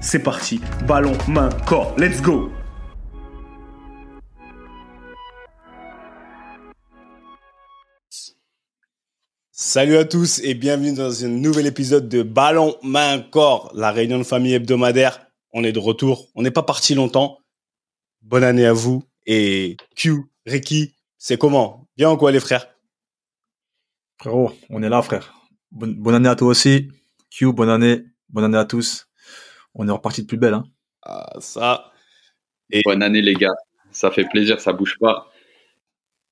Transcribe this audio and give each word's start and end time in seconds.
c'est 0.00 0.22
parti. 0.22 0.60
Ballon, 0.86 1.16
main, 1.28 1.50
corps. 1.66 1.94
Let's 1.98 2.20
go 2.20 2.50
Salut 9.52 9.98
à 9.98 10.04
tous 10.04 10.40
et 10.42 10.54
bienvenue 10.54 10.94
dans 10.94 11.24
un 11.24 11.28
nouvel 11.28 11.66
épisode 11.66 12.08
de 12.08 12.22
Ballon, 12.22 12.74
main, 12.82 13.20
corps, 13.20 13.70
la 13.74 13.92
réunion 13.92 14.18
de 14.18 14.24
famille 14.24 14.54
hebdomadaire. 14.54 15.26
On 15.52 15.62
est 15.64 15.72
de 15.72 15.78
retour. 15.78 16.28
On 16.34 16.42
n'est 16.42 16.50
pas 16.50 16.62
parti 16.62 16.94
longtemps. 16.94 17.38
Bonne 18.22 18.42
année 18.42 18.64
à 18.64 18.72
vous. 18.72 19.04
Et 19.26 19.76
Q, 19.96 20.24
Ricky, 20.46 20.94
c'est 21.18 21.38
comment? 21.38 21.86
Bien 21.96 22.10
ou 22.10 22.16
quoi 22.16 22.32
les 22.32 22.40
frères? 22.40 22.68
Frérot, 24.18 24.52
on 24.70 24.82
est 24.82 24.88
là 24.88 25.02
frère. 25.02 25.34
Bonne, 25.70 26.14
année 26.14 26.28
à 26.28 26.36
toi 26.36 26.48
aussi. 26.48 26.88
Q, 27.30 27.52
bonne 27.52 27.70
année. 27.70 28.02
Bonne 28.30 28.44
année 28.44 28.58
à 28.58 28.64
tous. 28.64 29.09
On 29.74 29.86
est 29.88 29.92
reparti 29.92 30.22
de 30.22 30.26
plus 30.26 30.36
belle. 30.36 30.54
Hein. 30.54 30.64
Ah, 31.02 31.36
ça. 31.38 31.92
Et... 32.70 32.82
Bonne 32.84 33.02
année, 33.02 33.22
les 33.22 33.34
gars. 33.34 33.54
Ça 33.90 34.10
fait 34.10 34.24
plaisir, 34.24 34.60
ça 34.60 34.72
bouge 34.72 34.96
pas. 35.00 35.30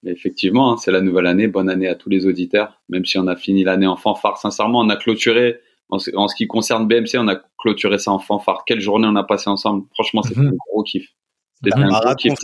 Mais 0.03 0.13
effectivement, 0.13 0.73
hein, 0.73 0.77
c'est 0.77 0.93
la 0.93 1.01
nouvelle 1.01 1.27
année. 1.27 1.49
Bonne 1.49 1.69
année 1.69 1.89
à 1.89 1.95
tous 1.95 2.09
les 2.09 2.27
auditeurs. 2.27 2.81
Même 2.89 3.05
si 3.05 3.19
on 3.19 3.27
a 3.27 3.37
fini 3.37 3.65
l'année 3.65 3.87
en 3.87 3.97
fanfare, 3.97 4.39
sincèrement, 4.39 4.81
on 4.81 4.89
a 4.89 4.97
clôturé. 4.97 5.61
En 5.91 5.99
ce, 5.99 6.35
qui 6.37 6.47
concerne 6.47 6.87
BMC, 6.87 7.17
on 7.17 7.29
a 7.29 7.41
clôturé 7.57 7.99
ça 7.99 8.13
en 8.13 8.19
fanfare. 8.19 8.65
Quelle 8.67 8.81
journée 8.81 9.09
on 9.11 9.17
a 9.17 9.25
passé 9.25 9.49
ensemble. 9.49 9.87
Franchement, 9.95 10.23
c'était 10.23 10.41
mhm. 10.41 10.49
un 10.49 10.57
gros 10.71 10.83
kiff. 10.83 11.09
C'était 11.55 11.75
un, 11.75 11.89
marathon. 11.89 12.35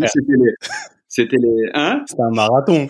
C'était 1.06 1.36
les, 1.36 1.70
hein? 1.74 2.02
C'était 2.06 2.22
un 2.22 2.30
marathon. 2.30 2.88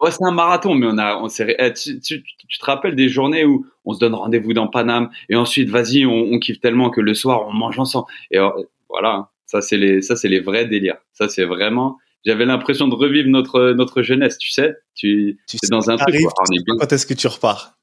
Ouais, 0.00 0.10
c'est 0.10 0.24
un 0.24 0.32
marathon, 0.32 0.74
mais 0.74 0.86
on 0.86 0.98
a, 0.98 1.16
on 1.16 1.28
s'est, 1.28 1.56
eh, 1.58 1.72
tu, 1.72 2.00
tu, 2.00 2.22
te 2.22 2.64
rappelles 2.64 2.94
des 2.94 3.08
journées 3.08 3.46
où 3.46 3.66
on 3.86 3.94
se 3.94 3.98
donne 3.98 4.14
rendez-vous 4.14 4.52
dans 4.52 4.68
Paname 4.68 5.10
et 5.30 5.36
ensuite, 5.36 5.70
vas-y, 5.70 6.04
on, 6.04 6.12
on, 6.12 6.38
kiffe 6.38 6.60
tellement 6.60 6.90
que 6.90 7.00
le 7.00 7.14
soir, 7.14 7.46
on 7.48 7.54
mange 7.54 7.78
ensemble. 7.78 8.06
Et 8.30 8.38
euh, 8.38 8.50
voilà, 8.90 9.30
ça 9.46 9.62
c'est 9.62 9.78
les, 9.78 10.02
ça 10.02 10.14
c'est 10.14 10.28
les 10.28 10.40
vrais 10.40 10.66
délires. 10.66 10.98
Ça 11.12 11.30
c'est 11.30 11.44
vraiment, 11.44 11.96
j'avais 12.26 12.44
l'impression 12.44 12.88
de 12.88 12.94
revivre 12.94 13.28
notre 13.28 13.72
notre 13.72 14.02
jeunesse, 14.02 14.36
tu 14.36 14.50
sais. 14.50 14.76
Tu, 14.94 15.38
tu 15.48 15.56
es 15.56 15.68
dans 15.70 15.88
un 15.88 15.96
truc. 15.96 16.14
Quoi. 16.20 16.44
Quand 16.78 16.92
est-ce 16.92 17.06
que 17.06 17.14
tu 17.14 17.26
repars 17.26 17.78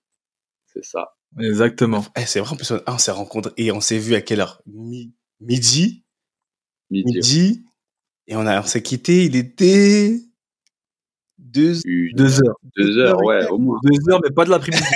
C'est 0.67 0.83
ça. 0.83 1.15
Exactement. 1.39 2.05
Eh, 2.15 2.27
c'est 2.27 2.39
vraiment 2.39 2.53
impressionnant. 2.53 2.83
Ah, 2.85 2.93
on 2.93 2.97
s'est 2.99 3.11
rencontrés 3.11 3.53
et 3.57 3.71
on 3.71 3.81
s'est 3.81 3.97
vu 3.97 4.13
à 4.13 4.21
quelle 4.21 4.41
heure? 4.41 4.61
Midi? 4.67 5.13
Midi. 5.39 6.03
Midi. 6.91 7.65
Et 8.27 8.35
on 8.35 8.45
a, 8.45 8.61
on 8.61 8.65
s'est 8.65 8.83
quitté. 8.83 9.25
Il 9.25 9.35
était 9.35 10.19
deux, 11.53 11.73
deux 12.15 12.43
heures. 12.43 12.55
Deux 12.75 12.97
heures, 12.97 13.23
ouais, 13.23 13.47
au 13.47 13.57
moins. 13.57 13.79
Deux 13.83 14.11
heures, 14.11 14.19
mais 14.23 14.31
pas 14.31 14.45
de 14.45 14.49
l'après-midi. 14.49 14.83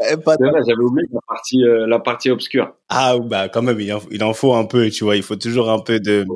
Eh, 0.00 0.16
j'avais 0.26 0.82
oublié 0.82 1.06
la 1.12 1.20
partie, 1.26 1.62
euh, 1.62 1.86
la 1.86 1.98
partie 1.98 2.30
obscure. 2.30 2.74
Ah, 2.88 3.18
bah, 3.18 3.48
quand 3.48 3.62
même, 3.62 3.78
il 3.80 3.92
en, 3.92 4.00
il 4.10 4.22
en, 4.24 4.32
faut 4.32 4.54
un 4.54 4.64
peu, 4.64 4.90
tu 4.90 5.04
vois, 5.04 5.16
il 5.16 5.22
faut 5.22 5.36
toujours 5.36 5.70
un 5.70 5.78
peu 5.78 6.00
de, 6.00 6.26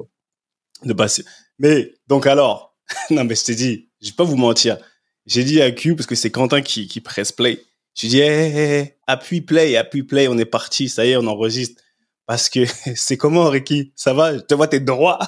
de 0.84 0.92
passer. 0.92 1.24
Mais, 1.58 1.94
donc 2.06 2.26
alors, 2.26 2.76
non, 3.10 3.24
mais 3.24 3.34
je 3.34 3.44
t'ai 3.44 3.54
dit, 3.54 3.88
je 4.00 4.10
vais 4.10 4.16
pas 4.16 4.24
vous 4.24 4.36
mentir. 4.36 4.76
J'ai 5.26 5.44
dit 5.44 5.60
à 5.62 5.70
Q, 5.70 5.96
parce 5.96 6.06
que 6.06 6.14
c'est 6.14 6.30
Quentin 6.30 6.60
qui, 6.60 6.86
qui 6.88 7.00
presse 7.00 7.32
play. 7.32 7.62
J'ai 7.94 8.08
dit, 8.08 8.20
hey, 8.20 8.94
appuie 9.06 9.40
play, 9.40 9.76
appuie 9.76 10.02
play, 10.02 10.28
on 10.28 10.38
est 10.38 10.44
parti, 10.44 10.88
ça 10.88 11.04
y 11.04 11.10
est, 11.10 11.16
on 11.16 11.26
enregistre. 11.26 11.82
Parce 12.26 12.48
que 12.48 12.60
c'est 12.94 13.16
comment, 13.16 13.48
Ricky? 13.48 13.92
Ça 13.96 14.12
va? 14.12 14.34
Je 14.34 14.40
te 14.40 14.54
vois, 14.54 14.68
t'es 14.68 14.80
droit. 14.80 15.18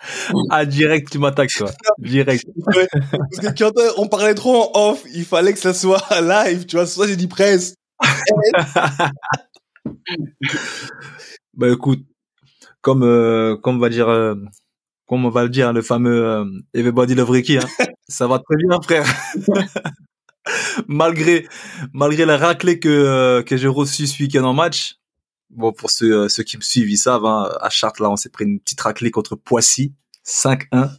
Ah, 0.50 0.64
direct, 0.64 1.10
tu 1.10 1.18
m'attaques, 1.18 1.52
toi. 1.56 1.70
Direct. 1.98 2.46
Parce 2.64 3.38
que 3.40 3.58
quand 3.58 3.72
on 3.96 4.08
parlait 4.08 4.34
trop 4.34 4.56
en 4.56 4.90
off, 4.90 5.04
il 5.14 5.24
fallait 5.24 5.52
que 5.52 5.58
ça 5.58 5.74
soit 5.74 6.02
live, 6.20 6.66
tu 6.66 6.76
vois. 6.76 6.86
Soit 6.86 7.06
j'ai 7.06 7.16
dit 7.16 7.28
presse. 7.28 7.74
bah, 11.54 11.68
écoute, 11.70 12.04
comme, 12.80 13.02
euh, 13.02 13.56
comme 13.56 13.76
on 13.76 13.80
va 13.80 13.88
dire, 13.88 14.08
euh, 14.08 14.34
comme 15.06 15.24
on 15.24 15.30
va 15.30 15.42
le 15.42 15.50
dire, 15.50 15.72
le 15.72 15.82
fameux 15.82 16.24
euh, 16.24 16.44
Everybody 16.74 17.14
Love 17.14 17.30
Ricky, 17.30 17.58
hein. 17.58 17.66
ça 18.08 18.26
va 18.26 18.38
très 18.38 18.56
bien, 18.56 18.80
frère. 18.80 19.06
malgré, 20.88 21.46
malgré 21.92 22.24
la 22.24 22.38
raclée 22.38 22.78
que, 22.78 23.42
que 23.42 23.56
j'ai 23.56 23.68
reçue 23.68 24.06
ce 24.06 24.22
week-end 24.22 24.44
en 24.44 24.54
match, 24.54 24.99
Bon, 25.50 25.72
pour 25.72 25.90
ceux, 25.90 26.28
ceux 26.28 26.42
qui 26.42 26.56
me 26.56 26.62
suivent, 26.62 26.90
ils 26.90 26.96
savent, 26.96 27.24
hein, 27.24 27.50
à 27.60 27.70
Chartres, 27.70 28.02
là, 28.02 28.10
on 28.10 28.16
s'est 28.16 28.28
pris 28.28 28.44
une 28.44 28.60
petite 28.60 28.80
raclée 28.80 29.10
contre 29.10 29.36
Poissy. 29.36 29.94
5-1. 30.26 30.90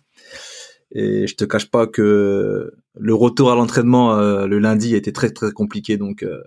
Et 0.94 1.28
je 1.28 1.36
te 1.36 1.46
cache 1.46 1.70
pas 1.70 1.88
que 1.88 2.74
le 2.96 3.14
retour 3.14 3.52
à 3.52 3.56
l'entraînement 3.56 4.18
euh, 4.18 4.46
le 4.46 4.60
lundi 4.60 4.94
a 4.94 4.98
été 4.98 5.14
très 5.14 5.30
très 5.30 5.52
compliqué. 5.52 5.98
Donc 5.98 6.24
euh, 6.24 6.42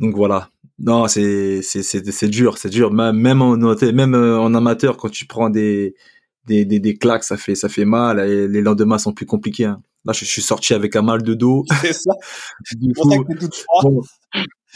donc 0.00 0.14
voilà. 0.14 0.50
Non, 0.78 1.08
c'est 1.08 1.62
c'est 1.62 1.82
c'est 1.82 2.28
dur, 2.28 2.58
c'est 2.58 2.70
dur. 2.70 2.92
Même 2.92 3.42
en 3.42 3.56
même 3.56 4.14
euh, 4.14 4.38
en 4.38 4.54
amateur, 4.54 4.96
quand 4.96 5.10
tu 5.10 5.26
prends 5.26 5.50
des 5.50 5.94
des, 6.46 6.64
des, 6.64 6.80
des 6.80 6.96
claques, 6.96 7.24
ça 7.24 7.36
fait 7.36 7.54
ça 7.54 7.68
fait 7.68 7.84
mal. 7.84 8.20
Et 8.20 8.48
les 8.48 8.60
lendemains 8.62 8.98
sont 8.98 9.12
plus 9.12 9.26
compliqués. 9.26 9.66
Hein. 9.66 9.82
Là, 10.04 10.12
je, 10.12 10.24
suis 10.24 10.42
sorti 10.42 10.74
avec 10.74 10.96
un 10.96 11.02
mal 11.02 11.22
de 11.22 11.34
dos. 11.34 11.64
C'est 11.80 11.92
ça. 11.92 12.12
du 12.74 12.92
coup, 12.92 13.08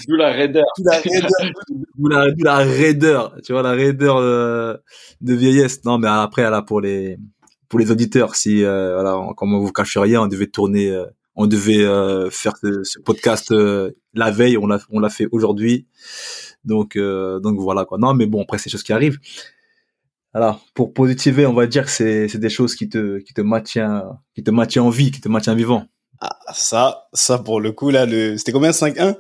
D'où 0.07 0.17
la 0.17 0.33
raideur. 0.33 0.67
D'où 0.79 2.09
la, 2.09 2.27
la, 2.39 2.57
raideur. 2.59 3.35
Tu 3.43 3.53
vois, 3.53 3.63
la 3.63 3.73
raideur 3.73 4.21
de, 4.21 4.81
de 5.21 5.35
vieillesse. 5.35 5.85
Non, 5.85 5.99
mais 5.99 6.09
après, 6.09 6.49
là, 6.51 6.63
pour 6.63 6.81
les, 6.81 7.19
pour 7.69 7.79
les 7.79 7.91
auditeurs, 7.91 8.35
si, 8.35 8.65
euh, 8.65 8.95
voilà, 8.95 9.35
comme 9.37 9.55
on 9.55 9.61
vous 9.61 9.73
cache 9.73 9.97
rien, 9.97 10.23
on 10.23 10.27
devait 10.27 10.47
tourner, 10.47 10.91
euh, 10.91 11.07
on 11.35 11.47
devait 11.47 11.85
euh, 11.85 12.31
faire 12.31 12.57
ce, 12.57 12.99
podcast 13.01 13.53
la 14.15 14.31
veille, 14.31 14.59
on 14.59 14.67
l'a, 14.67 14.79
on 14.91 15.01
l'a 15.01 15.11
fait 15.11 15.29
aujourd'hui. 15.33 15.87
Donc, 16.65 16.99
donc 16.99 17.59
voilà, 17.61 17.85
quoi. 17.85 17.99
Non, 17.99 18.15
mais 18.15 18.27
bon, 18.27 18.43
après, 18.43 18.59
c'est 18.59 18.65
des 18.65 18.73
choses 18.73 18.83
qui 18.83 18.93
arrivent. 18.93 19.19
Alors, 20.35 20.61
pour 20.75 20.93
positiver, 20.93 21.47
on 21.47 21.55
va 21.55 21.67
dire 21.67 21.85
que 21.85 21.91
c'est, 21.91 22.29
c'est 22.29 22.39
des 22.39 22.51
choses 22.51 22.75
qui 22.75 22.89
te, 22.89 23.19
qui 23.19 23.33
te 23.33 23.41
maintient, 23.41 24.19
qui 24.35 24.43
te 24.43 24.51
maintient 24.51 24.83
en 24.83 24.91
vie, 24.91 25.11
qui 25.11 25.21
te 25.21 25.29
maintient 25.29 25.55
vivant. 25.55 25.87
Ah, 26.21 26.37
ça, 26.53 27.09
ça, 27.13 27.39
pour 27.39 27.61
le 27.61 27.73
coup, 27.73 27.91
là, 27.91 28.05
le, 28.05 28.37
c'était 28.37 28.53
combien, 28.53 28.71
5-1? 28.71 29.17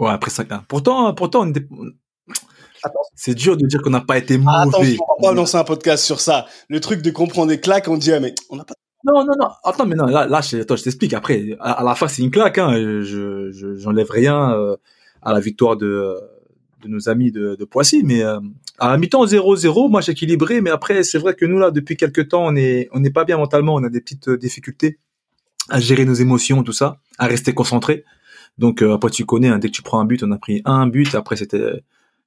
Ouais, 0.00 0.10
après 0.10 0.30
5-1. 0.30 0.62
Pourtant, 0.66 1.14
pourtant, 1.14 1.42
on 1.42 1.50
était... 1.50 1.66
C'est 3.14 3.34
dur 3.34 3.58
de 3.58 3.66
dire 3.66 3.82
qu'on 3.82 3.90
n'a 3.90 4.00
pas 4.00 4.16
été 4.16 4.38
mauvais. 4.38 4.50
Ah, 4.56 4.62
attention, 4.62 5.04
on 5.06 5.22
va 5.22 5.28
pas 5.28 5.34
lancer 5.34 5.58
un 5.58 5.64
podcast 5.64 6.02
sur 6.02 6.20
ça. 6.20 6.46
Le 6.68 6.80
truc 6.80 7.02
de 7.02 7.10
comprendre 7.10 7.48
des 7.48 7.60
claques, 7.60 7.86
on 7.88 7.98
dit, 7.98 8.10
ah, 8.10 8.20
mais 8.20 8.34
on 8.48 8.56
n'a 8.56 8.64
pas. 8.64 8.72
Non, 9.04 9.22
non, 9.24 9.34
non. 9.38 9.48
Attends, 9.62 9.84
mais 9.84 9.94
non, 9.94 10.06
là, 10.06 10.26
là 10.26 10.40
je, 10.40 10.56
attends, 10.58 10.76
je 10.76 10.84
t'explique. 10.84 11.12
Après, 11.12 11.58
à, 11.60 11.82
la 11.84 11.94
fin, 11.94 12.08
c'est 12.08 12.22
une 12.22 12.30
claque. 12.30 12.56
Hein. 12.56 12.72
Je, 12.72 13.50
je, 13.50 13.74
j'enlève 13.76 14.10
rien 14.10 14.52
euh, 14.54 14.76
à 15.20 15.34
la 15.34 15.40
victoire 15.40 15.76
de, 15.76 16.16
de 16.82 16.88
nos 16.88 17.10
amis 17.10 17.30
de, 17.30 17.54
de 17.54 17.64
Poissy, 17.66 18.02
mais 18.02 18.22
euh, 18.22 18.40
à 18.78 18.88
la 18.90 18.96
mi-temps 18.96 19.26
0-0, 19.26 19.90
moi 19.90 20.00
j'ai 20.00 20.12
équilibré. 20.12 20.62
Mais 20.62 20.70
après, 20.70 21.02
c'est 21.02 21.18
vrai 21.18 21.34
que 21.34 21.44
nous 21.44 21.58
là, 21.58 21.70
depuis 21.70 21.98
quelques 21.98 22.28
temps, 22.28 22.46
on 22.46 22.56
est, 22.56 22.88
on 22.92 23.00
n'est 23.00 23.10
pas 23.10 23.24
bien 23.24 23.36
mentalement. 23.36 23.74
On 23.74 23.84
a 23.84 23.90
des 23.90 24.00
petites 24.00 24.28
euh, 24.28 24.38
difficultés 24.38 24.98
à 25.68 25.80
gérer 25.80 26.06
nos 26.06 26.14
émotions, 26.14 26.62
tout 26.62 26.72
ça, 26.72 26.98
à 27.18 27.26
rester 27.26 27.52
concentré. 27.52 28.04
Donc 28.60 28.82
euh, 28.82 28.94
après 28.94 29.10
tu 29.10 29.24
connais, 29.24 29.48
hein, 29.48 29.58
dès 29.58 29.68
que 29.68 29.74
tu 29.74 29.82
prends 29.82 29.98
un 30.00 30.04
but, 30.04 30.22
on 30.22 30.30
a 30.30 30.38
pris 30.38 30.62
un 30.64 30.86
but. 30.86 31.14
Après 31.16 31.34
c'était 31.34 31.82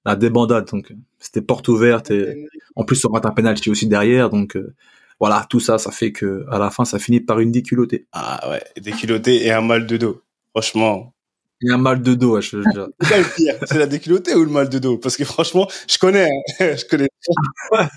la 0.05 0.15
débandade. 0.15 0.67
Donc, 0.69 0.93
c'était 1.19 1.41
porte 1.41 1.67
ouverte 1.67 2.11
et 2.11 2.47
en 2.75 2.83
plus, 2.83 3.03
on 3.05 3.11
rate 3.11 3.25
un 3.25 3.31
penalty 3.31 3.69
aussi 3.69 3.87
derrière. 3.87 4.29
Donc, 4.29 4.55
euh, 4.55 4.73
voilà, 5.19 5.45
tout 5.49 5.59
ça, 5.59 5.77
ça 5.77 5.91
fait 5.91 6.11
que 6.11 6.45
à 6.49 6.59
la 6.59 6.69
fin, 6.69 6.85
ça 6.85 6.99
finit 6.99 7.19
par 7.19 7.39
une 7.39 7.51
déculottée. 7.51 8.07
Ah 8.11 8.49
ouais, 8.49 8.63
déculottée 8.81 9.45
et 9.45 9.51
un 9.51 9.61
mal 9.61 9.87
de 9.87 9.97
dos. 9.97 10.21
Franchement. 10.51 11.13
Et 11.65 11.71
un 11.71 11.77
mal 11.77 12.01
de 12.01 12.13
dos, 12.13 12.41
je 12.41 12.61
C'est 12.61 13.07
quoi 13.07 13.17
le 13.17 13.35
pire 13.35 13.55
C'est 13.65 13.79
la 13.79 13.85
déculottée 13.85 14.35
ou 14.35 14.43
le 14.43 14.49
mal 14.49 14.67
de 14.67 14.79
dos? 14.79 14.97
Parce 14.97 15.15
que 15.15 15.23
franchement, 15.23 15.69
je 15.87 15.97
connais, 15.97 16.25
hein. 16.25 16.75
je 16.75 16.85
connais. 16.85 17.07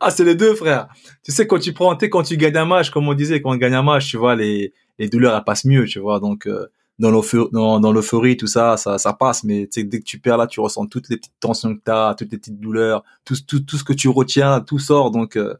ah, 0.00 0.10
c'est 0.10 0.24
les 0.24 0.34
deux, 0.34 0.54
frère. 0.56 0.88
Tu 1.22 1.30
sais, 1.30 1.46
quand 1.46 1.60
tu 1.60 1.72
prends, 1.72 1.96
quand 1.96 2.22
tu 2.24 2.36
gagnes 2.36 2.56
un 2.56 2.64
match, 2.64 2.90
comme 2.90 3.06
on 3.06 3.14
disait, 3.14 3.40
quand 3.40 3.52
on 3.52 3.56
gagne 3.56 3.74
un 3.74 3.84
match, 3.84 4.08
tu 4.08 4.16
vois, 4.16 4.34
les, 4.34 4.72
les 4.98 5.08
douleurs, 5.08 5.36
elles 5.36 5.44
passent 5.44 5.64
mieux, 5.64 5.84
tu 5.84 6.00
vois. 6.00 6.18
Donc, 6.18 6.48
euh, 6.48 6.66
dans 6.98 7.10
l'euphorie, 7.10 7.48
dans, 7.52 7.80
dans 7.80 7.92
l'euphorie, 7.92 8.36
tout 8.36 8.46
ça, 8.46 8.76
ça, 8.76 8.98
ça 8.98 9.12
passe. 9.12 9.44
Mais 9.44 9.68
tu 9.68 9.84
dès 9.84 9.98
que 9.98 10.04
tu 10.04 10.18
perds 10.18 10.36
là, 10.36 10.46
tu 10.46 10.60
ressens 10.60 10.86
toutes 10.86 11.08
les 11.08 11.16
petites 11.16 11.38
tensions 11.40 11.74
que 11.74 11.80
t'as, 11.84 12.14
toutes 12.14 12.30
les 12.32 12.38
petites 12.38 12.60
douleurs, 12.60 13.04
tout, 13.24 13.36
tout, 13.46 13.60
tout 13.60 13.76
ce 13.76 13.84
que 13.84 13.92
tu 13.92 14.08
retiens, 14.08 14.60
tout 14.60 14.78
sort. 14.78 15.10
Donc 15.10 15.36
euh, 15.36 15.54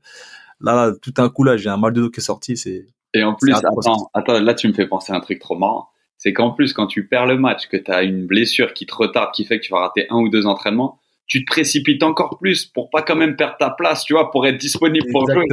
là, 0.61 0.75
là, 0.75 0.93
tout 1.01 1.15
un 1.19 1.29
coup 1.29 1.45
là, 1.45 1.57
j'ai 1.57 1.71
un 1.71 1.77
mal 1.77 1.93
de 1.93 2.03
dos 2.03 2.11
qui 2.11 2.21
est 2.21 2.23
sorti. 2.23 2.57
C'est 2.57 2.87
et 3.15 3.23
en 3.23 3.35
plus, 3.35 3.53
attends, 3.55 4.11
attends, 4.13 4.41
là, 4.41 4.55
tu 4.55 4.67
me 4.67 4.73
fais 4.73 4.89
penser 4.89 5.13
à 5.13 5.17
un 5.17 5.21
truc 5.21 5.39
trop 5.39 5.57
marrant. 5.57 5.89
C'est 6.19 6.33
qu'en 6.33 6.51
plus, 6.51 6.73
quand 6.73 6.87
tu 6.87 7.07
perds 7.07 7.27
le 7.27 7.39
match, 7.39 7.69
que 7.69 7.77
tu 7.77 7.91
as 7.91 8.03
une 8.03 8.27
blessure 8.27 8.75
qui 8.75 8.87
te 8.87 8.95
retarde, 8.95 9.33
qui 9.33 9.45
fait 9.45 9.61
que 9.61 9.65
tu 9.65 9.73
vas 9.73 9.81
rater 9.81 10.07
un 10.11 10.17
ou 10.17 10.29
deux 10.29 10.47
entraînements, 10.47 10.99
tu 11.27 11.45
te 11.45 11.51
précipites 11.51 12.03
encore 12.03 12.39
plus 12.39 12.67
pour 12.67 12.91
pas 12.91 13.03
quand 13.03 13.17
même 13.17 13.37
perdre 13.37 13.57
ta 13.59 13.71
place, 13.71 14.05
tu 14.05 14.13
vois, 14.13 14.31
pour 14.31 14.47
être 14.47 14.59
disponible 14.59 15.07
pour 15.11 15.31
jouer. 15.31 15.45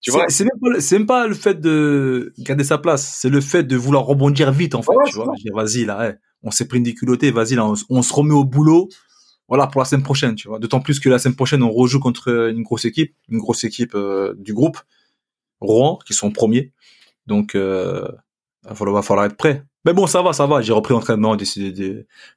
Tu 0.00 0.10
vois? 0.12 0.26
C'est 0.28 0.44
même, 0.44 0.76
même, 0.92 1.06
pas 1.06 1.26
le 1.26 1.34
fait 1.34 1.60
de 1.60 2.32
garder 2.38 2.64
sa 2.64 2.78
place, 2.78 3.18
c'est 3.20 3.28
le 3.28 3.40
fait 3.40 3.64
de 3.64 3.76
vouloir 3.76 4.04
rebondir 4.04 4.52
vite 4.52 4.74
en 4.74 4.82
fait. 4.82 4.92
tu 5.06 5.16
vois, 5.16 5.34
vas-y 5.52 5.84
là, 5.84 6.14
on 6.42 6.50
s'est 6.50 6.68
pris 6.68 6.78
une 6.78 6.84
déculottée, 6.84 7.30
vas-y 7.30 7.56
là, 7.56 7.70
on, 7.90 8.02
se 8.02 8.12
remet 8.12 8.34
au 8.34 8.44
boulot. 8.44 8.88
Voilà 9.48 9.66
pour 9.66 9.80
la 9.80 9.86
semaine 9.86 10.02
prochaine, 10.02 10.34
tu 10.34 10.46
vois. 10.46 10.58
D'autant 10.58 10.80
plus 10.80 11.00
que 11.00 11.08
la 11.08 11.18
semaine 11.18 11.34
prochaine, 11.34 11.62
on 11.62 11.72
rejoue 11.72 12.00
contre 12.00 12.50
une 12.50 12.62
grosse 12.62 12.84
équipe, 12.84 13.14
une 13.28 13.38
grosse 13.38 13.64
équipe 13.64 13.94
euh, 13.94 14.34
du 14.38 14.52
groupe, 14.52 14.78
Rouen, 15.60 15.98
qui 16.06 16.12
sont 16.12 16.30
premiers. 16.30 16.72
Donc, 17.26 17.54
euh, 17.54 18.06
il 18.64 18.74
va 18.74 19.02
falloir 19.02 19.24
être 19.24 19.36
prêt. 19.36 19.64
Mais 19.88 19.94
bon, 19.94 20.06
ça 20.06 20.20
va, 20.20 20.34
ça 20.34 20.44
va. 20.44 20.60
J'ai 20.60 20.74
repris 20.74 20.92
l'entraînement 20.92 21.34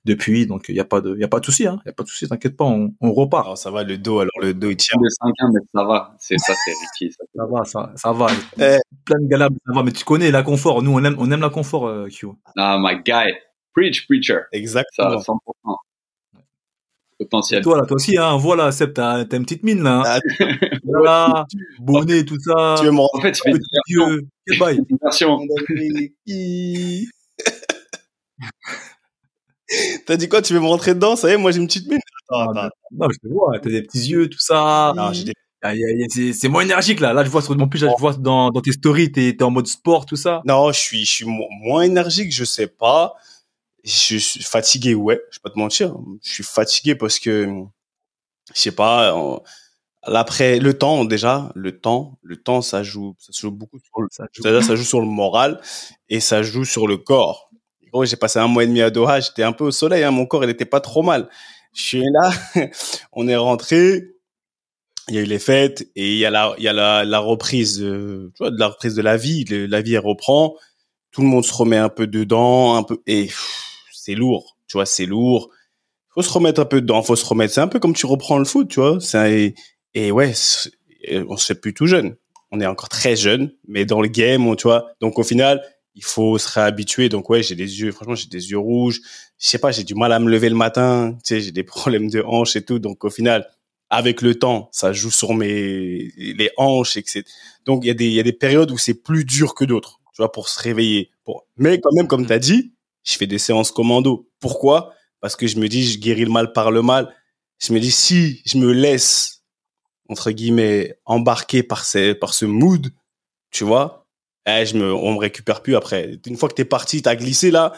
depuis, 0.06 0.48
donc 0.48 0.68
il 0.70 0.76
y 0.76 0.80
a 0.80 0.86
pas 0.86 1.02
de, 1.02 1.16
il 1.16 1.20
y 1.20 1.24
a 1.26 1.28
pas 1.28 1.42
de 1.42 1.46
souci, 1.46 1.68
hein. 1.68 1.82
Il 1.84 1.90
y 1.90 1.92
a 1.92 1.94
pas 1.94 2.04
de 2.04 2.08
souci, 2.08 2.26
t'inquiète 2.26 2.56
pas, 2.56 2.64
on, 2.64 2.94
on 3.02 3.12
repart. 3.12 3.44
Alors, 3.46 3.58
ça 3.58 3.70
va 3.70 3.84
le 3.84 3.98
dos, 3.98 4.20
alors 4.20 4.32
le 4.40 4.54
dos 4.54 4.70
il 4.70 4.78
tient. 4.78 4.98
Le 5.02 5.10
5 5.10 5.34
mais 5.54 5.60
ça 5.76 5.84
va. 5.84 6.16
C'est 6.18 6.38
ça, 6.38 6.54
c'est 6.64 6.72
Ricky. 6.72 7.12
Ça, 7.12 7.26
ça 7.36 7.46
va, 7.46 7.66
ça, 7.66 7.92
ça 7.98 8.14
va. 8.14 8.28
Eh. 8.58 8.78
Plein 9.04 9.20
de 9.20 9.28
galères, 9.28 9.50
ça 9.66 9.74
va. 9.74 9.84
Mais 9.84 9.92
tu 9.92 10.06
connais 10.06 10.32
la 10.32 10.44
confort. 10.44 10.82
Nous, 10.82 10.94
on 10.94 11.04
aime, 11.04 11.18
on 11.20 11.30
aime 11.30 11.42
la 11.42 11.50
confort, 11.50 11.88
euh, 11.88 12.08
Q. 12.08 12.28
Ah, 12.58 12.78
my 12.80 13.02
guy. 13.04 13.34
Preach, 13.76 14.08
preacher. 14.08 14.44
Exactement. 14.54 15.20
Ça, 15.20 15.34
100% 15.34 15.76
potentiel. 17.20 17.64
toi, 17.64 17.80
là, 17.80 17.86
toi 17.86 17.96
aussi, 17.96 18.18
hein, 18.18 18.38
voilà, 18.38 18.72
Seb, 18.72 18.94
t'as, 18.94 19.24
une 19.24 19.44
petite 19.44 19.64
mine, 19.64 19.84
là. 19.84 20.04
Hein. 20.06 20.20
Ah, 20.40 20.46
voilà, 20.86 21.46
bonnet, 21.80 22.24
tout 22.24 22.40
ça. 22.40 22.76
Tu 22.80 22.86
veux 22.86 22.92
me 22.92 23.02
En 23.02 23.22
fait, 23.22 23.34
tu 23.34 23.42
fais 23.44 23.52
une 23.52 23.60
version. 25.04 25.40
T'as 30.06 30.18
dit 30.18 30.28
quoi 30.28 30.42
Tu 30.42 30.54
veux 30.54 30.60
me 30.60 30.68
rentrer 30.68 30.94
dedans? 30.94 31.16
Ça 31.16 31.30
y 31.30 31.34
est, 31.34 31.38
moi 31.38 31.52
j'ai 31.52 31.60
une 31.60 31.68
petite 31.68 31.88
mine. 31.88 32.00
Attends, 32.30 32.52
attends. 32.52 32.70
Non, 32.92 33.08
je 33.10 33.18
te 33.18 33.28
vois, 33.28 33.60
t'as 33.60 33.70
des 33.70 33.82
petits 33.84 34.10
yeux, 34.10 34.30
tout 34.30 34.40
ça. 34.40 34.94
Des... 35.26 35.34
C'est 36.34 36.48
moins 36.50 36.64
énergique 36.64 37.00
là. 37.00 37.14
Là, 37.14 37.24
je 37.24 37.30
vois 37.30 37.42
sur 37.42 37.56
mon 37.56 37.68
plus, 37.68 37.80
je 37.80 37.86
vois 38.00 38.14
dans, 38.14 38.50
dans 38.50 38.62
tes 38.62 38.72
stories, 38.72 39.12
t'es 39.12 39.30
es 39.30 39.44
en 39.44 39.52
mode 39.52 39.68
sport, 39.68 40.06
tout 40.06 40.16
ça. 40.16 40.42
Non, 40.46 40.72
je 40.72 40.80
suis, 40.80 41.06
je 41.06 41.12
suis 41.12 41.26
moins 41.26 41.84
énergique, 41.84 42.32
je 42.34 42.44
sais 42.44 42.68
pas. 42.68 43.16
Je 43.84 44.18
suis 44.18 44.44
fatigué, 44.44 44.96
ouais. 44.96 45.22
Je 45.32 45.38
vais 45.38 45.42
pas 45.44 45.50
te 45.50 45.60
mentir. 45.60 45.96
Je 46.24 46.34
suis 46.34 46.44
fatigué 46.44 46.96
parce 46.96 47.20
que, 47.20 47.48
je 48.54 48.62
sais 48.62 48.72
pas. 48.72 49.42
Après, 50.04 50.60
le 50.60 50.78
temps 50.78 51.06
déjà, 51.06 51.52
le 51.56 51.80
temps, 51.80 52.18
le 52.24 52.38
temps, 52.38 52.62
ça 52.62 52.82
joue, 52.82 53.16
ça 53.20 53.32
joue 53.40 53.52
beaucoup 53.52 53.78
sur 53.80 54.02
le, 54.02 54.08
ça 54.10 54.26
joue. 54.34 54.62
ça 54.62 54.76
joue 54.76 54.84
sur 54.84 55.00
le 55.00 55.06
moral 55.06 55.62
et 56.10 56.20
ça 56.20 56.42
joue 56.42 56.66
sur 56.66 56.88
le 56.88 56.98
corps. 56.98 57.52
j'ai 58.04 58.16
passé 58.16 58.40
un 58.40 58.48
mois 58.48 58.64
et 58.64 58.68
demi 58.68 58.82
à 58.82 58.90
Doha, 58.90 59.20
j'étais 59.20 59.44
un 59.44 59.52
peu 59.52 59.66
au 59.66 59.72
soleil, 59.72 60.04
hein, 60.04 60.12
mon 60.12 60.26
corps, 60.26 60.44
il 60.44 60.50
était 60.50 60.66
pas 60.66 60.80
trop 60.80 61.04
mal. 61.04 61.30
Je 61.74 61.84
suis 61.84 62.04
là, 62.14 62.32
on 63.14 63.28
est 63.28 63.36
rentré, 63.36 64.16
il 65.08 65.16
y 65.16 65.18
a 65.20 65.22
eu 65.22 65.26
les 65.26 65.40
fêtes 65.40 65.88
et 65.96 66.14
il 66.14 66.18
y 66.18 66.26
a 66.26 66.32
la, 66.32 66.56
il 66.58 66.64
y 66.64 66.68
a 66.68 66.74
la, 66.74 67.06
la 67.06 67.20
reprise, 67.20 67.78
tu 67.78 68.38
vois, 68.40 68.50
de 68.50 68.60
la 68.60 68.70
reprise 68.70 68.96
de 68.96 69.02
la 69.04 69.18
vie. 69.18 69.46
la 69.46 69.82
vie 69.82 69.94
elle 69.94 70.00
reprend, 70.00 70.56
tout 71.12 71.22
le 71.22 71.28
monde 71.28 71.46
se 71.46 71.54
remet 71.54 71.78
un 71.78 71.90
peu 71.90 72.08
dedans, 72.08 72.76
un 72.76 72.84
peu 72.84 72.98
et 73.06 73.30
c'est 73.94 74.16
lourd, 74.16 74.58
tu 74.68 74.78
vois, 74.78 74.88
c'est 74.88 75.06
lourd. 75.06 75.50
Faut 76.10 76.24
se 76.24 76.30
remettre 76.32 76.60
un 76.60 76.66
peu 76.66 76.82
dedans, 76.82 77.04
faut 77.04 77.16
se 77.16 77.26
remettre. 77.26 77.54
C'est 77.54 77.62
un 77.62 77.68
peu 77.68 77.80
comme 77.80 77.94
tu 77.94 78.06
reprends 78.06 78.38
le 78.38 78.46
foot, 78.46 78.68
tu 78.68 78.80
vois. 78.82 79.00
C'est 79.00 79.54
et 79.94 80.12
ouais, 80.12 80.34
on 81.28 81.38
se 81.38 81.46
fait 81.46 81.60
plus 81.60 81.74
tout 81.74 81.88
jeune. 81.88 82.16
On 82.52 82.60
est 82.60 82.66
encore 82.66 82.90
très 82.90 83.16
jeune, 83.16 83.54
mais 83.68 83.86
dans 83.86 84.02
le 84.02 84.08
game, 84.08 84.56
tu 84.56 84.64
vois. 84.64 84.92
Donc 85.00 85.20
au 85.20 85.24
final, 85.24 85.64
il 85.96 86.04
faut 86.04 86.38
se 86.38 86.50
réhabituer. 86.52 87.10
Donc 87.10 87.30
ouais, 87.30 87.44
j'ai 87.44 87.56
des 87.56 87.82
yeux, 87.82 87.92
franchement, 87.92 88.16
j'ai 88.16 88.28
des 88.28 88.52
yeux 88.52 88.58
rouges. 88.58 89.02
Je 89.40 89.48
sais 89.48 89.58
pas, 89.58 89.72
j'ai 89.72 89.84
du 89.84 89.96
mal 89.96 90.12
à 90.12 90.20
me 90.20 90.30
lever 90.30 90.50
le 90.50 90.56
matin. 90.56 91.18
Tu 91.24 91.36
sais, 91.36 91.42
j'ai 91.42 91.52
des 91.52 91.64
problèmes 91.76 92.10
de 92.10 92.22
hanches 92.22 92.56
et 92.56 92.64
tout. 92.64 92.80
Donc 92.80 93.04
au 93.04 93.10
final, 93.10 93.48
avec 93.90 94.22
le 94.22 94.36
temps, 94.36 94.70
ça 94.72 94.94
joue 94.94 95.12
sur 95.12 95.34
mes 95.34 96.12
les 96.18 96.52
hanches, 96.58 96.98
etc. 96.98 97.24
Donc 97.66 97.84
il 97.84 97.88
y 97.88 97.92
a 97.92 97.94
des 97.94 98.08
il 98.08 98.14
y 98.14 98.20
a 98.20 98.24
des 98.24 98.34
périodes 98.34 98.72
où 98.72 98.78
c'est 98.78 98.94
plus 98.94 99.26
dur 99.26 99.54
que 99.56 99.66
d'autres, 99.66 100.00
tu 100.14 100.22
vois, 100.22 100.32
pour 100.32 100.50
se 100.50 100.62
réveiller. 100.62 101.12
Pour... 101.24 101.46
Mais 101.58 101.80
quand 101.80 101.92
même, 101.94 102.08
comme 102.08 102.26
tu 102.26 102.34
as 102.34 102.40
dit, 102.40 102.74
je 103.04 103.14
fais 103.14 103.28
des 103.28 103.40
séances 103.40 103.72
commando. 103.72 104.28
Pourquoi? 104.40 104.94
Parce 105.20 105.36
que 105.36 105.48
je 105.48 105.58
me 105.60 105.68
dis, 105.68 105.84
je 105.84 106.00
guéris 106.00 106.26
le 106.26 106.32
mal 106.32 106.54
par 106.54 106.72
le 106.72 106.82
mal. 106.82 107.14
Je 107.60 107.74
me 107.74 107.80
dis, 107.80 107.92
si 107.92 108.42
je 108.46 108.58
me 108.58 108.72
laisse 108.72 109.41
entre 110.12 110.32
guillemets 110.32 111.00
embarqué 111.06 111.64
par 111.64 111.86
ces 111.86 112.14
par 112.14 112.34
ce 112.34 112.46
mood, 112.46 112.92
tu 113.50 113.64
vois, 113.64 114.06
eh, 114.46 114.66
je 114.66 114.78
me 114.78 114.94
on 114.94 115.14
me 115.14 115.20
récupère 115.20 115.62
plus 115.62 115.76
après. 115.76 116.20
Une 116.28 116.38
fois 116.38 116.50
que 116.50 116.56
t'es 116.56 116.66
parti, 116.66 117.02
t'as 117.02 117.16
glissé 117.16 117.52
là, 117.52 117.74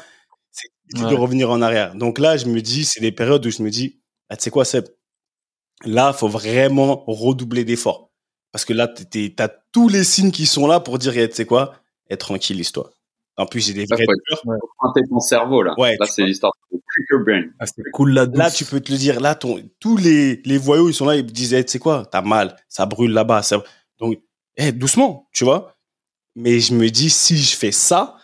c'est 0.51 0.69
difficile 0.89 1.15
de 1.15 1.15
revenir 1.15 1.51
en 1.51 1.61
arrière. 1.61 1.95
Donc 1.95 2.19
là, 2.19 2.37
je 2.37 2.47
me 2.47 2.61
dis, 2.61 2.85
c'est 2.85 3.01
des 3.01 3.11
périodes 3.11 3.45
où 3.45 3.51
je 3.51 3.61
me 3.63 3.69
dis, 3.69 4.01
ah, 4.29 4.37
tu 4.37 4.43
sais 4.43 4.49
quoi, 4.49 4.65
Seb, 4.65 4.85
là, 5.85 6.13
faut 6.13 6.27
vraiment 6.27 7.03
redoubler 7.07 7.65
d'efforts 7.65 8.09
parce 8.53 8.65
que 8.65 8.73
là, 8.73 8.87
t'as 8.87 9.49
tous 9.71 9.89
les 9.89 10.03
signes 10.03 10.31
qui 10.31 10.45
sont 10.45 10.67
là 10.67 10.79
pour 10.79 10.99
dire, 10.99 11.17
eh, 11.17 11.27
tu 11.27 11.35
sais 11.35 11.45
quoi, 11.45 11.75
être 12.09 12.19
tranquille, 12.19 12.59
histoire. 12.59 12.91
En 13.35 13.45
plus, 13.47 13.65
j'ai 13.65 13.73
des 13.73 13.85
vraies 13.85 14.05
peurs. 14.29 14.43
ton 15.09 15.19
cerveau, 15.19 15.63
là. 15.63 15.73
Ouais, 15.77 15.95
là, 15.99 16.05
c'est 16.05 16.23
l'histoire 16.23 16.53
de 16.71 17.23
brain. 17.23 17.43
Ah, 17.59 17.65
c'est 17.65 17.81
cool, 17.91 18.13
là. 18.13 18.27
Là, 18.31 18.51
tu 18.51 18.63
peux 18.65 18.79
te 18.79 18.91
le 18.91 18.97
dire. 18.97 19.19
Là, 19.19 19.33
ton, 19.33 19.59
tous 19.79 19.97
les, 19.97 20.41
les 20.45 20.57
voyous, 20.57 20.89
ils 20.89 20.93
sont 20.93 21.05
là, 21.05 21.15
ils 21.15 21.23
me 21.23 21.29
disaient, 21.29 21.63
tu 21.63 21.71
sais 21.71 21.79
quoi, 21.79 22.05
t'as 22.09 22.21
mal, 22.21 22.55
ça 22.69 22.85
brûle 22.85 23.11
là-bas. 23.11 23.41
Ça... 23.41 23.63
Donc, 23.99 24.19
eh, 24.57 24.71
doucement, 24.71 25.27
tu 25.33 25.45
vois. 25.45 25.75
Mais 26.35 26.59
je 26.59 26.73
me 26.73 26.89
dis, 26.89 27.09
si 27.09 27.37
je 27.37 27.55
fais 27.55 27.71
ça, 27.71 28.17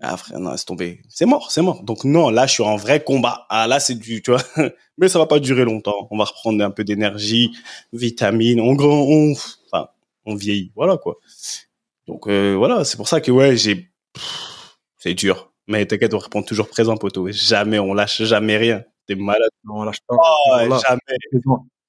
ah, 0.00 0.16
frère, 0.16 0.38
non, 0.38 0.56
c'est 0.56 0.64
tombé. 0.64 1.00
C'est 1.08 1.26
mort, 1.26 1.50
c'est 1.50 1.62
mort. 1.62 1.82
Donc, 1.82 2.04
non, 2.04 2.30
là, 2.30 2.46
je 2.46 2.52
suis 2.52 2.62
en 2.62 2.76
vrai 2.76 3.02
combat. 3.02 3.46
Ah, 3.48 3.66
là, 3.66 3.80
c'est 3.80 3.96
du, 3.96 4.22
tu 4.22 4.30
vois. 4.30 4.42
Mais 4.98 5.08
ça 5.08 5.18
va 5.18 5.26
pas 5.26 5.40
durer 5.40 5.64
longtemps. 5.64 6.06
On 6.10 6.18
va 6.18 6.24
reprendre 6.24 6.62
un 6.64 6.70
peu 6.70 6.84
d'énergie, 6.84 7.50
vitamines. 7.92 8.60
On 8.60 8.74
grand, 8.74 9.00
on, 9.00 9.32
enfin, 9.32 9.88
on 10.24 10.36
vieillit. 10.36 10.72
Voilà, 10.76 10.98
quoi. 10.98 11.16
Donc, 12.06 12.28
euh, 12.28 12.54
voilà, 12.56 12.84
c'est 12.84 12.96
pour 12.96 13.08
ça 13.08 13.20
que, 13.20 13.32
ouais, 13.32 13.56
j'ai, 13.56 13.87
c'est 14.96 15.14
dur. 15.14 15.52
Mais 15.66 15.84
t'inquiète, 15.86 16.14
on 16.14 16.18
répond 16.18 16.42
toujours 16.42 16.68
présent, 16.68 16.96
poteau. 16.96 17.30
Jamais, 17.30 17.78
on 17.78 17.92
lâche 17.92 18.22
jamais 18.22 18.56
rien. 18.56 18.82
T'es 19.06 19.14
malade. 19.14 19.50
Non, 19.64 19.80
on 19.80 19.84
lâche 19.84 20.00
pas. 20.06 20.16
Oh, 20.16 20.58
jamais. 20.58 21.00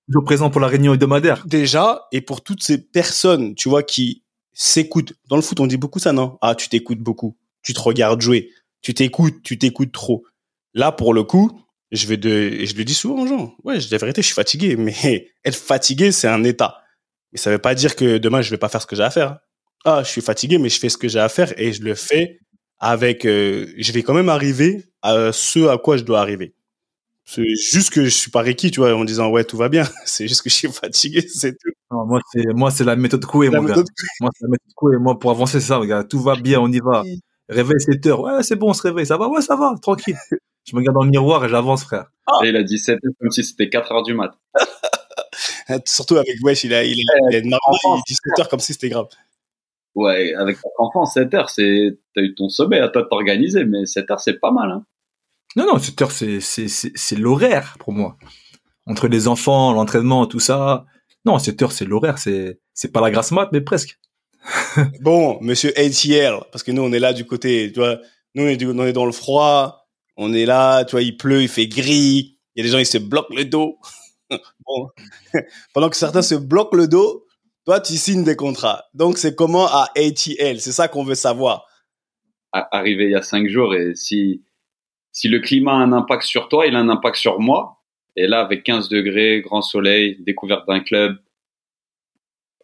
Toujours 0.08 0.24
présent 0.26 0.50
pour 0.50 0.60
la 0.60 0.68
réunion 0.68 0.94
hebdomadaire. 0.94 1.46
Déjà, 1.46 2.08
et 2.12 2.22
pour 2.22 2.44
toutes 2.44 2.62
ces 2.62 2.78
personnes, 2.78 3.56
tu 3.56 3.70
vois, 3.70 3.84
qui 3.84 4.24
s'écoutent. 4.54 5.14
Dans 5.30 5.38
le 5.38 5.42
foot, 5.42 5.60
on 5.60 5.68
dit 5.68 5.78
beaucoup 5.78 6.00
ça, 6.00 6.12
non? 6.12 6.38
Ah, 6.42 6.56
tu 6.56 6.68
t'écoutes 6.68 7.00
beaucoup. 7.00 7.38
Tu 7.62 7.74
te 7.74 7.80
regardes 7.80 8.22
jouer. 8.22 8.50
Tu 8.82 8.94
t'écoutes, 8.94 9.42
tu 9.44 9.58
t'écoutes 9.58 9.92
trop. 9.92 10.26
Là, 10.74 10.92
pour 10.92 11.14
le 11.14 11.24
coup, 11.24 11.62
je 11.92 12.06
vais 12.08 12.18
de, 12.18 12.30
et 12.30 12.66
je 12.66 12.76
le 12.76 12.84
dis 12.84 12.94
souvent 12.94 13.22
aux 13.22 13.28
gens. 13.28 13.56
Ouais, 13.64 13.78
la 13.92 13.98
vérité, 13.98 14.22
je 14.22 14.28
suis 14.28 14.36
fatigué. 14.36 14.76
Mais 14.76 15.32
être 15.46 15.56
fatigué, 15.56 16.12
c'est 16.12 16.28
un 16.28 16.44
état. 16.44 16.82
Mais 17.32 17.38
ça 17.38 17.50
veut 17.50 17.60
pas 17.60 17.76
dire 17.76 17.96
que 17.96 18.18
demain, 18.18 18.42
je 18.42 18.50
vais 18.50 18.58
pas 18.58 18.70
faire 18.70 18.82
ce 18.82 18.88
que 18.88 18.96
j'ai 18.96 19.04
à 19.04 19.10
faire 19.10 19.38
ah, 19.86 20.04
je 20.04 20.10
suis 20.10 20.22
fatigué, 20.22 20.58
mais 20.58 20.70
je 20.70 20.80
fais 20.80 20.90
ce 20.90 20.98
que 20.98 21.08
j'ai 21.08 21.20
à 21.20 21.30
faire 21.30 21.54
et 21.58 21.74
je 21.74 21.82
le 21.84 21.96
fais 21.96 22.40
avec, 22.80 23.26
euh, 23.26 23.68
je 23.78 23.92
vais 23.92 24.04
quand 24.04 24.14
même 24.14 24.30
arriver 24.30 24.86
à 25.02 25.32
ce 25.32 25.68
à 25.68 25.78
quoi 25.78 25.98
je 25.98 26.04
dois 26.04 26.20
arriver. 26.22 26.54
C'est 27.26 27.44
juste 27.56 27.92
que 27.92 28.04
je 28.06 28.10
suis 28.10 28.32
pas 28.32 28.42
requis, 28.42 28.72
tu 28.72 28.80
vois, 28.80 28.96
en 28.96 29.06
disant 29.06 29.30
ouais 29.30 29.44
tout 29.44 29.56
va 29.56 29.70
bien. 29.70 29.84
C'est 30.06 30.28
juste 30.28 30.42
que 30.42 30.50
je 30.50 30.56
suis 30.56 30.72
fatigué, 30.72 31.22
c'est 31.28 31.52
tout. 31.52 31.70
Non, 31.92 32.06
moi 32.06 32.22
c'est 32.32 32.44
moi 32.56 32.72
c'est 32.72 32.84
la 32.84 32.96
méthode 32.96 33.24
Coué, 33.26 33.50
mon 33.50 33.64
gars. 33.64 33.76
Moi 34.20 34.30
c'est 34.34 34.46
la 34.46 34.50
méthode 34.50 34.74
Coué. 34.76 34.98
Moi 34.98 35.20
pour 35.20 35.30
avancer 35.30 35.60
ça, 35.60 35.78
regarde, 35.78 36.08
tout 36.08 36.20
va 36.20 36.36
bien, 36.36 36.60
on 36.60 36.72
y 36.72 36.80
va. 36.80 37.04
Réveil 37.48 37.80
7 37.80 38.06
heures. 38.08 38.22
Ouais, 38.22 38.44
c'est 38.44 38.56
bon, 38.56 38.70
on 38.70 38.74
se 38.74 38.82
réveille. 38.82 39.06
Ça 39.06 39.18
va, 39.18 39.28
ouais, 39.28 39.42
ça 39.42 39.56
va, 39.56 39.76
tranquille. 39.82 40.16
je 40.66 40.76
me 40.76 40.80
regarde 40.80 40.96
dans 40.96 41.04
le 41.04 41.10
miroir 41.10 41.46
et 41.46 41.50
j'avance, 41.50 41.84
frère. 41.84 42.12
Ah. 42.28 42.40
Et 42.44 42.50
il 42.50 42.56
a 42.56 42.64
dit 42.64 42.80
7 42.80 42.96
heures 42.96 43.14
comme 43.20 43.32
si 43.32 43.44
c'était 43.44 43.70
4 43.70 43.92
heures 43.92 44.04
du 44.04 44.14
mat. 44.14 44.32
Surtout 45.86 46.18
avec 46.18 46.36
Wesh, 46.44 46.64
il 46.64 46.74
a, 46.74 46.84
il 46.84 46.94
a, 46.94 47.30
il 47.32 47.36
a, 47.36 47.40
il 47.40 48.02
17 48.08 48.40
heures 48.40 48.50
comme 48.50 48.60
si 48.60 48.74
c'était 48.74 48.90
grave. 48.90 49.08
Ouais, 49.96 50.34
avec 50.36 50.58
ton 50.62 50.70
enfant, 50.78 51.06
7 51.06 51.34
heures, 51.34 51.50
c'est, 51.50 52.00
t'as 52.16 52.22
eu 52.22 52.36
ton 52.36 52.50
sommeil 52.50 52.80
à 52.80 52.90
toi 52.90 53.04
de 53.04 53.08
t'organiser, 53.08 53.66
mais 53.66 53.86
7 53.86 54.12
heures, 54.12 54.20
c'est 54.20 54.40
pas 54.40 54.52
mal, 54.52 54.72
hein. 54.72 54.86
Non, 55.56 55.66
non, 55.66 55.80
7 55.80 56.02
heures, 56.02 56.12
c'est, 56.12 56.40
c'est, 56.40 56.68
c'est, 56.68 57.16
l'horaire 57.16 57.76
pour 57.80 57.92
moi. 57.92 58.18
entre 58.86 59.08
les 59.08 59.28
enfants, 59.28 59.74
l'entraînement, 59.74 60.28
tout 60.28 60.40
ça. 60.40 60.86
Non, 61.26 61.40
7 61.40 61.62
heures, 61.64 61.72
c'est 61.72 61.86
l'horaire, 61.86 62.20
c'est, 62.20 62.60
c'est 62.74 62.92
pas 62.92 63.02
la 63.02 63.12
grasse 63.12 63.32
mat, 63.32 63.50
mais 63.52 63.62
presque. 63.62 64.00
bon, 65.02 65.40
monsieur 65.42 65.72
ATL, 65.78 66.40
parce 66.52 66.64
que 66.64 66.72
nous, 66.72 66.84
on 66.84 66.92
est 66.94 67.00
là 67.00 67.14
du 67.14 67.26
côté, 67.26 67.72
tu 67.74 67.80
vois, 67.80 68.00
nous, 68.36 68.44
on 68.44 68.48
est, 68.48 68.64
on 68.64 68.86
est 68.86 68.94
dans 68.94 69.06
le 69.06 69.12
froid, 69.12 69.88
on 70.18 70.34
est 70.34 70.46
là, 70.46 70.86
tu 70.86 70.92
vois, 70.92 71.02
il 71.02 71.18
pleut, 71.18 71.42
il 71.42 71.50
fait 71.50 71.68
gris, 71.68 72.38
il 72.56 72.58
y 72.58 72.62
a 72.62 72.64
des 72.64 72.70
gens, 72.70 72.78
ils 72.78 72.86
se 72.86 72.98
bloquent 72.98 73.36
le 73.36 73.46
dos. 73.46 73.80
bon. 74.30 74.90
Pendant 75.74 75.90
que 75.90 75.98
certains 75.98 76.22
se 76.22 76.36
bloquent 76.36 76.78
le 76.78 76.88
dos, 76.88 77.26
toi, 77.66 77.80
tu 77.80 77.94
signes 77.94 78.24
des 78.24 78.36
contrats. 78.36 78.86
Donc, 78.94 79.18
c'est 79.18 79.36
comment 79.36 79.68
à 79.68 79.88
ATL? 79.96 80.60
C'est 80.60 80.72
ça 80.72 80.88
qu'on 80.88 81.04
veut 81.04 81.16
savoir. 81.16 81.66
Arrivé 82.52 83.06
il 83.06 83.12
y 83.12 83.16
a 83.16 83.22
cinq 83.22 83.48
jours 83.48 83.76
et 83.76 83.94
si, 83.94 84.44
si 85.12 85.28
le 85.28 85.40
climat 85.40 85.74
a 85.74 85.76
un 85.76 85.92
impact 85.94 86.24
sur 86.24 86.50
toi, 86.50 86.66
il 86.66 86.76
a 86.76 86.80
un 86.80 86.90
impact 86.90 87.18
sur 87.18 87.40
moi. 87.40 87.84
Et 88.16 88.28
là, 88.28 88.40
avec 88.40 88.64
15 88.64 88.90
degrés, 88.90 89.42
grand 89.42 89.62
soleil, 89.62 90.18
découverte 90.20 90.68
d'un 90.68 90.80
club, 90.80 91.20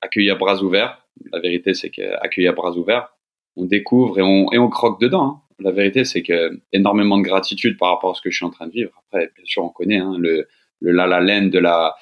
accueilli 0.02 0.30
à 0.32 0.36
bras 0.36 0.64
ouverts. 0.64 1.06
La 1.32 1.40
vérité, 1.40 1.74
c'est 1.74 1.92
qu'accueilli 1.92 2.48
à 2.48 2.52
bras 2.52 2.72
ouverts, 2.72 3.10
on 3.56 3.66
découvre 3.66 4.20
et 4.20 4.24
on, 4.24 4.52
et 4.52 4.58
on 4.58 4.70
croque 4.70 5.00
dedans. 5.00 5.24
Hein. 5.24 5.42
La 5.60 5.72
vérité, 5.72 6.04
c'est 6.04 6.24
que 6.24 6.60
énormément 6.74 7.18
de 7.18 7.24
gratitude 7.24 7.78
par 7.78 7.90
rapport 7.90 8.12
à 8.12 8.14
ce 8.16 8.22
que 8.22 8.30
je 8.30 8.38
suis 8.38 8.46
en 8.46 8.50
train 8.50 8.68
de 8.68 8.72
vivre. 8.72 8.92
Après, 9.08 9.32
bien 9.36 9.46
sûr, 9.46 9.64
on 9.64 9.70
connaît 9.70 10.00
hein, 10.00 10.16
le, 10.18 10.48
le 10.80 10.92
la 10.92 11.08
la 11.08 11.22
laine 11.22 11.50
de 11.50 11.60
la 11.60 11.96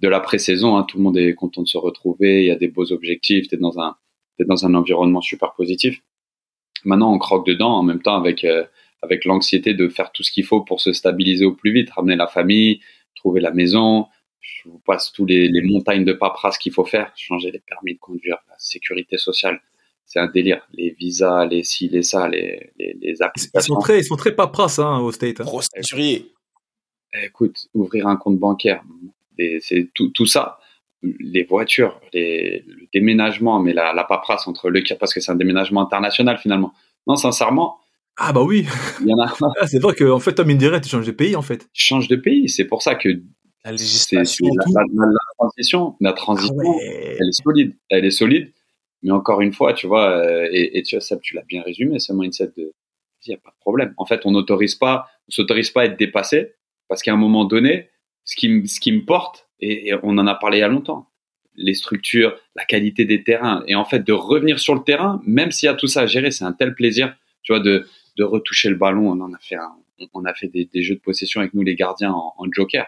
de 0.00 0.08
la 0.08 0.20
pré-saison. 0.20 0.76
Hein. 0.76 0.84
Tout 0.84 0.98
le 0.98 1.02
monde 1.02 1.16
est 1.16 1.34
content 1.34 1.62
de 1.62 1.68
se 1.68 1.78
retrouver. 1.78 2.42
Il 2.42 2.46
y 2.46 2.50
a 2.50 2.56
des 2.56 2.68
beaux 2.68 2.92
objectifs. 2.92 3.48
T'es 3.48 3.56
dans 3.56 3.78
un 3.78 3.96
t'es 4.36 4.44
dans 4.44 4.64
un 4.66 4.74
environnement 4.74 5.20
super 5.20 5.54
positif. 5.54 6.00
Maintenant, 6.84 7.12
on 7.12 7.18
croque 7.18 7.46
dedans 7.46 7.72
en 7.72 7.82
même 7.82 8.02
temps 8.02 8.16
avec 8.16 8.44
euh, 8.44 8.64
avec 9.02 9.24
l'anxiété 9.24 9.74
de 9.74 9.88
faire 9.88 10.12
tout 10.12 10.22
ce 10.22 10.32
qu'il 10.32 10.44
faut 10.44 10.62
pour 10.62 10.80
se 10.80 10.92
stabiliser 10.92 11.44
au 11.44 11.54
plus 11.54 11.72
vite, 11.72 11.90
ramener 11.90 12.16
la 12.16 12.26
famille, 12.26 12.80
trouver 13.14 13.40
la 13.40 13.52
maison. 13.52 14.06
Je 14.40 14.68
vous 14.68 14.80
passe 14.84 15.12
tous 15.12 15.26
les, 15.26 15.48
les 15.48 15.62
montagnes 15.62 16.04
de 16.04 16.12
paperasse 16.12 16.58
qu'il 16.58 16.72
faut 16.72 16.84
faire, 16.84 17.12
changer 17.16 17.50
les 17.50 17.60
permis 17.60 17.94
de 17.94 17.98
conduire, 17.98 18.38
la 18.48 18.54
sécurité 18.58 19.18
sociale. 19.18 19.60
C'est 20.06 20.20
un 20.20 20.28
délire. 20.28 20.66
Les 20.72 20.90
visas, 20.90 21.44
les 21.44 21.62
ci, 21.62 21.88
les 21.88 22.02
ça, 22.02 22.28
les, 22.28 22.72
les, 22.78 22.96
les 23.00 23.22
applications. 23.22 23.60
Ils 23.60 23.62
sont 23.62 23.78
très, 23.78 23.98
ils 23.98 24.04
sont 24.04 24.16
très 24.16 24.34
paperasse, 24.34 24.78
hein, 24.78 25.00
au 25.00 25.12
State. 25.12 25.40
Hein. 25.40 25.44
Écoute, 27.12 27.68
ouvrir 27.74 28.06
un 28.06 28.16
compte 28.16 28.38
bancaire, 28.38 28.82
c'est 29.60 29.90
tout, 29.94 30.10
tout 30.10 30.26
ça 30.26 30.58
les 31.02 31.44
voitures, 31.44 32.00
les, 32.12 32.64
le 32.66 32.88
déménagement, 32.92 33.60
mais 33.60 33.72
la, 33.72 33.92
la 33.92 34.02
paperasse 34.02 34.48
entre 34.48 34.68
le 34.68 34.82
parce 34.98 35.14
que 35.14 35.20
c'est 35.20 35.30
un 35.30 35.36
déménagement 35.36 35.80
international 35.82 36.38
finalement. 36.38 36.72
Non, 37.06 37.14
sincèrement, 37.14 37.78
ah 38.18 38.32
bah 38.32 38.42
oui. 38.42 38.66
Il 39.00 39.06
y 39.06 39.14
en 39.14 39.18
a. 39.20 39.32
Ah, 39.60 39.66
c'est 39.66 39.78
vrai 39.78 39.94
qu'en 39.94 40.18
fait, 40.18 40.38
mine 40.40 40.58
de 40.58 40.66
rien, 40.66 40.80
tu 40.80 40.88
changes 40.88 41.06
de 41.06 41.12
pays 41.12 41.36
en 41.36 41.42
fait. 41.42 41.68
Tu 41.72 41.84
changes 41.84 42.08
de 42.08 42.16
pays. 42.16 42.48
C'est 42.48 42.64
pour 42.64 42.82
ça 42.82 42.96
que 42.96 43.08
la 43.64 43.70
législation, 43.70 44.46
la, 44.74 44.82
transition, 45.38 45.94
la 46.00 46.12
transition, 46.12 46.56
ah 46.58 46.68
ouais. 46.68 47.16
elle 47.20 47.28
est 47.28 47.42
solide. 47.42 47.76
Elle 47.88 48.04
est 48.04 48.10
solide. 48.10 48.52
Mais 49.02 49.12
encore 49.12 49.40
une 49.40 49.52
fois, 49.52 49.72
tu 49.72 49.86
vois, 49.86 50.10
euh, 50.10 50.48
et, 50.50 50.78
et 50.78 50.82
tu 50.82 50.96
vois, 50.96 51.00
ça, 51.00 51.16
tu 51.18 51.36
l'as 51.36 51.44
bien 51.44 51.62
résumé, 51.62 52.00
ce 52.00 52.12
mindset 52.12 52.50
de, 52.56 52.72
il 53.26 53.28
n'y 53.28 53.34
a 53.34 53.38
pas 53.38 53.50
de 53.50 53.60
problème. 53.60 53.94
En 53.96 54.04
fait, 54.04 54.22
on 54.24 54.32
n'autorise 54.32 54.74
pas, 54.74 55.06
on 55.28 55.30
s'autorise 55.30 55.70
pas 55.70 55.82
à 55.82 55.84
être 55.84 55.96
dépassé 55.96 56.54
parce 56.88 57.02
qu'à 57.02 57.12
un 57.12 57.16
moment 57.16 57.44
donné, 57.44 57.90
ce 58.24 58.36
qui, 58.36 58.48
me, 58.48 58.66
ce 58.66 58.80
qui 58.80 58.92
me 58.92 59.04
porte, 59.04 59.48
et, 59.60 59.88
et 59.88 59.94
on 60.02 60.18
en 60.18 60.26
a 60.26 60.34
parlé 60.34 60.58
il 60.58 60.60
y 60.60 60.64
a 60.64 60.68
longtemps, 60.68 61.08
les 61.58 61.74
structures, 61.74 62.38
la 62.54 62.64
qualité 62.64 63.04
des 63.04 63.22
terrains, 63.22 63.64
et 63.66 63.74
en 63.74 63.84
fait, 63.84 64.00
de 64.00 64.12
revenir 64.12 64.58
sur 64.58 64.74
le 64.74 64.82
terrain, 64.82 65.20
même 65.26 65.50
s'il 65.50 65.66
y 65.66 65.70
a 65.70 65.74
tout 65.74 65.88
ça 65.88 66.02
à 66.02 66.06
gérer, 66.06 66.30
c'est 66.30 66.44
un 66.44 66.52
tel 66.52 66.74
plaisir, 66.74 67.14
tu 67.42 67.52
vois, 67.52 67.60
de, 67.60 67.86
de 68.16 68.24
retoucher 68.24 68.68
le 68.70 68.76
ballon. 68.76 69.10
On 69.10 69.20
en 69.20 69.32
a 69.32 69.38
fait, 69.38 69.56
un, 69.56 69.72
on 70.14 70.24
a 70.24 70.34
fait 70.34 70.48
des, 70.48 70.66
des, 70.66 70.82
jeux 70.82 70.94
de 70.94 71.00
possession 71.00 71.40
avec 71.40 71.54
nous 71.54 71.62
les 71.62 71.74
gardiens 71.74 72.12
en, 72.12 72.34
en 72.36 72.44
joker. 72.50 72.86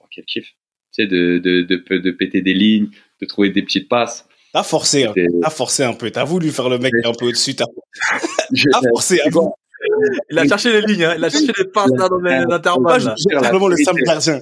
Oh, 0.00 0.06
quel 0.10 0.24
kiff 0.24 0.46
Tu 0.46 0.54
sais, 1.02 1.06
de, 1.06 1.38
de, 1.38 1.62
de, 1.62 1.98
de, 1.98 2.10
péter 2.10 2.40
des 2.40 2.54
lignes, 2.54 2.88
de 3.20 3.26
trouver 3.26 3.50
des 3.50 3.62
petites 3.62 3.88
passes. 3.88 4.26
T'as 4.52 4.62
forcé, 4.62 5.04
hein. 5.04 5.12
t'as 5.42 5.50
forcé 5.50 5.82
un 5.82 5.92
peu. 5.92 6.10
T'as 6.10 6.24
voulu 6.24 6.50
faire 6.50 6.70
le 6.70 6.78
mec 6.78 6.92
un 7.04 7.12
peu 7.12 7.26
au-dessus. 7.26 7.54
T'as 7.54 7.66
forcé. 8.94 9.20
Hein. 9.20 9.30
Il 10.30 10.38
a 10.38 10.46
cherché 10.46 10.72
les 10.72 10.82
lignes, 10.82 11.04
hein. 11.04 11.14
il 11.16 11.24
a 11.24 11.30
cherché 11.30 11.52
les 11.56 11.64
passes 11.66 11.92
dans 11.92 12.08
l'intervalle. 12.18 13.14
J'ai 13.16 13.36
vraiment 13.36 13.68
le 13.68 13.76
simple 13.76 14.02
gardien. 14.02 14.40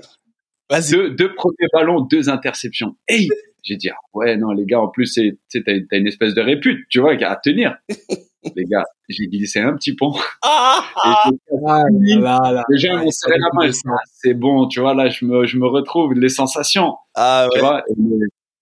Vas-y. 0.69 0.91
Deux, 0.91 1.11
deux 1.11 1.35
premiers 1.35 1.69
ballons, 1.73 2.01
deux 2.01 2.29
interceptions. 2.29 2.97
Hey, 3.07 3.29
j'ai 3.67 3.77
dit 3.77 3.91
ah 3.91 3.97
ouais 4.15 4.37
non 4.37 4.53
les 4.53 4.65
gars 4.65 4.81
en 4.81 4.89
plus 4.89 5.07
c'est 5.07 5.39
tu 5.51 5.63
t'as 5.63 5.73
as 5.73 5.97
une 5.97 6.07
espèce 6.07 6.35
de 6.35 6.41
répute 6.41 6.87
tu 6.89 7.01
vois 7.01 7.13
à 7.13 7.37
tenir 7.37 7.77
les 8.57 8.65
gars 8.65 8.85
j'ai 9.09 9.27
glissé 9.27 9.61
un 9.61 9.75
petit 9.75 9.95
pont 9.95 10.15
ah, 10.43 10.85
ah, 11.05 11.31
ah, 11.67 11.83
là, 11.91 12.53
là, 12.53 12.65
les 12.69 12.79
gens 12.79 12.97
m'ont 12.97 13.11
serré 13.11 13.39
la 13.39 13.49
main 13.53 13.71
ah, 13.89 13.97
c'est 14.13 14.35
bon 14.35 14.69
tu 14.69 14.81
vois 14.81 14.95
là 14.95 15.09
je 15.09 15.25
me 15.25 15.47
je 15.47 15.59
me 15.59 15.67
retrouve 15.67 16.15
les 16.15 16.29
sensations 16.29 16.95
ah 17.15 17.49
tu 17.51 17.59
ouais. 17.59 17.65
vois 17.67 17.83
et, 17.89 17.95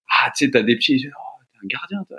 ah 0.09 0.31
tu 0.37 0.47
sais 0.47 0.51
t'as 0.51 0.63
des 0.63 0.77
petits 0.77 1.07
oh, 1.07 1.43
t'es 1.53 1.59
un 1.63 1.69
gardien 1.69 2.05
toi 2.09 2.19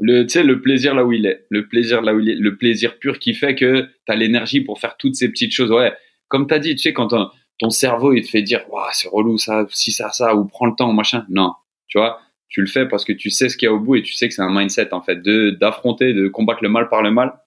le 0.00 0.22
tu 0.22 0.30
sais 0.30 0.42
le 0.42 0.60
plaisir 0.60 0.94
là 0.94 1.04
où 1.04 1.12
il 1.12 1.26
est 1.26 1.46
le 1.50 1.68
plaisir 1.68 2.00
là 2.00 2.14
où 2.14 2.20
il 2.20 2.30
est 2.30 2.34
le 2.34 2.56
plaisir 2.56 2.98
pur 2.98 3.18
qui 3.18 3.34
fait 3.34 3.54
que 3.54 3.88
t'as 4.06 4.14
l'énergie 4.14 4.62
pour 4.62 4.80
faire 4.80 4.96
toutes 4.96 5.14
ces 5.14 5.28
petites 5.28 5.52
choses. 5.52 5.70
Ouais. 5.70 5.92
Comme 6.28 6.46
t'as 6.46 6.58
dit 6.58 6.74
tu 6.74 6.82
sais 6.82 6.92
quand 6.92 7.12
on, 7.12 7.30
ton 7.58 7.70
cerveau 7.70 8.12
il 8.12 8.22
te 8.22 8.28
fait 8.28 8.42
dire 8.42 8.64
waouh 8.70 8.88
c'est 8.92 9.08
relou 9.08 9.36
ça 9.38 9.66
si 9.70 9.92
ça 9.92 10.10
ça 10.10 10.34
ou 10.34 10.46
prends 10.46 10.66
le 10.66 10.74
temps 10.74 10.92
machin. 10.92 11.26
Non. 11.28 11.52
Tu 11.86 11.98
vois 11.98 12.20
tu 12.48 12.60
le 12.60 12.66
fais 12.66 12.88
parce 12.88 13.04
que 13.04 13.12
tu 13.12 13.30
sais 13.30 13.48
ce 13.48 13.56
qu'il 13.56 13.66
y 13.66 13.68
a 13.68 13.72
au 13.72 13.78
bout 13.78 13.96
et 13.96 14.02
tu 14.02 14.14
sais 14.14 14.28
que 14.28 14.34
c'est 14.34 14.42
un 14.42 14.52
mindset 14.52 14.92
en 14.92 15.02
fait 15.02 15.16
de 15.16 15.50
d'affronter 15.50 16.14
de 16.14 16.28
combattre 16.28 16.62
le 16.62 16.70
mal 16.70 16.88
par 16.88 17.02
le 17.02 17.10
mal. 17.10 17.38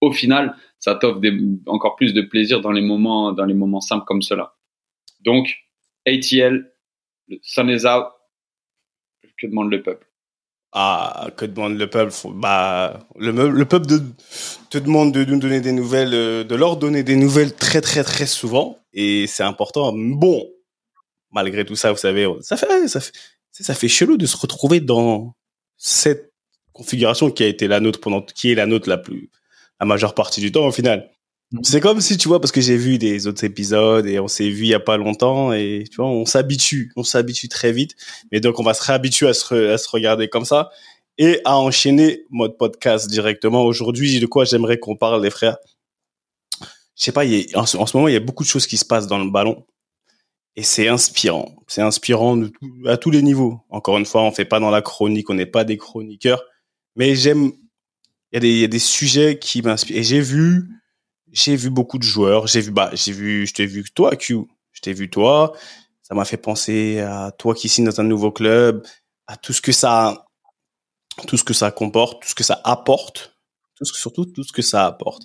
Au 0.00 0.12
final 0.12 0.54
ça 0.78 0.94
t'offre 0.94 1.20
encore 1.66 1.96
plus 1.96 2.12
de 2.12 2.22
plaisir 2.22 2.60
dans 2.60 2.72
les 2.72 2.82
moments 2.82 3.32
dans 3.32 3.46
les 3.46 3.54
moments 3.54 3.80
simples 3.80 4.04
comme 4.04 4.22
cela. 4.22 4.54
Donc 5.20 5.56
ATL 6.06 6.70
sun 7.42 7.70
is 7.70 7.86
out. 7.86 8.06
Que 9.38 9.46
demande 9.46 9.70
le 9.70 9.82
peuple? 9.82 10.09
Ah, 10.72 11.30
que 11.36 11.44
demande 11.44 11.76
le 11.76 11.90
peuple 11.90 12.14
Bah, 12.34 13.00
le, 13.18 13.50
le 13.50 13.64
peuple 13.64 13.86
te 14.70 14.78
demande 14.78 15.12
de 15.12 15.24
nous 15.24 15.38
donner 15.38 15.60
des 15.60 15.72
nouvelles, 15.72 16.10
de 16.10 16.54
leur 16.54 16.76
donner 16.76 17.02
des 17.02 17.16
nouvelles 17.16 17.54
très 17.54 17.80
très 17.80 18.04
très 18.04 18.26
souvent, 18.26 18.78
et 18.92 19.26
c'est 19.26 19.42
important. 19.42 19.92
Bon, 19.94 20.48
malgré 21.32 21.64
tout 21.64 21.76
ça, 21.76 21.90
vous 21.92 21.98
savez, 21.98 22.28
ça 22.42 22.56
fait, 22.56 22.88
ça 22.88 23.00
fait, 23.00 23.12
ça 23.52 23.74
fait 23.74 23.88
chelou 23.88 24.16
de 24.16 24.26
se 24.26 24.36
retrouver 24.36 24.80
dans 24.80 25.34
cette 25.76 26.32
configuration 26.72 27.30
qui 27.30 27.42
a 27.42 27.46
été 27.46 27.66
la 27.66 27.80
nôtre 27.80 28.00
pendant, 28.00 28.22
qui 28.22 28.52
est 28.52 28.54
la 28.54 28.66
nôtre 28.66 28.88
la 28.88 28.98
plus, 28.98 29.30
la 29.80 29.86
majeure 29.86 30.14
partie 30.14 30.40
du 30.40 30.52
temps 30.52 30.66
au 30.66 30.72
final. 30.72 31.10
C'est 31.62 31.80
comme 31.80 32.00
si, 32.00 32.16
tu 32.16 32.28
vois, 32.28 32.40
parce 32.40 32.52
que 32.52 32.60
j'ai 32.60 32.76
vu 32.76 32.96
des 32.98 33.26
autres 33.26 33.42
épisodes 33.42 34.06
et 34.06 34.20
on 34.20 34.28
s'est 34.28 34.48
vu 34.48 34.64
il 34.64 34.68
y 34.68 34.74
a 34.74 34.80
pas 34.80 34.96
longtemps 34.96 35.52
et 35.52 35.84
tu 35.90 35.96
vois, 35.96 36.06
on 36.06 36.24
s'habitue, 36.24 36.92
on 36.94 37.02
s'habitue 37.02 37.48
très 37.48 37.72
vite. 37.72 37.96
Mais 38.30 38.38
donc, 38.38 38.60
on 38.60 38.62
va 38.62 38.72
se 38.72 38.84
réhabituer 38.84 39.28
à 39.28 39.34
se, 39.34 39.72
à 39.72 39.76
se 39.76 39.88
regarder 39.88 40.28
comme 40.28 40.44
ça 40.44 40.70
et 41.18 41.40
à 41.44 41.58
enchaîner 41.58 42.24
mode 42.30 42.56
podcast 42.56 43.10
directement. 43.10 43.64
Aujourd'hui, 43.64 44.20
de 44.20 44.26
quoi 44.26 44.44
j'aimerais 44.44 44.78
qu'on 44.78 44.96
parle, 44.96 45.22
les 45.24 45.30
frères? 45.30 45.56
Je 46.96 47.04
sais 47.04 47.12
pas, 47.12 47.24
il 47.24 47.52
a, 47.54 47.60
en, 47.60 47.66
ce, 47.66 47.76
en, 47.76 47.86
ce, 47.86 47.96
moment, 47.96 48.08
il 48.08 48.14
y 48.14 48.16
a 48.16 48.20
beaucoup 48.20 48.44
de 48.44 48.48
choses 48.48 48.68
qui 48.68 48.76
se 48.76 48.84
passent 48.84 49.08
dans 49.08 49.18
le 49.18 49.30
ballon 49.30 49.66
et 50.54 50.62
c'est 50.62 50.86
inspirant. 50.88 51.56
C'est 51.66 51.82
inspirant 51.82 52.40
à 52.86 52.96
tous 52.96 53.10
les 53.10 53.22
niveaux. 53.22 53.60
Encore 53.70 53.98
une 53.98 54.06
fois, 54.06 54.22
on 54.22 54.30
fait 54.30 54.44
pas 54.44 54.60
dans 54.60 54.70
la 54.70 54.82
chronique, 54.82 55.30
on 55.30 55.34
n'est 55.34 55.46
pas 55.46 55.64
des 55.64 55.78
chroniqueurs, 55.78 56.44
mais 56.94 57.16
j'aime, 57.16 57.52
il 58.32 58.44
y 58.44 58.60
y 58.60 58.64
a 58.64 58.68
des 58.68 58.78
sujets 58.78 59.38
qui 59.38 59.62
m'inspirent. 59.62 59.96
Et 59.96 60.02
j'ai 60.04 60.20
vu, 60.20 60.68
j'ai 61.32 61.56
vu 61.56 61.70
beaucoup 61.70 61.98
de 61.98 62.02
joueurs. 62.02 62.46
J'ai 62.46 62.60
vu, 62.60 62.70
bah, 62.70 62.90
j'ai 62.92 63.12
vu, 63.12 63.46
je 63.46 63.54
t'ai 63.54 63.66
vu 63.66 63.84
toi, 63.94 64.16
Q. 64.16 64.38
Je 64.72 64.80
t'ai 64.80 64.92
vu 64.92 65.10
toi. 65.10 65.52
Ça 66.02 66.14
m'a 66.14 66.24
fait 66.24 66.36
penser 66.36 67.00
à 67.00 67.30
toi 67.32 67.54
qui 67.54 67.68
signes 67.68 67.84
dans 67.84 68.00
un 68.00 68.04
nouveau 68.04 68.32
club, 68.32 68.84
à 69.26 69.36
tout 69.36 69.52
ce 69.52 69.60
que 69.60 69.72
ça, 69.72 70.26
tout 71.26 71.36
ce 71.36 71.44
que 71.44 71.54
ça 71.54 71.70
comporte, 71.70 72.22
tout 72.22 72.28
ce 72.28 72.34
que 72.34 72.44
ça 72.44 72.60
apporte, 72.64 73.36
tout 73.76 73.84
ce 73.84 73.94
surtout 73.94 74.26
tout 74.26 74.42
ce 74.42 74.52
que 74.52 74.62
ça 74.62 74.86
apporte. 74.86 75.22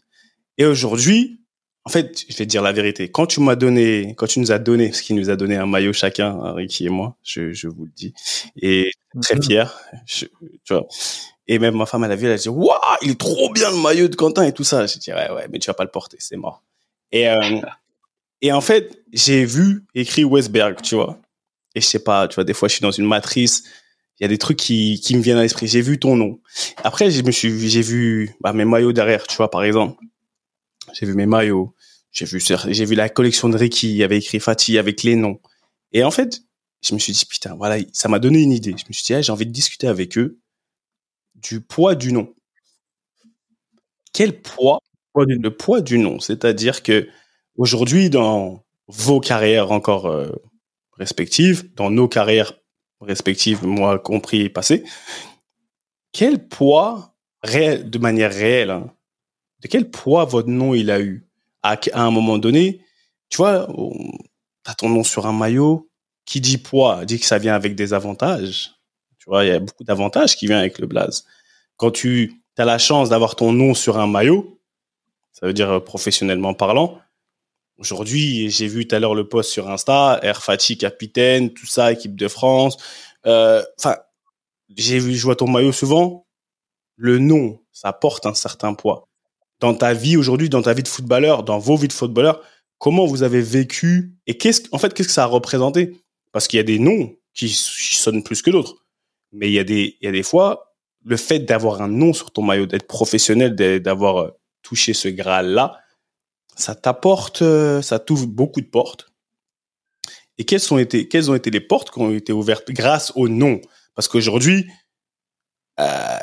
Et 0.58 0.66
aujourd'hui, 0.66 1.42
en 1.86 1.90
fait, 1.90 2.26
je 2.30 2.36
vais 2.36 2.46
te 2.46 2.50
dire 2.50 2.62
la 2.62 2.72
vérité. 2.72 3.10
Quand 3.10 3.28
tu 3.28 3.40
m'as 3.42 3.56
donné, 3.56 4.16
quand 4.16 4.28
tu 4.28 4.40
nous 4.40 4.52
as 4.52 4.60
donné, 4.60 4.90
parce 4.90 5.02
qu'il 5.02 5.16
nous 5.16 5.30
a 5.30 5.36
donné 5.36 5.56
un 5.56 5.68
maillot 5.68 5.94
chacun, 5.94 6.54
Ricky 6.54 6.88
et 6.88 6.90
moi, 6.90 7.18
je, 7.24 7.52
je 7.52 7.68
vous 7.68 7.86
le 7.86 7.92
dis, 7.96 8.14
et 8.56 8.92
très 9.22 9.42
fier, 9.42 9.80
je, 10.06 10.26
tu 10.64 10.74
vois. 10.74 10.88
Et 11.48 11.60
même 11.60 11.76
ma 11.76 11.86
femme, 11.86 12.04
elle 12.04 12.12
a 12.12 12.16
vu, 12.16 12.26
elle 12.26 12.34
a 12.34 12.38
dit, 12.38 12.50
waouh, 12.50 12.78
il 13.02 13.12
est 13.12 13.20
trop 13.20 13.52
bien 13.52 13.70
le 13.70 13.78
maillot 13.78 14.08
de 14.08 14.16
Quentin 14.16 14.44
et 14.44 14.52
tout 14.52 14.64
ça. 14.64 14.88
J'ai 14.88 15.00
dit, 15.00 15.12
ouais, 15.12 15.30
ouais, 15.32 15.48
mais 15.52 15.60
tu 15.60 15.68
vas 15.68 15.74
pas 15.74 15.84
le 15.84 15.92
porter, 15.92 16.18
c'est 16.20 16.38
mort. 16.38 16.64
Et, 17.12 17.30
euh, 17.30 17.62
et 18.42 18.52
en 18.52 18.62
fait, 18.62 19.04
j'ai 19.14 19.46
vu 19.46 19.86
écrit 19.94 20.24
Westberg, 20.24 20.82
tu 20.82 20.96
vois. 20.96 21.20
Et 21.76 21.82
je 21.82 21.86
sais 21.86 22.00
pas, 22.00 22.28
tu 22.28 22.36
vois, 22.36 22.44
des 22.44 22.54
fois, 22.54 22.68
je 22.68 22.74
suis 22.74 22.82
dans 22.82 22.92
une 22.92 23.06
matrice, 23.06 23.64
il 24.20 24.24
y 24.24 24.26
a 24.26 24.30
des 24.30 24.38
trucs 24.38 24.58
qui, 24.58 25.00
qui 25.02 25.16
me 25.16 25.22
viennent 25.22 25.38
à 25.38 25.42
l'esprit. 25.42 25.68
J'ai 25.68 25.82
vu 25.82 26.00
ton 26.00 26.16
nom. 26.16 26.40
Après, 26.84 27.12
je 27.12 27.22
me 27.22 27.32
suis, 27.32 27.70
j'ai 27.70 27.82
vu, 27.82 28.34
bah, 28.40 28.54
mes 28.54 28.66
maillots 28.66 28.94
derrière, 28.94 29.28
tu 29.28 29.36
vois, 29.36 29.52
par 29.52 29.64
exemple. 29.64 30.02
J'ai 30.94 31.06
vu 31.06 31.14
mes 31.14 31.26
maillots. 31.26 31.76
J'ai 32.12 32.26
vu, 32.26 32.40
j'ai 32.40 32.86
vu 32.86 32.96
la 32.96 33.10
collection 33.10 33.50
de 33.50 33.58
Ricky, 33.58 33.90
il 33.90 33.98
y 33.98 34.04
avait 34.04 34.18
écrit 34.18 34.40
Fatih 34.40 34.78
avec 34.78 35.04
les 35.04 35.18
noms. 35.18 35.42
Et 35.92 36.06
en 36.06 36.12
fait, 36.12 36.44
je 36.82 36.94
me 36.94 37.00
suis 37.00 37.12
dit, 37.12 37.26
putain, 37.26 37.56
voilà, 37.56 37.78
ça 37.92 38.08
m'a 38.08 38.20
donné 38.20 38.42
une 38.42 38.54
idée. 38.54 38.74
Je 38.78 38.86
me 38.88 38.94
suis 38.94 39.04
dit, 39.04 39.14
ah, 39.14 39.22
j'ai 39.22 39.34
envie 39.34 39.46
de 39.46 39.52
discuter 39.52 39.88
avec 39.88 40.18
eux 40.18 40.40
du 41.50 41.62
poids 41.62 41.96
du 41.96 42.12
nom. 42.12 42.34
Quel 44.14 44.42
poids 44.42 44.80
Le 45.16 45.50
poids 45.50 45.82
du 45.82 45.98
nom? 45.98 46.20
C'est-à-dire 46.20 46.84
que 46.84 47.08
aujourd'hui, 47.58 48.10
dans, 48.10 48.66
vos 48.88 49.20
carrières 49.20 49.72
encore 49.72 50.08
euh, 50.08 50.32
respectives, 50.98 51.74
dans 51.76 51.90
nos 51.90 52.08
carrières 52.08 52.54
respectives, 53.02 53.66
moi 53.66 54.00
compris 54.00 54.42
et 54.42 54.50
passé, 54.50 54.84
quel 56.12 56.48
poids, 56.48 57.16
réel, 57.44 57.90
de 57.90 57.98
manière 57.98 58.32
réelle, 58.32 58.72
hein, 58.72 58.94
de 59.62 59.68
quel 59.68 59.90
poids 59.90 60.26
votre 60.26 60.50
nom 60.50 60.74
il 60.74 60.92
a 60.92 61.00
eu? 61.00 61.28
À, 61.64 61.80
un 61.96 62.12
moment 62.12 62.38
donné 62.38 62.82
Tu 63.30 63.38
vois, 63.38 63.68
tu 63.68 64.72
as 64.72 64.76
ton 64.76 64.90
nom 64.90 65.04
sur 65.04 65.26
un 65.26 65.34
maillot, 65.34 65.90
qui 66.26 66.40
dit 66.42 66.60
poids 66.60 67.06
dit 67.06 67.20
que 67.20 67.26
ça 67.26 67.40
vient 67.40 67.56
avec 67.56 67.76
des 67.76 67.94
avantages. 67.94 68.75
Il 69.28 69.48
y 69.48 69.52
a 69.52 69.60
beaucoup 69.60 69.84
d'avantages 69.84 70.36
qui 70.36 70.46
viennent 70.46 70.60
avec 70.60 70.80
le 70.80 70.88
blaze. 70.88 71.26
Quand 71.78 71.92
tu 71.92 72.42
as 72.58 72.66
la 72.66 72.78
chance 72.78 73.10
d'avoir 73.10 73.36
ton 73.36 73.52
nom 73.52 73.74
sur 73.74 73.98
un 73.98 74.08
maillot, 74.08 74.60
ça 75.34 75.46
veut 75.46 75.54
dire 75.54 75.70
euh, 75.70 75.80
professionnellement 75.80 76.54
parlant, 76.54 77.00
Aujourd'hui, 77.78 78.50
j'ai 78.50 78.68
vu 78.68 78.88
tout 78.88 78.96
à 78.96 79.00
l'heure 79.00 79.16
le 79.16 79.28
post 79.28 79.52
sur 79.52 79.70
Insta, 79.70 80.20
Air 80.22 80.42
Fati 80.42 80.78
capitaine, 80.78 81.54
tout 81.54 81.66
ça, 81.66 81.92
équipe 81.92 82.16
de 82.16 82.28
France. 82.30 82.78
Euh, 83.26 83.64
enfin, 83.78 83.98
j'ai 84.76 84.98
vu, 85.00 85.16
je 85.16 85.24
vois 85.24 85.36
ton 85.36 85.48
maillot 85.48 85.74
souvent. 85.74 86.26
Le 86.96 87.20
nom, 87.20 87.60
ça 87.74 87.92
porte 87.92 88.26
un 88.26 88.34
certain 88.34 88.74
poids. 88.74 89.10
Dans 89.60 89.74
ta 89.74 89.94
vie 89.94 90.16
aujourd'hui, 90.16 90.48
dans 90.48 90.62
ta 90.62 90.74
vie 90.74 90.84
de 90.84 90.88
footballeur, 90.88 91.44
dans 91.44 91.60
vos 91.60 91.76
vies 91.76 91.90
de 91.90 91.94
footballeur, 91.94 92.42
comment 92.78 93.06
vous 93.06 93.24
avez 93.24 93.42
vécu 93.42 94.16
et 94.26 94.38
qu'est-ce, 94.38 94.62
en 94.72 94.78
fait, 94.78 94.94
qu'est-ce 94.94 95.10
que 95.10 95.14
ça 95.14 95.24
a 95.24 95.28
représenté? 95.28 95.98
Parce 96.32 96.48
qu'il 96.48 96.58
y 96.58 96.62
a 96.62 96.64
des 96.64 96.80
noms 96.80 97.14
qui, 97.34 97.50
sonnent 97.50 98.24
plus 98.24 98.42
que 98.42 98.52
d'autres, 98.52 98.85
mais 99.36 99.50
il 99.50 99.54
y 99.54 99.60
a 99.60 99.64
des, 99.64 99.98
il 100.02 100.06
y 100.06 100.08
a 100.08 100.12
des 100.12 100.24
fois, 100.24 100.76
le 101.04 101.18
fait 101.18 101.40
d'avoir 101.40 101.82
un 101.82 101.88
nom 101.88 102.14
sur 102.14 102.32
ton 102.32 102.42
maillot, 102.42 102.66
d'être 102.66 102.88
professionnel, 102.88 103.56
d'avoir 103.82 104.18
euh, 104.18 104.32
touché 104.62 104.94
ce 104.94 105.08
graal-là, 105.08 105.80
ça 106.56 106.74
t'apporte, 106.74 107.42
euh, 107.42 107.82
ça 107.82 108.00
t'ouvre 108.00 108.28
beaucoup 108.28 108.62
de 108.62 108.68
portes. 108.68 109.12
Et 110.38 110.46
quelles, 110.46 110.60
sont 110.60 110.78
été, 110.78 111.08
quelles 111.08 111.30
ont 111.30 111.36
été 111.36 111.50
les 111.50 111.62
portes 111.62 111.92
qui 111.92 112.00
ont 112.00 112.12
été 112.12 112.34
ouvertes 112.34 112.72
grâce 112.72 113.12
au 113.16 113.30
nom? 113.30 113.62
Parce 113.94 114.08
qu'aujourd'hui, 114.08 114.66
euh, 115.80 116.18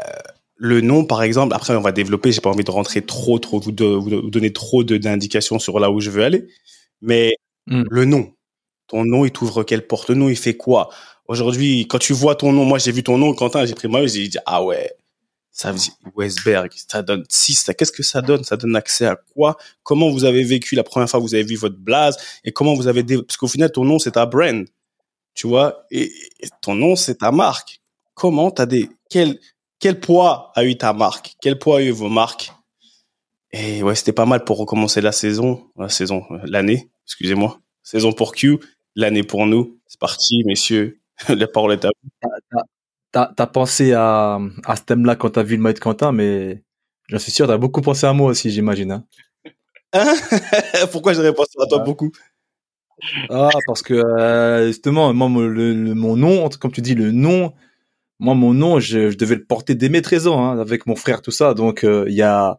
le 0.56 0.80
nom, 0.80 1.04
par 1.04 1.22
exemple, 1.22 1.54
après 1.54 1.74
on 1.76 1.80
va 1.80 1.92
développer, 1.92 2.32
j'ai 2.32 2.40
pas 2.40 2.50
envie 2.50 2.64
de 2.64 2.70
rentrer 2.70 3.02
trop, 3.02 3.38
trop, 3.38 3.60
vous, 3.60 3.72
vous 3.72 4.30
donner 4.30 4.52
trop 4.52 4.84
d'indications 4.84 5.58
sur 5.58 5.78
là 5.80 5.90
où 5.90 6.00
je 6.00 6.10
veux 6.10 6.24
aller, 6.24 6.46
mais 7.00 7.34
hmm. 7.66 7.84
le 7.90 8.04
nom, 8.04 8.34
ton 8.86 9.04
nom, 9.04 9.24
il 9.24 9.32
t'ouvre 9.32 9.64
quelle 9.64 9.86
porte? 9.86 10.08
Le 10.10 10.14
nom, 10.14 10.28
il 10.28 10.36
fait 10.36 10.56
quoi? 10.56 10.90
Aujourd'hui, 11.32 11.86
quand 11.88 11.98
tu 11.98 12.12
vois 12.12 12.34
ton 12.34 12.52
nom, 12.52 12.66
moi 12.66 12.76
j'ai 12.78 12.92
vu 12.92 13.02
ton 13.02 13.16
nom, 13.16 13.32
Quentin, 13.32 13.64
j'ai 13.64 13.72
pris 13.72 13.88
moi, 13.88 14.06
j'ai 14.06 14.28
dit, 14.28 14.36
ah 14.44 14.62
ouais, 14.62 14.92
ça 15.50 15.74
Westberg, 16.14 16.70
ça 16.74 17.00
donne 17.00 17.24
6, 17.26 17.70
qu'est-ce 17.78 17.90
que 17.90 18.02
ça 18.02 18.20
donne? 18.20 18.44
Ça 18.44 18.58
donne 18.58 18.76
accès 18.76 19.06
à 19.06 19.16
quoi? 19.16 19.56
Comment 19.82 20.10
vous 20.10 20.26
avez 20.26 20.44
vécu 20.44 20.74
la 20.74 20.84
première 20.84 21.08
fois 21.08 21.20
que 21.20 21.24
vous 21.24 21.34
avez 21.34 21.44
vu 21.44 21.56
votre 21.56 21.78
blaze? 21.78 22.18
Et 22.44 22.52
comment 22.52 22.74
vous 22.74 22.86
avez 22.86 23.02
parce 23.02 23.38
qu'au 23.38 23.48
final 23.48 23.72
ton 23.72 23.82
nom 23.82 23.98
c'est 23.98 24.10
ta 24.10 24.26
brand. 24.26 24.66
Tu 25.32 25.46
vois? 25.46 25.86
Et, 25.90 26.12
ton 26.60 26.74
nom 26.74 26.96
c'est 26.96 27.14
ta 27.14 27.32
marque. 27.32 27.80
Comment 28.12 28.50
t'as 28.50 28.66
des 28.66 28.90
quel 29.08 29.40
quel 29.78 30.00
poids 30.00 30.52
a 30.54 30.66
eu 30.66 30.76
ta 30.76 30.92
marque? 30.92 31.36
Quel 31.40 31.58
poids 31.58 31.78
a 31.78 31.80
eu 31.80 31.92
vos 31.92 32.10
marques? 32.10 32.52
Et 33.52 33.82
ouais, 33.82 33.94
c'était 33.94 34.12
pas 34.12 34.26
mal 34.26 34.44
pour 34.44 34.58
recommencer 34.58 35.00
la 35.00 35.12
saison, 35.12 35.64
la 35.78 35.88
saison, 35.88 36.24
l'année, 36.44 36.90
excusez-moi. 37.06 37.58
Saison 37.82 38.12
pour 38.12 38.32
Q, 38.32 38.58
l'année 38.96 39.22
pour 39.22 39.46
nous. 39.46 39.78
C'est 39.86 39.98
parti, 39.98 40.42
messieurs. 40.44 41.01
La 41.28 41.46
parole 41.46 41.72
est 41.72 41.84
à 41.84 41.90
vous 42.02 42.60
t'as 43.12 43.32
as 43.38 43.46
pensé 43.46 43.92
à, 43.92 44.40
à 44.64 44.76
ce 44.76 44.82
thème-là 44.82 45.16
quand 45.16 45.30
t'as 45.30 45.42
vu 45.42 45.56
le 45.56 45.62
maître 45.62 45.80
Quentin, 45.80 46.12
mais 46.12 46.62
j'en 47.08 47.18
suis 47.18 47.30
sûr, 47.30 47.46
t'as 47.46 47.58
beaucoup 47.58 47.82
pensé 47.82 48.06
à 48.06 48.12
moi 48.12 48.30
aussi, 48.30 48.50
j'imagine. 48.50 48.92
Hein. 48.92 49.04
Pourquoi 50.92 51.12
j'aurais 51.12 51.34
pensé 51.34 51.52
à 51.60 51.66
toi 51.66 51.80
beaucoup? 51.80 52.10
Ah, 53.30 53.50
parce 53.66 53.82
que 53.82 53.94
euh, 53.94 54.68
justement, 54.68 55.12
moi, 55.12 55.28
le, 55.46 55.94
mon 55.94 56.16
nom, 56.16 56.48
comme 56.48 56.72
tu 56.72 56.80
dis, 56.80 56.94
le 56.94 57.12
nom, 57.12 57.52
moi, 58.18 58.34
mon 58.34 58.54
nom, 58.54 58.80
je, 58.80 59.10
je 59.10 59.16
devais 59.16 59.34
le 59.34 59.44
porter 59.44 59.74
dès 59.74 59.88
mes 59.88 60.02
13 60.02 60.28
ans, 60.28 60.44
hein, 60.44 60.58
avec 60.58 60.86
mon 60.86 60.96
frère, 60.96 61.20
tout 61.20 61.30
ça. 61.30 61.54
Donc, 61.54 61.84
euh, 61.84 62.04
il 62.08 62.14
y, 62.14 62.22
a, 62.22 62.58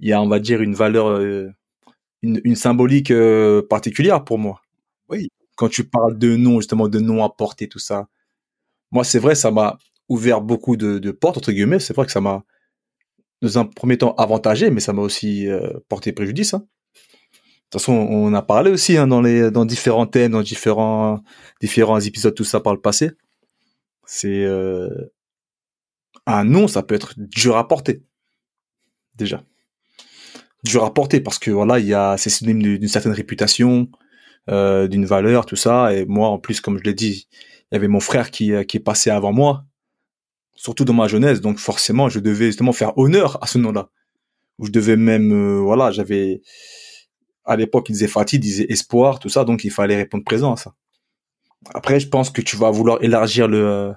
y 0.00 0.12
a, 0.12 0.20
on 0.20 0.28
va 0.28 0.40
dire, 0.40 0.60
une 0.60 0.74
valeur, 0.74 1.06
euh, 1.08 1.50
une, 2.22 2.40
une, 2.44 2.56
symbolique 2.56 3.12
particulière 3.70 4.24
pour 4.24 4.38
moi. 4.38 4.60
Oui. 5.08 5.28
Quand 5.56 5.68
tu 5.68 5.84
parles 5.84 6.18
de 6.18 6.36
nom, 6.36 6.60
justement, 6.60 6.88
de 6.88 7.00
nom 7.00 7.24
à 7.24 7.30
porter, 7.30 7.68
tout 7.68 7.78
ça 7.78 8.08
moi, 8.90 9.04
c'est 9.04 9.18
vrai, 9.18 9.34
ça 9.34 9.50
m'a 9.50 9.78
ouvert 10.08 10.40
beaucoup 10.40 10.76
de, 10.76 11.10
portes, 11.10 11.38
entre 11.38 11.52
guillemets. 11.52 11.80
C'est 11.80 11.94
vrai 11.94 12.06
que 12.06 12.12
ça 12.12 12.20
m'a, 12.20 12.44
dans 13.42 13.58
un 13.58 13.64
premier 13.64 13.98
temps, 13.98 14.14
avantagé, 14.14 14.70
mais 14.70 14.80
ça 14.80 14.92
m'a 14.92 15.02
aussi 15.02 15.48
euh, 15.48 15.72
porté 15.88 16.12
préjudice. 16.12 16.54
Hein. 16.54 16.58
De 16.58 17.70
toute 17.70 17.80
façon, 17.80 17.92
on 17.92 18.32
a 18.32 18.42
parlé 18.42 18.70
aussi 18.70 18.96
hein, 18.96 19.08
dans, 19.08 19.20
les, 19.20 19.50
dans 19.50 19.64
différents 19.64 20.06
thèmes, 20.06 20.32
dans 20.32 20.42
différents, 20.42 21.22
différents 21.60 22.00
épisodes, 22.00 22.34
tout 22.34 22.44
ça 22.44 22.60
par 22.60 22.74
le 22.74 22.80
passé. 22.80 23.10
C'est 24.06 24.44
euh, 24.44 24.88
un 26.26 26.44
nom, 26.44 26.68
ça 26.68 26.82
peut 26.82 26.94
être 26.94 27.14
dur 27.18 27.56
à 27.56 27.66
porter. 27.66 28.02
Déjà. 29.16 29.42
Dur 30.62 30.84
à 30.84 30.94
porter 30.94 31.20
parce 31.20 31.40
que 31.40 31.50
voilà, 31.50 32.16
c'est 32.18 32.30
synonyme 32.30 32.78
d'une 32.78 32.88
certaine 32.88 33.12
réputation, 33.12 33.88
euh, 34.48 34.88
d'une 34.88 35.06
valeur, 35.06 35.46
tout 35.46 35.56
ça. 35.56 35.92
Et 35.94 36.04
moi, 36.06 36.28
en 36.28 36.38
plus, 36.38 36.60
comme 36.60 36.78
je 36.78 36.84
l'ai 36.84 36.94
dit, 36.94 37.28
il 37.70 37.74
y 37.74 37.76
avait 37.76 37.88
mon 37.88 38.00
frère 38.00 38.30
qui, 38.30 38.52
euh, 38.52 38.64
qui 38.64 38.76
est 38.76 38.80
passé 38.80 39.10
avant 39.10 39.32
moi, 39.32 39.64
surtout 40.54 40.84
dans 40.84 40.94
ma 40.94 41.08
jeunesse, 41.08 41.40
donc 41.40 41.58
forcément, 41.58 42.08
je 42.08 42.20
devais 42.20 42.46
justement 42.46 42.72
faire 42.72 42.96
honneur 42.96 43.42
à 43.42 43.46
ce 43.46 43.58
nom-là. 43.58 43.90
Je 44.62 44.70
devais 44.70 44.96
même, 44.96 45.32
euh, 45.32 45.58
voilà, 45.60 45.90
j'avais, 45.90 46.42
à 47.44 47.56
l'époque, 47.56 47.88
il 47.88 47.92
disait 47.92 48.08
Fatih, 48.08 48.36
il 48.36 48.40
disait 48.40 48.66
espoir, 48.68 49.18
tout 49.18 49.28
ça, 49.28 49.44
donc 49.44 49.64
il 49.64 49.70
fallait 49.70 49.96
répondre 49.96 50.24
présent 50.24 50.52
à 50.54 50.56
ça. 50.56 50.74
Après, 51.74 51.98
je 52.00 52.08
pense 52.08 52.30
que 52.30 52.40
tu 52.40 52.56
vas 52.56 52.70
vouloir 52.70 53.02
élargir 53.02 53.48
le, 53.48 53.92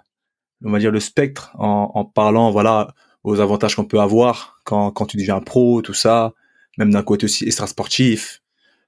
on 0.65 0.71
va 0.71 0.79
dire 0.79 0.91
le 0.91 0.99
spectre 0.99 1.51
en, 1.59 1.91
en 1.93 2.05
parlant, 2.05 2.51
voilà, 2.51 2.93
aux 3.23 3.39
avantages 3.39 3.75
qu'on 3.75 3.85
peut 3.85 3.99
avoir 3.99 4.59
quand, 4.63 4.91
quand 4.91 5.05
tu 5.05 5.17
deviens 5.17 5.39
pro, 5.39 5.81
tout 5.81 5.93
ça, 5.93 6.33
même 6.77 6.91
d'un 6.91 7.03
côté 7.03 7.25
aussi 7.25 7.45
extra 7.45 7.67
sportif, 7.67 8.41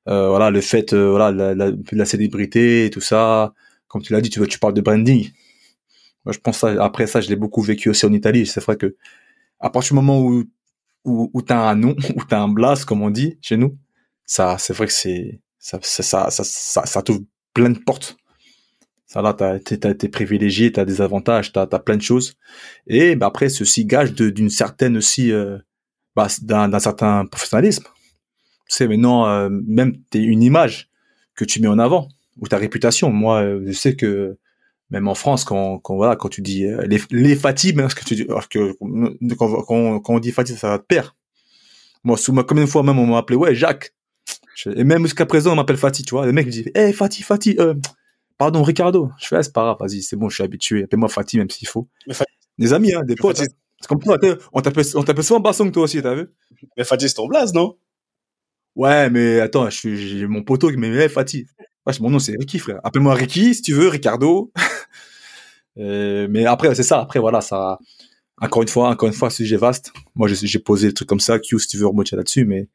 voilà, 0.06 0.50
le 0.52 0.62
fait, 0.62 0.94
voilà, 0.94 1.32
la, 1.32 1.56
la, 1.56 1.72
la, 1.92 2.06
célébrité, 2.06 2.90
tout 2.92 3.02
ça, 3.02 3.54
comme 3.88 4.02
tu 4.02 4.14
l'as 4.14 4.22
dit, 4.22 4.30
tu, 4.30 4.46
tu 4.48 4.60
parles 4.60 4.74
de 4.74 4.82
branding. 4.82 5.32
Moi, 6.26 6.34
je 6.34 6.40
pense 6.40 6.64
après 6.64 7.08
ça, 7.08 7.22
je 7.22 7.30
l'ai 7.30 7.36
beaucoup 7.36 7.62
vécu 7.62 7.90
aussi 7.90 8.06
en 8.06 8.14
Italie. 8.14 8.46
C'est 8.46 8.64
vrai 8.64 8.78
que 8.78 8.96
à 9.60 9.70
partir 9.70 9.92
du 9.92 9.96
moment 9.96 10.22
où 10.22 10.44
où, 11.06 11.30
où 11.34 11.42
tu 11.42 11.54
as 11.54 11.62
un 11.70 11.76
nom, 11.76 11.96
où 12.16 12.24
tu 12.24 12.36
as 12.36 12.42
un 12.42 12.48
blast, 12.48 12.86
comme 12.86 13.02
on 13.02 13.10
dit 13.10 13.38
chez 13.42 13.58
nous, 13.58 13.78
ça, 14.26 14.58
c'est 14.60 14.74
vrai 14.74 14.88
que 14.88 14.94
c'est 14.94 15.42
ça, 15.60 15.80
ça, 15.82 16.30
ça, 16.30 16.44
ça, 16.44 16.86
ça 16.86 17.02
t'ouvre 17.02 17.22
plein 17.54 17.70
de 17.70 17.80
portes. 17.80 18.18
Ça 19.06 19.22
là, 19.22 19.34
t'as 19.34 19.58
été 19.58 20.08
privilégié, 20.08 20.72
t'as 20.72 20.86
des 20.86 21.02
avantages, 21.02 21.52
t'as 21.52 21.68
as 21.70 21.80
plein 21.80 21.98
de 21.98 22.02
choses. 22.02 22.36
Et 22.88 23.18
bah, 23.18 23.26
après, 23.28 23.50
ceci 23.50 23.86
gage 23.86 24.14
d'une 24.14 24.50
certaine 24.50 24.96
aussi, 24.96 25.34
euh, 25.34 25.58
bah, 26.16 26.28
d'un 26.42 26.80
certain 26.80 27.26
professionnalisme. 27.26 27.84
Tu 28.72 28.78
sais, 28.78 28.88
maintenant, 28.88 29.28
euh, 29.28 29.50
même 29.52 29.98
une 30.14 30.42
image 30.42 30.90
que 31.36 31.44
tu 31.44 31.62
mets 31.62 31.68
en 31.68 31.78
avant 31.78 32.08
ou 32.40 32.48
ta 32.48 32.56
réputation. 32.56 33.12
Moi, 33.12 33.42
euh, 33.42 33.64
je 33.68 33.74
sais 33.74 33.98
que 33.98 34.38
même 34.92 35.10
en 35.10 35.14
France, 35.14 35.44
quand, 35.44 35.80
quand 35.80 35.98
voilà, 35.98 36.16
quand 36.16 36.30
tu 36.30 36.42
dis 36.42 36.64
euh, 36.64 36.82
les, 36.88 37.02
les 37.12 37.36
Fatih, 37.36 37.74
parce 37.74 37.94
que 37.94 38.06
tu 38.06 38.16
dis, 38.16 38.26
que 38.50 38.78
quand, 39.36 39.62
quand, 39.64 40.14
on 40.14 40.20
dit 40.20 40.32
Fatih, 40.32 40.56
ça 40.56 40.70
va 40.70 40.80
te 40.80 40.86
perdre. 40.86 41.18
Moi, 42.06 42.16
sous 42.16 42.32
ma, 42.32 42.46
combien 42.46 42.64
de 42.64 42.70
fois 42.70 42.82
même 42.82 42.98
on 42.98 43.08
m'a 43.08 43.18
appelé, 43.18 43.36
ouais, 43.36 43.54
Jacques. 43.54 43.94
Et 44.66 44.86
même 44.86 45.02
jusqu'à 45.02 45.26
présent, 45.26 45.52
on 45.52 45.56
m'appelle 45.56 45.76
Fatih, 45.76 46.04
tu 46.04 46.12
vois. 46.12 46.26
Les 46.26 46.32
mecs 46.32 46.46
me 46.46 46.52
disent, 46.52 46.72
hé, 46.74 46.80
hey, 46.80 46.94
Fatih, 46.94 47.24
Fatih, 47.24 47.58
euh, 47.60 47.74
pardon, 48.38 48.64
Ricardo. 48.64 49.12
Je 49.20 49.28
fais, 49.28 49.36
ah, 49.36 49.44
c'est 49.44 49.52
pas 49.52 49.64
grave, 49.64 49.78
vas-y, 49.82 50.02
c'est 50.02 50.16
bon, 50.16 50.30
je 50.30 50.36
suis 50.36 50.44
habitué. 50.46 50.84
Appelle-moi 50.84 51.10
Fatih, 51.10 51.40
même 51.40 51.50
s'il 51.50 51.68
faut. 51.68 51.90
Des 52.58 52.72
amis, 52.72 52.94
hein, 52.94 53.02
des 53.04 53.16
potes. 53.16 53.42
Hein. 53.42 53.48
C'est 53.82 53.88
comme 53.88 54.00
toi, 54.02 54.18
on 54.54 54.62
t'appelle 54.62 54.86
souvent 54.86 55.42
Bassong, 55.42 55.74
toi 55.74 55.84
aussi, 55.84 56.02
t'as 56.02 56.16
vu? 56.16 56.30
Mais 56.78 56.86
Fatih, 56.86 57.10
c'est 57.10 57.16
ton 57.16 57.28
blaze, 57.28 57.54
non? 57.54 57.76
Ouais, 58.76 59.10
mais 59.10 59.40
attends, 59.40 59.70
j'ai 59.70 60.28
mon 60.28 60.44
poteau 60.44 60.70
qui 60.70 60.84
hey, 60.84 61.10
Fatih. 61.10 61.46
Ouais, 61.86 61.94
mon 62.00 62.10
nom 62.10 62.20
c'est 62.20 62.36
Ricky, 62.38 62.60
frère. 62.60 62.80
Appelle-moi 62.84 63.14
Ricky 63.16 63.56
si 63.56 63.62
tu 63.62 63.74
veux, 63.74 63.88
Ricardo. 63.88 64.52
euh, 65.78 66.28
mais 66.30 66.46
après, 66.46 66.74
c'est 66.76 66.84
ça. 66.84 67.02
Après, 67.02 67.20
voilà, 67.20 67.42
ça. 67.42 67.80
Encore 68.40 68.62
une 68.62 68.68
fois, 68.68 68.90
encore 68.90 69.08
une 69.08 69.16
fois, 69.16 69.30
sujet 69.30 69.58
vaste. 69.58 69.92
Moi, 70.16 70.28
j'ai 70.28 70.60
posé 70.60 70.88
des 70.88 70.94
trucs 70.94 71.10
comme 71.10 71.20
ça. 71.20 71.40
Q, 71.40 71.60
si 71.60 71.68
tu 71.68 71.78
veux 71.78 71.88
remonter 71.88 72.16
là-dessus, 72.16 72.46
mais 72.46 72.68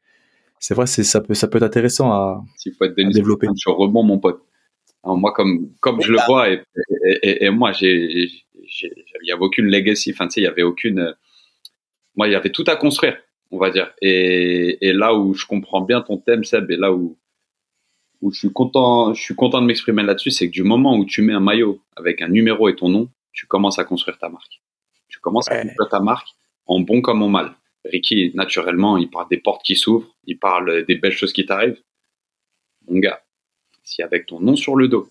c'est 0.59 0.73
vrai, 0.73 0.87
c'est 0.87 1.03
ça 1.03 1.21
peut, 1.21 1.33
ça 1.33 1.47
peut 1.47 1.57
être 1.57 1.63
intéressant 1.63 2.11
à, 2.11 2.43
faut 2.77 2.85
être 2.85 2.99
à 2.99 3.11
développer. 3.11 3.47
Sur 3.55 3.75
rebond, 3.75 4.03
mon 4.03 4.19
pote. 4.19 4.41
Alors, 5.03 5.17
moi, 5.17 5.33
comme 5.33 5.69
comme 5.79 6.01
je 6.01 6.11
le 6.11 6.19
vois, 6.25 6.49
et, 6.49 6.63
et, 7.21 7.45
et 7.45 7.49
moi, 7.49 7.71
j'ai, 7.71 8.29
il 8.81 9.27
y 9.27 9.31
avait 9.31 9.43
aucune 9.43 9.65
legacy. 9.65 10.11
Enfin, 10.13 10.27
tu 10.27 10.33
sais, 10.33 10.41
il 10.41 10.45
y 10.45 10.47
avait 10.47 10.63
aucune. 10.63 11.15
Moi, 12.15 12.27
il 12.27 12.31
y 12.31 12.35
avait 12.35 12.51
tout 12.51 12.63
à 12.67 12.75
construire, 12.75 13.17
on 13.51 13.57
va 13.57 13.69
dire. 13.69 13.93
Et, 14.01 14.87
et 14.87 14.93
là 14.93 15.15
où 15.15 15.33
je 15.33 15.45
comprends 15.45 15.81
bien 15.81 16.01
ton 16.01 16.17
thème, 16.17 16.43
Seb, 16.43 16.69
et 16.71 16.77
là 16.77 16.93
où 16.93 17.17
où 18.21 18.31
je 18.31 18.39
suis 18.39 18.51
content, 18.51 19.13
je 19.13 19.21
suis 19.21 19.35
content 19.35 19.61
de 19.61 19.67
m'exprimer 19.67 20.03
là-dessus, 20.03 20.31
c'est 20.31 20.47
que 20.47 20.53
du 20.53 20.63
moment 20.63 20.97
où 20.97 21.05
tu 21.05 21.21
mets 21.21 21.33
un 21.33 21.39
maillot 21.39 21.81
avec 21.95 22.21
un 22.21 22.27
numéro 22.27 22.67
et 22.69 22.75
ton 22.75 22.89
nom, 22.89 23.09
tu 23.31 23.45
commences 23.45 23.79
à 23.79 23.83
construire 23.83 24.17
ta 24.17 24.29
marque. 24.29 24.61
Tu 25.07 25.19
commences 25.19 25.49
à 25.49 25.61
construire 25.61 25.89
ta 25.89 25.99
marque 25.99 26.29
en 26.65 26.79
bon 26.79 27.01
comme 27.01 27.21
en 27.21 27.29
mal. 27.29 27.53
Ricky, 27.85 28.31
naturellement, 28.33 28.97
il 28.97 29.09
parle 29.09 29.29
des 29.29 29.37
portes 29.37 29.63
qui 29.63 29.75
s'ouvrent, 29.75 30.15
il 30.25 30.37
parle 30.37 30.85
des 30.85 30.95
belles 30.95 31.13
choses 31.13 31.31
qui 31.31 31.45
t'arrivent. 31.45 31.81
Mon 32.89 32.99
gars, 32.99 33.21
si 33.83 34.01
avec 34.01 34.25
ton 34.25 34.39
nom 34.39 34.55
sur 34.55 34.75
le 34.75 34.87
dos, 34.87 35.09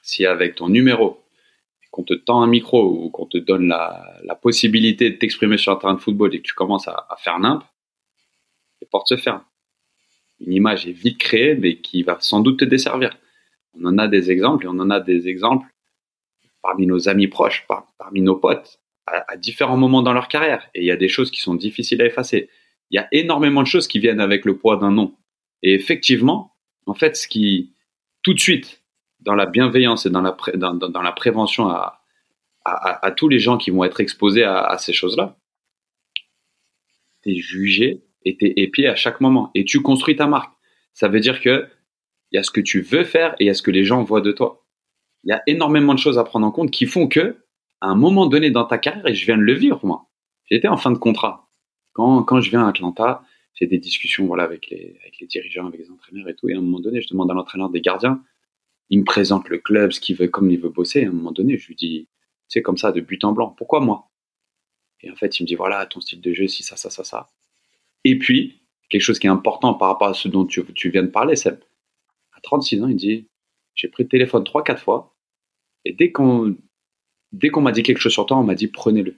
si 0.00 0.24
avec 0.24 0.54
ton 0.54 0.68
numéro, 0.68 1.20
qu'on 1.92 2.02
te 2.02 2.14
tend 2.14 2.42
un 2.42 2.46
micro 2.48 3.04
ou 3.04 3.10
qu'on 3.10 3.26
te 3.26 3.38
donne 3.38 3.68
la, 3.68 4.34
possibilité 4.40 5.10
de 5.10 5.16
t'exprimer 5.16 5.58
sur 5.58 5.72
un 5.72 5.76
terrain 5.76 5.94
de 5.94 6.00
football 6.00 6.34
et 6.34 6.38
que 6.38 6.46
tu 6.46 6.54
commences 6.54 6.88
à, 6.88 7.06
à 7.08 7.16
faire 7.16 7.38
nimp, 7.38 7.62
les 8.80 8.88
portes 8.90 9.08
se 9.08 9.16
ferment. 9.16 9.44
Une 10.40 10.54
image 10.54 10.88
est 10.88 10.92
vite 10.92 11.18
créée, 11.18 11.54
mais 11.54 11.76
qui 11.76 12.02
va 12.02 12.16
sans 12.18 12.40
doute 12.40 12.58
te 12.58 12.64
desservir. 12.64 13.16
On 13.74 13.84
en 13.84 13.98
a 13.98 14.08
des 14.08 14.32
exemples 14.32 14.64
et 14.64 14.68
on 14.68 14.80
en 14.80 14.90
a 14.90 14.98
des 14.98 15.28
exemples 15.28 15.66
parmi 16.62 16.86
nos 16.86 17.08
amis 17.08 17.28
proches, 17.28 17.66
parmi 17.98 18.22
nos 18.22 18.36
potes, 18.36 18.80
à, 19.06 19.24
à, 19.32 19.36
différents 19.36 19.76
moments 19.76 20.02
dans 20.02 20.12
leur 20.14 20.28
carrière. 20.28 20.68
Et 20.74 20.80
il 20.80 20.86
y 20.86 20.90
a 20.90 20.96
des 20.96 21.08
choses 21.08 21.30
qui 21.30 21.40
sont 21.40 21.54
difficiles 21.54 22.00
à 22.00 22.06
effacer. 22.06 22.48
Il 22.90 22.96
y 22.96 22.98
a 22.98 23.08
énormément 23.12 23.62
de 23.62 23.66
choses 23.66 23.86
qui 23.86 23.98
viennent 23.98 24.20
avec 24.20 24.44
le 24.44 24.56
poids 24.56 24.76
d'un 24.76 24.90
nom. 24.90 25.14
Et 25.62 25.74
effectivement, 25.74 26.56
en 26.86 26.94
fait, 26.94 27.16
ce 27.16 27.28
qui, 27.28 27.74
tout 28.22 28.34
de 28.34 28.40
suite, 28.40 28.81
dans 29.24 29.34
la 29.34 29.46
bienveillance 29.46 30.06
et 30.06 30.10
dans 30.10 30.20
la, 30.22 31.12
prévention 31.12 31.68
à, 31.68 33.10
tous 33.16 33.28
les 33.28 33.38
gens 33.38 33.58
qui 33.58 33.70
vont 33.70 33.84
être 33.84 34.00
exposés 34.00 34.44
à, 34.44 34.76
ces 34.78 34.92
choses-là, 34.92 35.36
tu 37.22 37.30
es 37.30 37.36
jugé 37.36 38.04
et 38.24 38.36
tu 38.36 38.46
es 38.46 38.52
épié 38.56 38.88
à 38.88 38.94
chaque 38.94 39.20
moment. 39.20 39.50
Et 39.54 39.64
tu 39.64 39.80
construis 39.80 40.16
ta 40.16 40.26
marque. 40.26 40.52
Ça 40.92 41.08
veut 41.08 41.20
dire 41.20 41.40
que 41.40 41.68
il 42.30 42.36
y 42.36 42.38
a 42.38 42.42
ce 42.42 42.50
que 42.50 42.60
tu 42.60 42.80
veux 42.80 43.04
faire 43.04 43.34
et 43.34 43.44
il 43.44 43.46
y 43.46 43.50
a 43.50 43.54
ce 43.54 43.62
que 43.62 43.70
les 43.70 43.84
gens 43.84 44.02
voient 44.02 44.22
de 44.22 44.32
toi. 44.32 44.64
Il 45.24 45.28
y 45.28 45.32
a 45.32 45.42
énormément 45.46 45.94
de 45.94 45.98
choses 45.98 46.18
à 46.18 46.24
prendre 46.24 46.46
en 46.46 46.50
compte 46.50 46.70
qui 46.70 46.86
font 46.86 47.06
que, 47.06 47.36
à 47.80 47.88
un 47.88 47.94
moment 47.94 48.26
donné 48.26 48.50
dans 48.50 48.64
ta 48.64 48.78
carrière, 48.78 49.06
et 49.06 49.14
je 49.14 49.26
viens 49.26 49.36
de 49.36 49.42
le 49.42 49.52
vivre, 49.52 49.78
moi, 49.84 50.08
j'étais 50.50 50.68
en 50.68 50.76
fin 50.76 50.90
de 50.90 50.98
contrat. 50.98 51.48
Quand, 51.92 52.22
quand 52.22 52.40
je 52.40 52.50
viens 52.50 52.64
à 52.64 52.70
Atlanta, 52.70 53.22
j'ai 53.54 53.66
des 53.66 53.78
discussions 53.78 54.26
voilà, 54.26 54.44
avec, 54.44 54.68
les, 54.70 54.96
avec 55.02 55.20
les 55.20 55.26
dirigeants, 55.26 55.66
avec 55.66 55.80
les 55.80 55.90
entraîneurs 55.90 56.28
et 56.28 56.34
tout. 56.34 56.48
Et 56.48 56.54
à 56.54 56.58
un 56.58 56.62
moment 56.62 56.80
donné, 56.80 57.02
je 57.02 57.08
demande 57.08 57.30
à 57.30 57.34
l'entraîneur 57.34 57.68
des 57.68 57.82
gardiens, 57.82 58.22
il 58.92 58.98
me 58.98 59.04
présente 59.04 59.48
le 59.48 59.56
club, 59.56 59.90
ce 59.90 60.00
qu'il 60.00 60.16
veut, 60.16 60.28
comme 60.28 60.50
il 60.50 60.60
veut 60.60 60.68
bosser. 60.68 61.06
À 61.06 61.08
un 61.08 61.12
moment 61.12 61.32
donné, 61.32 61.56
je 61.56 61.66
lui 61.66 61.74
dis, 61.74 62.08
c'est 62.46 62.60
comme 62.60 62.76
ça, 62.76 62.92
de 62.92 63.00
but 63.00 63.24
en 63.24 63.32
blanc. 63.32 63.48
Pourquoi 63.48 63.80
moi? 63.80 64.10
Et 65.00 65.10
en 65.10 65.16
fait, 65.16 65.40
il 65.40 65.44
me 65.44 65.46
dit, 65.46 65.54
voilà, 65.54 65.86
ton 65.86 66.02
style 66.02 66.20
de 66.20 66.34
jeu, 66.34 66.46
si 66.46 66.62
ça, 66.62 66.76
ça, 66.76 66.90
ça, 66.90 67.02
ça. 67.02 67.30
Et 68.04 68.18
puis, 68.18 68.60
quelque 68.90 69.00
chose 69.00 69.18
qui 69.18 69.26
est 69.26 69.30
important 69.30 69.72
par 69.72 69.88
rapport 69.88 70.08
à 70.08 70.14
ce 70.14 70.28
dont 70.28 70.44
tu, 70.44 70.62
tu 70.74 70.90
viens 70.90 71.02
de 71.02 71.08
parler, 71.08 71.36
c'est 71.36 71.58
à 72.34 72.40
36 72.42 72.82
ans, 72.82 72.88
il 72.88 72.96
dit, 72.96 73.28
j'ai 73.74 73.88
pris 73.88 74.02
le 74.02 74.10
téléphone 74.10 74.44
3-4 74.44 74.76
fois. 74.76 75.16
Et 75.86 75.94
dès 75.94 76.12
qu'on 76.12 76.54
dès 77.32 77.48
qu'on 77.48 77.62
m'a 77.62 77.72
dit 77.72 77.82
quelque 77.82 77.98
chose 77.98 78.12
sur 78.12 78.26
toi, 78.26 78.36
on 78.36 78.44
m'a 78.44 78.54
dit, 78.54 78.68
prenez-le. 78.68 79.16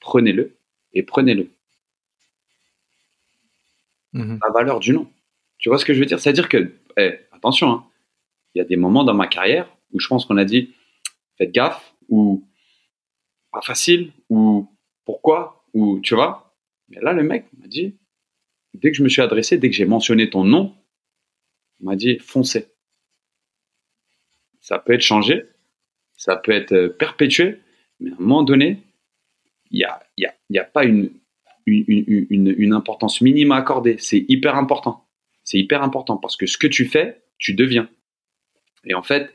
Prenez-le 0.00 0.58
et 0.92 1.02
prenez-le. 1.02 1.48
Mmh. 4.12 4.40
La 4.44 4.52
valeur 4.52 4.78
du 4.78 4.92
nom. 4.92 5.10
Tu 5.56 5.70
vois 5.70 5.78
ce 5.78 5.86
que 5.86 5.94
je 5.94 6.00
veux 6.00 6.06
dire? 6.06 6.20
C'est-à-dire 6.20 6.50
que, 6.50 6.58
hey, 6.98 7.14
eh, 7.14 7.18
attention, 7.32 7.70
hein, 7.70 7.86
il 8.54 8.58
y 8.58 8.60
a 8.60 8.64
des 8.64 8.76
moments 8.76 9.04
dans 9.04 9.14
ma 9.14 9.26
carrière 9.26 9.68
où 9.92 10.00
je 10.00 10.08
pense 10.08 10.24
qu'on 10.24 10.36
a 10.36 10.44
dit 10.44 10.74
faites 11.36 11.52
gaffe 11.52 11.94
ou 12.08 12.46
pas 13.50 13.60
facile 13.60 14.12
ou 14.28 14.68
pourquoi 15.04 15.64
ou 15.72 16.00
tu 16.00 16.14
vois. 16.14 16.56
Mais 16.88 17.00
là, 17.00 17.12
le 17.12 17.22
mec 17.22 17.46
m'a 17.58 17.66
dit 17.66 17.96
dès 18.74 18.90
que 18.90 18.96
je 18.96 19.02
me 19.02 19.08
suis 19.08 19.22
adressé, 19.22 19.58
dès 19.58 19.70
que 19.70 19.76
j'ai 19.76 19.86
mentionné 19.86 20.30
ton 20.30 20.44
nom, 20.44 20.74
il 21.80 21.86
m'a 21.86 21.96
dit 21.96 22.18
foncez. 22.18 22.66
Ça 24.60 24.78
peut 24.78 24.92
être 24.92 25.00
changé, 25.00 25.46
ça 26.16 26.36
peut 26.36 26.52
être 26.52 26.72
euh, 26.72 26.88
perpétué, 26.88 27.60
mais 27.98 28.10
à 28.10 28.14
un 28.14 28.18
moment 28.18 28.42
donné, 28.42 28.82
il 29.70 29.78
n'y 29.78 29.84
a, 29.84 30.02
y 30.50 30.58
a, 30.58 30.64
pas 30.64 30.84
une 30.84 31.12
importance 32.74 33.20
minime 33.20 33.52
à 33.52 33.56
accorder. 33.56 33.96
C'est 33.98 34.24
hyper 34.28 34.56
important. 34.56 35.08
C'est 35.44 35.58
hyper 35.58 35.82
important 35.82 36.16
parce 36.16 36.36
que 36.36 36.46
ce 36.46 36.58
que 36.58 36.66
tu 36.66 36.86
fais, 36.86 37.22
tu 37.38 37.54
deviens. 37.54 37.88
Et 38.84 38.94
en 38.94 39.02
fait, 39.02 39.32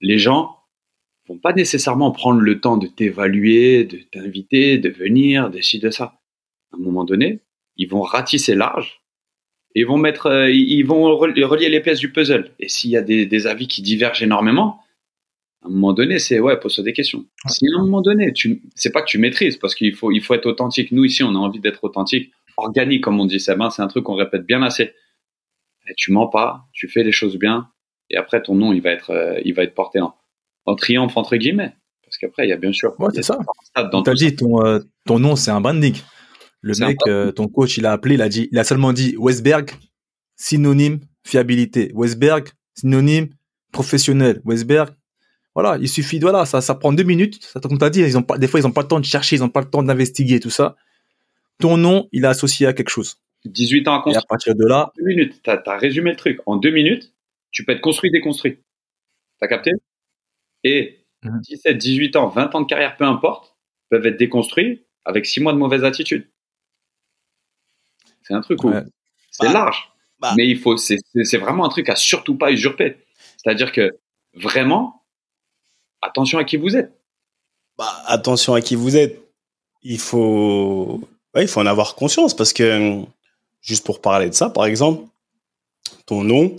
les 0.00 0.18
gens 0.18 0.58
vont 1.28 1.38
pas 1.38 1.52
nécessairement 1.52 2.10
prendre 2.10 2.40
le 2.40 2.60
temps 2.60 2.76
de 2.76 2.86
t'évaluer, 2.86 3.84
de 3.84 3.98
t'inviter, 3.98 4.78
de 4.78 4.90
venir, 4.90 5.50
de 5.50 5.60
ci, 5.60 5.78
de 5.78 5.90
ça. 5.90 6.20
À 6.72 6.76
un 6.76 6.80
moment 6.80 7.04
donné, 7.04 7.40
ils 7.76 7.88
vont 7.88 8.02
ratisser 8.02 8.54
large 8.54 9.02
et 9.74 9.80
ils 9.80 9.86
vont 9.86 9.96
mettre, 9.96 10.26
euh, 10.26 10.50
ils 10.50 10.84
vont 10.84 11.16
relier 11.16 11.68
les 11.68 11.80
pièces 11.80 11.98
du 11.98 12.12
puzzle. 12.12 12.52
Et 12.60 12.68
s'il 12.68 12.90
y 12.90 12.96
a 12.96 13.02
des, 13.02 13.26
des, 13.26 13.46
avis 13.46 13.66
qui 13.66 13.82
divergent 13.82 14.22
énormément, 14.22 14.80
à 15.62 15.66
un 15.68 15.70
moment 15.70 15.94
donné, 15.94 16.18
c'est 16.18 16.38
ouais, 16.38 16.60
pose-toi 16.60 16.84
des 16.84 16.92
questions. 16.92 17.24
Si 17.48 17.66
à 17.66 17.80
un 17.80 17.84
moment 17.84 18.02
donné, 18.02 18.32
tu, 18.32 18.62
c'est 18.74 18.92
pas 18.92 19.00
que 19.00 19.08
tu 19.08 19.18
maîtrises, 19.18 19.56
parce 19.56 19.74
qu'il 19.74 19.94
faut, 19.94 20.12
il 20.12 20.22
faut 20.22 20.34
être 20.34 20.46
authentique. 20.46 20.92
Nous 20.92 21.04
ici, 21.04 21.22
on 21.22 21.34
a 21.34 21.38
envie 21.38 21.58
d'être 21.58 21.82
authentique, 21.84 22.32
organique, 22.56 23.02
comme 23.02 23.18
on 23.18 23.24
dit, 23.24 23.40
c'est 23.40 23.52
un 23.52 23.88
truc 23.88 24.04
qu'on 24.04 24.14
répète 24.14 24.44
bien 24.44 24.62
assez. 24.62 24.92
Et 25.88 25.94
tu 25.96 26.12
mens 26.12 26.28
pas, 26.28 26.66
tu 26.72 26.88
fais 26.88 27.02
les 27.02 27.12
choses 27.12 27.36
bien, 27.36 27.68
et 28.10 28.16
après 28.16 28.42
ton 28.42 28.54
nom 28.54 28.72
il 28.72 28.82
va 28.82 28.90
être 28.90 29.10
euh, 29.10 29.40
il 29.44 29.54
va 29.54 29.62
être 29.62 29.74
porté 29.74 30.00
en, 30.00 30.14
en, 30.66 30.74
triomphe 30.74 31.16
entre 31.16 31.36
guillemets. 31.36 31.74
Parce 32.04 32.18
qu'après 32.18 32.46
il 32.46 32.50
y 32.50 32.52
a 32.52 32.56
bien 32.56 32.72
sûr 32.72 32.94
ouais, 33.00 33.08
c'est 33.14 33.22
ça. 33.22 33.38
t'as 33.74 34.14
dit 34.14 34.36
ton 34.36 34.64
euh, 34.64 34.80
ton 35.06 35.18
nom 35.18 35.36
c'est 35.36 35.50
un 35.50 35.60
branding. 35.60 35.96
Le 36.60 36.74
mec 36.78 36.98
euh, 37.06 37.32
ton 37.32 37.48
coach 37.48 37.76
il 37.76 37.86
a 37.86 37.92
appelé 37.92 38.14
il 38.14 38.22
a 38.22 38.28
dit 38.28 38.48
il 38.52 38.58
a 38.58 38.64
seulement 38.64 38.92
dit 38.92 39.16
Westberg 39.18 39.70
synonyme 40.36 41.00
fiabilité. 41.24 41.90
Westberg 41.94 42.48
synonyme 42.74 43.28
professionnel. 43.72 44.40
Westberg 44.44 44.90
voilà 45.54 45.78
il 45.80 45.88
suffit 45.88 46.18
voilà 46.18 46.46
ça 46.46 46.60
ça 46.60 46.74
prend 46.74 46.92
deux 46.92 47.04
minutes 47.04 47.42
ça 47.42 47.60
comme 47.60 47.78
t'as 47.78 47.90
dit 47.90 48.00
ils 48.00 48.18
ont 48.18 48.22
pas 48.22 48.38
des 48.38 48.48
fois 48.48 48.60
ils 48.60 48.66
ont 48.66 48.72
pas 48.72 48.82
le 48.82 48.88
temps 48.88 49.00
de 49.00 49.04
chercher 49.04 49.36
ils 49.36 49.44
ont 49.44 49.48
pas 49.48 49.60
le 49.60 49.70
temps 49.70 49.82
d'investiguer 49.82 50.40
tout 50.40 50.50
ça. 50.50 50.76
Ton 51.60 51.76
nom 51.76 52.08
il 52.12 52.24
est 52.24 52.28
associé 52.28 52.66
à 52.66 52.72
quelque 52.72 52.90
chose. 52.90 53.18
18 53.46 53.88
ans 53.88 53.94
à 53.94 54.02
construire. 54.02 54.16
Et 54.16 54.24
à 54.24 54.26
partir 54.26 54.54
de 54.54 54.66
là, 54.66 54.90
deux 54.96 55.04
minutes. 55.04 55.40
T'as 55.42 55.60
as 55.66 55.76
résumé 55.76 56.10
le 56.10 56.16
truc. 56.16 56.40
En 56.46 56.56
deux 56.56 56.70
minutes 56.70 57.13
tu 57.54 57.64
peux 57.64 57.72
être 57.72 57.80
construit, 57.80 58.10
déconstruit. 58.10 58.58
T'as 59.40 59.46
capté? 59.48 59.70
Et 60.64 61.06
17, 61.22 61.78
18 61.78 62.16
ans, 62.16 62.28
20 62.28 62.54
ans 62.54 62.60
de 62.60 62.66
carrière, 62.66 62.96
peu 62.96 63.04
importe, 63.04 63.56
peuvent 63.88 64.04
être 64.04 64.18
déconstruits 64.18 64.84
avec 65.04 65.24
6 65.24 65.40
mois 65.40 65.52
de 65.52 65.58
mauvaise 65.58 65.84
attitude. 65.84 66.28
C'est 68.22 68.34
un 68.34 68.40
truc 68.40 68.62
où 68.64 68.72
c'est 69.30 69.46
bah, 69.46 69.52
large. 69.52 69.92
Bah. 70.18 70.34
Mais 70.36 70.48
il 70.48 70.58
faut, 70.58 70.76
c'est 70.76 71.36
vraiment 71.38 71.64
un 71.64 71.68
truc 71.68 71.88
à 71.88 71.96
surtout 71.96 72.36
pas 72.36 72.50
usurper. 72.50 72.96
C'est-à-dire 73.36 73.72
que 73.72 73.96
vraiment, 74.34 75.04
attention 76.02 76.38
à 76.38 76.44
qui 76.44 76.56
vous 76.56 76.76
êtes. 76.76 76.92
Bah, 77.78 78.02
attention 78.06 78.54
à 78.54 78.60
qui 78.60 78.74
vous 78.74 78.96
êtes. 78.96 79.20
Il 79.82 79.98
faut, 79.98 81.06
il 81.36 81.48
faut 81.48 81.60
en 81.60 81.66
avoir 81.66 81.94
conscience 81.94 82.34
parce 82.34 82.52
que, 82.52 83.02
juste 83.60 83.84
pour 83.84 84.00
parler 84.00 84.28
de 84.28 84.34
ça, 84.34 84.48
par 84.48 84.64
exemple, 84.64 85.06
ton 86.06 86.24
nom, 86.24 86.56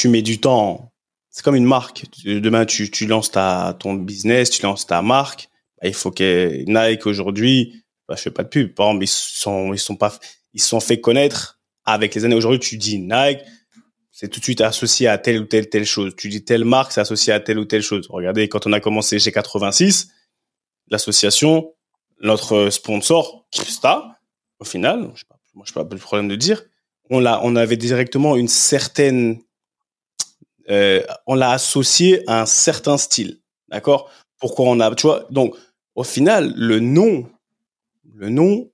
tu 0.00 0.08
mets 0.08 0.22
du 0.22 0.40
temps. 0.40 0.92
C'est 1.28 1.44
comme 1.44 1.56
une 1.56 1.66
marque. 1.66 2.06
Demain, 2.24 2.64
tu, 2.64 2.90
tu 2.90 3.06
lances 3.06 3.30
ta, 3.30 3.76
ton 3.78 3.94
business, 3.94 4.48
tu 4.48 4.62
lances 4.62 4.86
ta 4.86 5.02
marque. 5.02 5.50
Bah, 5.80 5.88
il 5.88 5.94
faut 5.94 6.10
que 6.10 6.64
Nike 6.66 7.06
aujourd'hui, 7.06 7.84
bah, 8.08 8.14
je 8.16 8.22
fais 8.22 8.30
pas 8.30 8.42
de 8.42 8.48
pub. 8.48 8.74
Par 8.74 8.88
exemple, 8.88 9.04
ils 9.04 9.08
sont, 9.08 9.74
ils 9.74 9.78
sont 9.78 9.96
pas, 9.96 10.18
ils 10.54 10.62
sont 10.62 10.80
fait 10.80 11.00
connaître 11.00 11.60
avec 11.84 12.14
les 12.14 12.24
années. 12.24 12.34
Aujourd'hui, 12.34 12.60
tu 12.60 12.78
dis 12.78 12.98
Nike, 12.98 13.40
c'est 14.10 14.28
tout 14.28 14.40
de 14.40 14.44
suite 14.44 14.62
associé 14.62 15.06
à 15.06 15.18
telle 15.18 15.38
ou 15.40 15.44
telle 15.44 15.68
telle 15.68 15.84
chose. 15.84 16.14
Tu 16.16 16.30
dis 16.30 16.44
telle 16.44 16.64
marque, 16.64 16.92
c'est 16.92 17.02
associé 17.02 17.34
à 17.34 17.40
telle 17.40 17.58
ou 17.58 17.66
telle 17.66 17.82
chose. 17.82 18.06
Regardez, 18.08 18.48
quand 18.48 18.66
on 18.66 18.72
a 18.72 18.80
commencé 18.80 19.18
G86, 19.18 20.08
l'association, 20.88 21.74
notre 22.22 22.70
sponsor, 22.70 23.46
Kipsta, 23.50 24.18
au 24.60 24.64
final, 24.64 25.10
je 25.14 25.20
sais 25.20 25.26
pas, 25.28 25.38
moi 25.54 25.64
je 25.66 25.72
pas 25.74 25.86
le 25.90 25.98
problème 25.98 26.28
de 26.28 26.36
dire, 26.36 26.64
on 27.10 27.20
l'a, 27.20 27.40
on 27.42 27.54
avait 27.54 27.76
directement 27.76 28.36
une 28.36 28.48
certaine 28.48 29.40
euh, 30.70 31.02
on 31.26 31.34
l'a 31.34 31.50
associé 31.50 32.22
à 32.28 32.42
un 32.42 32.46
certain 32.46 32.96
style. 32.96 33.40
D'accord? 33.68 34.10
Pourquoi 34.38 34.66
on 34.66 34.80
a, 34.80 34.94
tu 34.94 35.06
vois, 35.06 35.26
donc 35.30 35.54
au 35.94 36.04
final, 36.04 36.52
le 36.56 36.80
nom, 36.80 37.26
le 38.14 38.28
nom, 38.30 38.70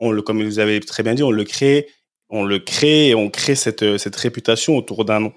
on 0.00 0.10
le, 0.10 0.22
comme 0.22 0.42
vous 0.42 0.58
avez 0.58 0.80
très 0.80 1.02
bien 1.02 1.14
dit, 1.14 1.22
on 1.22 1.30
le 1.30 1.44
crée, 1.44 1.88
on 2.28 2.44
le 2.44 2.58
crée 2.58 3.08
et 3.08 3.14
on 3.14 3.30
crée 3.30 3.54
cette, 3.54 3.98
cette 3.98 4.16
réputation 4.16 4.76
autour 4.76 5.04
d'un 5.04 5.20
nom. 5.20 5.32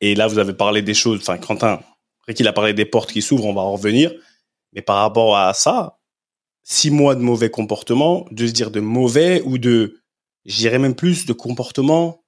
Et 0.00 0.14
là, 0.14 0.26
vous 0.26 0.38
avez 0.38 0.52
parlé 0.52 0.82
des 0.82 0.94
choses, 0.94 1.20
enfin, 1.20 1.38
Quentin, 1.38 1.80
après 2.20 2.34
qu'il 2.34 2.48
a 2.48 2.52
parlé 2.52 2.74
des 2.74 2.84
portes 2.84 3.12
qui 3.12 3.22
s'ouvrent, 3.22 3.46
on 3.46 3.54
va 3.54 3.62
en 3.62 3.72
revenir. 3.72 4.12
Mais 4.72 4.82
par 4.82 4.96
rapport 4.96 5.36
à 5.36 5.54
ça, 5.54 5.98
six 6.62 6.90
mois 6.90 7.14
de 7.14 7.20
mauvais 7.20 7.50
comportement, 7.50 8.26
de 8.30 8.46
se 8.46 8.52
dire 8.52 8.70
de 8.70 8.80
mauvais 8.80 9.42
ou 9.42 9.58
de, 9.58 10.00
j'irais 10.44 10.78
même 10.78 10.96
plus 10.96 11.24
de 11.24 11.32
comportement 11.32 12.24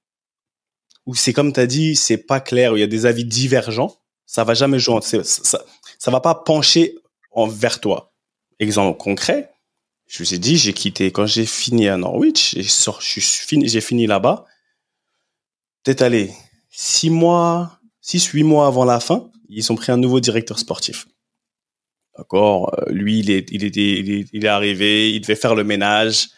où 1.08 1.14
c'est 1.14 1.32
comme 1.32 1.54
tu 1.54 1.58
as 1.58 1.66
dit, 1.66 1.96
c'est 1.96 2.18
pas 2.18 2.38
clair, 2.38 2.74
où 2.74 2.76
il 2.76 2.80
y 2.80 2.82
a 2.82 2.86
des 2.86 3.06
avis 3.06 3.24
divergents, 3.24 3.96
ça 4.26 4.44
va 4.44 4.52
jamais 4.52 4.78
jouer, 4.78 5.00
ça, 5.00 5.24
ça, 5.24 5.64
ça 5.98 6.10
va 6.10 6.20
pas 6.20 6.34
pencher 6.34 6.96
envers 7.30 7.80
toi. 7.80 8.12
Exemple 8.58 8.98
concret, 8.98 9.50
je 10.06 10.22
vous 10.22 10.34
ai 10.34 10.38
dit, 10.38 10.58
j'ai 10.58 10.74
quitté, 10.74 11.10
quand 11.10 11.24
j'ai 11.24 11.46
fini 11.46 11.88
à 11.88 11.96
Norwich, 11.96 12.54
j'ai 12.58 13.20
fini, 13.22 13.66
j'ai 13.68 13.80
fini 13.80 14.06
là-bas, 14.06 14.44
peut-être 15.82 16.02
allé 16.02 16.30
six 16.68 17.08
mois, 17.08 17.80
six, 18.02 18.26
huit 18.26 18.42
mois 18.44 18.66
avant 18.66 18.84
la 18.84 19.00
fin, 19.00 19.30
ils 19.48 19.72
ont 19.72 19.76
pris 19.76 19.90
un 19.90 19.96
nouveau 19.96 20.20
directeur 20.20 20.58
sportif. 20.58 21.08
D'accord, 22.18 22.74
euh, 22.78 22.92
lui, 22.92 23.20
il 23.20 23.30
est, 23.30 23.50
il 23.50 23.64
était, 23.64 24.26
il 24.30 24.44
est 24.44 24.48
arrivé, 24.48 25.10
il 25.14 25.22
devait 25.22 25.36
faire 25.36 25.54
le 25.54 25.64
ménage, 25.64 26.28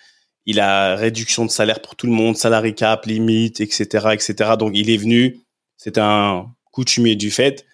il 0.47 0.61
a 0.61 0.97
réduction 0.97 1.45
de 1.45 1.51
salaire 1.51 1.83
pour 1.83 1.97
tout 1.97 2.07
le 2.07 2.13
monde, 2.13 2.37
salarié 2.37 2.75
cap, 2.75 3.07
limite, 3.07 3.61
etc., 3.61 4.09
etc. 4.13 4.53
Donc 4.59 4.73
il 4.75 4.91
est 4.91 4.97
venu, 4.97 5.41
C'était 5.77 6.01
un 6.01 6.47
coutumier 6.73 7.17
du 7.17 7.31
fait. 7.31 7.67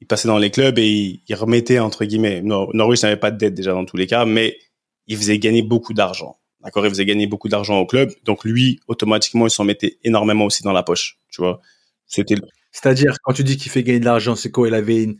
Il 0.00 0.06
passait 0.06 0.28
dans 0.28 0.38
les 0.38 0.50
clubs 0.50 0.78
et 0.78 1.20
il, 1.26 1.34
remettait, 1.34 1.78
entre 1.78 2.04
guillemets, 2.04 2.40
Norwich 2.42 3.02
n'avait 3.02 3.16
pas 3.16 3.30
de 3.30 3.36
dette 3.36 3.54
déjà 3.54 3.72
dans 3.72 3.84
tous 3.84 3.96
les 3.96 4.06
cas, 4.06 4.24
mais 4.24 4.58
il 5.06 5.16
faisait 5.16 5.38
gagner 5.38 5.62
beaucoup 5.62 5.92
d'argent. 5.92 6.38
D'accord, 6.62 6.84
il 6.84 6.90
faisait 6.90 7.04
gagner 7.04 7.26
beaucoup 7.26 7.48
d'argent 7.48 7.78
au 7.78 7.86
club. 7.86 8.10
Donc 8.24 8.44
lui, 8.44 8.80
automatiquement, 8.86 9.46
il 9.46 9.50
s'en 9.50 9.64
mettait 9.64 9.98
énormément 10.04 10.44
aussi 10.44 10.62
dans 10.62 10.72
la 10.72 10.82
poche. 10.82 11.18
Tu 11.30 11.40
vois, 11.40 11.60
c'était. 12.06 12.36
C'est-à-dire, 12.72 13.16
quand 13.24 13.32
tu 13.32 13.42
dis 13.42 13.56
qu'il 13.56 13.70
fait 13.70 13.82
gagner 13.82 13.98
de 13.98 14.04
l'argent, 14.04 14.36
c'est 14.36 14.50
quoi? 14.50 14.68
Il 14.68 14.74
avait 14.74 15.02
une, 15.02 15.16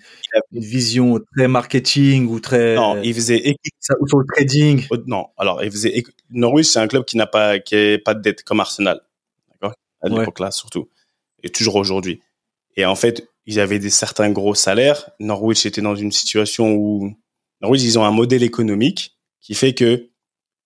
une, 0.52 0.62
vision 0.62 1.18
très 1.36 1.48
marketing 1.48 2.28
ou 2.28 2.38
très. 2.38 2.76
Non, 2.76 3.02
il 3.02 3.12
faisait. 3.12 3.56
Ou 3.98 4.06
sur 4.06 4.18
le 4.18 4.26
trading? 4.34 4.86
Non, 5.06 5.26
alors 5.36 5.62
il 5.64 5.70
faisait. 5.70 6.04
Norwich, 6.30 6.66
c'est 6.66 6.78
un 6.78 6.86
club 6.86 7.04
qui 7.04 7.16
n'a 7.16 7.26
pas, 7.26 7.58
qui 7.58 7.74
est 7.74 7.98
pas 7.98 8.14
de 8.14 8.20
dette 8.20 8.44
comme 8.44 8.60
Arsenal. 8.60 9.00
D'accord, 9.50 9.74
à 10.00 10.08
l'époque 10.08 10.38
là 10.38 10.52
surtout, 10.52 10.88
et 11.42 11.48
toujours 11.48 11.74
aujourd'hui. 11.74 12.20
Et 12.76 12.84
en 12.84 12.94
fait, 12.94 13.28
ils 13.46 13.58
avaient 13.58 13.80
des 13.80 13.90
certains 13.90 14.30
gros 14.30 14.54
salaires. 14.54 15.10
Norwich 15.18 15.66
était 15.66 15.82
dans 15.82 15.96
une 15.96 16.12
situation 16.12 16.72
où 16.72 17.12
Norwich, 17.62 17.82
ils 17.82 17.98
ont 17.98 18.04
un 18.04 18.12
modèle 18.12 18.44
économique 18.44 19.18
qui 19.40 19.54
fait 19.54 19.74
que 19.74 20.10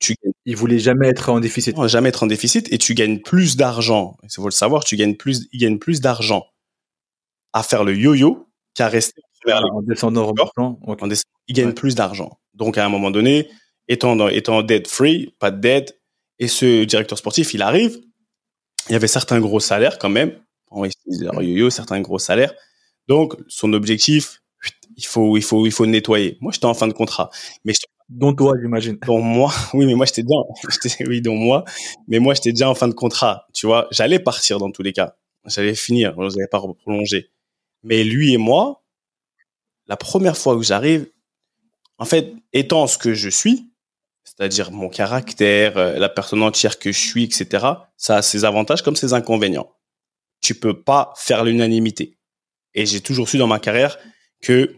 tu. 0.01 0.17
Ils 0.45 0.57
voulaient 0.57 0.79
jamais 0.79 1.09
être 1.09 1.31
en 1.31 1.41
déficit. 1.41 1.79
Non, 1.79 1.89
jamais 1.89 2.11
être 2.11 2.25
en 2.25 2.27
déficit 2.27 2.71
et 2.71 2.77
tu 2.77 2.93
gagnes 2.93 3.21
plus 3.21 3.57
d'argent. 3.57 4.19
Il 4.23 4.29
faut 4.31 4.45
le 4.45 4.51
savoir, 4.51 4.85
tu 4.85 4.97
gagnes 4.97 5.17
plus, 5.17 5.49
ils 5.51 5.61
gagnent 5.61 5.79
plus 5.79 6.03
d'argent 6.03 6.45
à 7.55 7.63
faire 7.63 7.85
le 7.85 7.97
yo-yo 7.97 8.47
qu'à 8.75 8.89
rester 8.89 9.23
ah, 9.51 9.61
en 9.73 9.83
descendant 9.83 10.33
en 10.57 11.09
Ils 11.49 11.55
gagnent 11.55 11.73
plus 11.73 11.95
d'argent. 11.95 12.39
Donc, 12.55 12.77
à 12.79 12.85
un 12.85 12.89
moment 12.89 13.11
donné, 13.11 13.49
étant, 13.89 14.17
dans, 14.17 14.29
étant 14.29 14.63
dead 14.63 14.87
free, 14.87 15.35
pas 15.39 15.51
de 15.51 15.61
dette, 15.61 16.01
et 16.39 16.49
ce 16.49 16.85
directeur 16.85 17.17
sportif, 17.17 17.55
il 17.55 17.63
arrive, 17.63 17.99
il 18.89 18.93
y 18.93 18.97
avait 18.97 19.07
certains 19.07 19.41
gros 19.41 19.61
salaires 19.61 19.99
quand 19.99 20.09
même. 20.09 20.39
On 20.71 20.85
yo-yo, 20.85 21.71
certains 21.71 22.01
gros 22.01 22.19
salaires. 22.19 22.53
Donc, 23.07 23.37
son 23.49 23.73
objectif, 23.73 24.41
il 24.97 25.07
faut, 25.07 25.37
il 25.37 25.43
faut, 25.43 25.67
il 25.67 25.73
faut 25.73 25.87
nettoyer. 25.87 26.37
Moi, 26.41 26.53
j'étais 26.53 26.67
en 26.67 26.75
fin 26.75 26.89
de 26.89 26.93
contrat, 26.93 27.31
mais 27.65 27.75
dont 28.09 28.35
toi, 28.35 28.55
j'imagine. 28.61 28.99
Dont 29.07 29.21
moi, 29.21 29.53
oui, 29.75 29.87
mais 29.87 29.95
moi 29.95 30.07
j'étais 30.07 30.23
déjà, 30.23 31.05
oui, 31.09 31.21
dont 31.21 31.37
moi, 31.37 31.65
mais 32.09 32.19
moi 32.19 32.35
j'étais 32.35 32.51
déjà 32.51 32.69
en 32.69 32.75
fin 32.75 32.89
de 32.89 32.95
contrat. 32.95 33.47
Tu 33.55 33.67
vois, 33.67 33.89
j'allais 33.91 34.19
partir 34.19 34.59
dans 34.59 34.71
tous 34.71 34.83
les 34.83 34.93
cas, 34.93 35.17
j'allais 35.47 35.75
finir, 35.75 36.15
je 36.17 36.37
n'allais 36.37 36.49
pas 36.51 36.61
prolonger. 36.61 37.31
Mais 37.85 38.03
lui 38.03 38.33
et 38.33 38.39
moi, 38.39 38.83
la 39.87 39.97
première 39.97 40.37
fois 40.37 40.57
où 40.57 40.63
j'arrive, 40.63 41.07
en 41.99 42.05
fait, 42.05 42.35
étant 42.53 42.87
ce 42.87 42.99
que 42.99 43.15
je 43.15 43.29
suis, 43.29 43.71
c'est-à-dire 44.25 44.73
mon 44.73 44.89
caractère, 44.89 45.77
euh, 45.77 45.99
la 45.99 46.09
personne 46.09 46.43
entière 46.43 46.79
que 46.79 46.91
je 46.91 46.99
suis, 46.99 47.25
etc., 47.25 47.67
ça 47.97 48.17
a 48.17 48.23
ses 48.23 48.45
avantages 48.45 48.83
comme 48.83 48.97
ses 48.97 49.13
inconvénients. 49.13 49.71
Tu 50.41 50.55
peux 50.55 50.83
pas 50.83 51.13
faire 51.17 51.45
l'unanimité. 51.45 52.19
Et 52.75 52.87
j'ai 52.87 53.01
toujours 53.01 53.29
su 53.29 53.39
dans 53.39 53.47
ma 53.47 53.61
carrière 53.61 53.99
que 54.41 54.75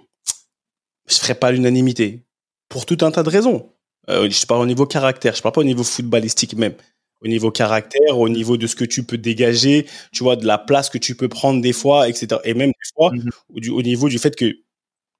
je 1.08 1.14
ferais 1.16 1.36
pas 1.36 1.52
l'unanimité 1.52 2.26
pour 2.68 2.84
tout 2.84 2.98
un 3.00 3.10
tas 3.10 3.22
de 3.22 3.30
raisons. 3.30 3.72
Euh, 4.10 4.28
je 4.28 4.46
parle 4.46 4.62
au 4.62 4.66
niveau 4.66 4.86
caractère, 4.86 5.34
je 5.34 5.42
parle 5.42 5.54
pas 5.54 5.60
au 5.60 5.64
niveau 5.64 5.84
footballistique 5.84 6.54
même. 6.54 6.74
Au 7.22 7.28
niveau 7.28 7.50
caractère, 7.50 8.18
au 8.18 8.28
niveau 8.28 8.56
de 8.56 8.66
ce 8.66 8.76
que 8.76 8.84
tu 8.84 9.02
peux 9.02 9.16
dégager, 9.16 9.86
tu 10.12 10.22
vois, 10.22 10.36
de 10.36 10.46
la 10.46 10.58
place 10.58 10.90
que 10.90 10.98
tu 10.98 11.14
peux 11.14 11.28
prendre 11.28 11.62
des 11.62 11.72
fois, 11.72 12.08
etc. 12.08 12.40
Et 12.44 12.54
même 12.54 12.70
des 12.70 12.90
fois, 12.94 13.10
mm-hmm. 13.10 13.70
au, 13.70 13.82
niveau 13.82 14.08
du 14.08 14.18
fait 14.18 14.36
que 14.36 14.52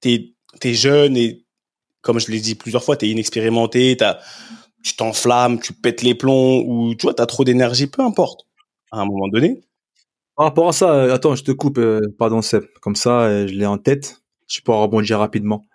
tu 0.01 0.35
es, 0.63 0.73
jeune 0.73 1.17
et, 1.17 1.43
comme 2.01 2.19
je 2.19 2.31
l'ai 2.31 2.39
dit 2.39 2.55
plusieurs 2.55 2.83
fois, 2.83 2.97
tu 2.97 3.07
es 3.07 3.09
inexpérimenté, 3.09 3.97
as, 4.01 4.19
tu 4.83 4.95
t'enflammes, 4.95 5.59
tu 5.59 5.73
pètes 5.73 6.03
les 6.03 6.13
plombs, 6.13 6.63
ou 6.67 6.93
tu 6.95 7.03
vois, 7.03 7.15
tu 7.15 7.21
as 7.21 7.25
trop 7.25 7.43
d'énergie, 7.43 7.87
peu 7.87 8.03
importe. 8.03 8.45
À 8.91 8.99
un 9.01 9.05
moment 9.05 9.27
donné. 9.27 9.59
Par 10.35 10.45
rapport 10.45 10.69
à 10.69 10.73
ça, 10.73 10.93
euh, 10.93 11.13
attends, 11.13 11.35
je 11.35 11.43
te 11.43 11.51
coupe, 11.51 11.79
euh, 11.79 11.99
pardon 12.19 12.43
Seb, 12.43 12.63
comme 12.79 12.95
ça, 12.95 13.47
je 13.47 13.53
l'ai 13.53 13.65
en 13.65 13.79
tête, 13.79 14.21
je 14.47 14.61
peux 14.61 14.71
rebondir 14.71 15.17
rapidement. 15.19 15.65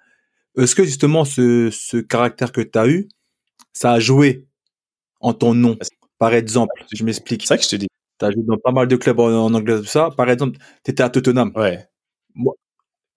Est-ce 0.57 0.75
que 0.75 0.85
justement 0.85 1.25
ce, 1.25 1.71
ce 1.71 1.97
caractère 1.97 2.53
que 2.53 2.61
tu 2.61 2.79
as 2.79 2.87
eu, 2.87 3.09
ça 3.73 3.93
a 3.93 4.01
joué 4.01 4.47
en 5.21 5.35
ton 5.35 5.55
nom? 5.55 5.77
Par 6.23 6.35
exemple, 6.35 6.73
je 6.93 7.03
m'explique. 7.03 7.43
C'est 7.43 7.49
ça 7.49 7.59
que 7.59 7.65
je 7.65 7.69
te 7.69 7.75
dis. 7.75 7.89
Tu 8.21 8.25
as 8.25 8.31
joué 8.31 8.45
dans 8.47 8.57
pas 8.57 8.71
mal 8.71 8.87
de 8.87 8.95
clubs 8.95 9.19
en, 9.19 9.53
anglais, 9.53 9.81
tout 9.81 9.87
ça. 9.87 10.11
Par 10.17 10.31
exemple, 10.31 10.57
tu 10.85 10.93
étais 10.93 11.03
à 11.03 11.11
Tottenham. 11.11 11.51
Ouais. 11.57 11.85
Moi, 12.37 12.55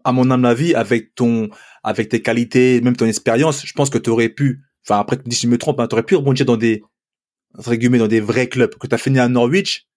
à 0.03 0.11
mon 0.11 0.31
âme 0.31 0.41
la 0.41 0.55
vie, 0.55 0.73
avec 0.73 1.13
ton, 1.13 1.49
avec 1.83 2.09
tes 2.09 2.23
qualités, 2.23 2.81
même 2.81 2.95
ton 2.95 3.05
expérience, 3.05 3.63
je 3.63 3.73
pense 3.73 3.91
que 3.91 3.99
tu 3.99 4.09
aurais 4.09 4.29
pu, 4.29 4.63
enfin 4.83 4.99
après, 4.99 5.19
si 5.29 5.41
je 5.41 5.47
me 5.47 5.59
trompe, 5.59 5.79
hein, 5.79 5.87
tu 5.87 5.93
aurais 5.93 6.01
pu 6.01 6.15
rebondir 6.15 6.47
dans 6.47 6.57
des, 6.57 6.81
entre 7.55 7.75
guillemets, 7.75 7.99
dans 7.99 8.07
des 8.07 8.21
vrais 8.21 8.49
clubs. 8.49 8.73
Que 8.73 8.87
tu 8.87 8.95
as 8.95 8.97
fini 8.97 9.19
à 9.19 9.27
Norwich, 9.27 9.87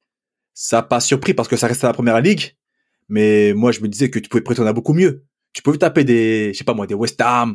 ça 0.52 0.76
n'a 0.76 0.82
pas 0.82 1.00
surpris 1.00 1.32
parce 1.32 1.48
que 1.48 1.56
ça 1.56 1.66
restait 1.66 1.86
à 1.86 1.88
la 1.88 1.94
première 1.94 2.20
ligue. 2.20 2.58
Mais 3.08 3.54
moi, 3.54 3.72
je 3.72 3.80
me 3.80 3.88
disais 3.88 4.10
que 4.10 4.18
tu 4.18 4.28
pouvais 4.28 4.44
prétendre 4.44 4.68
à 4.68 4.74
beaucoup 4.74 4.92
mieux 4.92 5.24
tu 5.54 5.62
peux 5.62 5.76
taper 5.76 6.04
des, 6.04 6.52
je 6.52 6.58
sais 6.58 6.64
pas 6.64 6.74
moi, 6.74 6.86
des 6.86 6.94
West 6.94 7.20
Ham, 7.20 7.52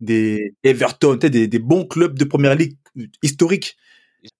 des 0.00 0.54
Everton, 0.62 1.16
des, 1.16 1.48
des 1.48 1.58
bons 1.58 1.84
clubs 1.84 2.16
de 2.16 2.24
première 2.24 2.54
ligue 2.54 2.78
historiques. 3.22 3.76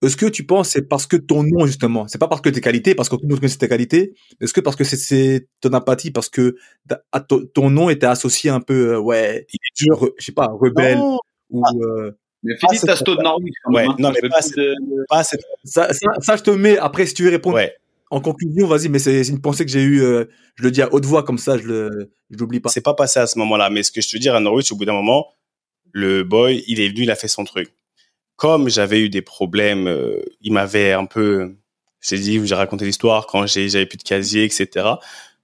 Est-ce 0.02 0.16
que 0.16 0.26
tu 0.26 0.44
penses 0.44 0.70
c'est 0.70 0.82
parce 0.82 1.06
que 1.06 1.16
ton 1.16 1.42
nom 1.42 1.66
justement, 1.66 2.06
c'est 2.08 2.18
pas 2.18 2.28
parce 2.28 2.40
que 2.40 2.48
tes 2.48 2.60
qualités, 2.60 2.94
parce 2.94 3.08
que 3.08 3.16
tout 3.16 3.22
le 3.22 3.28
monde 3.28 3.40
connaît 3.40 3.52
tes 3.52 3.68
qualités, 3.68 4.14
est-ce 4.40 4.52
que 4.52 4.60
parce 4.60 4.76
que 4.76 4.84
c'est 4.84 5.48
ton 5.60 5.72
apathie, 5.72 6.10
parce 6.10 6.28
que 6.28 6.56
ton 7.54 7.70
nom 7.70 7.90
était 7.90 8.06
associé 8.06 8.50
un 8.50 8.60
peu, 8.60 8.94
euh, 8.94 8.98
ouais, 8.98 9.46
il 9.52 9.56
est 9.56 9.84
dur, 9.84 10.10
je 10.18 10.24
sais 10.24 10.32
pas, 10.32 10.46
rebelle 10.46 10.98
ou. 10.98 11.18
Euh, 11.52 12.12
mais 12.44 12.54
Philippe 12.58 12.82
Tasto 12.82 13.14
de 13.14 13.22
Norwich. 13.22 13.54
Ouais, 13.66 13.84
hein. 13.84 13.94
non, 13.98 14.10
mais 14.10 14.28
pas, 14.28 15.22
Ça, 15.22 15.36
ça, 15.64 15.92
ça, 15.92 16.36
je 16.36 16.42
te 16.42 16.50
mets, 16.50 16.76
après, 16.76 17.06
si 17.06 17.14
tu 17.14 17.22
veux 17.22 17.30
répondre, 17.30 17.56
ouais 17.56 17.76
en 18.12 18.20
conclusion, 18.20 18.66
vas-y, 18.66 18.90
mais 18.90 18.98
c'est 18.98 19.26
une 19.26 19.40
pensée 19.40 19.64
que 19.64 19.70
j'ai 19.70 19.80
eue, 19.80 20.02
euh, 20.02 20.26
je 20.56 20.64
le 20.64 20.70
dis 20.70 20.82
à 20.82 20.92
haute 20.92 21.06
voix, 21.06 21.22
comme 21.22 21.38
ça, 21.38 21.56
je 21.56 21.62
le, 21.62 22.12
je 22.28 22.36
l'oublie 22.36 22.60
pas. 22.60 22.68
C'est 22.68 22.82
pas 22.82 22.92
passé 22.92 23.18
à 23.20 23.26
ce 23.26 23.38
moment-là, 23.38 23.70
mais 23.70 23.82
ce 23.82 23.90
que 23.90 24.02
je 24.02 24.08
te 24.10 24.18
dis 24.18 24.28
à 24.28 24.38
Norwich, 24.38 24.70
au 24.70 24.76
bout 24.76 24.84
d'un 24.84 24.92
moment, 24.92 25.28
le 25.92 26.22
boy, 26.22 26.62
il 26.66 26.78
est 26.78 26.90
venu, 26.90 27.04
il 27.04 27.10
a 27.10 27.16
fait 27.16 27.26
son 27.26 27.44
truc. 27.44 27.74
Comme 28.42 28.68
j'avais 28.68 28.98
eu 28.98 29.08
des 29.08 29.22
problèmes, 29.22 29.86
euh, 29.86 30.20
il 30.40 30.52
m'avait 30.52 30.90
un 30.90 31.04
peu, 31.04 31.54
j'ai 32.00 32.18
dit, 32.18 32.44
j'ai 32.44 32.56
raconté 32.56 32.84
l'histoire 32.84 33.28
quand 33.28 33.46
j'avais 33.46 33.86
plus 33.86 33.98
de 33.98 34.02
casier, 34.02 34.42
etc. 34.42 34.96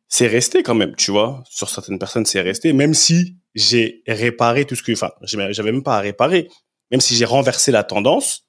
C'est 0.08 0.26
resté 0.26 0.64
quand 0.64 0.74
même, 0.74 0.96
tu 0.96 1.12
vois. 1.12 1.44
Sur 1.48 1.70
certaines 1.70 2.00
personnes, 2.00 2.26
c'est 2.26 2.40
resté, 2.40 2.72
même 2.72 2.94
si 2.94 3.36
j'ai 3.54 4.02
réparé 4.08 4.64
tout 4.64 4.74
ce 4.74 4.82
que, 4.82 4.90
enfin, 4.90 5.12
j'avais 5.22 5.70
même 5.70 5.84
pas 5.84 5.96
à 5.96 6.00
réparer. 6.00 6.48
Même 6.90 7.00
si 7.00 7.14
j'ai 7.14 7.24
renversé 7.24 7.70
la 7.70 7.84
tendance 7.84 8.48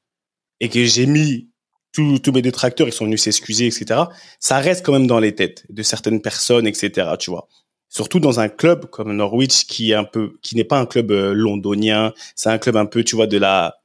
et 0.59 0.67
que 0.67 0.83
j'ai 0.83 1.05
mis 1.05 1.51
tous 1.93 2.31
mes 2.31 2.41
détracteurs, 2.41 2.87
ils 2.87 2.91
sont 2.91 3.05
venus 3.05 3.21
s'excuser, 3.21 3.67
etc. 3.67 4.01
Ça 4.39 4.57
reste 4.57 4.83
quand 4.83 4.93
même 4.93 5.05
dans 5.05 5.19
les 5.19 5.35
têtes 5.35 5.67
de 5.69 5.83
certaines 5.83 6.23
personnes, 6.23 6.65
etc. 6.65 7.07
Tu 7.19 7.29
vois. 7.29 7.47
Surtout 7.87 8.19
dans 8.19 8.39
un 8.39 8.49
club 8.49 8.87
comme 8.87 9.15
Norwich 9.15 9.67
qui 9.67 9.91
est 9.91 9.95
un 9.95 10.05
peu, 10.05 10.39
qui 10.41 10.55
n'est 10.55 10.63
pas 10.63 10.79
un 10.79 10.87
club 10.87 11.11
euh, 11.11 11.33
londonien. 11.33 12.13
C'est 12.33 12.49
un 12.49 12.57
club 12.57 12.77
un 12.77 12.87
peu, 12.87 13.03
tu 13.03 13.15
vois, 13.15 13.27
de 13.27 13.37
la, 13.37 13.78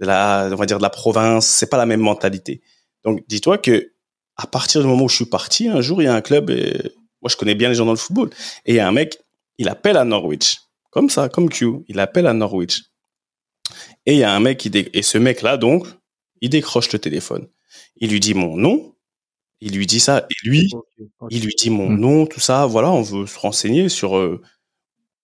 de 0.00 0.06
la, 0.06 0.48
on 0.50 0.56
va 0.56 0.66
dire 0.66 0.78
de 0.78 0.82
la 0.82 0.90
province. 0.90 1.46
C'est 1.46 1.70
pas 1.70 1.76
la 1.76 1.86
même 1.86 2.00
mentalité. 2.00 2.62
Donc, 3.04 3.22
dis-toi 3.28 3.58
que 3.58 3.92
à 4.36 4.46
partir 4.46 4.80
du 4.80 4.86
moment 4.86 5.04
où 5.04 5.08
je 5.08 5.16
suis 5.16 5.26
parti, 5.26 5.68
un 5.68 5.80
jour, 5.80 6.02
il 6.02 6.06
y 6.06 6.08
a 6.08 6.14
un 6.14 6.22
club. 6.22 6.50
Et, 6.50 6.72
moi, 7.22 7.28
je 7.28 7.36
connais 7.36 7.54
bien 7.54 7.68
les 7.68 7.74
gens 7.74 7.84
dans 7.84 7.92
le 7.92 7.98
football. 7.98 8.30
Et 8.64 8.72
il 8.72 8.76
y 8.76 8.80
a 8.80 8.88
un 8.88 8.92
mec, 8.92 9.18
il 9.58 9.68
appelle 9.68 9.96
à 9.96 10.04
Norwich, 10.04 10.58
comme 10.90 11.10
ça, 11.10 11.28
comme 11.28 11.50
Q. 11.50 11.84
Il 11.88 12.00
appelle 12.00 12.26
à 12.26 12.32
Norwich. 12.32 12.84
Et 14.06 14.14
il 14.14 14.18
y 14.18 14.24
a 14.24 14.34
un 14.34 14.40
mec 14.40 14.58
qui 14.58 14.70
et 14.74 15.02
ce 15.02 15.18
mec 15.18 15.42
là 15.42 15.56
donc 15.56 15.86
il 16.40 16.50
décroche 16.50 16.92
le 16.92 16.98
téléphone. 16.98 17.48
Il 17.96 18.10
lui 18.10 18.20
dit 18.20 18.34
mon 18.34 18.56
nom. 18.56 18.94
Il 19.60 19.74
lui 19.74 19.86
dit 19.86 20.00
ça. 20.00 20.26
Et 20.30 20.48
lui, 20.48 20.70
il 21.28 21.44
lui 21.44 21.54
dit 21.54 21.68
mon 21.68 21.90
hmm. 21.90 22.00
nom, 22.00 22.26
tout 22.26 22.40
ça. 22.40 22.64
Voilà, 22.66 22.90
on 22.90 23.02
veut 23.02 23.26
se 23.26 23.38
renseigner 23.38 23.88
sur. 23.88 24.16
Euh... 24.16 24.40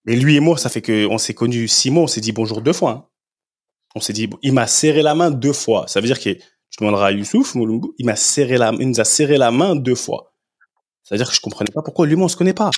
Mais 0.04 0.14
lui 0.14 0.36
et 0.36 0.40
moi, 0.40 0.58
ça 0.58 0.68
fait 0.68 0.82
que 0.82 1.06
on 1.06 1.18
s'est 1.18 1.34
connus 1.34 1.68
six 1.68 1.90
mois. 1.90 2.04
On 2.04 2.06
s'est 2.06 2.20
dit 2.20 2.32
bonjour 2.32 2.60
deux 2.60 2.74
fois. 2.74 2.90
Hein. 2.90 3.08
On 3.96 4.00
s'est 4.00 4.12
dit, 4.12 4.28
il 4.42 4.52
m'a 4.52 4.66
serré 4.66 5.00
la 5.00 5.14
main 5.14 5.30
deux 5.30 5.54
fois. 5.54 5.88
Ça 5.88 6.02
veut 6.02 6.06
dire 6.06 6.20
que 6.20 6.28
je 6.28 6.76
demanderai 6.78 7.06
à 7.06 7.12
Youssouf 7.12 7.54
Moulungu, 7.54 7.88
il 7.96 8.04
m'a 8.04 8.14
serré 8.14 8.58
la, 8.58 8.70
il 8.78 8.90
nous 8.90 9.00
a 9.00 9.04
serré 9.04 9.38
la 9.38 9.50
main 9.50 9.74
deux 9.74 9.94
fois. 9.94 10.34
Ça 11.02 11.14
veut 11.14 11.18
dire 11.18 11.26
que 11.26 11.34
je 11.34 11.40
comprenais 11.40 11.70
pas 11.72 11.80
pourquoi 11.80 12.06
lui 12.06 12.14
on 12.14 12.28
se 12.28 12.36
connaît 12.36 12.52
pas. 12.52 12.70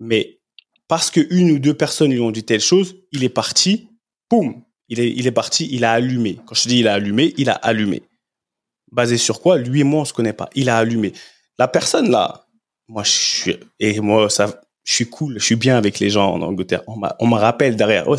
Mais 0.00 0.40
parce 0.88 1.10
que 1.10 1.20
une 1.30 1.50
ou 1.50 1.58
deux 1.58 1.74
personnes 1.74 2.12
lui 2.12 2.20
ont 2.20 2.30
dit 2.30 2.44
telle 2.44 2.62
chose, 2.62 2.96
il 3.12 3.24
est 3.24 3.28
parti. 3.28 3.90
Boum, 4.30 4.62
il 4.88 5.00
est, 5.00 5.10
il 5.10 5.26
est 5.26 5.32
parti, 5.32 5.68
il 5.70 5.84
a 5.84 5.92
allumé. 5.92 6.40
Quand 6.46 6.54
je 6.54 6.66
dis 6.66 6.78
il 6.78 6.88
a 6.88 6.94
allumé, 6.94 7.34
il 7.36 7.50
a 7.50 7.54
allumé. 7.54 8.02
Basé 8.90 9.18
sur 9.18 9.42
quoi? 9.42 9.58
Lui 9.58 9.80
et 9.80 9.84
moi, 9.84 10.00
on 10.00 10.04
se 10.06 10.14
connaît 10.14 10.32
pas. 10.32 10.48
Il 10.54 10.70
a 10.70 10.78
allumé. 10.78 11.12
La 11.58 11.68
personne 11.68 12.10
là, 12.10 12.46
moi, 12.88 13.02
je 13.02 13.10
suis, 13.10 13.56
et 13.80 14.00
moi, 14.00 14.30
ça, 14.30 14.62
je 14.84 14.94
suis 14.94 15.10
cool, 15.10 15.38
je 15.38 15.44
suis 15.44 15.56
bien 15.56 15.76
avec 15.76 15.98
les 15.98 16.08
gens 16.08 16.32
en 16.32 16.40
Angleterre. 16.40 16.84
On, 16.86 17.26
me 17.26 17.34
rappelle 17.34 17.76
derrière, 17.76 18.08
oh 18.08 18.16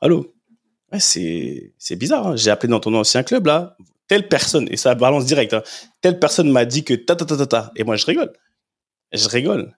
allô? 0.00 0.33
Ouais, 0.94 1.72
c'est, 1.78 1.96
bizarre. 1.96 2.28
Hein. 2.28 2.36
J'ai 2.36 2.50
appelé 2.50 2.70
dans 2.70 2.80
ton 2.80 2.94
ancien 2.94 3.22
club 3.22 3.46
là, 3.46 3.76
telle 4.08 4.28
personne, 4.28 4.66
et 4.70 4.76
ça 4.76 4.94
balance 4.94 5.26
direct. 5.26 5.54
Hein. 5.54 5.62
telle 6.00 6.18
personne 6.18 6.50
m'a 6.50 6.64
dit 6.64 6.84
que 6.84 6.94
ta 6.94 7.16
ta 7.16 7.24
ta 7.24 7.36
ta 7.36 7.46
ta, 7.46 7.72
et 7.76 7.84
moi 7.84 7.96
je 7.96 8.06
rigole. 8.06 8.32
Je 9.12 9.28
rigole. 9.28 9.76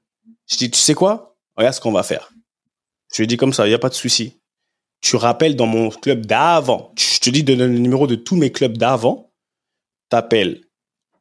Je 0.48 0.56
dis, 0.56 0.70
tu 0.70 0.78
sais 0.78 0.94
quoi? 0.94 1.36
Regarde 1.56 1.74
ce 1.74 1.80
qu'on 1.80 1.92
va 1.92 2.02
faire. 2.02 2.32
Je 3.12 3.22
lui 3.22 3.26
dis 3.26 3.36
comme 3.36 3.52
ça, 3.52 3.66
il 3.66 3.70
y 3.70 3.74
a 3.74 3.78
pas 3.78 3.88
de 3.88 3.94
souci 3.94 4.38
tu 5.00 5.16
rappelles 5.16 5.56
dans 5.56 5.66
mon 5.66 5.90
club 5.90 6.26
d'avant, 6.26 6.92
je 6.96 7.18
te 7.20 7.30
dis 7.30 7.42
de 7.42 7.54
donner 7.54 7.72
le 7.72 7.78
numéro 7.78 8.06
de 8.06 8.14
tous 8.14 8.36
mes 8.36 8.50
clubs 8.50 8.76
d'avant, 8.76 9.32
t'appelles 10.08 10.62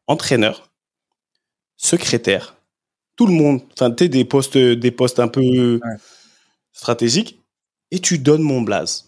entraîneur, 0.08 0.72
secrétaire, 1.78 2.56
tout 3.16 3.28
le 3.28 3.34
monde, 3.34 3.62
enfin, 3.74 3.92
tu 3.92 4.10
des 4.10 4.26
postes, 4.26 4.58
des 4.58 4.92
postes 4.92 5.20
un 5.20 5.28
peu 5.28 5.80
stratégiques, 6.74 7.40
et 7.92 8.00
tu 8.00 8.18
donnes 8.18 8.42
mon 8.42 8.62
blaze. 8.62 9.08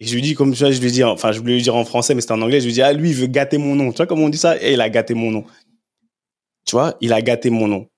Et 0.00 0.06
je 0.06 0.14
lui 0.14 0.22
dis, 0.22 0.34
comme 0.34 0.54
ça, 0.54 0.70
je 0.72 0.80
lui 0.80 0.90
dis, 0.90 1.04
enfin, 1.04 1.32
je 1.32 1.38
voulais 1.38 1.54
lui 1.54 1.62
dire 1.62 1.76
en 1.76 1.84
français, 1.84 2.14
mais 2.14 2.20
c'était 2.20 2.32
en 2.32 2.42
anglais, 2.42 2.60
je 2.60 2.66
lui 2.66 2.72
dis, 2.72 2.82
ah, 2.82 2.92
lui, 2.92 3.10
il 3.10 3.14
veut 3.14 3.26
gâter 3.26 3.58
mon 3.58 3.74
nom. 3.74 3.92
Tu 3.92 3.98
vois 3.98 4.06
comment 4.06 4.24
on 4.24 4.28
dit 4.28 4.38
ça? 4.38 4.60
Et 4.60 4.72
il 4.72 4.80
a 4.80 4.90
gâté 4.90 5.14
mon 5.14 5.30
nom. 5.30 5.44
Tu 6.66 6.72
vois, 6.72 6.96
il 7.00 7.12
a 7.12 7.22
gâté 7.22 7.50
mon 7.50 7.68
nom. 7.68 7.88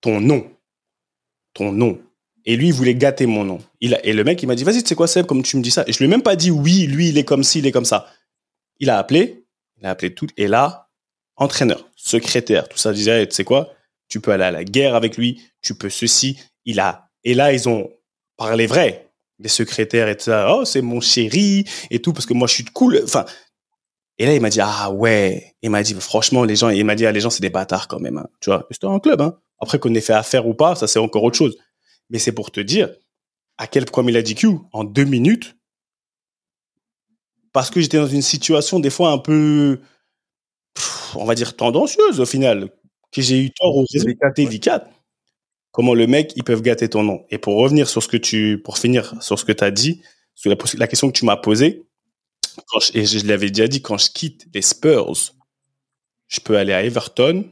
Ton 0.00 0.20
nom. 0.20 0.50
Ton 1.54 1.72
nom. 1.72 2.00
Et 2.44 2.56
lui, 2.56 2.68
il 2.68 2.72
voulait 2.72 2.94
gâter 2.94 3.26
mon 3.26 3.44
nom. 3.44 3.60
Il 3.80 3.94
a, 3.94 4.04
et 4.04 4.12
le 4.12 4.24
mec, 4.24 4.42
il 4.42 4.46
m'a 4.46 4.54
dit, 4.54 4.64
vas-y, 4.64 4.82
tu 4.82 4.88
sais 4.88 4.94
quoi, 4.94 5.06
Seb, 5.06 5.26
comme 5.26 5.42
tu 5.42 5.56
me 5.56 5.62
dis 5.62 5.70
ça. 5.70 5.84
Et 5.86 5.92
je 5.92 5.98
lui 5.98 6.06
ai 6.06 6.08
même 6.08 6.22
pas 6.22 6.36
dit, 6.36 6.50
oui, 6.50 6.86
lui, 6.86 7.10
il 7.10 7.18
est 7.18 7.24
comme 7.24 7.44
ci, 7.44 7.58
il 7.58 7.66
est 7.66 7.72
comme 7.72 7.84
ça. 7.84 8.06
Il 8.78 8.90
a 8.90 8.98
appelé, 8.98 9.44
il 9.78 9.86
a 9.86 9.90
appelé 9.90 10.14
tout. 10.14 10.26
Et 10.36 10.48
là, 10.48 10.88
entraîneur, 11.36 11.88
secrétaire, 11.96 12.68
tout 12.68 12.78
ça, 12.78 12.92
disait, 12.92 13.26
tu 13.28 13.34
sais 13.34 13.44
quoi, 13.44 13.72
tu 14.08 14.20
peux 14.20 14.32
aller 14.32 14.44
à 14.44 14.50
la 14.50 14.64
guerre 14.64 14.94
avec 14.94 15.16
lui, 15.16 15.42
tu 15.60 15.74
peux 15.74 15.90
ceci. 15.90 16.38
Il 16.64 16.80
a, 16.80 17.08
et 17.24 17.34
là, 17.34 17.52
ils 17.52 17.68
ont 17.68 17.90
parlé 18.36 18.66
vrai. 18.66 19.11
Les 19.42 19.48
secrétaires 19.48 20.08
et 20.08 20.16
tout 20.16 20.24
ça, 20.24 20.54
oh, 20.54 20.64
c'est 20.64 20.82
mon 20.82 21.00
chéri 21.00 21.64
et 21.90 22.00
tout, 22.00 22.12
parce 22.12 22.26
que 22.26 22.32
moi, 22.32 22.46
je 22.46 22.54
suis 22.54 22.64
cool. 22.64 23.00
Enfin, 23.04 23.24
et 24.18 24.26
là, 24.26 24.34
il 24.34 24.40
m'a 24.40 24.50
dit, 24.50 24.60
ah 24.62 24.90
ouais. 24.92 25.56
Il 25.62 25.70
m'a 25.70 25.82
dit, 25.82 25.94
franchement, 25.94 26.44
les 26.44 26.54
gens, 26.54 26.68
il 26.68 26.84
m'a 26.84 26.94
dit, 26.94 27.06
ah, 27.06 27.12
les 27.12 27.20
gens, 27.20 27.30
c'est 27.30 27.42
des 27.42 27.50
bâtards 27.50 27.88
quand 27.88 27.98
même. 27.98 28.18
Hein. 28.18 28.28
Tu 28.40 28.50
vois, 28.50 28.66
c'était 28.70 28.86
un 28.86 29.00
club. 29.00 29.20
Hein. 29.20 29.36
Après 29.58 29.78
qu'on 29.78 29.92
ait 29.94 30.00
fait 30.00 30.12
affaire 30.12 30.46
ou 30.46 30.54
pas, 30.54 30.76
ça, 30.76 30.86
c'est 30.86 31.00
encore 31.00 31.24
autre 31.24 31.36
chose. 31.36 31.56
Mais 32.10 32.18
c'est 32.18 32.32
pour 32.32 32.50
te 32.50 32.60
dire 32.60 32.90
à 33.58 33.66
quel 33.66 33.84
point 33.84 34.04
il 34.06 34.16
a 34.16 34.22
dit 34.22 34.34
Q 34.34 34.48
en 34.72 34.84
deux 34.84 35.04
minutes. 35.04 35.56
Parce 37.52 37.70
que 37.70 37.80
j'étais 37.80 37.98
dans 37.98 38.06
une 38.06 38.22
situation, 38.22 38.80
des 38.80 38.90
fois, 38.90 39.10
un 39.10 39.18
peu, 39.18 39.80
on 41.14 41.24
va 41.24 41.34
dire, 41.34 41.56
tendancieuse 41.56 42.20
au 42.20 42.26
final. 42.26 42.70
Que 43.12 43.22
j'ai 43.22 43.42
eu 43.42 43.50
tort 43.50 43.76
aux 43.76 43.84
résultats 43.92 44.30
délicats. 44.30 44.88
Comment 45.72 45.94
le 45.94 46.06
mec, 46.06 46.32
ils 46.36 46.44
peuvent 46.44 46.62
gâter 46.62 46.88
ton 46.88 47.02
nom. 47.02 47.24
Et 47.30 47.38
pour 47.38 47.56
revenir 47.56 47.88
sur 47.88 48.02
ce 48.02 48.08
que 48.08 48.16
tu, 48.16 48.60
pour 48.62 48.78
finir 48.78 49.20
sur 49.22 49.38
ce 49.38 49.44
que 49.44 49.52
tu 49.52 49.64
as 49.64 49.70
dit, 49.70 50.02
sur 50.34 50.50
la, 50.50 50.56
la, 50.74 50.86
question 50.86 51.08
que 51.08 51.18
tu 51.18 51.24
m'as 51.24 51.36
posée, 51.36 51.86
et 52.94 53.06
je 53.06 53.26
l'avais 53.26 53.48
déjà 53.48 53.68
dit, 53.68 53.80
quand 53.82 53.98
je 53.98 54.10
quitte 54.10 54.46
les 54.54 54.62
Spurs, 54.62 55.12
je 56.28 56.40
peux 56.40 56.56
aller 56.56 56.72
à 56.72 56.84
Everton. 56.84 57.44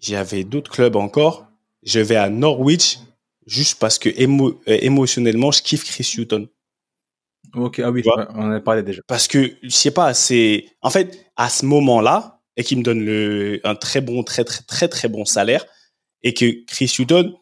J'avais 0.00 0.44
d'autres 0.44 0.70
clubs 0.70 0.96
encore. 0.96 1.46
Je 1.82 2.00
vais 2.00 2.16
à 2.16 2.28
Norwich 2.28 2.98
juste 3.46 3.78
parce 3.78 3.98
que 3.98 4.08
euh, 4.08 4.52
émotionnellement, 4.66 5.50
je 5.50 5.62
kiffe 5.62 5.84
Chris 5.84 6.14
Hutton. 6.16 6.48
Ok, 7.54 7.78
ah 7.78 7.90
oui, 7.90 8.02
on 8.06 8.42
en 8.42 8.50
a 8.50 8.60
parlé 8.60 8.82
déjà. 8.82 9.02
Parce 9.06 9.28
que, 9.28 9.52
je 9.62 9.68
sais 9.68 9.90
pas, 9.90 10.12
c'est, 10.14 10.66
en 10.80 10.90
fait, 10.90 11.26
à 11.36 11.48
ce 11.48 11.64
moment-là, 11.66 12.42
et 12.56 12.64
qui 12.64 12.76
me 12.76 12.82
donne 12.82 13.04
le, 13.04 13.60
un 13.64 13.74
très 13.74 14.00
bon, 14.00 14.22
très, 14.22 14.44
très, 14.44 14.62
très, 14.62 14.88
très 14.88 15.08
bon 15.08 15.24
salaire, 15.24 15.64
et 16.24 16.34
que 16.34 16.64
Chris 16.66 16.92
Hutton, 16.98 17.34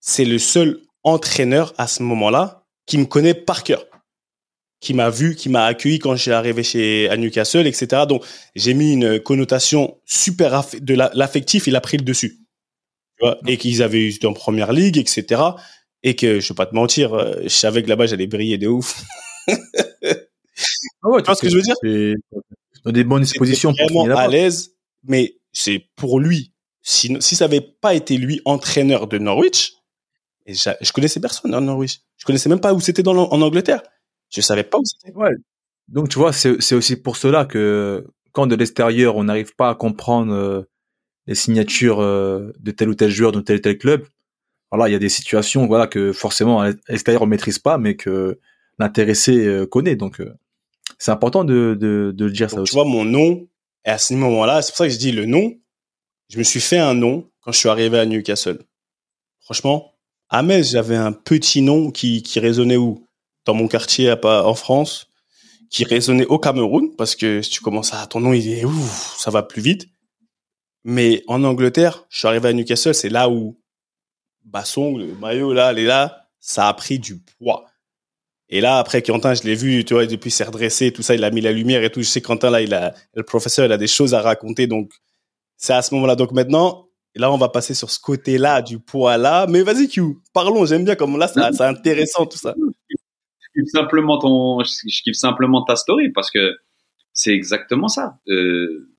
c'est 0.00 0.24
le 0.24 0.38
seul 0.38 0.80
entraîneur 1.04 1.72
à 1.78 1.86
ce 1.86 2.02
moment-là 2.02 2.64
qui 2.86 2.98
me 2.98 3.04
connaît 3.04 3.34
par 3.34 3.62
cœur, 3.62 3.86
qui 4.80 4.94
m'a 4.94 5.10
vu, 5.10 5.36
qui 5.36 5.48
m'a 5.48 5.66
accueilli 5.66 6.00
quand 6.00 6.16
j'ai 6.16 6.32
arrivé 6.32 6.64
chez 6.64 7.08
à 7.08 7.16
Newcastle, 7.16 7.66
etc. 7.68 8.02
Donc 8.08 8.24
j'ai 8.56 8.74
mis 8.74 8.94
une 8.94 9.20
connotation 9.20 9.98
super 10.04 10.64
de 10.80 10.94
l'affectif, 10.94 11.68
il 11.68 11.76
a 11.76 11.80
pris 11.80 11.98
le 11.98 12.04
dessus 12.04 12.42
et 13.46 13.56
qu'ils 13.56 13.82
avaient 13.82 14.08
eu 14.08 14.18
en 14.24 14.32
première 14.32 14.72
ligue, 14.72 14.98
etc. 14.98 15.42
Et 16.02 16.16
que, 16.16 16.40
je 16.40 16.48
vais 16.48 16.56
pas 16.56 16.66
te 16.66 16.74
mentir, 16.74 17.14
euh, 17.14 17.34
je 17.44 17.48
savais 17.48 17.82
que 17.82 17.88
là-bas, 17.88 18.06
j'allais 18.06 18.26
briller 18.26 18.58
de 18.58 18.66
ouf. 18.66 19.00
ah 19.48 19.54
ouais, 21.04 21.22
tu 21.22 21.26
vois 21.26 21.34
ce 21.36 21.42
que 21.42 21.48
je 21.48 21.56
veux 21.56 21.62
dire? 21.62 21.76
Dans 22.84 22.90
des 22.90 23.04
bonnes 23.04 23.22
dispositions. 23.22 23.72
Vraiment 23.72 24.16
à 24.16 24.26
l'aise, 24.26 24.74
mais 25.04 25.36
c'est 25.52 25.86
pour 25.94 26.18
lui. 26.18 26.51
Si, 26.82 27.16
si 27.20 27.36
ça 27.36 27.44
avait 27.44 27.60
pas 27.60 27.94
été 27.94 28.16
lui 28.16 28.40
entraîneur 28.44 29.06
de 29.06 29.18
Norwich, 29.18 29.74
et 30.46 30.54
je 30.54 30.92
connaissais 30.92 31.20
personne 31.20 31.54
en 31.54 31.60
Norwich. 31.60 32.00
Je 32.16 32.24
connaissais 32.24 32.48
même 32.48 32.60
pas 32.60 32.74
où 32.74 32.80
c'était 32.80 33.06
en 33.06 33.42
Angleterre. 33.42 33.82
Je 34.30 34.40
savais 34.40 34.64
pas 34.64 34.78
où 34.78 34.84
c'était. 34.84 35.16
Ouais. 35.16 35.30
Donc 35.88 36.08
tu 36.08 36.18
vois, 36.18 36.32
c'est 36.32 36.74
aussi 36.74 36.96
pour 36.96 37.16
cela 37.16 37.44
que 37.44 38.06
quand 38.32 38.46
de 38.46 38.54
l'extérieur 38.54 39.16
on 39.16 39.24
n'arrive 39.24 39.54
pas 39.54 39.70
à 39.70 39.74
comprendre 39.74 40.32
euh, 40.32 40.62
les 41.26 41.34
signatures 41.34 42.00
euh, 42.00 42.52
de 42.58 42.70
tel 42.70 42.88
ou 42.88 42.94
tel 42.94 43.10
joueur 43.10 43.30
de 43.32 43.40
tel 43.40 43.58
ou 43.58 43.60
tel 43.60 43.78
club. 43.78 44.06
Voilà, 44.70 44.88
il 44.88 44.92
y 44.92 44.96
a 44.96 44.98
des 44.98 45.10
situations 45.10 45.66
voilà 45.66 45.86
que 45.86 46.12
forcément 46.12 46.60
à 46.60 46.70
l'extérieur 46.88 47.22
on 47.22 47.26
maîtrise 47.26 47.58
pas, 47.58 47.78
mais 47.78 47.94
que 47.94 48.40
l'intéressé 48.78 49.46
euh, 49.46 49.66
connaît. 49.66 49.96
Donc 49.96 50.22
c'est 50.98 51.10
important 51.10 51.44
de, 51.44 51.76
de, 51.78 52.12
de 52.14 52.28
dire 52.28 52.50
ça 52.50 52.60
aussi. 52.60 52.72
Tu 52.72 52.76
vois 52.76 52.86
mon 52.88 53.04
nom 53.04 53.46
et 53.84 53.90
à 53.90 53.98
ce 53.98 54.14
moment-là, 54.14 54.62
c'est 54.62 54.70
pour 54.72 54.78
ça 54.78 54.86
que 54.86 54.92
je 54.92 54.98
dis 54.98 55.12
le 55.12 55.26
nom. 55.26 55.54
Je 56.32 56.38
me 56.38 56.44
suis 56.44 56.62
fait 56.62 56.78
un 56.78 56.94
nom 56.94 57.28
quand 57.42 57.52
je 57.52 57.58
suis 57.58 57.68
arrivé 57.68 57.98
à 57.98 58.06
Newcastle. 58.06 58.58
Franchement, 59.40 59.92
à 60.30 60.42
Metz, 60.42 60.70
j'avais 60.70 60.96
un 60.96 61.12
petit 61.12 61.60
nom 61.60 61.90
qui, 61.90 62.22
qui 62.22 62.40
résonnait 62.40 62.78
où? 62.78 63.06
Dans 63.44 63.52
mon 63.52 63.68
quartier 63.68 64.08
à, 64.08 64.18
en 64.24 64.54
France, 64.54 65.08
qui 65.68 65.84
résonnait 65.84 66.24
au 66.24 66.38
Cameroun, 66.38 66.96
parce 66.96 67.16
que 67.16 67.42
si 67.42 67.50
tu 67.50 67.60
commences 67.60 67.92
à 67.92 68.06
ton 68.06 68.20
nom, 68.20 68.32
il 68.32 68.48
est 68.48 68.64
ouf, 68.64 69.14
ça 69.18 69.30
va 69.30 69.42
plus 69.42 69.60
vite. 69.60 69.88
Mais 70.84 71.22
en 71.26 71.44
Angleterre, 71.44 72.06
je 72.08 72.20
suis 72.20 72.28
arrivé 72.28 72.48
à 72.48 72.52
Newcastle, 72.54 72.94
c'est 72.94 73.10
là 73.10 73.28
où 73.28 73.60
Basson, 74.42 74.96
le 74.96 75.14
maillot 75.16 75.52
là, 75.52 75.72
est 75.72 75.84
là, 75.84 76.30
ça 76.40 76.66
a 76.66 76.72
pris 76.72 76.98
du 76.98 77.18
poids. 77.18 77.66
Et 78.48 78.62
là, 78.62 78.78
après, 78.78 79.02
Quentin, 79.02 79.34
je 79.34 79.42
l'ai 79.42 79.54
vu, 79.54 79.84
tu 79.84 79.92
vois, 79.92 80.06
depuis 80.06 80.30
s'est 80.30 80.44
redressé, 80.44 80.94
tout 80.94 81.02
ça, 81.02 81.14
il 81.14 81.24
a 81.24 81.30
mis 81.30 81.42
la 81.42 81.52
lumière 81.52 81.84
et 81.84 81.90
tout. 81.90 82.00
Je 82.00 82.08
sais, 82.08 82.22
Quentin, 82.22 82.48
là, 82.48 82.62
il 82.62 82.72
a, 82.72 82.94
le 83.12 83.22
professeur, 83.22 83.66
il 83.66 83.72
a 83.72 83.76
des 83.76 83.86
choses 83.86 84.14
à 84.14 84.22
raconter. 84.22 84.66
Donc, 84.66 84.92
c'est 85.62 85.72
à 85.72 85.80
ce 85.80 85.94
moment-là. 85.94 86.16
Donc 86.16 86.32
maintenant, 86.32 86.88
là, 87.14 87.32
on 87.32 87.38
va 87.38 87.48
passer 87.48 87.72
sur 87.72 87.88
ce 87.88 88.00
côté-là, 88.00 88.62
du 88.62 88.80
poids 88.80 89.16
là. 89.16 89.46
Mais 89.46 89.62
vas-y, 89.62 89.88
Q, 89.88 90.02
parlons. 90.34 90.66
J'aime 90.66 90.84
bien 90.84 90.96
comme 90.96 91.16
là, 91.16 91.28
c'est 91.28 91.62
intéressant, 91.62 92.26
tout 92.26 92.36
ça. 92.36 92.54
Je 92.58 93.60
kiffe 93.60 93.70
simplement 93.70 94.18
ton, 94.18 94.62
je 94.64 95.02
kiffe 95.02 95.16
simplement 95.16 95.62
ta 95.64 95.76
story 95.76 96.10
parce 96.10 96.30
que 96.30 96.56
c'est 97.12 97.32
exactement 97.32 97.86
ça. 97.86 98.18
Euh, 98.28 98.90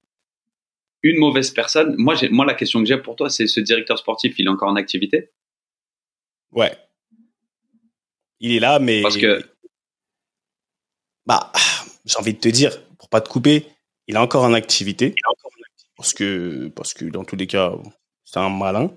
une 1.01 1.19
mauvaise 1.19 1.51
personne. 1.51 1.95
Moi, 1.97 2.15
moi, 2.31 2.45
la 2.45 2.53
question 2.53 2.79
que 2.79 2.85
j'ai 2.85 2.97
pour 2.97 3.17
toi, 3.17 3.29
c'est 3.29 3.47
ce 3.47 3.59
directeur 3.59 3.97
sportif, 3.97 4.35
il 4.39 4.45
est 4.45 4.49
encore 4.49 4.69
en 4.69 4.77
activité? 4.77 5.31
Ouais. 6.53 6.71
Il 8.39 8.53
est 8.53 8.59
là, 8.61 8.79
mais. 8.79 9.01
Parce 9.01 9.17
que. 9.17 9.43
Bah, 11.25 11.51
j'ai 12.05 12.17
envie 12.17 12.33
de 12.33 12.39
te 12.39 12.47
dire, 12.47 12.85
pour 12.97 13.09
pas 13.09 13.19
te 13.19 13.27
couper, 13.27 13.65
il 14.07 14.15
est 14.15 14.19
encore 14.19 14.43
en 14.43 14.53
activité. 14.53 15.07
Il 15.07 15.09
est 15.09 15.29
encore 15.29 15.32
en 15.32 15.32
activité. 15.32 15.32
Parce 15.95 16.13
que, 16.13 16.69
parce 16.69 16.93
que 16.93 17.05
dans 17.05 17.23
tous 17.23 17.35
les 17.35 17.47
cas, 17.47 17.73
c'est 18.25 18.39
un 18.39 18.49
malin. 18.49 18.93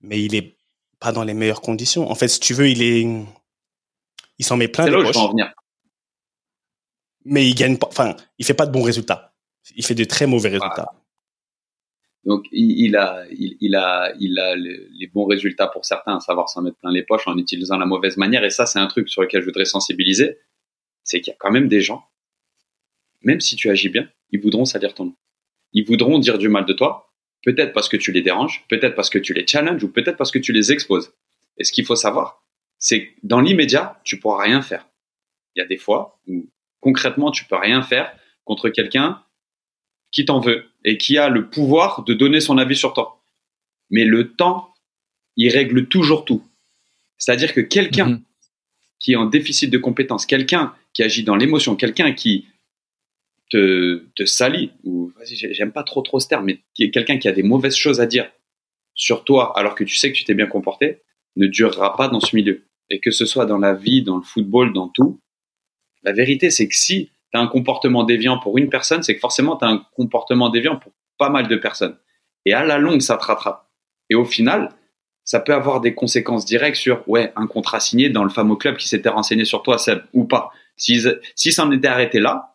Mais 0.00 0.22
il 0.22 0.34
est 0.34 0.56
pas 0.98 1.12
dans 1.12 1.24
les 1.24 1.34
meilleures 1.34 1.60
conditions. 1.60 2.10
En 2.10 2.14
fait, 2.14 2.28
si 2.28 2.40
tu 2.40 2.54
veux, 2.54 2.68
il 2.68 2.82
est. 2.82 3.06
Il 4.38 4.44
s'en 4.44 4.56
met 4.56 4.68
plein 4.68 4.86
les 4.86 4.92
poches. 4.92 5.16
Mais 7.24 7.46
il 7.46 7.54
gagne 7.54 7.76
pas. 7.76 7.88
Enfin, 7.88 8.16
il 8.38 8.46
fait 8.46 8.54
pas 8.54 8.66
de 8.66 8.72
bons 8.72 8.82
résultats. 8.82 9.34
Il 9.76 9.84
fait 9.84 9.94
de 9.94 10.04
très 10.04 10.26
mauvais 10.26 10.48
résultats. 10.48 10.88
Donc 12.24 12.46
il, 12.52 12.96
a, 12.96 13.24
il, 13.30 13.74
a, 13.74 14.12
il 14.18 14.38
a 14.38 14.54
les 14.54 15.06
bons 15.06 15.24
résultats 15.24 15.68
pour 15.68 15.86
certains, 15.86 16.16
à 16.16 16.20
savoir 16.20 16.50
s'en 16.50 16.60
mettre 16.60 16.76
plein 16.76 16.92
les 16.92 17.02
poches 17.02 17.26
en 17.26 17.36
utilisant 17.38 17.78
la 17.78 17.86
mauvaise 17.86 18.18
manière. 18.18 18.44
Et 18.44 18.50
ça, 18.50 18.66
c'est 18.66 18.78
un 18.78 18.86
truc 18.88 19.08
sur 19.08 19.22
lequel 19.22 19.40
je 19.40 19.46
voudrais 19.46 19.64
sensibiliser, 19.64 20.38
c'est 21.02 21.20
qu'il 21.20 21.30
y 21.30 21.34
a 21.34 21.36
quand 21.38 21.50
même 21.50 21.68
des 21.68 21.80
gens, 21.80 22.04
même 23.22 23.40
si 23.40 23.56
tu 23.56 23.70
agis 23.70 23.88
bien, 23.88 24.06
ils 24.30 24.40
voudront 24.40 24.66
salir 24.66 24.92
ton 24.92 25.06
nom. 25.06 25.16
Ils 25.72 25.84
voudront 25.84 26.18
dire 26.18 26.38
du 26.38 26.48
mal 26.48 26.64
de 26.64 26.72
toi, 26.72 27.12
peut-être 27.42 27.72
parce 27.72 27.88
que 27.88 27.96
tu 27.96 28.12
les 28.12 28.22
déranges, 28.22 28.64
peut-être 28.68 28.94
parce 28.94 29.10
que 29.10 29.18
tu 29.18 29.32
les 29.32 29.46
challenges 29.46 29.82
ou 29.82 29.88
peut-être 29.88 30.16
parce 30.16 30.30
que 30.30 30.38
tu 30.38 30.52
les 30.52 30.72
exposes. 30.72 31.12
Et 31.58 31.64
ce 31.64 31.72
qu'il 31.72 31.84
faut 31.84 31.96
savoir, 31.96 32.42
c'est 32.78 33.06
que 33.06 33.10
dans 33.22 33.40
l'immédiat, 33.40 34.00
tu 34.04 34.18
pourras 34.18 34.42
rien 34.42 34.62
faire. 34.62 34.88
Il 35.54 35.60
y 35.60 35.62
a 35.62 35.66
des 35.66 35.76
fois 35.76 36.20
où 36.26 36.48
concrètement, 36.80 37.30
tu 37.30 37.44
peux 37.44 37.56
rien 37.56 37.82
faire 37.82 38.12
contre 38.44 38.70
quelqu'un 38.70 39.22
qui 40.10 40.24
t'en 40.24 40.40
veut 40.40 40.64
et 40.84 40.98
qui 40.98 41.18
a 41.18 41.28
le 41.28 41.48
pouvoir 41.48 42.04
de 42.04 42.14
donner 42.14 42.40
son 42.40 42.58
avis 42.58 42.76
sur 42.76 42.94
toi. 42.94 43.22
Mais 43.90 44.04
le 44.04 44.32
temps, 44.32 44.74
il 45.36 45.50
règle 45.50 45.86
toujours 45.86 46.24
tout. 46.24 46.42
C'est-à-dire 47.18 47.52
que 47.52 47.60
quelqu'un 47.60 48.06
mhm. 48.06 48.22
qui 48.98 49.12
est 49.12 49.16
en 49.16 49.26
déficit 49.26 49.70
de 49.70 49.78
compétences, 49.78 50.26
quelqu'un 50.26 50.74
qui 50.92 51.02
agit 51.02 51.22
dans 51.22 51.36
l'émotion, 51.36 51.76
quelqu'un 51.76 52.12
qui 52.12 52.46
te, 53.50 54.06
te 54.14 54.24
salit, 54.24 54.72
ou 54.84 55.12
j'aime 55.24 55.72
pas 55.72 55.82
trop 55.82 56.02
trop 56.02 56.20
ce 56.20 56.28
terme, 56.28 56.46
mais 56.46 56.60
quelqu'un 56.90 57.18
qui 57.18 57.28
a 57.28 57.32
des 57.32 57.42
mauvaises 57.42 57.76
choses 57.76 58.00
à 58.00 58.06
dire 58.06 58.30
sur 58.94 59.24
toi 59.24 59.56
alors 59.58 59.74
que 59.74 59.84
tu 59.84 59.96
sais 59.96 60.12
que 60.12 60.16
tu 60.16 60.24
t'es 60.24 60.34
bien 60.34 60.46
comporté, 60.46 61.02
ne 61.36 61.46
durera 61.46 61.96
pas 61.96 62.08
dans 62.08 62.20
ce 62.20 62.34
milieu. 62.34 62.66
Et 62.88 63.00
que 63.00 63.10
ce 63.10 63.24
soit 63.24 63.46
dans 63.46 63.58
la 63.58 63.74
vie, 63.74 64.02
dans 64.02 64.16
le 64.16 64.22
football, 64.22 64.72
dans 64.72 64.88
tout, 64.88 65.20
la 66.02 66.12
vérité 66.12 66.50
c'est 66.50 66.68
que 66.68 66.74
si 66.74 67.10
tu 67.32 67.38
as 67.38 67.40
un 67.40 67.46
comportement 67.46 68.04
déviant 68.04 68.38
pour 68.38 68.58
une 68.58 68.68
personne, 68.68 69.02
c'est 69.02 69.14
que 69.14 69.20
forcément 69.20 69.56
tu 69.56 69.64
as 69.64 69.68
un 69.68 69.84
comportement 69.94 70.48
déviant 70.48 70.76
pour 70.76 70.92
pas 71.18 71.28
mal 71.28 71.48
de 71.48 71.56
personnes. 71.56 71.96
Et 72.46 72.52
à 72.52 72.64
la 72.64 72.78
longue, 72.78 73.00
ça 73.00 73.16
te 73.16 73.24
rattrape. 73.24 73.68
Et 74.08 74.14
au 74.14 74.24
final, 74.24 74.70
ça 75.24 75.38
peut 75.38 75.54
avoir 75.54 75.80
des 75.80 75.94
conséquences 75.94 76.44
directes 76.44 76.76
sur 76.76 77.08
ouais, 77.08 77.32
un 77.36 77.46
contrat 77.46 77.78
signé 77.78 78.08
dans 78.08 78.24
le 78.24 78.30
fameux 78.30 78.56
club 78.56 78.76
qui 78.76 78.88
s'était 78.88 79.10
renseigné 79.10 79.44
sur 79.44 79.62
toi, 79.62 79.78
Seb, 79.78 80.00
ou 80.12 80.24
pas. 80.24 80.50
Si, 80.76 81.00
si 81.36 81.52
ça 81.52 81.64
en 81.64 81.70
était 81.70 81.88
arrêté 81.88 82.18
là, 82.18 82.49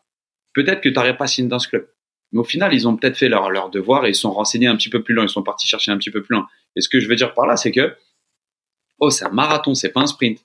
peut-être 0.56 0.82
que 0.82 0.90
tu 0.90 0.96
n'aurais 0.96 1.18
pas 1.18 1.28
signé 1.28 1.48
dans 1.48 1.60
ce 1.60 1.68
club. 1.68 1.88
Mais 2.32 2.40
au 2.40 2.44
final, 2.44 2.74
ils 2.74 2.88
ont 2.88 2.96
peut-être 2.96 3.18
fait 3.18 3.30
leur, 3.30 3.70
devoir 3.70 4.06
et 4.06 4.10
ils 4.10 4.16
sont 4.16 4.32
renseignés 4.32 4.68
un 4.68 4.76
petit 4.76 4.90
peu 4.90 5.04
plus 5.04 5.14
loin. 5.14 5.26
Ils 5.26 5.30
sont 5.30 5.44
partis 5.44 5.68
chercher 5.68 5.92
un 5.92 5.98
petit 5.98 6.12
peu 6.12 6.24
plus 6.24 6.34
loin. 6.34 6.48
Et 6.76 6.82
ce 6.82 6.90
que 6.90 7.00
je 7.00 7.08
veux 7.08 7.16
dire 7.16 7.34
par 7.34 7.46
là, 7.46 7.56
c'est 7.56 7.72
que, 7.72 7.96
oh, 9.00 9.12
c'est 9.12 9.26
un 9.26 9.30
marathon, 9.30 9.76
c'est 9.76 9.90
pas 9.90 10.02
un 10.02 10.08
sprint. 10.08 10.44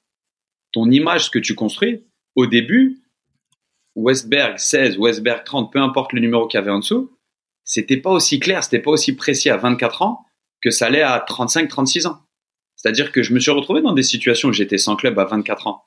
Ton 0.73 0.91
image, 0.91 1.27
ce 1.27 1.31
que 1.31 1.39
tu 1.39 1.55
construis, 1.55 2.05
au 2.37 2.47
début, 2.47 3.01
Westberg 3.97 4.59
16, 4.59 4.99
Westberg 4.99 5.45
30, 5.45 5.73
peu 5.73 5.81
importe 5.81 6.13
le 6.13 6.21
numéro 6.21 6.47
qu'il 6.47 6.59
y 6.59 6.63
avait 6.63 6.71
en 6.71 6.79
dessous, 6.79 7.17
c'était 7.65 7.97
pas 7.97 8.11
aussi 8.11 8.41
clair, 8.41 8.63
c'était 8.63 8.79
pas 8.79 8.91
aussi 8.91 9.15
précis 9.15 9.51
à 9.51 9.57
24 9.57 10.03
ans 10.03 10.25
que 10.63 10.71
ça 10.71 10.87
allait 10.87 11.03
à 11.03 11.19
35, 11.19 11.69
36 11.69 12.07
ans. 12.07 12.21
C'est-à-dire 12.77 13.13
que 13.13 13.23
je 13.23 13.35
me 13.35 13.41
suis 13.41 13.51
retrouvé 13.51 13.83
dans 13.83 13.93
des 13.93 14.03
situations 14.03 14.51
où 14.51 14.53
j'étais 14.53 14.79
sans 14.79 14.97
club 14.97 15.19
à 15.19 15.25
24 15.25 15.67
ans. 15.67 15.85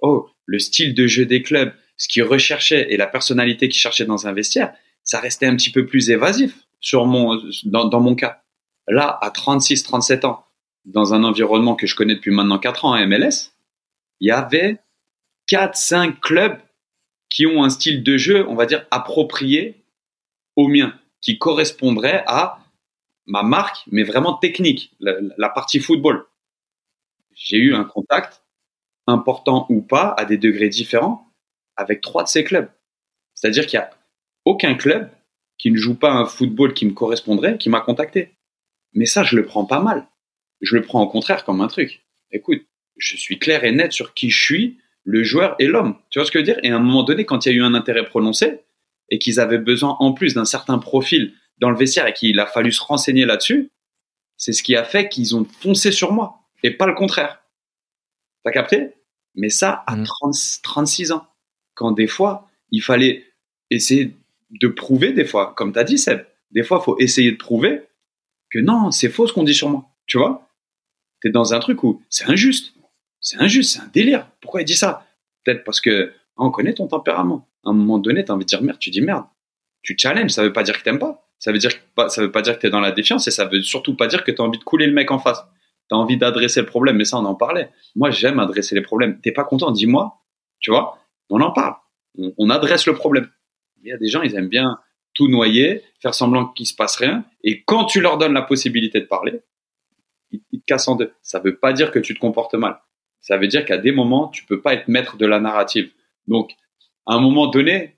Oh, 0.00 0.28
le 0.44 0.58
style 0.58 0.94
de 0.94 1.06
jeu 1.06 1.26
des 1.26 1.42
clubs, 1.42 1.72
ce 1.96 2.08
qu'ils 2.08 2.22
recherchaient 2.22 2.86
et 2.92 2.96
la 2.96 3.06
personnalité 3.06 3.68
qu'ils 3.68 3.80
cherchaient 3.80 4.04
dans 4.04 4.26
un 4.26 4.32
vestiaire, 4.32 4.74
ça 5.02 5.20
restait 5.20 5.46
un 5.46 5.56
petit 5.56 5.70
peu 5.70 5.86
plus 5.86 6.10
évasif 6.10 6.66
sur 6.80 7.06
mon, 7.06 7.40
dans, 7.64 8.00
mon 8.00 8.14
cas. 8.14 8.42
Là, 8.88 9.18
à 9.22 9.30
36, 9.30 9.82
37 9.82 10.24
ans, 10.24 10.44
dans 10.84 11.14
un 11.14 11.24
environnement 11.24 11.74
que 11.74 11.86
je 11.86 11.96
connais 11.96 12.14
depuis 12.14 12.30
maintenant 12.30 12.58
4 12.58 12.84
ans 12.84 12.92
à 12.92 13.04
MLS, 13.06 13.52
il 14.20 14.28
y 14.28 14.30
avait 14.30 14.78
4, 15.48 15.76
5 15.76 16.20
clubs 16.20 16.58
qui 17.28 17.46
ont 17.46 17.64
un 17.64 17.70
style 17.70 18.02
de 18.02 18.16
jeu, 18.16 18.46
on 18.48 18.54
va 18.54 18.66
dire, 18.66 18.86
approprié 18.90 19.84
au 20.54 20.68
mien, 20.68 20.98
qui 21.20 21.38
correspondrait 21.38 22.24
à 22.26 22.60
ma 23.26 23.42
marque, 23.42 23.78
mais 23.90 24.04
vraiment 24.04 24.34
technique, 24.34 24.92
la, 25.00 25.48
partie 25.48 25.80
football. 25.80 26.24
J'ai 27.34 27.58
eu 27.58 27.74
un 27.74 27.84
contact, 27.84 28.42
important 29.06 29.66
ou 29.68 29.82
pas, 29.82 30.14
à 30.16 30.24
des 30.24 30.38
degrés 30.38 30.68
différents, 30.68 31.25
avec 31.76 32.00
trois 32.00 32.24
de 32.24 32.28
ces 32.28 32.44
clubs. 32.44 32.68
C'est-à-dire 33.34 33.66
qu'il 33.66 33.78
n'y 33.78 33.84
a 33.84 33.90
aucun 34.44 34.74
club 34.74 35.10
qui 35.58 35.70
ne 35.70 35.76
joue 35.76 35.94
pas 35.94 36.12
un 36.12 36.26
football 36.26 36.74
qui 36.74 36.86
me 36.86 36.92
correspondrait, 36.92 37.58
qui 37.58 37.68
m'a 37.68 37.80
contacté. 37.80 38.36
Mais 38.92 39.06
ça, 39.06 39.22
je 39.22 39.36
le 39.36 39.44
prends 39.44 39.64
pas 39.64 39.80
mal. 39.80 40.06
Je 40.60 40.74
le 40.74 40.82
prends 40.82 41.02
au 41.02 41.08
contraire 41.08 41.44
comme 41.44 41.60
un 41.60 41.68
truc. 41.68 42.04
Écoute, 42.30 42.62
je 42.96 43.16
suis 43.16 43.38
clair 43.38 43.64
et 43.64 43.72
net 43.72 43.92
sur 43.92 44.14
qui 44.14 44.30
je 44.30 44.42
suis, 44.42 44.78
le 45.04 45.22
joueur 45.22 45.54
et 45.58 45.66
l'homme. 45.66 45.96
Tu 46.10 46.18
vois 46.18 46.26
ce 46.26 46.30
que 46.30 46.38
je 46.38 46.44
veux 46.44 46.52
dire? 46.52 46.60
Et 46.62 46.70
à 46.70 46.76
un 46.76 46.80
moment 46.80 47.04
donné, 47.04 47.24
quand 47.24 47.44
il 47.44 47.52
y 47.52 47.52
a 47.52 47.58
eu 47.58 47.62
un 47.62 47.74
intérêt 47.74 48.04
prononcé 48.04 48.60
et 49.10 49.18
qu'ils 49.18 49.38
avaient 49.38 49.58
besoin 49.58 49.96
en 50.00 50.12
plus 50.12 50.34
d'un 50.34 50.44
certain 50.44 50.78
profil 50.78 51.34
dans 51.58 51.70
le 51.70 51.76
vestiaire 51.76 52.06
et 52.06 52.12
qu'il 52.12 52.38
a 52.40 52.46
fallu 52.46 52.72
se 52.72 52.82
renseigner 52.82 53.24
là-dessus, 53.24 53.70
c'est 54.36 54.52
ce 54.52 54.62
qui 54.62 54.76
a 54.76 54.84
fait 54.84 55.08
qu'ils 55.08 55.36
ont 55.36 55.44
foncé 55.60 55.92
sur 55.92 56.12
moi 56.12 56.40
et 56.62 56.70
pas 56.70 56.86
le 56.86 56.94
contraire. 56.94 57.42
T'as 58.44 58.50
capté? 58.50 58.94
Mais 59.34 59.50
ça 59.50 59.84
à 59.86 59.96
36 60.62 61.10
mmh. 61.10 61.14
ans. 61.14 61.26
Quand 61.76 61.92
des 61.92 62.08
fois, 62.08 62.48
il 62.72 62.80
fallait 62.80 63.24
essayer 63.70 64.16
de 64.50 64.66
prouver, 64.66 65.12
des 65.12 65.24
fois, 65.24 65.54
comme 65.56 65.72
tu 65.72 65.78
as 65.78 65.84
dit, 65.84 65.98
Seb, 65.98 66.26
des 66.50 66.64
fois, 66.64 66.78
il 66.80 66.84
faut 66.84 66.98
essayer 66.98 67.30
de 67.30 67.36
prouver 67.36 67.82
que 68.50 68.58
non, 68.58 68.90
c'est 68.90 69.10
faux 69.10 69.28
ce 69.28 69.32
qu'on 69.32 69.44
dit 69.44 69.54
sur 69.54 69.68
moi. 69.68 69.84
Tu 70.06 70.18
vois? 70.18 70.48
Tu 71.20 71.28
es 71.28 71.30
dans 71.30 71.54
un 71.54 71.60
truc 71.60 71.84
où 71.84 72.02
c'est 72.08 72.28
injuste. 72.28 72.74
C'est 73.20 73.38
injuste, 73.40 73.74
c'est 73.74 73.80
un 73.80 73.90
délire. 73.92 74.28
Pourquoi 74.40 74.62
il 74.62 74.64
dit 74.64 74.74
ça? 74.74 75.06
Peut-être 75.44 75.64
parce 75.64 75.80
que 75.80 76.12
on 76.36 76.50
connaît 76.50 76.74
ton 76.74 76.86
tempérament. 76.86 77.48
À 77.64 77.70
un 77.70 77.72
moment 77.72 77.98
donné, 77.98 78.24
tu 78.24 78.30
as 78.30 78.34
envie 78.34 78.44
de 78.44 78.48
dire 78.48 78.62
merde, 78.62 78.78
tu 78.78 78.90
dis 78.90 79.00
merde. 79.00 79.24
Tu 79.82 79.96
challenges, 79.98 80.30
ça 80.30 80.42
veut 80.42 80.52
pas 80.52 80.62
dire 80.62 80.78
que 80.78 80.82
t'aimes 80.82 80.98
pas. 80.98 81.28
Ça 81.38 81.52
veut 81.52 81.58
dire 81.58 81.70
ça 82.08 82.22
veut 82.22 82.32
pas 82.32 82.42
dire 82.42 82.56
que 82.56 82.60
tu 82.60 82.66
es 82.66 82.70
dans 82.70 82.80
la 82.80 82.92
défiance 82.92 83.26
et 83.28 83.30
ça 83.30 83.44
veut 83.44 83.62
surtout 83.62 83.94
pas 83.94 84.06
dire 84.06 84.24
que 84.24 84.30
tu 84.30 84.40
as 84.40 84.44
envie 84.44 84.58
de 84.58 84.64
couler 84.64 84.86
le 84.86 84.92
mec 84.92 85.10
en 85.10 85.18
face. 85.18 85.44
Tu 85.88 85.94
as 85.94 85.98
envie 85.98 86.16
d'adresser 86.16 86.60
le 86.60 86.66
problème, 86.66 86.96
mais 86.96 87.04
ça 87.04 87.18
on 87.18 87.24
en 87.24 87.34
parlait. 87.34 87.70
Moi, 87.94 88.10
j'aime 88.10 88.38
adresser 88.38 88.74
les 88.74 88.80
problèmes. 88.80 89.20
T'es 89.20 89.32
pas 89.32 89.44
content, 89.44 89.70
dis-moi. 89.70 90.22
Tu 90.60 90.70
vois? 90.70 90.98
On 91.30 91.40
en 91.40 91.50
parle. 91.50 91.74
On, 92.38 92.50
adresse 92.50 92.86
le 92.86 92.94
problème. 92.94 93.28
Il 93.82 93.88
y 93.88 93.92
a 93.92 93.98
des 93.98 94.08
gens, 94.08 94.22
ils 94.22 94.34
aiment 94.34 94.48
bien 94.48 94.78
tout 95.14 95.28
noyer, 95.28 95.82
faire 96.00 96.14
semblant 96.14 96.46
qu'il 96.46 96.66
se 96.66 96.74
passe 96.74 96.96
rien 96.96 97.24
et 97.42 97.62
quand 97.64 97.84
tu 97.84 98.00
leur 98.00 98.18
donnes 98.18 98.32
la 98.32 98.42
possibilité 98.42 99.00
de 99.00 99.06
parler, 99.06 99.40
ils, 100.30 100.40
te 100.40 100.64
cassent 100.66 100.88
en 100.88 100.96
deux. 100.96 101.12
Ça 101.22 101.38
veut 101.38 101.56
pas 101.56 101.72
dire 101.72 101.90
que 101.90 101.98
tu 101.98 102.14
te 102.14 102.18
comportes 102.18 102.54
mal. 102.54 102.80
Ça 103.20 103.36
veut 103.36 103.48
dire 103.48 103.64
qu'à 103.64 103.78
des 103.78 103.92
moments, 103.92 104.28
tu 104.28 104.44
peux 104.44 104.60
pas 104.60 104.74
être 104.74 104.88
maître 104.88 105.16
de 105.16 105.26
la 105.26 105.40
narrative. 105.40 105.90
Donc, 106.26 106.52
à 107.06 107.14
un 107.14 107.20
moment 107.20 107.46
donné, 107.46 107.96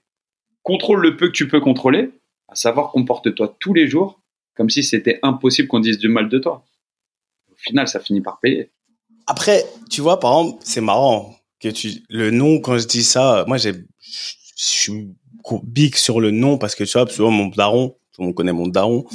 contrôle 0.63 1.01
le 1.01 1.17
peu 1.17 1.29
que 1.29 1.33
tu 1.33 1.49
peux 1.49 1.61
contrôler 1.61 2.11
à 2.49 2.55
savoir 2.55 2.91
comporte-toi 2.91 3.57
tous 3.61 3.75
les 3.75 3.89
jours 3.89 4.21
comme 4.55 4.71
si 4.71 4.83
c'était 4.83 5.21
impossible 5.23 5.69
qu'on 5.69 5.79
dise 5.79 5.99
du 5.99 6.09
mal 6.09 6.29
de 6.29 6.39
toi. 6.39 6.65
Au 7.51 7.57
final, 7.57 7.87
ça 7.87 8.01
finit 8.01 8.21
par 8.21 8.41
payer. 8.41 8.73
Après, 9.27 9.65
tu 9.89 10.01
vois, 10.01 10.19
par 10.19 10.33
exemple, 10.33 10.59
c'est 10.65 10.81
marrant 10.81 11.38
que 11.61 11.69
tu 11.69 12.05
le 12.09 12.31
nom 12.31 12.61
quand 12.61 12.79
je 12.79 12.87
dis 12.87 13.05
ça, 13.05 13.45
moi 13.47 13.59
j'ai 13.59 13.73
je 14.59 14.65
suis 14.65 15.09
big 15.63 15.95
sur 15.97 16.21
le 16.21 16.31
nom 16.31 16.59
parce 16.59 16.75
que 16.75 16.85
tu 16.85 16.99
vois, 16.99 17.09
souvent 17.09 17.31
mon 17.31 17.47
daron, 17.47 17.97
tout 18.13 18.21
le 18.21 18.27
monde 18.27 18.35
connaît 18.35 18.53
mon 18.53 18.67
daron, 18.67 19.07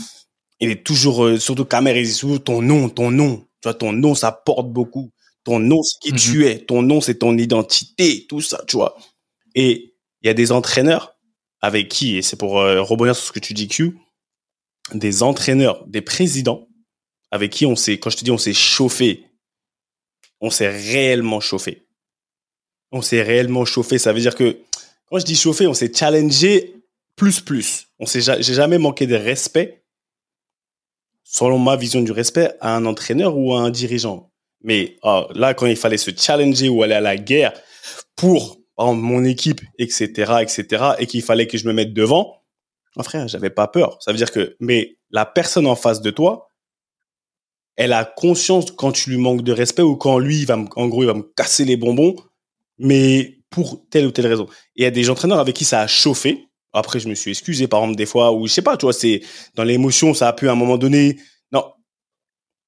il 0.60 0.70
est 0.70 0.84
toujours 0.84 1.26
euh, 1.26 1.38
surtout 1.38 1.66
caméra, 1.66 1.98
il 1.98 2.06
dit 2.06 2.14
souvent 2.14 2.38
ton 2.38 2.62
nom, 2.62 2.90
ton 2.90 3.12
nom. 3.12 3.38
Tu 3.62 3.70
vois, 3.70 3.74
ton 3.74 3.92
nom 3.92 4.16
ça 4.16 4.32
porte 4.32 4.70
beaucoup. 4.70 5.12
Ton 5.44 5.60
nom 5.60 5.84
c'est 5.84 6.00
qui 6.00 6.14
tu 6.14 6.40
mhm. 6.40 6.44
es, 6.44 6.60
ton 6.60 6.82
nom 6.82 7.02
c'est 7.02 7.16
ton 7.16 7.38
identité, 7.38 8.26
tout 8.28 8.42
ça, 8.42 8.64
tu 8.68 8.78
vois. 8.78 8.98
Et 9.56 9.96
il 10.22 10.28
y 10.28 10.30
a 10.30 10.34
des 10.34 10.52
entraîneurs 10.52 11.18
avec 11.62 11.90
qui, 11.90 12.18
et 12.18 12.22
c'est 12.22 12.38
pour 12.38 12.60
euh, 12.60 12.82
rebondir 12.82 13.16
sur 13.16 13.28
ce 13.28 13.32
que 13.32 13.40
tu 13.40 13.54
dis, 13.54 13.68
Q, 13.68 13.98
des 14.94 15.24
entraîneurs, 15.24 15.86
des 15.88 16.02
présidents, 16.02 16.68
avec 17.32 17.52
qui 17.52 17.66
on 17.66 17.76
s'est, 17.76 18.00
quand 18.00 18.10
je 18.10 18.18
te 18.18 18.24
dis 18.24 18.32
on 18.32 18.38
s'est 18.38 18.54
chauffé, 18.54 19.26
on 20.40 20.50
s'est 20.50 20.70
réellement 20.70 21.40
chauffé. 21.40 21.83
On 22.94 23.02
s'est 23.02 23.22
réellement 23.22 23.66
chauffé. 23.66 23.98
Ça 23.98 24.14
veut 24.14 24.22
dire 24.22 24.36
que, 24.36 24.58
quand 25.10 25.20
je 25.20 25.26
dis 25.26 25.36
chauffé, 25.36 25.68
on 25.68 25.74
s'est 25.74 25.92
challengé 25.94 26.76
plus 27.16 27.42
plus. 27.42 27.88
On 28.00 28.06
s'est, 28.06 28.22
j'ai 28.22 28.54
jamais 28.54 28.78
manqué 28.78 29.08
de 29.08 29.16
respect, 29.16 29.84
selon 31.24 31.60
ma 31.60 31.76
vision 31.76 32.02
du 32.02 32.12
respect, 32.12 32.54
à 32.62 32.76
un 32.76 32.86
entraîneur 32.86 33.38
ou 33.38 33.54
à 33.54 33.60
un 33.60 33.70
dirigeant. 33.70 34.32
Mais 34.62 34.98
oh, 35.04 35.26
là, 35.34 35.54
quand 35.54 35.66
il 35.66 35.76
fallait 35.76 35.98
se 35.98 36.12
challenger 36.16 36.70
ou 36.70 36.84
aller 36.84 36.94
à 36.94 37.02
la 37.02 37.18
guerre 37.18 37.54
pour 38.16 38.60
mon 38.78 39.24
équipe, 39.24 39.62
etc., 39.78 40.34
etc., 40.42 40.84
et 41.00 41.08
qu'il 41.08 41.22
fallait 41.22 41.48
que 41.48 41.58
je 41.58 41.68
me 41.68 41.74
mette 41.74 41.94
devant, 41.94 42.42
mon 42.96 43.04
frère, 43.04 43.28
j'avais 43.28 43.50
pas 43.50 43.68
peur. 43.68 43.98
Ça 44.02 44.12
veut 44.12 44.18
dire 44.18 44.32
que, 44.32 44.56
mais 44.60 44.98
la 45.12 45.26
personne 45.26 45.68
en 45.68 45.76
face 45.76 46.02
de 46.02 46.12
toi, 46.12 46.48
elle 47.76 47.94
a 47.94 48.06
conscience 48.06 48.72
quand 48.72 48.92
tu 48.92 49.10
lui 49.10 49.18
manques 49.18 49.42
de 49.42 49.52
respect 49.52 49.82
ou 49.82 49.96
quand 49.96 50.20
lui, 50.20 50.46
va 50.46 50.58
en 50.76 50.88
gros, 50.88 51.04
il 51.04 51.08
va 51.08 51.14
me 51.14 51.24
casser 51.36 51.66
les 51.66 51.78
bonbons, 51.78 52.16
mais 52.78 53.40
pour 53.50 53.88
telle 53.90 54.08
ou 54.08 54.12
telle 54.12 54.28
raison. 54.28 54.48
Il 54.76 54.84
y 54.84 54.86
a 54.86 54.92
des 54.92 55.10
entraîneurs 55.10 55.40
avec 55.40 55.56
qui 55.56 55.66
ça 55.66 55.82
a 55.82 55.88
chauffé. 55.88 56.48
Après, 56.74 57.00
je 57.00 57.08
me 57.08 57.14
suis 57.14 57.32
excusé, 57.32 57.68
par 57.68 57.82
exemple, 57.82 57.98
des 57.98 58.08
fois 58.08 58.32
où, 58.32 58.48
je 58.48 58.54
sais 58.54 58.64
pas, 58.64 58.78
tu 58.78 58.86
vois, 58.86 58.94
c'est, 58.94 59.22
dans 59.54 59.64
l'émotion, 59.64 60.14
ça 60.14 60.28
a 60.28 60.34
pu 60.34 60.50
à 60.50 60.54
un 60.54 60.56
moment 60.56 60.78
donné, 60.78 61.20
non. 61.52 61.72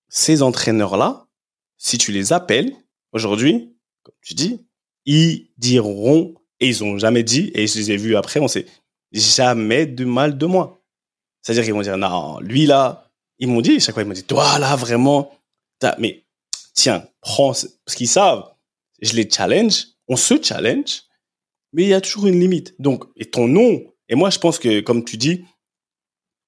Ces 0.09 0.43
entraîneurs-là, 0.43 1.25
si 1.77 1.97
tu 1.97 2.11
les 2.11 2.33
appelles, 2.33 2.71
aujourd'hui, 3.11 3.75
comme 4.03 4.15
tu 4.21 4.35
dis, 4.35 4.61
ils 5.05 5.49
diront, 5.57 6.35
et 6.59 6.67
ils 6.67 6.83
ont 6.83 6.99
jamais 6.99 7.23
dit, 7.23 7.51
et 7.55 7.65
je 7.65 7.77
les 7.77 7.91
ai 7.91 7.97
vus 7.97 8.15
après, 8.15 8.39
on 8.39 8.47
sait 8.47 8.67
jamais 9.11 9.85
de 9.85 10.05
mal 10.05 10.37
de 10.37 10.45
moi. 10.45 10.83
C'est-à-dire 11.41 11.63
qu'ils 11.63 11.73
vont 11.73 11.81
dire, 11.81 11.97
non, 11.97 12.39
lui 12.39 12.65
là, 12.65 13.09
ils 13.39 13.47
m'ont 13.47 13.61
dit, 13.61 13.79
chaque 13.79 13.95
fois 13.95 14.03
ils 14.03 14.07
m'ont 14.07 14.13
dit, 14.13 14.23
toi 14.23 14.59
là, 14.59 14.75
vraiment, 14.75 15.31
mais 15.97 16.25
tiens, 16.73 17.07
prends, 17.21 17.53
parce 17.53 17.95
qu'ils 17.95 18.07
savent, 18.07 18.51
je 19.01 19.13
les 19.13 19.29
challenge, 19.29 19.94
on 20.07 20.15
se 20.15 20.41
challenge, 20.41 21.03
mais 21.73 21.83
il 21.83 21.89
y 21.89 21.93
a 21.93 22.01
toujours 22.01 22.27
une 22.27 22.39
limite. 22.39 22.75
Donc, 22.79 23.05
et 23.15 23.25
ton 23.25 23.47
nom, 23.47 23.83
et 24.09 24.15
moi 24.15 24.29
je 24.29 24.39
pense 24.39 24.59
que, 24.59 24.81
comme 24.81 25.03
tu 25.03 25.17
dis, 25.17 25.45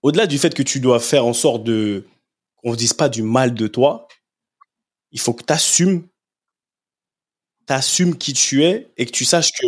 au-delà 0.01 0.27
du 0.27 0.37
fait 0.37 0.53
que 0.53 0.63
tu 0.63 0.79
dois 0.79 0.99
faire 0.99 1.25
en 1.25 1.33
sorte 1.33 1.63
de, 1.63 2.05
qu'on 2.57 2.71
ne 2.71 2.75
dise 2.75 2.93
pas 2.93 3.09
du 3.09 3.23
mal 3.23 3.53
de 3.53 3.67
toi, 3.67 4.07
il 5.11 5.19
faut 5.19 5.33
que 5.33 5.43
tu 5.43 5.53
assumes 5.53 6.07
t'assumes 7.67 8.17
qui 8.17 8.33
tu 8.33 8.63
es 8.63 8.91
et 8.97 9.05
que 9.05 9.11
tu 9.11 9.25
saches 9.25 9.51
que 9.51 9.65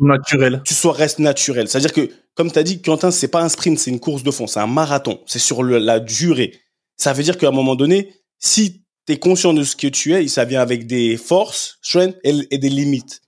naturel. 0.00 0.62
Tu 0.64 0.74
sois 0.74 0.92
reste 0.92 1.20
naturel. 1.20 1.68
C'est-à-dire 1.68 1.92
que 1.92 2.10
comme 2.34 2.50
tu 2.50 2.58
as 2.58 2.62
dit 2.64 2.82
Quentin, 2.82 3.10
c'est 3.10 3.28
pas 3.28 3.42
un 3.42 3.48
sprint, 3.48 3.78
c'est 3.78 3.90
une 3.90 4.00
course 4.00 4.22
de 4.22 4.30
fond, 4.30 4.46
c'est 4.46 4.58
un 4.58 4.66
marathon, 4.66 5.20
c'est 5.26 5.38
sur 5.38 5.62
la 5.62 6.00
durée. 6.00 6.58
Ça 6.96 7.12
veut 7.12 7.22
dire 7.22 7.38
qu'à 7.38 7.48
un 7.48 7.52
moment 7.52 7.76
donné, 7.76 8.14
si 8.38 8.85
tu 9.06 9.12
es 9.12 9.18
conscient 9.18 9.52
de 9.52 9.62
ce 9.64 9.76
que 9.76 9.86
tu 9.86 10.14
es, 10.14 10.26
ça 10.28 10.44
vient 10.44 10.60
avec 10.60 10.86
des 10.86 11.16
forces, 11.16 11.78
strengths 11.82 12.18
et, 12.24 12.58
des 12.58 12.68
limites. 12.68 13.22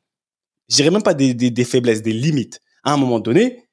Je 0.69 0.77
dirais 0.77 0.91
même 0.91 1.03
pas 1.03 1.15
des, 1.15 1.35
des, 1.35 1.65
faiblesses, 1.65 2.03
des 2.03 2.13
limites. 2.13 2.61
À 2.85 2.93
un 2.93 2.97
moment 2.97 3.21
donné, 3.21 3.69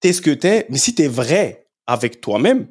t'es 0.00 0.12
ce 0.12 0.20
que 0.20 0.30
t'es, 0.30 0.66
mais 0.68 0.78
si 0.78 0.94
tu 0.94 1.02
es 1.02 1.08
vrai 1.08 1.68
avec 1.86 2.20
toi-même, 2.20 2.68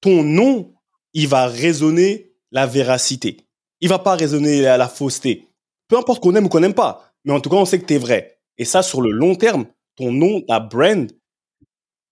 ton 0.00 0.22
nom, 0.22 0.74
il 1.12 1.28
va 1.28 1.46
résonner 1.46 2.32
la 2.50 2.66
véracité. 2.66 3.46
Il 3.80 3.88
va 3.88 3.98
pas 3.98 4.16
résonner 4.16 4.62
la, 4.62 4.76
la 4.76 4.88
fausseté 4.88 5.46
peu 5.88 5.96
importe 5.96 6.22
qu'on 6.22 6.34
aime 6.34 6.46
ou 6.46 6.48
qu'on 6.48 6.60
n'aime 6.60 6.74
pas, 6.74 7.12
mais 7.24 7.32
en 7.32 7.40
tout 7.40 7.50
cas, 7.50 7.56
on 7.56 7.64
sait 7.64 7.78
que 7.78 7.86
tu 7.86 7.94
es 7.94 7.98
vrai. 7.98 8.40
Et 8.58 8.64
ça, 8.64 8.82
sur 8.82 9.00
le 9.00 9.10
long 9.10 9.34
terme, 9.34 9.66
ton 9.96 10.12
nom, 10.12 10.40
ta 10.42 10.60
brand, 10.60 11.10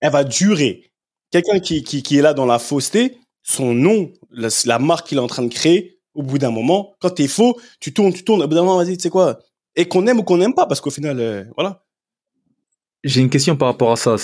elle 0.01 0.13
va 0.13 0.25
durer. 0.25 0.93
Quelqu'un 1.31 1.59
qui, 1.59 1.83
qui, 1.83 2.19
est 2.19 2.23
là 2.23 2.35
dans 2.35 2.47
la 2.47 2.59
fausseté, 2.59 3.19
son 3.45 3.75
nom, 3.75 4.11
la, 4.33 4.79
marque 4.81 5.09
qu'il 5.09 5.19
est 5.19 5.21
en 5.21 5.29
train 5.29 5.43
de 5.43 5.53
créer, 5.53 6.01
au 6.15 6.23
bout 6.23 6.39
d'un 6.39 6.51
moment, 6.51 6.95
quand 7.01 7.11
tu 7.11 7.23
es 7.23 7.29
faux, 7.29 7.61
tu 7.79 7.93
tournes, 7.93 8.13
tu 8.13 8.25
tournes, 8.25 8.43
au 8.43 8.49
bout 8.49 8.55
d'un 8.55 8.63
moment, 8.63 8.79
vas-y, 8.79 8.97
tu 8.97 9.03
sais 9.03 9.11
quoi 9.11 9.39
Et 9.77 9.87
qu'on 9.87 10.07
aime 10.07 10.19
ou 10.19 10.23
qu'on 10.23 10.39
n'aime 10.39 10.55
pas, 10.55 10.67
parce 10.67 10.81
qu'au 10.81 10.91
final, 10.91 11.21
euh, 11.21 11.45
voilà. 11.55 11.85
J'ai 13.05 13.21
une 13.21 13.31
question 13.31 13.55
par 13.57 13.69
rapport 13.69 13.93
à 13.93 13.97
ça, 13.97 14.17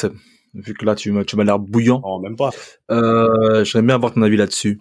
vu 0.54 0.72
que 0.72 0.86
là 0.86 0.94
tu 0.94 1.12
m'as 1.12 1.22
tu 1.24 1.36
m'as 1.36 1.44
l'air 1.44 1.58
bouillant. 1.58 2.00
Non, 2.02 2.18
même 2.18 2.34
pas. 2.36 2.50
Euh, 2.90 3.62
J'aimerais 3.62 3.86
bien 3.86 3.94
avoir 3.96 4.14
ton 4.14 4.22
avis 4.22 4.38
là-dessus. 4.38 4.80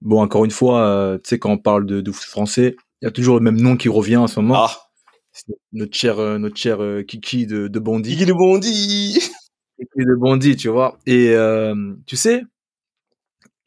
Bon, 0.00 0.22
encore 0.22 0.44
une 0.44 0.52
fois, 0.52 0.82
euh, 0.82 1.18
tu 1.18 1.30
sais, 1.30 1.38
quand 1.40 1.50
on 1.50 1.58
parle 1.58 1.86
de, 1.86 2.00
de 2.00 2.12
foot 2.12 2.28
français, 2.28 2.76
il 3.02 3.06
y 3.06 3.08
a 3.08 3.10
toujours 3.10 3.34
le 3.34 3.42
même 3.42 3.60
nom 3.60 3.76
qui 3.76 3.88
revient 3.88 4.16
en 4.16 4.28
ce 4.28 4.38
moment. 4.38 4.54
Ah, 4.58 4.76
C'est 5.32 5.46
Notre 5.72 5.96
cher, 5.96 6.16
notre 6.38 6.56
cher 6.56 6.78
Kiki 7.08 7.46
de, 7.46 7.66
de 7.66 7.78
Bondy. 7.80 8.12
Kiki 8.12 8.26
de 8.26 8.32
Bondy. 8.32 9.14
Kiki 9.76 10.06
de 10.06 10.14
Bondy, 10.14 10.54
tu 10.54 10.68
vois. 10.68 10.96
Et 11.06 11.34
tu 12.06 12.16
sais, 12.16 12.42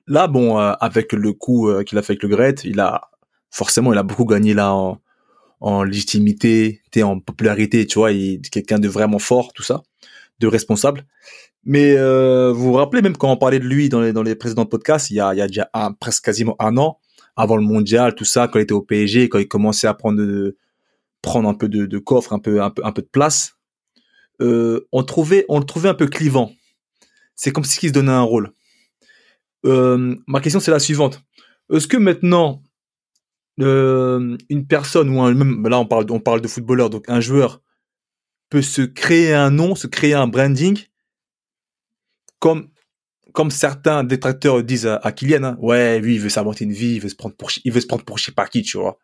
là, 0.08 0.28
bon, 0.28 0.60
euh, 0.60 0.74
avec 0.80 1.14
le 1.14 1.34
coup 1.34 1.70
euh, 1.70 1.84
qu'il 1.84 1.98
a 1.98 2.02
fait 2.02 2.14
avec 2.14 2.24
le 2.24 2.30
Gret, 2.30 2.56
il 2.64 2.80
a 2.80 3.10
forcément, 3.50 3.94
il 3.94 4.00
a 4.00 4.04
beaucoup 4.04 4.26
gagné 4.26 4.54
là 4.54 4.74
en, 4.74 5.02
en 5.60 5.84
légitimité, 5.84 6.82
en 7.02 7.20
popularité, 7.20 7.86
tu 7.86 8.00
vois. 8.00 8.12
Il 8.12 8.36
est 8.36 8.50
quelqu'un 8.50 8.80
de 8.80 8.88
vraiment 8.88 9.20
fort, 9.20 9.54
tout 9.54 9.64
ça, 9.64 9.84
de 10.40 10.48
responsable. 10.48 11.06
Mais 11.66 11.96
euh, 11.96 12.52
vous 12.52 12.64
vous 12.64 12.74
rappelez 12.74 13.02
même 13.02 13.16
quand 13.16 13.32
on 13.32 13.38
parlait 13.38 13.60
de 13.60 13.66
lui 13.66 13.88
dans 13.90 14.02
les, 14.02 14.12
dans 14.12 14.24
les 14.24 14.36
précédents 14.36 14.66
podcasts, 14.66 15.10
il 15.10 15.16
y 15.16 15.20
a, 15.22 15.34
il 15.34 15.38
y 15.38 15.42
a 15.42 15.48
déjà 15.48 15.70
un, 15.74 15.94
presque 15.94 16.26
quasiment 16.26 16.56
un 16.60 16.78
an, 16.78 17.00
avant 17.36 17.56
le 17.56 17.64
mondial, 17.64 18.16
tout 18.16 18.26
ça, 18.26 18.48
quand 18.48 18.60
il 18.60 18.64
était 18.64 18.74
au 18.74 18.82
PSG, 18.82 19.30
quand 19.30 19.40
il 19.40 19.48
commençait 19.48 19.88
à 19.88 19.94
prendre 19.94 20.18
de, 20.18 20.58
prendre 21.24 21.50
un 21.50 21.56
peu 21.56 21.70
de, 21.70 21.88
de 21.88 21.98
coffre, 21.98 22.34
un 22.34 22.40
peu, 22.40 22.62
un 22.62 22.70
peu, 22.70 22.86
un 22.86 22.92
peu 22.92 23.02
de 23.02 23.08
place, 23.08 23.56
euh, 24.42 24.88
on 24.92 25.04
trouvait, 25.04 25.46
on 25.50 25.58
le 25.58 25.66
trouvait 25.66 25.90
un 25.90 25.96
peu 25.96 26.06
clivant. 26.06 26.52
C'est 27.36 27.52
comme 27.52 27.64
s'il 27.64 27.90
se 27.90 27.94
donnait 27.94 28.12
un 28.12 28.22
rôle. 28.22 28.52
Euh, 29.66 30.16
ma 30.28 30.42
question 30.42 30.60
c'est 30.60 30.72
la 30.72 30.80
suivante. 30.80 31.22
Est-ce 31.72 31.88
que 31.88 31.98
maintenant 31.98 32.62
euh, 33.60 34.38
une 34.50 34.68
personne 34.68 35.10
ou 35.10 35.22
un 35.22 35.34
même 35.34 35.66
là 35.68 35.80
on 35.80 35.86
parle 35.86 36.06
on 36.10 36.20
parle 36.20 36.42
de 36.42 36.48
footballeur 36.48 36.90
donc 36.90 37.06
un 37.08 37.22
joueur 37.22 37.62
peut 38.50 38.62
se 38.62 38.82
créer 38.82 39.34
un 39.34 39.52
nom, 39.52 39.76
se 39.76 39.88
créer 39.88 40.14
un 40.14 40.28
branding? 40.28 40.80
Comme 42.40 42.70
comme 43.32 43.50
certains 43.50 44.04
détracteurs 44.04 44.64
disent 44.64 44.86
à, 44.86 45.12
Kylian, 45.12 45.44
hein, 45.44 45.58
ouais, 45.60 46.00
lui, 46.00 46.16
il 46.16 46.22
veut 46.22 46.30
s'inventer 46.30 46.66
une 46.66 46.72
vie, 46.72 46.96
il 46.96 47.02
veut 47.02 47.10
se 47.10 47.16
prendre 47.16 47.36
pour, 47.36 47.50
il 47.64 47.72
veut 47.72 47.82
se 47.82 47.88
prendre 47.88 48.04
pour 48.04 48.20
je 48.20 48.26
sais 48.26 48.32
pas 48.32 48.46
qui, 48.46 48.62
tu 48.62 48.78
vois. 48.78 49.00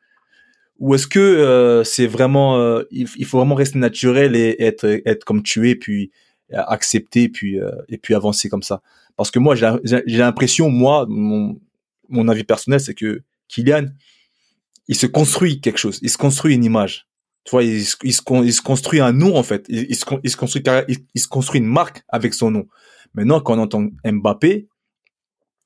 Ou 0.77 0.93
est-ce 0.93 1.07
que 1.07 1.19
euh, 1.19 1.83
c'est 1.83 2.05
vraiment, 2.05 2.79
il, 2.91 3.07
il 3.17 3.25
faut 3.25 3.39
vraiment 3.39 3.55
rester 3.55 3.79
naturel 3.79 4.35
et 4.35 4.55
être, 4.59 4.85
être 5.05 5.25
comme 5.25 5.41
tu 5.41 5.67
es, 5.67 5.75
puis 5.75 6.11
accepter, 6.51 7.27
puis 7.27 7.57
et 7.87 7.97
puis 7.97 8.13
avancer 8.13 8.49
comme 8.49 8.61
ça? 8.61 8.83
Parce 9.19 9.31
que 9.31 9.39
moi, 9.39 9.53
j'ai 9.53 10.17
l'impression, 10.17 10.69
moi, 10.69 11.05
mon, 11.09 12.27
avis 12.29 12.45
personnel, 12.45 12.79
c'est 12.79 12.93
que 12.93 13.21
Kylian, 13.49 13.87
il 14.87 14.95
se 14.95 15.07
construit 15.07 15.59
quelque 15.59 15.77
chose, 15.77 15.99
il 16.01 16.09
se 16.09 16.17
construit 16.17 16.55
une 16.55 16.63
image. 16.63 17.05
Tu 17.43 17.51
vois, 17.51 17.65
il, 17.65 17.83
se- 17.83 18.61
construit 18.61 19.01
un 19.01 19.11
nom 19.11 19.35
en 19.35 19.43
fait. 19.43 19.65
Il, 19.67 19.93
se, 19.93 20.05
construit, 20.05 20.31
il, 21.13 21.19
se 21.19 21.27
construit 21.27 21.59
une 21.59 21.67
marque 21.67 22.01
avec 22.07 22.33
son 22.33 22.49
nom. 22.49 22.67
Maintenant, 23.13 23.41
quand 23.41 23.57
on 23.57 23.63
entend 23.63 23.89
Mbappé, 24.05 24.69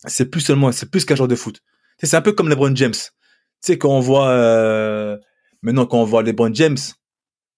c'est 0.08 0.32
plus 0.32 0.42
seulement, 0.42 0.72
c'est 0.72 0.90
plus 0.90 1.06
qu'un 1.06 1.16
joueur 1.16 1.28
de 1.28 1.36
foot. 1.36 1.62
C'est 2.02 2.16
un 2.16 2.22
peu 2.22 2.32
comme 2.32 2.50
LeBron 2.50 2.76
James. 2.76 2.92
Tu 2.92 3.10
sais, 3.62 3.78
quand 3.78 3.92
on 3.92 4.00
voit, 4.00 4.30
euh, 4.30 5.16
maintenant, 5.62 5.86
quand 5.86 6.02
on 6.02 6.06
voit 6.06 6.24
LeBron 6.24 6.56
James, 6.56 6.80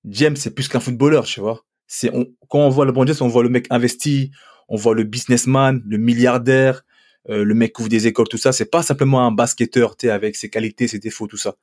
James, 0.04 0.36
c'est 0.36 0.54
plus 0.54 0.68
qu'un 0.68 0.82
footballeur, 0.82 1.24
tu 1.24 1.39
vois. 1.39 1.66
C'est, 1.88 2.12
quand 2.50 2.60
on 2.60 2.70
voit 2.70 2.86
LeBron 2.86 3.06
James, 3.08 3.16
on 3.22 3.30
voit 3.30 3.43
le 3.43 3.50
mec 3.50 3.68
investi, 3.70 4.32
on 4.68 4.76
voit 4.76 4.95
le 4.95 5.03
businessman, 5.03 5.82
le 5.86 5.97
milliardaire, 5.97 6.84
euh, 7.30 7.43
le 7.43 7.53
mec 7.53 7.74
qui 7.74 7.82
ouvre 7.82 7.89
des 7.89 8.07
écoles, 8.07 8.28
tout 8.28 8.38
ça. 8.38 8.51
C'est 8.51 8.70
pas 8.70 8.84
simplement 8.84 9.26
un 9.26 9.32
basketteur, 9.32 9.97
tu 9.97 10.09
avec 10.09 10.36
ses 10.36 10.49
qualités, 10.49 10.88
ses 10.88 10.99
défauts, 10.99 11.28
tout 11.28 11.38
ça. 11.38 11.55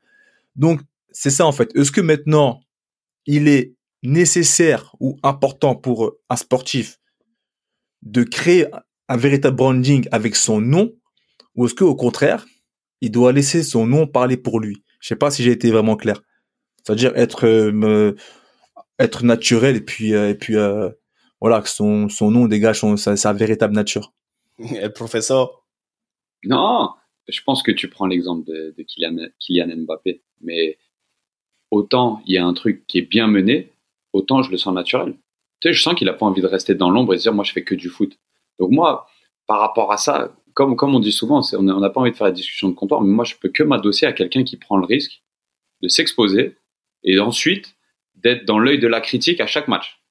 Donc, 0.56 0.80
c'est 1.10 1.30
ça, 1.30 1.46
en 1.46 1.52
fait. 1.52 1.74
Est-ce 1.76 1.92
que 1.92 2.00
maintenant, 2.00 2.60
il 3.26 3.48
est 3.48 3.74
nécessaire 4.02 4.94
ou 4.98 5.16
important 5.22 5.76
pour 5.76 6.06
euh, 6.06 6.20
un 6.28 6.36
sportif 6.36 6.98
de 8.02 8.24
créer 8.24 8.66
un 9.08 9.16
véritable 9.16 9.56
branding 9.56 10.08
avec 10.10 10.34
son 10.34 10.60
nom 10.60 10.92
ou 11.54 11.66
est-ce 11.66 11.74
que 11.74 11.84
au 11.84 11.94
contraire, 11.94 12.46
il 13.00 13.10
doit 13.10 13.32
laisser 13.32 13.62
son 13.62 13.86
nom 13.86 14.06
parler 14.06 14.36
pour 14.36 14.58
lui? 14.58 14.82
Je 15.00 15.08
sais 15.08 15.16
pas 15.16 15.30
si 15.30 15.42
j'ai 15.44 15.52
été 15.52 15.70
vraiment 15.70 15.96
clair. 15.96 16.20
C'est-à-dire 16.82 17.12
être 17.14 17.46
euh, 17.46 18.16
être 18.98 19.24
naturel 19.24 19.76
et 19.76 19.80
puis 19.80 20.12
et 20.12 20.34
puis 20.34 20.56
voilà 21.42 21.60
que 21.60 21.68
son 21.68 22.08
son 22.08 22.30
nom 22.30 22.46
dégage 22.46 22.78
son, 22.78 22.96
sa, 22.96 23.16
sa 23.16 23.32
véritable 23.32 23.74
nature. 23.74 24.12
Eh, 24.80 24.88
professeur. 24.90 25.64
Non, 26.44 26.90
je 27.28 27.40
pense 27.42 27.62
que 27.64 27.72
tu 27.72 27.88
prends 27.88 28.06
l'exemple 28.06 28.46
de, 28.46 28.74
de 28.76 28.82
Kylian, 28.84 29.16
Kylian 29.40 29.76
Mbappé, 29.78 30.22
mais 30.40 30.78
autant 31.72 32.22
il 32.26 32.34
y 32.34 32.38
a 32.38 32.46
un 32.46 32.52
truc 32.52 32.86
qui 32.86 32.98
est 32.98 33.08
bien 33.16 33.26
mené, 33.26 33.72
autant 34.12 34.42
je 34.42 34.52
le 34.52 34.56
sens 34.56 34.72
naturel. 34.72 35.16
Tu 35.60 35.68
sais, 35.68 35.72
je 35.72 35.82
sens 35.82 35.94
qu'il 35.94 36.08
a 36.08 36.12
pas 36.12 36.26
envie 36.26 36.42
de 36.42 36.46
rester 36.46 36.76
dans 36.76 36.90
l'ombre 36.90 37.12
et 37.14 37.18
se 37.18 37.22
dire 37.22 37.34
moi 37.34 37.44
je 37.44 37.52
fais 37.52 37.64
que 37.64 37.74
du 37.74 37.88
foot. 37.88 38.16
Donc 38.60 38.70
moi, 38.70 39.08
par 39.48 39.58
rapport 39.58 39.90
à 39.90 39.96
ça, 39.96 40.32
comme 40.54 40.76
comme 40.76 40.94
on 40.94 41.00
dit 41.00 41.10
souvent, 41.10 41.40
n'a 41.40 41.58
on 41.58 41.80
n'a 41.80 41.90
pas 41.90 42.00
envie 42.00 42.12
de 42.12 42.16
faire 42.16 42.28
la 42.28 42.32
discussion 42.32 42.68
de 42.68 42.74
comptoir, 42.74 43.00
mais 43.00 43.12
moi 43.12 43.24
je 43.24 43.34
peux 43.34 43.48
que 43.48 43.64
m'adosser 43.64 44.06
à 44.06 44.12
quelqu'un 44.12 44.44
qui 44.44 44.56
prend 44.56 44.76
le 44.76 44.86
risque 44.86 45.22
de 45.80 45.88
s'exposer 45.88 46.56
et 47.02 47.18
ensuite 47.18 47.74
d'être 48.14 48.44
dans 48.44 48.60
l'œil 48.60 48.78
de 48.78 48.86
la 48.86 49.00
critique 49.00 49.40
à 49.40 49.48
chaque 49.48 49.66
match. 49.66 50.01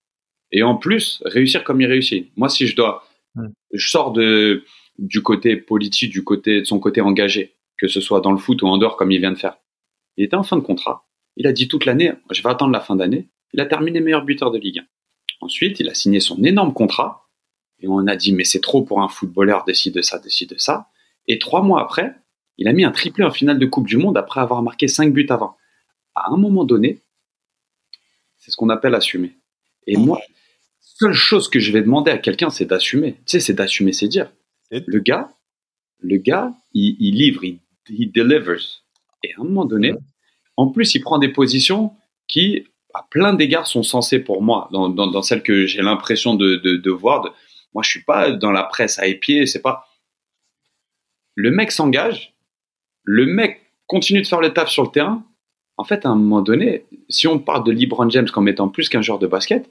Et 0.51 0.63
en 0.63 0.75
plus, 0.75 1.21
réussir 1.25 1.63
comme 1.63 1.81
il 1.81 1.87
réussit. 1.87 2.31
Moi, 2.35 2.49
si 2.49 2.67
je 2.67 2.75
dois, 2.75 3.03
Mm. 3.35 3.47
je 3.73 3.89
sors 3.89 4.11
de 4.11 4.63
du 4.97 5.23
côté 5.23 5.55
politique, 5.55 6.11
du 6.11 6.23
côté 6.23 6.59
de 6.61 6.65
son 6.65 6.79
côté 6.79 7.01
engagé, 7.01 7.55
que 7.77 7.87
ce 7.87 8.01
soit 8.01 8.21
dans 8.21 8.31
le 8.31 8.37
foot 8.37 8.61
ou 8.61 8.67
en 8.67 8.77
dehors, 8.77 8.97
comme 8.97 9.11
il 9.11 9.19
vient 9.19 9.31
de 9.31 9.37
faire. 9.37 9.57
Il 10.17 10.25
était 10.25 10.35
en 10.35 10.43
fin 10.43 10.57
de 10.57 10.61
contrat. 10.61 11.07
Il 11.37 11.47
a 11.47 11.53
dit 11.53 11.67
toute 11.67 11.85
l'année, 11.85 12.11
je 12.29 12.43
vais 12.43 12.49
attendre 12.49 12.73
la 12.73 12.81
fin 12.81 12.95
d'année. 12.95 13.29
Il 13.53 13.61
a 13.61 13.65
terminé 13.65 13.99
meilleur 14.01 14.23
buteur 14.23 14.51
de 14.51 14.59
Ligue 14.59 14.79
1. 14.79 14.83
Ensuite, 15.41 15.79
il 15.79 15.89
a 15.89 15.93
signé 15.93 16.19
son 16.19 16.43
énorme 16.43 16.73
contrat. 16.73 17.29
Et 17.79 17.87
on 17.87 18.05
a 18.05 18.15
dit, 18.15 18.31
mais 18.33 18.43
c'est 18.43 18.59
trop 18.59 18.83
pour 18.83 19.01
un 19.01 19.07
footballeur, 19.07 19.63
décide 19.63 19.95
de 19.95 20.01
ça, 20.01 20.19
décide 20.19 20.49
de 20.49 20.57
ça. 20.57 20.89
Et 21.27 21.39
trois 21.39 21.63
mois 21.63 21.81
après, 21.81 22.13
il 22.57 22.67
a 22.67 22.73
mis 22.73 22.83
un 22.83 22.91
triplé 22.91 23.23
en 23.23 23.31
finale 23.31 23.57
de 23.57 23.65
Coupe 23.65 23.87
du 23.87 23.97
Monde 23.97 24.17
après 24.17 24.41
avoir 24.41 24.61
marqué 24.61 24.87
cinq 24.87 25.13
buts 25.13 25.25
avant. 25.29 25.57
À 26.13 26.31
un 26.31 26.37
moment 26.37 26.63
donné, 26.63 26.99
c'est 28.37 28.51
ce 28.51 28.57
qu'on 28.57 28.69
appelle 28.69 28.93
assumer. 28.93 29.31
Et 29.87 29.97
moi, 29.97 30.19
seule 31.01 31.13
chose 31.13 31.49
que 31.49 31.59
je 31.59 31.71
vais 31.71 31.81
demander 31.81 32.11
à 32.11 32.17
quelqu'un, 32.19 32.49
c'est 32.51 32.65
d'assumer. 32.65 33.13
Tu 33.13 33.21
sais, 33.25 33.39
c'est 33.39 33.53
d'assumer 33.53 33.91
ses 33.91 34.07
dires. 34.07 34.31
Le 34.69 34.99
gars, 34.99 35.29
le 35.99 36.17
gars, 36.17 36.53
il, 36.73 36.95
il 36.99 37.15
livre, 37.15 37.43
il, 37.43 37.59
il 37.89 38.11
delivers. 38.11 38.83
Et 39.23 39.33
à 39.33 39.41
un 39.41 39.43
moment 39.43 39.65
donné, 39.65 39.93
en 40.57 40.67
plus, 40.69 40.93
il 40.95 41.01
prend 41.01 41.17
des 41.17 41.29
positions 41.29 41.93
qui, 42.27 42.65
à 42.93 43.03
plein 43.09 43.33
d'égards, 43.33 43.67
sont 43.67 43.83
censées 43.83 44.19
pour 44.19 44.41
moi, 44.41 44.69
dans, 44.71 44.89
dans, 44.89 45.07
dans 45.07 45.21
celles 45.21 45.43
que 45.43 45.65
j'ai 45.65 45.81
l'impression 45.81 46.35
de, 46.35 46.57
de, 46.57 46.75
de 46.77 46.91
voir. 46.91 47.21
de- 47.23 47.29
moi, 47.73 47.83
je 47.83 47.89
suis 47.89 48.03
pas 48.03 48.31
dans 48.31 48.51
la 48.51 48.63
presse 48.63 48.99
à 48.99 49.07
épier, 49.07 49.45
c'est 49.47 49.61
pas. 49.61 49.87
Le 51.35 51.49
mec 51.51 51.71
s'engage, 51.71 52.33
le 53.03 53.25
mec 53.25 53.61
continue 53.87 54.21
de 54.21 54.27
faire 54.27 54.41
le 54.41 54.53
taf 54.53 54.69
sur 54.69 54.83
le 54.83 54.91
terrain. 54.91 55.25
En 55.77 55.83
fait, 55.83 56.05
à 56.05 56.09
un 56.09 56.15
moment 56.15 56.41
donné, 56.41 56.85
si 57.09 57.27
on 57.27 57.39
parle 57.39 57.63
de 57.63 57.71
LeBron 57.71 58.09
James 58.09 58.29
comme 58.29 58.47
étant 58.47 58.69
plus 58.69 58.89
qu'un 58.89 59.01
joueur 59.01 59.19
de 59.19 59.27
basket, 59.27 59.69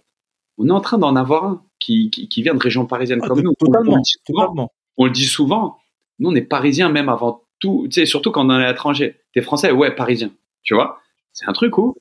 on 0.60 0.68
est 0.68 0.72
en 0.72 0.80
train 0.80 0.98
d'en 0.98 1.16
avoir 1.16 1.44
un 1.44 1.62
qui, 1.78 2.10
qui, 2.10 2.28
qui 2.28 2.42
vient 2.42 2.54
de 2.54 2.58
région 2.62 2.86
parisienne 2.86 3.20
Ah, 3.22 3.28
comme 3.28 3.40
nous. 3.40 3.50
On- 3.60 3.64
totalement, 3.66 3.92
on 3.92 3.96
le 3.96 4.02
dit 4.02 4.12
souvent 4.26 4.42
totalement. 4.42 4.72
on 4.98 5.04
le 5.06 5.10
dit 5.10 5.24
souvent, 5.26 5.78
nous 6.18 6.30
on 6.30 6.34
est 6.34 6.42
parisiens 6.42 6.88
même 6.90 7.08
avant 7.08 7.42
tout, 7.58 7.86
tu 7.90 8.00
sais, 8.00 8.06
surtout 8.06 8.30
quand 8.30 8.46
on 8.46 8.50
est 8.50 8.64
à 8.64 8.68
l'étranger. 8.70 9.20
T'es 9.34 9.42
français, 9.42 9.70
ouais, 9.70 9.94
parisien, 9.94 10.30
tu 10.62 10.74
vois? 10.74 10.98
C'est 11.32 11.46
un 11.48 11.52
truc 11.52 11.76
où 11.78 11.96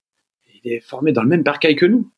il 0.64 0.72
est 0.74 0.80
formé 0.82 1.12
dans 1.12 1.22
le 1.24 1.30
même 1.30 1.43
bercail 1.43 1.76
que 1.76 1.86
nous. 1.86 2.10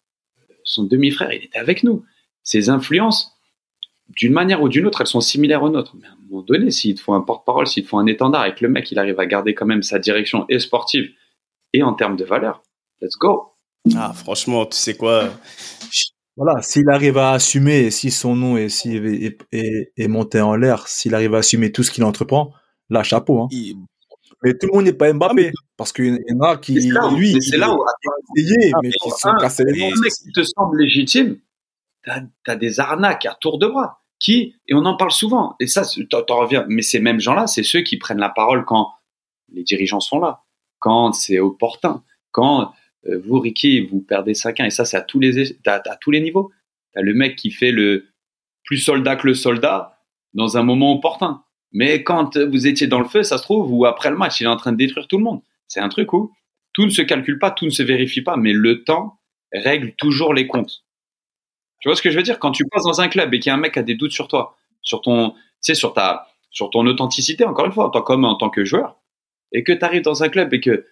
Son 0.64 0.84
demi-frère, 0.84 1.32
il 1.34 1.44
était 1.44 1.58
avec 1.60 1.84
nous. 1.84 2.04
Ses 2.44 2.70
influences, 2.70 3.32
d'une 4.10 4.34
manière 4.34 4.62
ou 4.62 4.70
d'une 4.70 4.86
autre, 4.88 5.02
elles 5.02 5.08
sont 5.08 5.22
similaires 5.22 5.64
aux 5.64 5.70
nôtres. 5.70 5.96
Mais 6.00 6.08
à 6.08 6.12
un 6.12 6.18
moment 6.30 6.42
donné, 6.44 6.70
s'il 6.72 6.96
te 6.96 7.02
faut 7.02 7.14
un 7.14 7.22
porte-parole, 7.22 7.68
s'il 7.68 7.84
te 7.84 7.89
faut 7.89 7.98
un 7.98 8.06
étendard 8.08 8.46
et 8.46 8.54
que 8.56 8.64
le 8.66 8.70
mec, 8.72 8.92
il 8.92 9.00
arrive 9.00 9.20
à 9.20 9.26
garder 9.26 9.54
quand 9.54 9.66
même 9.66 9.84
sa 9.84 10.00
direction 10.00 10.46
et 10.50 10.60
sportive 10.60 11.12
et 11.74 11.82
en 11.84 11.94
termes 11.94 12.16
de 12.16 12.26
valeur, 12.26 12.62
let's 13.02 13.16
go. 13.18 13.54
Ah, 13.96 14.14
franchement, 14.14 14.66
tu 14.68 14.78
sais 14.78 14.96
quoi? 14.96 15.30
Voilà, 16.38 16.62
s'il 16.62 16.90
arrive 16.90 17.18
à 17.18 17.32
assumer, 17.32 17.80
et 17.80 17.92
si 17.92 18.10
son 18.10 18.36
nom 18.36 18.58
est, 18.58 18.70
si, 18.70 18.96
est, 18.96 19.38
est, 19.52 19.92
est 19.98 20.08
monté 20.08 20.40
en 20.42 20.56
l'air, 20.56 20.88
s'il 20.88 21.14
arrive 21.14 21.36
à 21.36 21.40
assumer 21.40 21.72
tout 21.72 21.84
ce 21.84 21.92
qu'il 21.92 22.04
entreprend, 22.04 22.54
là, 22.90 23.04
chapeau. 23.04 23.42
Hein. 23.44 23.48
il- 23.52 23.76
Mais 24.44 24.54
tout 24.58 24.68
le 24.68 24.74
monde 24.74 24.86
n'est 24.86 24.94
pas 24.94 25.12
Mbappé, 25.14 25.32
Ah, 25.32 25.34
mais- 25.36 25.52
parce 25.78 25.92
qu'il 25.94 26.18
y 26.28 26.34
en 26.34 26.40
a 26.42 26.58
qui, 26.58 26.74
lui, 26.74 27.34
mais 27.34 27.42
c'est 27.42 27.58
là 27.58 27.72
où, 27.72 27.84
essayé, 28.36 28.72
mais 28.82 28.90
qui 28.90 29.10
sont 29.12 29.30
un, 29.30 29.36
cassés 29.38 29.64
les 29.66 29.80
dents. 29.92 29.96
qui 30.02 30.32
te 30.32 30.42
semblent 30.44 30.78
légitimes, 30.80 31.38
t'as 32.04 32.22
as 32.48 32.56
des 32.56 32.80
arnaques 32.80 33.26
à 33.26 33.36
tour 33.40 33.60
de 33.60 33.68
bras. 33.68 34.00
Qui, 34.20 34.56
et 34.68 34.74
on 34.76 34.86
en 34.86 34.96
parle 34.98 35.12
souvent, 35.12 35.56
et 35.60 35.68
ça, 35.68 35.84
t'en 36.10 36.38
reviens, 36.40 36.66
mais 36.70 36.82
ces 36.84 37.00
mêmes 37.00 37.20
gens-là, 37.20 37.46
c'est 37.48 37.64
ceux 37.64 37.82
qui 37.82 37.98
prennent 37.98 38.20
la 38.20 38.30
parole 38.30 38.66
quand 38.66 38.90
les 39.52 39.64
dirigeants 39.64 40.00
sont 40.00 40.20
là, 40.20 40.44
quand 40.80 41.12
c'est 41.14 41.40
opportun, 41.40 42.04
quand 42.32 42.72
vous, 43.24 43.39
Ricky, 43.39 43.82
vous 43.82 44.02
perdez 44.02 44.34
5-1, 44.34 44.66
et 44.66 44.70
ça, 44.70 44.86
c'est 44.86 44.97
à 44.97 45.02
tous 45.02 45.20
les, 45.20 45.56
t'as- 45.64 45.82
à 45.89 45.95
tous 45.97 46.12
les 46.12 46.22
niveaux. 46.22 46.52
T'as 46.93 47.02
le 47.02 47.14
mec 47.14 47.36
qui 47.36 47.52
fait 47.52 47.72
le 47.72 48.08
plus 48.64 48.78
soldat 48.78 49.16
que 49.16 49.28
le 49.28 49.34
soldat 49.34 49.97
dans 50.34 50.58
un 50.58 50.64
moment 50.64 50.93
opportun. 50.93 51.43
Mais 51.72 52.04
quand 52.04 52.38
euh, 52.38 52.45
vous 52.45 52.68
étiez 52.68 52.88
dans 52.88 52.99
le 52.99 53.08
feu, 53.08 53.24
ça 53.24 53.38
se 53.38 53.43
trouve, 53.43 53.72
ou 53.74 53.86
après 53.86 54.10
le 54.10 54.18
match, 54.18 54.41
il 54.41 54.43
est 54.45 54.47
en 54.47 54.58
train 54.58 54.72
de 54.72 54.78
détruire 54.78 55.08
tout 55.08 55.18
le 55.18 55.24
monde. 55.24 55.41
C'est 55.68 55.80
un 55.80 55.89
truc 55.89 56.14
où 56.14 56.32
tout 56.74 56.86
ne 56.86 56.89
se 56.89 57.02
calcule 57.02 57.39
pas, 57.39 57.52
tout 57.52 57.66
ne 57.66 57.72
se 57.72 57.84
vérifie 57.84 58.22
pas, 58.22 58.38
mais 58.38 58.54
le 58.54 58.84
temps 58.84 59.20
règle 59.54 59.93
toujours 59.95 60.34
les 60.34 60.47
comptes. 60.47 60.84
Tu 61.80 61.89
vois 61.89 61.95
ce 61.95 62.02
que 62.02 62.12
je 62.12 62.18
veux 62.18 62.24
dire? 62.24 62.39
Quand 62.39 62.52
tu 62.52 62.66
passes 62.66 62.84
dans 62.84 63.02
un 63.02 63.08
club 63.08 63.34
et 63.34 63.39
qu'il 63.39 63.49
y 63.49 63.52
a 63.52 63.56
un 63.56 63.60
mec 63.60 63.74
qui 63.74 63.80
a 63.80 63.84
des 63.84 63.95
doutes 63.95 64.12
sur 64.12 64.28
toi, 64.28 64.56
sur 64.82 65.02
ton, 65.02 65.34
sur 65.62 65.93
ta, 65.93 66.28
sur 66.52 66.70
ton 66.70 66.86
authenticité, 66.86 67.43
encore 67.45 67.66
une 67.66 67.72
fois, 67.72 67.88
en 67.88 67.89
tant 67.89 68.24
en 68.24 68.36
tant 68.36 68.49
que 68.49 68.64
joueur, 68.64 68.97
et 69.52 69.64
que 69.64 69.72
tu 69.72 69.84
arrives 69.84 70.04
dans 70.04 70.24
un 70.24 70.30
club 70.30 70.54
et 70.54 70.60
que 70.60 70.86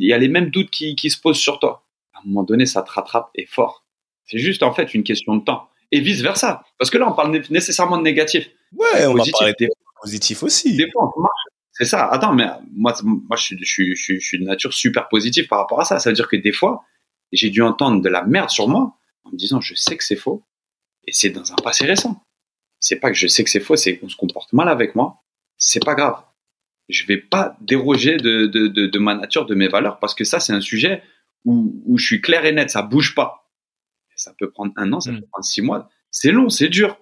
il 0.00 0.08
y 0.08 0.12
a 0.12 0.18
les 0.18 0.28
mêmes 0.28 0.50
doutes 0.50 0.70
qui, 0.70 0.96
qui 0.96 1.10
se 1.10 1.20
posent 1.20 1.38
sur 1.38 1.58
toi, 1.60 1.86
à 2.14 2.18
un 2.18 2.22
moment 2.26 2.42
donné, 2.42 2.66
ça 2.66 2.82
te 2.82 2.90
rattrape 2.90 3.30
et 3.34 3.46
fort. 3.46 3.84
C'est 4.24 4.38
juste 4.38 4.62
en 4.62 4.72
fait 4.72 4.94
une 4.94 5.02
question 5.02 5.36
de 5.36 5.44
temps. 5.44 5.68
Et 5.92 6.00
vice 6.00 6.20
versa. 6.22 6.64
Parce 6.78 6.90
que 6.90 6.98
là, 6.98 7.08
on 7.08 7.14
parle 7.14 7.36
nécessairement 7.50 7.98
de 7.98 8.02
négatif. 8.02 8.48
Ouais, 8.72 9.06
on 9.06 9.12
Positif. 9.12 9.32
va 9.32 9.38
parler 9.38 9.54
de 9.58 9.68
positif 10.00 10.42
aussi. 10.42 10.76
Des 10.76 10.90
fois, 10.90 11.12
on 11.16 11.20
marche. 11.20 11.42
C'est 11.72 11.84
ça. 11.84 12.06
Attends, 12.06 12.32
mais 12.32 12.46
moi, 12.72 12.94
moi, 13.02 13.36
je 13.36 13.42
suis, 13.42 13.58
je 13.58 13.64
suis, 13.64 13.96
je 13.96 14.02
suis, 14.02 14.20
je 14.20 14.26
suis 14.26 14.38
de 14.38 14.44
nature 14.44 14.72
super 14.72 15.08
positive 15.08 15.48
par 15.48 15.58
rapport 15.58 15.80
à 15.80 15.84
ça. 15.84 15.98
Ça 15.98 16.10
veut 16.10 16.14
dire 16.14 16.28
que 16.28 16.36
des 16.36 16.52
fois, 16.52 16.84
j'ai 17.32 17.50
dû 17.50 17.62
entendre 17.62 18.00
de 18.00 18.08
la 18.08 18.22
merde 18.22 18.50
sur 18.50 18.68
moi 18.68 18.94
en 19.24 19.30
me 19.30 19.36
disant, 19.36 19.60
je 19.60 19.74
sais 19.74 19.96
que 19.96 20.04
c'est 20.04 20.16
faux. 20.16 20.44
Et 21.06 21.12
c'est 21.12 21.30
dans 21.30 21.52
un 21.52 21.56
passé 21.56 21.84
récent. 21.84 22.22
C'est 22.78 22.96
pas 22.96 23.10
que 23.10 23.16
je 23.16 23.26
sais 23.26 23.44
que 23.44 23.50
c'est 23.50 23.60
faux, 23.60 23.76
c'est 23.76 23.98
qu'on 23.98 24.08
se 24.08 24.16
comporte 24.16 24.52
mal 24.52 24.68
avec 24.68 24.94
moi. 24.94 25.22
C'est 25.56 25.84
pas 25.84 25.94
grave. 25.94 26.22
Je 26.90 27.06
vais 27.06 27.16
pas 27.18 27.56
déroger 27.60 28.16
de, 28.16 28.46
de, 28.46 28.66
de, 28.68 28.86
de 28.86 28.98
ma 28.98 29.14
nature, 29.14 29.46
de 29.46 29.54
mes 29.54 29.68
valeurs, 29.68 29.98
parce 29.98 30.14
que 30.14 30.24
ça, 30.24 30.40
c'est 30.40 30.52
un 30.52 30.60
sujet 30.60 31.02
où, 31.44 31.80
où 31.86 31.98
je 31.98 32.04
suis 32.06 32.20
clair 32.20 32.44
et 32.44 32.52
net. 32.52 32.70
Ça 32.70 32.82
bouge 32.82 33.14
pas. 33.14 33.50
Ça 34.16 34.34
peut 34.38 34.50
prendre 34.50 34.72
un 34.76 34.92
an, 34.92 35.00
ça 35.00 35.12
Mm. 35.12 35.20
peut 35.20 35.26
prendre 35.30 35.44
six 35.44 35.62
mois. 35.62 35.88
C'est 36.10 36.30
long, 36.32 36.48
c'est 36.48 36.68
dur. 36.68 36.98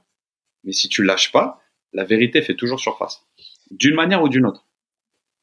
Mais 0.65 0.73
si 0.73 0.89
tu 0.89 1.03
lâches 1.03 1.33
pas, 1.33 1.61
la 1.93 2.05
vérité 2.05 2.43
fait 2.43 2.55
toujours 2.55 2.79
surface. 2.81 3.23
D'une 3.71 3.95
manière 3.95 4.23
ou 4.23 4.29
d'une 4.29 4.47
autre. 4.47 4.67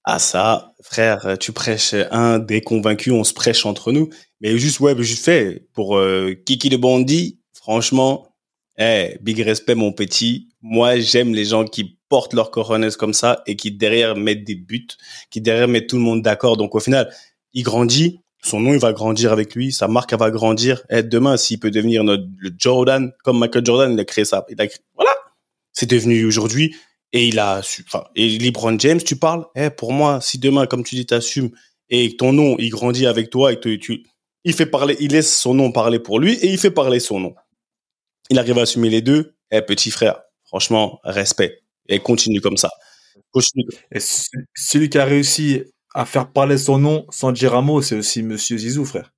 Ah 0.03 0.19
ça, 0.19 0.73
frère, 0.83 1.37
tu 1.39 1.51
prêches 1.51 1.95
un 2.11 2.37
des 2.39 2.61
convaincus, 2.61 3.11
on 3.11 3.23
se 3.23 3.33
prêche 3.33 3.65
entre 3.65 3.91
nous. 3.91 4.09
Mais 4.39 4.57
juste, 4.57 4.79
ouais, 4.79 4.95
juste 5.03 5.25
fait, 5.25 5.67
pour 5.73 5.97
euh, 5.97 6.33
Kiki 6.45 6.69
le 6.69 6.77
bandit, 6.77 7.39
franchement, 7.53 8.34
eh, 8.77 9.17
big 9.21 9.39
respect 9.41 9.75
mon 9.75 9.91
petit. 9.91 10.49
Moi, 10.61 10.99
j'aime 10.99 11.33
les 11.33 11.45
gens 11.45 11.65
qui 11.65 11.97
portent 12.09 12.33
leur 12.33 12.51
coronets 12.51 12.91
comme 12.97 13.13
ça 13.13 13.41
et 13.47 13.55
qui 13.55 13.71
derrière 13.71 14.15
mettent 14.15 14.43
des 14.43 14.55
buts, 14.55 14.87
qui 15.31 15.41
derrière 15.41 15.67
mettent 15.67 15.87
tout 15.87 15.97
le 15.97 16.03
monde 16.03 16.21
d'accord. 16.21 16.57
Donc 16.57 16.75
au 16.75 16.79
final, 16.79 17.11
il 17.53 17.63
grandit, 17.63 18.19
son 18.43 18.59
nom 18.59 18.73
il 18.73 18.79
va 18.79 18.93
grandir 18.93 19.31
avec 19.31 19.55
lui, 19.55 19.71
sa 19.71 19.87
marque 19.87 20.13
va 20.13 20.29
grandir. 20.29 20.83
Et 20.89 21.03
demain, 21.03 21.37
s'il 21.37 21.59
peut 21.59 21.71
devenir 21.71 22.03
notre 22.03 22.25
le 22.37 22.51
Jordan, 22.57 23.11
comme 23.23 23.39
Michael 23.39 23.65
Jordan, 23.65 23.93
il 23.93 23.99
a 23.99 24.05
créé 24.05 24.25
ça. 24.25 24.45
Il 24.49 24.59
a 24.61 24.67
créé- 24.67 24.83
voilà, 24.95 25.11
c'est 25.73 25.89
devenu 25.89 26.25
aujourd'hui 26.25 26.75
et 27.13 27.27
il 27.27 27.39
a 27.39 27.59
enfin, 27.59 28.03
et 28.15 28.37
LeBron 28.37 28.77
James, 28.79 29.01
tu 29.01 29.15
parles, 29.15 29.45
eh, 29.55 29.69
pour 29.69 29.93
moi, 29.93 30.19
si 30.21 30.37
demain, 30.37 30.67
comme 30.67 30.83
tu 30.83 30.95
dis, 30.95 31.05
t'assumes 31.05 31.49
et 31.89 32.17
ton 32.17 32.33
nom, 32.33 32.55
il 32.59 32.69
grandit 32.69 33.05
avec 33.07 33.29
toi 33.29 33.51
et 33.53 33.55
que 33.55 33.61
tu, 33.69 33.79
tu- 33.79 34.03
il 34.43 34.53
fait 34.53 34.65
parler, 34.67 34.95
il 34.99 35.11
laisse 35.13 35.35
son 35.39 35.53
nom 35.55 35.71
parler 35.71 35.97
pour 35.99 36.19
lui 36.19 36.33
et 36.33 36.47
il 36.51 36.57
fait 36.59 36.71
parler 36.71 36.99
son 36.99 37.19
nom. 37.19 37.33
Il 38.29 38.39
arrive 38.39 38.57
à 38.57 38.61
assumer 38.61 38.89
les 38.89 39.01
deux, 39.01 39.35
eh, 39.51 39.61
petit 39.61 39.91
frère, 39.91 40.21
franchement, 40.45 40.99
respect. 41.03 41.59
Et 41.87 41.99
continue 41.99 42.41
comme 42.41 42.57
ça. 42.57 42.69
Continue. 43.31 43.65
Et 43.91 43.99
ce- 43.99 44.29
celui 44.55 44.89
qui 44.89 44.97
a 44.97 45.05
réussi 45.05 45.63
à 45.93 46.05
faire 46.05 46.31
parler 46.31 46.57
son 46.57 46.79
nom 46.79 47.05
sans 47.11 47.31
dire 47.31 47.55
un 47.55 47.61
mot, 47.61 47.81
c'est 47.81 47.95
aussi 47.95 48.23
Monsieur 48.23 48.57
Zizou, 48.57 48.85
frère. 48.85 49.13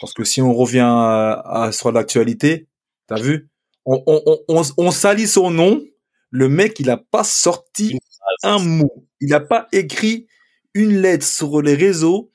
Parce 0.00 0.12
que 0.12 0.24
si 0.24 0.42
on 0.42 0.54
revient 0.54 0.80
à, 0.86 1.64
à- 1.64 1.72
sur 1.72 1.92
l'actualité, 1.92 2.68
t'as 3.06 3.20
vu, 3.20 3.48
on, 3.86 4.02
on, 4.06 4.22
on, 4.26 4.38
on, 4.48 4.62
on 4.78 4.90
salit 4.90 5.28
son 5.28 5.50
nom. 5.50 5.82
Le 6.30 6.48
mec, 6.48 6.80
il 6.80 6.90
a 6.90 6.96
pas 6.96 7.24
sorti 7.24 7.98
un 8.42 8.58
mot. 8.58 9.06
Il 9.20 9.28
n'a 9.30 9.40
pas 9.40 9.68
écrit 9.72 10.26
une 10.74 11.00
lettre 11.00 11.26
sur 11.26 11.62
les 11.62 11.74
réseaux. 11.74 12.30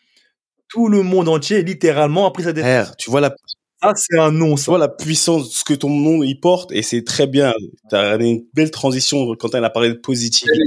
Tout 0.69 0.87
le 0.87 1.03
monde 1.03 1.29
entier, 1.29 1.63
littéralement, 1.63 2.27
a 2.27 2.31
pris 2.31 2.43
sa 2.43 2.53
défense. 2.53 2.69
Frère, 2.69 2.95
tu 2.97 3.09
vois 3.11 3.21
la, 3.21 3.35
tu 3.81 3.87
Ah, 3.87 3.93
c'est 3.95 4.19
un 4.19 4.31
nom, 4.31 4.57
ça. 4.57 4.71
vois 4.71 4.77
la 4.79 4.87
puissance 4.89 5.63
que 5.63 5.73
ton 5.73 5.89
nom 5.89 6.23
il 6.23 6.39
porte 6.39 6.71
et 6.71 6.81
c'est 6.81 7.03
très 7.03 7.27
bien. 7.27 7.53
T'as 7.89 8.17
une 8.19 8.45
belle 8.53 8.71
transition 8.71 9.35
quand 9.35 9.55
elle 9.55 9.65
a 9.65 9.69
parlé 9.69 9.89
de 9.89 9.95
positivité. 9.95 10.57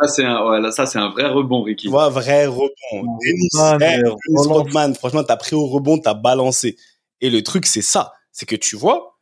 Ça, 0.00 0.06
c'est 0.08 0.24
un, 0.24 0.48
ouais, 0.48 0.60
là, 0.60 0.70
ça, 0.70 0.86
c'est 0.86 0.98
un 0.98 1.10
vrai 1.10 1.26
rebond, 1.28 1.62
Ricky. 1.62 1.86
Tu 1.86 1.90
vois, 1.90 2.08
vrai 2.08 2.46
rebond. 2.46 2.68
Dennis, 2.92 3.48
Roland. 3.52 4.16
Rodman, 4.36 4.94
franchement, 4.94 5.24
t'as 5.24 5.36
pris 5.36 5.56
au 5.56 5.66
rebond, 5.66 5.98
t'as 5.98 6.14
balancé. 6.14 6.76
Et 7.20 7.30
le 7.30 7.42
truc, 7.42 7.66
c'est 7.66 7.82
ça. 7.82 8.12
C'est 8.30 8.46
que 8.46 8.54
tu 8.54 8.76
vois, 8.76 9.18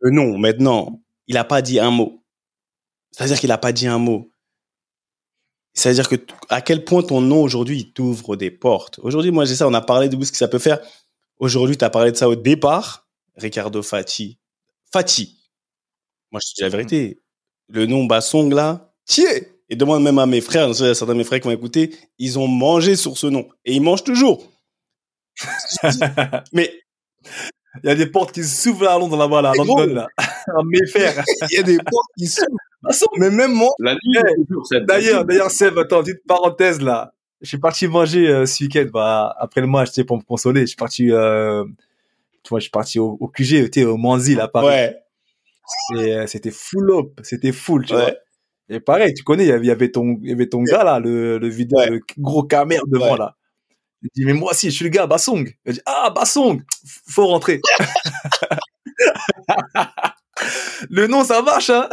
le 0.00 0.10
nom, 0.10 0.36
maintenant, 0.36 1.00
il 1.28 1.36
a 1.36 1.44
pas 1.44 1.62
dit 1.62 1.78
un 1.78 1.92
mot. 1.92 2.24
C'est-à-dire 3.12 3.38
qu'il 3.38 3.52
a 3.52 3.58
pas 3.58 3.72
dit 3.72 3.86
un 3.86 3.98
mot. 3.98 4.32
C'est-à-dire 5.74 6.08
que 6.08 6.16
à 6.48 6.60
quel 6.60 6.84
point 6.84 7.02
ton 7.02 7.20
nom 7.20 7.40
aujourd'hui, 7.40 7.78
il 7.78 7.92
t'ouvre 7.92 8.34
des 8.34 8.50
portes. 8.50 8.98
Aujourd'hui, 9.04 9.30
moi, 9.30 9.44
j'ai 9.44 9.54
ça, 9.54 9.68
on 9.68 9.74
a 9.74 9.80
parlé 9.80 10.08
de 10.08 10.24
ce 10.24 10.32
que 10.32 10.38
ça 10.38 10.48
peut 10.48 10.58
faire. 10.58 10.80
Aujourd'hui, 11.38 11.76
tu 11.76 11.84
as 11.84 11.90
parlé 11.90 12.12
de 12.12 12.16
ça 12.16 12.28
au 12.28 12.36
départ. 12.36 13.06
Ricardo 13.36 13.82
Fati. 13.82 14.38
Fati. 14.92 15.38
Moi, 16.32 16.40
je 16.44 16.50
te 16.50 16.54
dis 16.56 16.62
la 16.62 16.68
vérité. 16.68 17.22
Le 17.68 17.86
nom 17.86 18.04
Bassong, 18.04 18.52
là, 18.52 18.92
tiens. 19.04 19.40
Et 19.70 19.76
demande 19.76 20.02
même 20.02 20.18
à 20.18 20.26
mes 20.26 20.40
frères, 20.40 20.68
je 20.68 20.72
sais, 20.72 20.84
il 20.84 20.86
y 20.86 20.90
a 20.90 20.94
certains 20.94 21.12
de 21.12 21.18
mes 21.18 21.24
frères 21.24 21.40
qui 21.40 21.46
vont 21.46 21.52
écouter, 21.54 21.94
ils 22.18 22.38
ont 22.38 22.46
mangé 22.48 22.96
sur 22.96 23.18
ce 23.18 23.26
nom. 23.26 23.48
Et 23.66 23.74
ils 23.74 23.82
mangent 23.82 24.02
toujours. 24.04 24.42
Mais 26.54 26.72
Il 27.84 27.88
y 27.88 27.90
a 27.90 27.94
des 27.94 28.06
portes 28.06 28.32
qui 28.32 28.42
s'ouvrent 28.44 28.88
à 28.88 28.98
Londres 28.98 29.18
là-bas, 29.18 29.42
là, 29.42 29.50
à 29.54 29.54
London, 29.54 29.74
gros. 29.74 29.86
là. 29.86 30.06
À 30.18 30.62
Mayfair. 30.64 31.22
il 31.50 31.56
y 31.56 31.60
a 31.60 31.62
des 31.62 31.76
portes 31.76 32.10
qui 32.18 32.26
s'ouvrent. 32.26 32.56
Mais 33.18 33.30
même 33.30 33.52
moi, 33.52 33.70
La 33.78 33.92
nuit, 33.94 34.18
D'ailleurs, 34.86 35.26
d'ailleurs, 35.26 35.50
Seb, 35.50 35.78
attends, 35.78 36.02
petite 36.02 36.26
parenthèse 36.26 36.80
là. 36.80 37.12
Je 37.40 37.46
suis 37.48 37.58
parti 37.58 37.86
manger 37.86 38.28
euh, 38.28 38.46
ce 38.46 38.64
week-end, 38.64 38.86
bah, 38.92 39.34
après 39.38 39.60
le 39.60 39.68
match, 39.68 39.92
tu 39.92 40.04
pour 40.04 40.16
me 40.16 40.22
consoler. 40.22 40.62
Je 40.62 40.66
suis 40.66 40.76
parti, 40.76 41.10
euh, 41.12 41.64
tu 42.42 42.48
vois, 42.50 42.58
je 42.58 42.64
suis 42.64 42.70
parti 42.70 42.98
au, 42.98 43.16
au 43.20 43.28
QG, 43.28 43.70
tu 43.70 43.84
au 43.84 43.96
Manzi, 43.96 44.34
là, 44.34 44.48
Paris. 44.48 44.66
ouais, 45.94 46.02
Et 46.02 46.14
euh, 46.14 46.26
c'était 46.26 46.50
full 46.50 46.90
up, 46.92 47.20
c'était 47.22 47.52
full, 47.52 47.84
tu 47.84 47.92
vois. 47.92 48.06
Et 48.70 48.80
pareil, 48.80 49.14
tu 49.14 49.22
connais, 49.22 49.44
il 49.46 49.64
y 49.64 49.70
avait- 49.70 49.90
ton, 49.90 50.18
il 50.22 50.30
y 50.30 50.32
avait 50.32 50.48
ton 50.48 50.62
gars 50.62 50.84
là, 50.84 50.98
le, 50.98 51.38
le 51.38 51.48
vidéo, 51.48 51.78
le 51.88 52.00
gros 52.18 52.42
caméra 52.42 52.82
devant 52.86 53.16
là. 53.16 53.36
Il 54.02 54.08
dit, 54.14 54.24
mais 54.24 54.32
moi 54.32 54.52
aussi, 54.52 54.70
je 54.70 54.76
suis 54.76 54.84
le 54.84 54.90
gars, 54.90 55.06
Bassong. 55.06 55.52
Il 55.66 55.72
dit, 55.72 55.80
ah, 55.86 56.10
Bassong, 56.10 56.62
faut 57.08 57.26
rentrer. 57.26 57.60
le 60.90 61.06
nom, 61.06 61.24
ça 61.24 61.42
marche, 61.42 61.70
hein. 61.70 61.88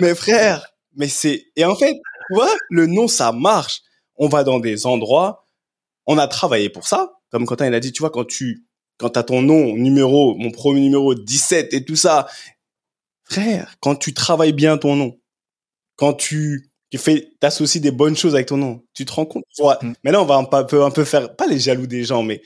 Mais 0.00 0.14
frère, 0.14 0.66
mais 0.96 1.08
c'est 1.08 1.44
et 1.56 1.64
en 1.64 1.74
fait, 1.76 1.92
tu 1.94 2.34
vois, 2.34 2.50
le 2.70 2.86
nom 2.86 3.08
ça 3.08 3.32
marche. 3.32 3.80
On 4.20 4.28
va 4.28 4.44
dans 4.44 4.60
des 4.60 4.86
endroits, 4.86 5.48
on 6.06 6.18
a 6.18 6.28
travaillé 6.28 6.68
pour 6.68 6.86
ça. 6.86 7.14
Comme 7.30 7.46
Quentin 7.46 7.66
il 7.66 7.74
a 7.74 7.80
dit, 7.80 7.90
tu 7.90 8.00
vois, 8.00 8.10
quand 8.10 8.24
tu 8.24 8.66
quand 8.98 9.10
t'as 9.10 9.22
ton 9.22 9.40
nom, 9.40 9.74
numéro, 9.74 10.36
mon 10.36 10.50
premier 10.50 10.80
numéro 10.80 11.14
17 11.14 11.72
et 11.72 11.84
tout 11.84 11.96
ça, 11.96 12.28
frère, 13.24 13.76
quand 13.80 13.96
tu 13.96 14.12
travailles 14.12 14.52
bien 14.52 14.76
ton 14.76 14.94
nom, 14.94 15.18
quand 15.96 16.12
tu 16.12 16.70
tu 16.90 16.98
fais 16.98 17.32
t'associes 17.40 17.80
des 17.80 17.92
bonnes 17.92 18.16
choses 18.16 18.34
avec 18.34 18.48
ton 18.48 18.56
nom, 18.56 18.84
tu 18.94 19.04
te 19.04 19.12
rends 19.12 19.24
compte? 19.24 19.44
tu 19.54 19.62
vois. 19.62 19.78
Mm. 19.80 19.92
Mais 20.04 20.12
là, 20.12 20.20
on 20.20 20.26
va 20.26 20.36
un 20.36 20.64
peu 20.64 20.84
un 20.84 20.90
peu 20.90 21.04
faire 21.04 21.34
pas 21.34 21.46
les 21.46 21.58
jaloux 21.58 21.86
des 21.86 22.04
gens, 22.04 22.22
mais 22.22 22.42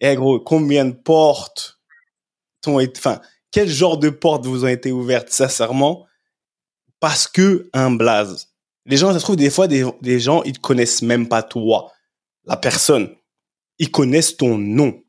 eh 0.00 0.16
gros, 0.16 0.40
combien 0.40 0.84
de 0.84 0.92
portes 0.92 1.80
t'ont 2.62 2.80
été, 2.80 2.98
enfin, 2.98 3.20
quel 3.52 3.68
genre 3.68 3.98
de 3.98 4.10
portes 4.10 4.46
vous 4.46 4.64
ont 4.64 4.68
été 4.68 4.90
ouvertes 4.90 5.30
sincèrement? 5.30 6.06
Parce 6.98 7.28
que 7.28 7.68
un 7.72 7.90
blaze. 7.90 8.51
Les 8.86 8.96
gens, 8.96 9.12
ça 9.12 9.18
se 9.18 9.24
trouve, 9.24 9.36
des 9.36 9.50
fois, 9.50 9.68
des, 9.68 10.20
gens, 10.20 10.42
ils 10.42 10.54
te 10.54 10.60
connaissent 10.60 11.02
même 11.02 11.28
pas 11.28 11.42
toi, 11.42 11.92
la 12.44 12.56
personne. 12.56 13.14
Ils 13.78 13.90
connaissent 13.90 14.36
ton 14.36 14.58
nom. 14.58 15.02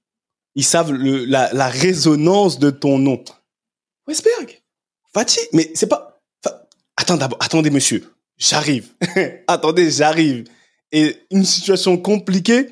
Ils 0.55 0.63
savent 0.63 0.93
la, 0.93 1.51
la 1.53 1.67
résonance 1.67 2.59
de 2.59 2.69
ton 2.69 2.99
nom. 2.99 3.23
Westberg, 4.07 4.61
Fatih, 5.13 5.39
mais 5.53 5.71
c'est 5.73 5.87
pas... 5.87 6.21
Attends, 6.95 7.17
attendez, 7.39 7.71
monsieur. 7.71 8.13
J'arrive. 8.37 8.89
attendez, 9.47 9.89
j'arrive. 9.89 10.45
Et 10.91 11.17
une 11.31 11.45
situation 11.45 11.97
compliquée, 11.97 12.69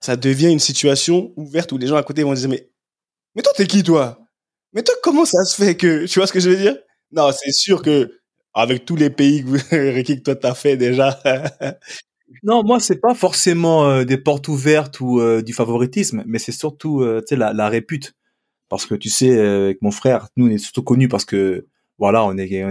ça 0.00 0.16
devient 0.16 0.48
une 0.50 0.60
situation 0.60 1.32
ouverte 1.36 1.72
où 1.72 1.78
les 1.78 1.86
gens 1.86 1.96
à 1.96 2.02
côté 2.02 2.22
vont 2.22 2.32
dire, 2.32 2.48
mais, 2.48 2.70
mais 3.34 3.42
toi, 3.42 3.52
t'es 3.54 3.66
qui, 3.66 3.82
toi? 3.82 4.18
Mais 4.72 4.82
toi, 4.82 4.94
comment 5.02 5.24
ça 5.24 5.44
se 5.44 5.54
fait 5.54 5.76
que, 5.76 6.06
tu 6.06 6.18
vois 6.18 6.26
ce 6.26 6.32
que 6.32 6.40
je 6.40 6.50
veux 6.50 6.56
dire? 6.56 6.76
Non, 7.12 7.30
c'est 7.32 7.52
sûr 7.52 7.82
que, 7.82 8.19
avec 8.54 8.84
tous 8.84 8.96
les 8.96 9.10
pays 9.10 9.44
que, 9.44 9.76
Ricky, 9.94 10.18
que 10.18 10.22
toi 10.22 10.36
t'as 10.36 10.54
fait 10.54 10.76
déjà. 10.76 11.18
Non, 12.42 12.62
moi, 12.64 12.80
c'est 12.80 13.00
pas 13.00 13.14
forcément 13.14 13.86
euh, 13.86 14.04
des 14.04 14.16
portes 14.16 14.48
ouvertes 14.48 15.00
ou 15.00 15.20
euh, 15.20 15.42
du 15.42 15.52
favoritisme, 15.52 16.22
mais 16.26 16.38
c'est 16.38 16.52
surtout, 16.52 17.02
euh, 17.02 17.20
tu 17.20 17.28
sais, 17.30 17.36
la, 17.36 17.52
la 17.52 17.68
répute. 17.68 18.14
Parce 18.68 18.86
que 18.86 18.94
tu 18.96 19.10
sais, 19.10 19.36
euh, 19.38 19.66
avec 19.66 19.82
mon 19.82 19.92
frère, 19.92 20.28
nous, 20.36 20.46
on 20.48 20.50
est 20.50 20.58
surtout 20.58 20.82
connus 20.84 21.08
parce 21.08 21.24
que, 21.26 21.66
voilà, 21.98 22.24
on 22.24 22.36
est, 22.38 22.64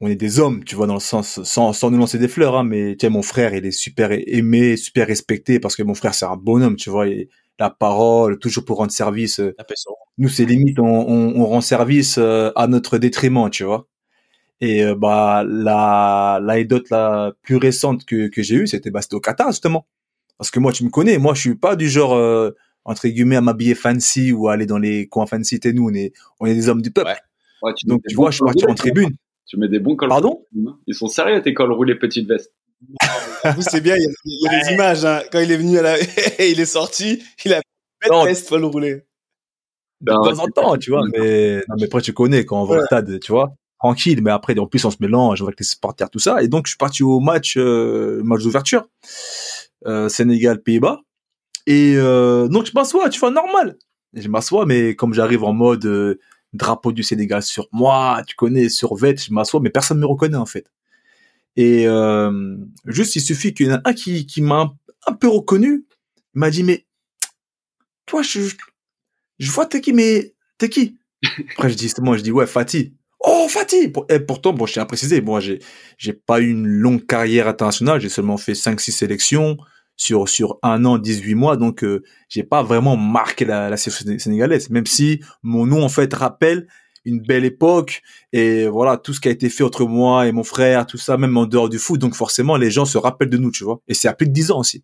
on 0.00 0.08
est- 0.08 0.16
des 0.16 0.40
hommes, 0.40 0.64
tu 0.64 0.74
vois, 0.76 0.86
dans 0.86 0.94
le 0.94 1.00
sens, 1.00 1.42
sans, 1.44 1.72
sans 1.72 1.90
nous 1.90 1.98
lancer 1.98 2.18
des 2.18 2.28
fleurs, 2.28 2.56
hein, 2.56 2.64
mais 2.64 2.96
tu 2.96 3.06
sais, 3.06 3.10
mon 3.10 3.22
frère, 3.22 3.54
il 3.54 3.66
est 3.66 3.70
super 3.70 4.10
aimé, 4.12 4.76
super 4.76 5.06
respecté 5.06 5.60
parce 5.60 5.76
que 5.76 5.82
mon 5.82 5.94
frère, 5.94 6.14
c'est 6.14 6.24
un 6.26 6.36
bonhomme, 6.36 6.76
tu 6.76 6.90
vois, 6.90 7.06
il, 7.08 7.28
la 7.58 7.70
parole, 7.70 8.38
toujours 8.38 8.64
pour 8.64 8.78
rendre 8.78 8.92
service. 8.92 9.40
nous, 10.18 10.28
c'est 10.28 10.44
limite, 10.46 10.78
on, 10.78 10.84
on, 10.86 11.40
on 11.40 11.46
rend 11.46 11.60
service 11.60 12.18
à 12.18 12.66
notre 12.68 12.98
détriment, 12.98 13.50
tu 13.50 13.64
vois. 13.64 13.88
Et 14.60 14.84
euh, 14.84 14.94
bah 14.94 15.42
la 15.46 16.38
l'anecdote 16.42 16.90
la 16.90 17.32
plus 17.42 17.56
récente 17.56 18.04
que 18.04 18.28
que 18.28 18.42
j'ai 18.42 18.56
eue, 18.56 18.66
c'était 18.66 18.90
bah 18.90 19.00
c'était 19.02 19.14
au 19.14 19.20
Qatar 19.20 19.50
justement. 19.52 19.86
Parce 20.38 20.50
que 20.50 20.58
moi, 20.58 20.72
tu 20.72 20.84
me 20.84 20.88
connais, 20.90 21.18
moi, 21.18 21.34
je 21.34 21.40
suis 21.40 21.54
pas 21.54 21.76
du 21.76 21.88
genre 21.88 22.14
euh, 22.14 22.56
entre 22.86 23.08
guillemets 23.08 23.36
à 23.36 23.42
m'habiller 23.42 23.74
fancy 23.74 24.32
ou 24.32 24.48
à 24.48 24.54
aller 24.54 24.64
dans 24.64 24.78
les 24.78 25.06
coins 25.06 25.26
fancy. 25.26 25.60
T'es 25.60 25.74
nous, 25.74 25.90
on 25.90 25.94
est, 25.94 26.12
on 26.40 26.46
est 26.46 26.54
des 26.54 26.68
hommes 26.70 26.80
du 26.80 26.90
peuple. 26.90 27.10
Ouais. 27.10 27.16
Ouais, 27.62 27.74
tu 27.76 27.86
Donc 27.86 28.02
tu 28.08 28.14
vois, 28.16 28.30
je 28.30 28.36
suis 28.36 28.44
parti 28.44 28.64
en 28.66 28.74
tribune. 28.74 29.10
Tu 29.46 29.58
mets 29.58 29.68
des 29.68 29.80
bons 29.80 29.96
cols 29.96 30.08
Pardon? 30.08 30.46
roulés. 30.54 30.72
Ils 30.86 30.94
sont 30.94 31.08
sérieux 31.08 31.42
tes 31.42 31.52
cols 31.52 31.72
roulés 31.72 31.94
petite 31.94 32.26
veste. 32.26 32.52
En 33.44 33.52
plus, 33.52 33.64
c'est 33.68 33.82
bien, 33.82 33.96
il 33.96 34.02
y 34.02 34.06
a, 34.06 34.10
il 34.24 34.42
y 34.42 34.48
a 34.48 34.62
des 34.62 34.72
images. 34.74 35.04
Hein. 35.04 35.20
Quand 35.30 35.40
il 35.40 35.52
est 35.52 35.56
venu 35.58 35.78
à 35.78 35.82
la, 35.82 35.98
il 36.38 36.58
est 36.58 36.64
sorti, 36.64 37.22
il 37.44 37.52
a 37.52 37.60
belle 38.00 38.24
veste 38.24 38.48
folle 38.48 38.64
roulée. 38.64 39.02
de 40.00 40.12
temps 40.12 40.38
en 40.38 40.46
temps, 40.48 40.76
tu 40.78 40.90
vois. 40.90 41.02
Mais, 41.12 41.56
non, 41.68 41.74
mais 41.78 41.84
après, 41.84 42.00
tu 42.00 42.14
connais 42.14 42.46
quand 42.46 42.62
on 42.62 42.64
va 42.64 42.78
au 42.78 42.84
stade, 42.86 43.20
tu 43.20 43.32
vois. 43.32 43.54
Tranquille, 43.80 44.20
mais 44.22 44.30
après, 44.30 44.58
en 44.58 44.66
plus, 44.66 44.84
on 44.84 44.90
se 44.90 44.98
mélange 45.00 45.40
avec 45.40 45.58
les 45.58 45.64
supporters, 45.64 46.10
tout 46.10 46.18
ça. 46.18 46.42
Et 46.42 46.48
donc, 46.48 46.66
je 46.66 46.72
suis 46.72 46.76
parti 46.76 47.02
au 47.02 47.18
match, 47.18 47.56
euh, 47.56 48.20
match 48.22 48.42
d'ouverture, 48.42 48.86
euh, 49.86 50.10
Sénégal-Pays-Bas. 50.10 51.00
Et 51.66 51.94
euh, 51.96 52.46
donc, 52.48 52.66
je 52.66 52.72
m'assois, 52.74 53.08
tu 53.08 53.18
vois, 53.18 53.30
normal. 53.30 53.78
Et 54.14 54.20
je 54.20 54.28
m'assois, 54.28 54.66
mais 54.66 54.94
comme 54.94 55.14
j'arrive 55.14 55.44
en 55.44 55.54
mode 55.54 56.18
drapeau 56.52 56.92
du 56.92 57.02
Sénégal 57.02 57.42
sur 57.42 57.68
moi, 57.72 58.22
tu 58.26 58.36
connais, 58.36 58.68
sur 58.68 58.94
vêt, 58.96 59.16
je 59.16 59.32
m'assois, 59.32 59.60
mais 59.60 59.70
personne 59.70 59.96
ne 59.96 60.02
me 60.02 60.06
reconnaît, 60.06 60.36
en 60.36 60.46
fait. 60.46 60.66
Et 61.56 61.86
juste, 62.84 63.16
il 63.16 63.22
suffit 63.22 63.54
qu'il 63.54 63.68
y 63.68 63.72
en 63.72 63.76
a 63.76 63.80
un 63.86 63.94
qui, 63.94 64.26
qui 64.26 64.42
m'a 64.42 64.60
un, 64.60 64.76
un 65.06 65.14
peu 65.14 65.28
reconnu. 65.28 65.86
Il 66.34 66.40
m'a 66.40 66.50
dit, 66.50 66.64
mais 66.64 66.84
toi, 68.04 68.20
je, 68.20 68.40
je 69.38 69.50
vois 69.50 69.64
t'es 69.64 69.80
qui, 69.80 69.94
mais 69.94 70.34
t'es 70.58 70.68
qui? 70.68 70.98
Après, 71.52 71.70
je 71.70 71.76
dis, 71.76 71.88
c'est 71.88 72.02
moi, 72.02 72.18
je 72.18 72.22
dis, 72.22 72.30
ouais, 72.30 72.46
Fatih. 72.46 72.92
Oh, 73.20 73.46
Fatih 73.48 73.92
Et 74.08 74.20
pourtant, 74.20 74.52
bon, 74.52 74.66
je 74.66 74.74
tiens 74.74 74.82
à 74.82 74.86
préciser, 74.86 75.20
moi, 75.20 75.40
j'ai, 75.40 75.60
j'ai 75.98 76.14
pas 76.14 76.40
eu 76.40 76.50
une 76.50 76.66
longue 76.66 77.04
carrière 77.04 77.48
internationale, 77.48 78.00
j'ai 78.00 78.08
seulement 78.08 78.38
fait 78.38 78.52
5-6 78.52 78.92
sélections 78.92 79.58
sur, 79.96 80.28
sur 80.28 80.58
un 80.62 80.86
an, 80.86 80.96
18 80.96 81.34
mois, 81.34 81.56
donc 81.58 81.84
euh, 81.84 82.02
j'ai 82.30 82.42
pas 82.42 82.62
vraiment 82.62 82.96
marqué 82.96 83.44
la, 83.44 83.68
la 83.68 83.76
sélection 83.76 84.18
sénégalaise, 84.18 84.70
même 84.70 84.86
si 84.86 85.20
mon 85.42 85.66
nom, 85.66 85.84
en 85.84 85.90
fait, 85.90 86.12
rappelle 86.14 86.66
une 87.04 87.20
belle 87.20 87.44
époque, 87.44 88.02
et 88.32 88.66
voilà, 88.66 88.96
tout 88.96 89.12
ce 89.12 89.20
qui 89.20 89.28
a 89.28 89.30
été 89.30 89.50
fait 89.50 89.64
entre 89.64 89.84
moi 89.84 90.26
et 90.26 90.32
mon 90.32 90.44
frère, 90.44 90.86
tout 90.86 90.98
ça, 90.98 91.18
même 91.18 91.36
en 91.36 91.44
dehors 91.44 91.68
du 91.68 91.78
foot, 91.78 92.00
donc 92.00 92.14
forcément, 92.14 92.56
les 92.56 92.70
gens 92.70 92.86
se 92.86 92.96
rappellent 92.96 93.30
de 93.30 93.38
nous, 93.38 93.50
tu 93.50 93.64
vois. 93.64 93.80
Et 93.88 93.94
c'est 93.94 94.08
à 94.08 94.14
plus 94.14 94.26
de 94.26 94.32
10 94.32 94.50
ans 94.50 94.60
aussi. 94.60 94.82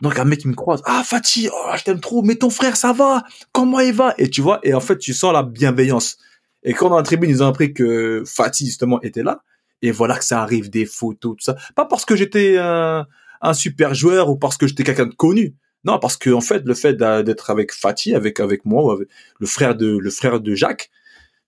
Donc 0.00 0.18
un 0.18 0.24
mec 0.24 0.40
qui 0.40 0.48
me 0.48 0.54
croise, 0.54 0.82
ah 0.84 1.02
Fatih, 1.04 1.48
oh, 1.52 1.70
je 1.76 1.84
t'aime 1.84 2.00
trop, 2.00 2.22
mais 2.22 2.34
ton 2.34 2.50
frère 2.50 2.76
ça 2.76 2.92
va, 2.92 3.22
comment 3.52 3.78
il 3.78 3.92
va? 3.92 4.14
Et 4.18 4.28
tu 4.28 4.40
vois, 4.40 4.58
et 4.64 4.74
en 4.74 4.80
fait 4.80 4.98
tu 4.98 5.14
sens 5.14 5.32
la 5.32 5.44
bienveillance. 5.44 6.18
Et 6.62 6.74
quand 6.74 6.88
dans 6.88 6.96
la 6.96 7.02
tribune 7.02 7.30
ils 7.30 7.42
ont 7.42 7.46
appris 7.48 7.72
que 7.72 8.22
Fatih 8.26 8.66
justement 8.66 9.00
était 9.02 9.22
là, 9.22 9.42
et 9.82 9.90
voilà 9.90 10.16
que 10.18 10.24
ça 10.24 10.40
arrive 10.42 10.70
des 10.70 10.86
photos, 10.86 11.36
tout 11.36 11.44
ça. 11.44 11.56
Pas 11.74 11.86
parce 11.86 12.04
que 12.04 12.14
j'étais 12.14 12.56
un, 12.58 13.06
un 13.40 13.54
super 13.54 13.94
joueur 13.94 14.30
ou 14.30 14.36
parce 14.36 14.56
que 14.56 14.66
j'étais 14.66 14.84
quelqu'un 14.84 15.06
de 15.06 15.14
connu. 15.14 15.56
Non, 15.84 15.98
parce 15.98 16.16
que 16.16 16.30
en 16.30 16.40
fait 16.40 16.62
le 16.64 16.74
fait 16.74 16.94
d'être 16.94 17.50
avec 17.50 17.72
Fatih, 17.72 18.14
avec 18.14 18.38
avec 18.38 18.64
moi, 18.64 18.84
ou 18.84 18.90
avec 18.92 19.08
le 19.40 19.46
frère 19.46 19.74
de 19.74 19.98
le 19.98 20.10
frère 20.10 20.40
de 20.40 20.54
Jacques, 20.54 20.90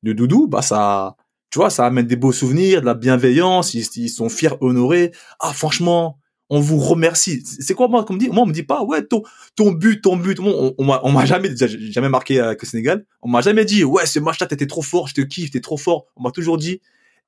de 0.03 0.13
Doudou, 0.13 0.49
bah 0.49 0.63
ça, 0.63 1.17
tu 1.51 1.59
vois, 1.61 1.71
ça 1.71 1.87
amène 1.87 2.07
des 2.07 2.17
beaux 2.17 2.33
souvenirs, 2.33 2.81
de 2.81 2.87
la 2.87 2.95
bienveillance. 2.95 3.75
Ils, 3.75 3.87
ils 3.97 4.09
sont 4.09 4.29
fiers, 4.29 4.57
honorés. 4.61 5.13
Ah 5.39 5.53
franchement, 5.53 6.19
on 6.51 6.61
vous 6.61 6.79
remercie. 6.79 7.43
C'est 7.45 7.75
quoi 7.75 7.89
moi 7.89 8.05
qu'on 8.05 8.15
me 8.15 8.19
dit? 8.19 8.29
Moi 8.29 8.43
on 8.43 8.47
me 8.47 8.53
dit 8.53 8.63
pas 8.63 8.83
ouais 8.85 9.03
ton 9.03 9.73
but, 9.73 10.01
ton 10.03 10.17
but. 10.17 10.39
On, 10.41 10.75
on 10.79 11.13
m'a 11.13 11.25
jamais 11.25 11.51
jamais 11.57 12.09
marqué 12.09 12.41
avec 12.41 12.63
le 12.63 12.69
Sénégal. 12.69 13.07
On 13.23 13.29
m'a 13.29 13.41
jamais 13.41 13.65
dit 13.65 13.85
ouais 13.85 14.07
ce 14.07 14.19
match-là 14.19 14.47
t'étais 14.47 14.67
trop 14.67 14.83
fort, 14.83 15.09
je 15.09 15.15
te 15.15 15.21
kiffe, 15.21 15.51
t'es 15.51 15.61
trop 15.61 15.77
fort. 15.77 16.07
On 16.17 16.23
m'a 16.23 16.31
toujours 16.31 16.59
dit 16.59 16.81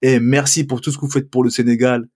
et 0.02 0.20
merci 0.20 0.64
pour 0.64 0.80
tout 0.80 0.92
ce 0.92 0.96
que 0.96 1.06
vous 1.06 1.10
faites 1.10 1.30
pour 1.30 1.42
le 1.42 1.50
Sénégal. 1.50 2.08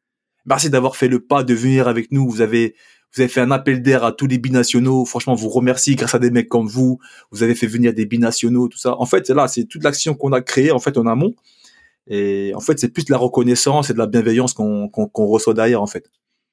Merci 0.47 0.71
d'avoir 0.71 0.97
fait 0.97 1.09
le 1.09 1.21
pas 1.21 1.43
de 1.45 1.55
venir 1.55 1.89
avec 1.89 2.13
nous. 2.13 2.29
Vous 2.29 2.41
avez 2.41 2.75
vous 3.13 3.23
avez 3.23 3.29
fait 3.29 3.41
un 3.41 3.51
appel 3.51 3.83
d'air 3.83 4.05
à 4.05 4.13
tous 4.13 4.29
les 4.29 4.39
binationaux. 4.39 5.05
Franchement, 5.05 5.35
vous 5.35 5.49
remercie 5.49 5.97
grâce 5.97 6.15
à 6.15 6.21
des 6.21 6.31
mecs 6.31 6.49
comme 6.49 6.69
vous. 6.69 7.01
Vous 7.33 7.43
avez 7.43 7.57
fait 7.57 7.67
venir 7.67 7.93
des 7.93 8.07
binationaux, 8.07 8.69
tout 8.69 8.79
ça. 8.79 8.97
En 9.01 9.07
fait, 9.07 9.29
là, 9.31 9.49
c'est 9.49 9.65
toute 9.65 9.83
l'action 9.83 10.15
qu'on 10.15 10.33
a 10.33 10.41
créée 10.41 10.71
en 10.71 10.79
fait 10.79 10.97
en 10.97 11.07
amont. 11.07 11.35
Et 12.07 12.53
en 12.55 12.61
fait, 12.61 12.79
c'est 12.79 12.89
plus 12.89 13.05
de 13.05 13.13
la 13.13 13.19
reconnaissance 13.19 13.91
et 13.91 13.95
de 13.95 13.99
la 13.99 14.07
bienveillance 14.07 14.53
qu'on 14.55 14.91
reçoit 15.15 15.55
derrière 15.55 15.83
en 15.83 15.87
fait. 15.87 16.11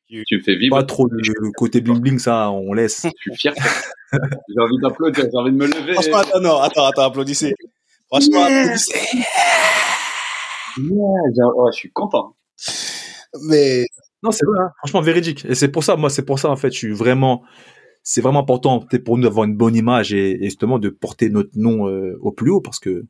Tu 0.08 0.24
me 0.38 0.42
fais 0.42 0.56
vibrer. 0.56 0.80
Pas 0.80 0.86
trop 0.86 1.08
le, 1.08 1.18
le 1.22 1.52
côté 1.52 1.82
bling 1.82 2.00
bling, 2.00 2.20
ça, 2.20 2.50
on 2.52 2.74
laisse. 2.74 3.02
Je 3.06 3.10
suis 3.32 3.36
fier. 3.36 3.54
j'ai 4.14 4.62
envie 4.62 4.78
d'applaudir, 4.82 5.26
j'ai 5.32 5.38
envie 5.38 5.52
de 5.52 5.58
me 5.58 5.66
lever. 5.68 5.94
Franchement, 5.94 6.18
attends, 6.18 6.40
non, 6.40 6.58
attends, 6.60 6.86
attends, 6.86 7.02
applaudissez. 7.04 7.54
Franchement, 8.10 8.44
applaudissez. 8.46 8.94
Ouais, 10.80 11.32
je 11.72 11.76
suis 11.78 11.92
content. 11.92 12.36
Mais 13.44 13.86
Non, 14.24 14.32
c'est 14.32 14.46
vrai, 14.46 14.60
hein. 14.60 14.70
franchement 14.80 15.02
véridique. 15.02 15.46
Et 15.46 15.56
c'est 15.56 15.68
pour 15.70 15.84
ça, 15.84 15.96
moi, 15.96 16.10
c'est 16.10 16.24
pour 16.26 16.40
ça 16.40 16.50
en 16.50 16.56
fait, 16.56 16.72
je 16.72 16.78
suis 16.78 16.94
vraiment, 16.94 17.44
c'est 18.04 18.22
vraiment 18.22 18.40
important 18.40 18.80
pour 19.06 19.18
nous 19.18 19.24
d'avoir 19.24 19.46
une 19.46 19.56
bonne 19.58 19.76
image 19.76 20.14
et, 20.14 20.32
et 20.42 20.46
justement 20.46 20.80
de 20.80 20.90
porter 20.90 21.30
notre 21.30 21.52
nom 21.56 21.88
euh, 21.90 22.18
au 22.22 22.32
plus 22.32 22.50
haut 22.52 22.62
parce 22.62 22.80
que 22.80 23.06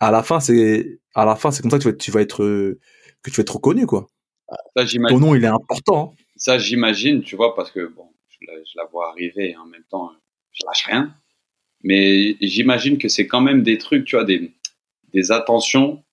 à 0.00 0.10
la 0.10 0.22
fin, 0.22 0.40
c'est 0.40 0.98
à 1.14 1.24
la 1.24 1.36
fin, 1.36 1.50
c'est 1.50 1.62
comme 1.62 1.70
ça 1.70 1.78
que 1.78 1.82
tu 1.82 1.88
vas, 1.88 1.92
être- 1.92 1.98
tu 2.02 2.10
vas 2.10 2.20
être 2.20 2.42
euh, 2.42 2.78
que 3.22 3.30
tu 3.30 3.36
vas 3.36 3.42
être 3.42 3.54
reconnu 3.56 3.86
quoi. 3.86 4.08
Ça, 4.76 4.84
Ton 5.08 5.18
nom, 5.18 5.34
il 5.34 5.44
est 5.44 5.48
important. 5.48 6.14
hein. 6.18 6.22
Ça, 6.36 6.58
j'imagine, 6.58 7.22
tu 7.22 7.34
vois, 7.36 7.54
parce 7.54 7.70
que 7.70 7.86
bon, 7.86 8.08
je 8.28 8.46
la, 8.46 8.52
je 8.64 8.72
la 8.76 8.84
vois 8.86 9.08
arriver 9.10 9.50
et 9.50 9.56
en 9.56 9.66
même 9.66 9.84
temps, 9.90 10.12
je 10.52 10.64
lâche 10.66 10.84
rien. 10.86 11.14
Mais 11.82 12.36
j'imagine 12.40 12.98
que 12.98 13.08
c'est 13.08 13.26
quand 13.26 13.40
même 13.40 13.62
des 13.62 13.78
trucs, 13.78 14.04
tu 14.04 14.16
vois, 14.16 14.24
des, 14.24 14.52
des 15.12 15.32
attentions 15.32 16.04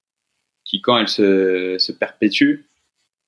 qui, 0.66 0.82
quand 0.82 0.98
elles 0.98 1.08
se, 1.10 1.78
se 1.80 1.92
perpétuent, 1.92 2.66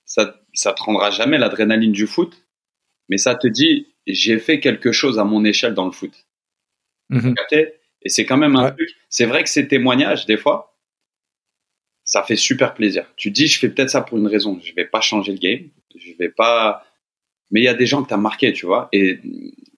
ça, 0.05 0.39
ça 0.53 0.73
te 0.73 0.81
rendra 0.83 1.11
jamais 1.11 1.37
l'adrénaline 1.37 1.91
du 1.91 2.07
foot, 2.07 2.45
mais 3.09 3.17
ça 3.17 3.35
te 3.35 3.47
dit, 3.47 3.87
j'ai 4.07 4.39
fait 4.39 4.59
quelque 4.59 4.91
chose 4.91 5.19
à 5.19 5.23
mon 5.23 5.43
échelle 5.45 5.73
dans 5.73 5.85
le 5.85 5.91
foot. 5.91 6.13
Mhm. 7.09 7.33
capté 7.35 7.73
Et 8.03 8.09
c'est 8.09 8.25
quand 8.25 8.37
même 8.37 8.55
un 8.55 8.65
Ouais. 8.65 8.71
truc. 8.75 8.89
C'est 9.09 9.25
vrai 9.25 9.43
que 9.43 9.49
ces 9.49 9.67
témoignages, 9.67 10.25
des 10.25 10.37
fois, 10.37 10.74
ça 12.05 12.23
fait 12.23 12.35
super 12.37 12.73
plaisir. 12.73 13.05
Tu 13.17 13.31
dis, 13.31 13.47
je 13.47 13.59
fais 13.59 13.69
peut-être 13.69 13.89
ça 13.89 14.01
pour 14.01 14.17
une 14.17 14.27
raison. 14.27 14.59
Je 14.63 14.73
vais 14.73 14.85
pas 14.85 15.01
changer 15.01 15.31
le 15.33 15.39
game. 15.39 15.69
Je 15.95 16.13
vais 16.17 16.29
pas. 16.29 16.85
Mais 17.51 17.61
il 17.61 17.63
y 17.63 17.67
a 17.67 17.73
des 17.73 17.85
gens 17.85 18.03
que 18.03 18.07
tu 18.07 18.13
as 18.13 18.17
marqué, 18.17 18.53
tu 18.53 18.65
vois. 18.65 18.89
Et, 18.93 19.19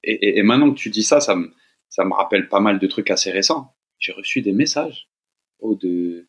et, 0.03 0.37
et 0.37 0.43
maintenant 0.43 0.71
que 0.71 0.77
tu 0.79 0.89
dis 0.89 1.03
ça, 1.03 1.19
ça 1.21 1.35
me, 1.35 1.51
ça 1.89 2.05
me 2.05 2.13
rappelle 2.13 2.47
pas 2.49 2.59
mal 2.59 2.79
de 2.79 2.87
trucs 2.87 3.09
assez 3.11 3.31
récents. 3.31 3.73
J'ai 3.99 4.11
reçu 4.11 4.41
des 4.41 4.51
messages 4.53 5.09
oh, 5.59 5.75
de, 5.75 6.27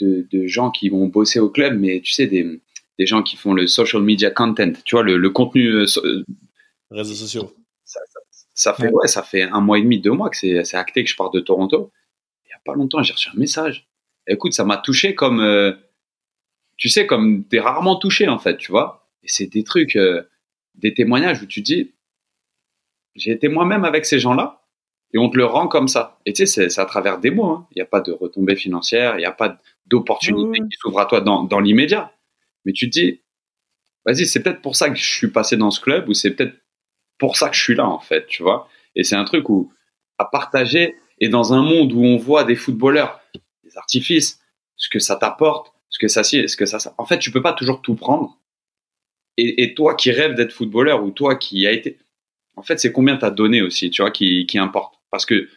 de, 0.00 0.26
de 0.30 0.46
gens 0.46 0.70
qui 0.70 0.88
vont 0.88 1.06
bosser 1.06 1.40
au 1.40 1.50
club, 1.50 1.78
mais 1.78 2.00
tu 2.00 2.12
sais, 2.12 2.26
des, 2.26 2.60
des 2.98 3.06
gens 3.06 3.22
qui 3.22 3.36
font 3.36 3.54
le 3.54 3.66
social 3.66 4.02
media 4.02 4.30
content, 4.30 4.72
tu 4.84 4.94
vois, 4.96 5.02
le, 5.04 5.16
le 5.16 5.30
contenu 5.30 5.66
euh, 5.68 5.86
so- 5.86 6.02
réseaux 6.90 7.14
sociaux. 7.14 7.54
ça, 7.84 8.00
ça- 8.12 8.20
ça 8.56 8.74
fait 8.74 8.88
ouais, 8.90 9.08
ça 9.08 9.22
fait 9.24 9.42
un 9.42 9.60
mois 9.60 9.78
et 9.78 9.82
demi, 9.82 9.98
deux 10.00 10.12
mois 10.12 10.30
que 10.30 10.36
c'est 10.36 10.64
c'est 10.64 10.76
acté 10.76 11.02
que 11.02 11.10
je 11.10 11.16
pars 11.16 11.30
de 11.30 11.40
Toronto. 11.40 11.90
Il 12.46 12.50
y 12.50 12.52
a 12.52 12.60
pas 12.64 12.74
longtemps, 12.74 13.02
j'ai 13.02 13.12
reçu 13.12 13.28
un 13.34 13.38
message. 13.38 13.88
Écoute, 14.26 14.52
ça 14.54 14.64
m'a 14.64 14.76
touché 14.78 15.14
comme 15.14 15.40
euh, 15.40 15.72
tu 16.76 16.88
sais 16.88 17.06
comme 17.06 17.44
t'es 17.44 17.60
rarement 17.60 17.96
touché 17.96 18.28
en 18.28 18.38
fait, 18.38 18.56
tu 18.56 18.70
vois. 18.72 19.08
Et 19.22 19.28
c'est 19.28 19.46
des 19.46 19.64
trucs, 19.64 19.96
euh, 19.96 20.22
des 20.74 20.94
témoignages 20.94 21.42
où 21.42 21.46
tu 21.46 21.60
dis, 21.60 21.94
j'ai 23.14 23.30
été 23.32 23.48
moi-même 23.48 23.84
avec 23.84 24.04
ces 24.04 24.18
gens-là 24.18 24.62
et 25.12 25.18
on 25.18 25.30
te 25.30 25.36
le 25.36 25.44
rend 25.44 25.68
comme 25.68 25.88
ça. 25.88 26.18
Et 26.26 26.32
tu 26.32 26.46
sais, 26.46 26.68
c'est- 26.68 26.80
à 26.80 26.84
travers 26.86 27.18
des 27.18 27.30
mots. 27.30 27.46
hein. 27.50 27.66
Il 27.70 27.76
n'y 27.76 27.82
a 27.82 27.86
pas 27.86 28.00
de 28.00 28.12
retombées 28.12 28.56
financières, 28.56 29.14
il 29.16 29.18
n'y 29.20 29.24
a 29.26 29.32
pas 29.32 29.58
d'opportunité 29.86 30.58
qui 30.70 30.76
s'ouvre 30.80 30.98
à 31.00 31.06
toi 31.06 31.20
dans, 31.20 31.44
dans 31.44 31.60
l'immédiat. 31.60 32.12
Mais 32.64 32.72
tu 32.72 32.86
te 32.90 32.98
dis, 32.98 33.20
vas-y, 34.04 34.26
c'est 34.26 34.42
peut-être 34.42 34.62
pour 34.62 34.74
ça 34.76 34.90
que 34.90 34.96
je 34.96 35.04
suis 35.04 35.28
passé 35.28 35.56
dans 35.56 35.70
ce 35.70 35.80
club 35.80 36.08
ou 36.08 36.14
c'est 36.14 36.30
peut-être 36.32 36.56
pour 37.18 37.36
ça 37.36 37.48
que 37.48 37.56
je 37.56 37.62
suis 37.62 37.74
là 37.76 37.86
en 37.86 38.00
fait, 38.00 38.26
tu 38.26 38.42
vois. 38.42 38.68
Et 38.96 39.04
c'est 39.04 39.16
un 39.16 39.24
truc 39.24 39.48
où 39.48 39.72
à 40.18 40.24
partager 40.24 40.96
et 41.20 41.28
dans 41.28 41.52
un 41.52 41.62
monde 41.62 41.92
où 41.92 42.02
on 42.04 42.16
voit 42.16 42.44
des 42.44 42.56
footballeurs, 42.56 43.20
des 43.74 43.78
artifices, 43.78 44.40
ce 44.76 44.88
que 44.88 44.98
ça 44.98 45.16
t'apporte, 45.16 45.72
ce 45.88 45.98
que 45.98 46.08
ça 46.08 46.24
ce 46.24 46.56
que 46.56 46.66
ça, 46.66 46.78
ça- 46.78 46.94
en 46.98 47.04
fait, 47.04 47.18
tu 47.18 47.30
peux 47.30 47.42
pas 47.42 47.52
toujours 47.52 47.82
tout 47.82 47.94
prendre. 47.94 48.38
Et, 49.36 49.74
toi 49.74 49.96
qui 49.96 50.12
rêves 50.12 50.34
d'être 50.34 50.52
footballeur 50.52 51.02
ou 51.04 51.10
toi 51.10 51.34
qui 51.34 51.66
a 51.66 51.72
été, 51.72 51.98
en 52.56 52.62
fait, 52.62 52.78
c'est 52.78 52.92
combien 52.92 53.16
t'as 53.16 53.30
donné 53.32 53.62
aussi, 53.62 53.90
tu 53.90 54.02
vois, 54.02 54.12
qui, 54.12 54.46
qui 54.46 54.58
importe. 54.58 54.94
Parce 55.10 55.26
que 55.26 55.48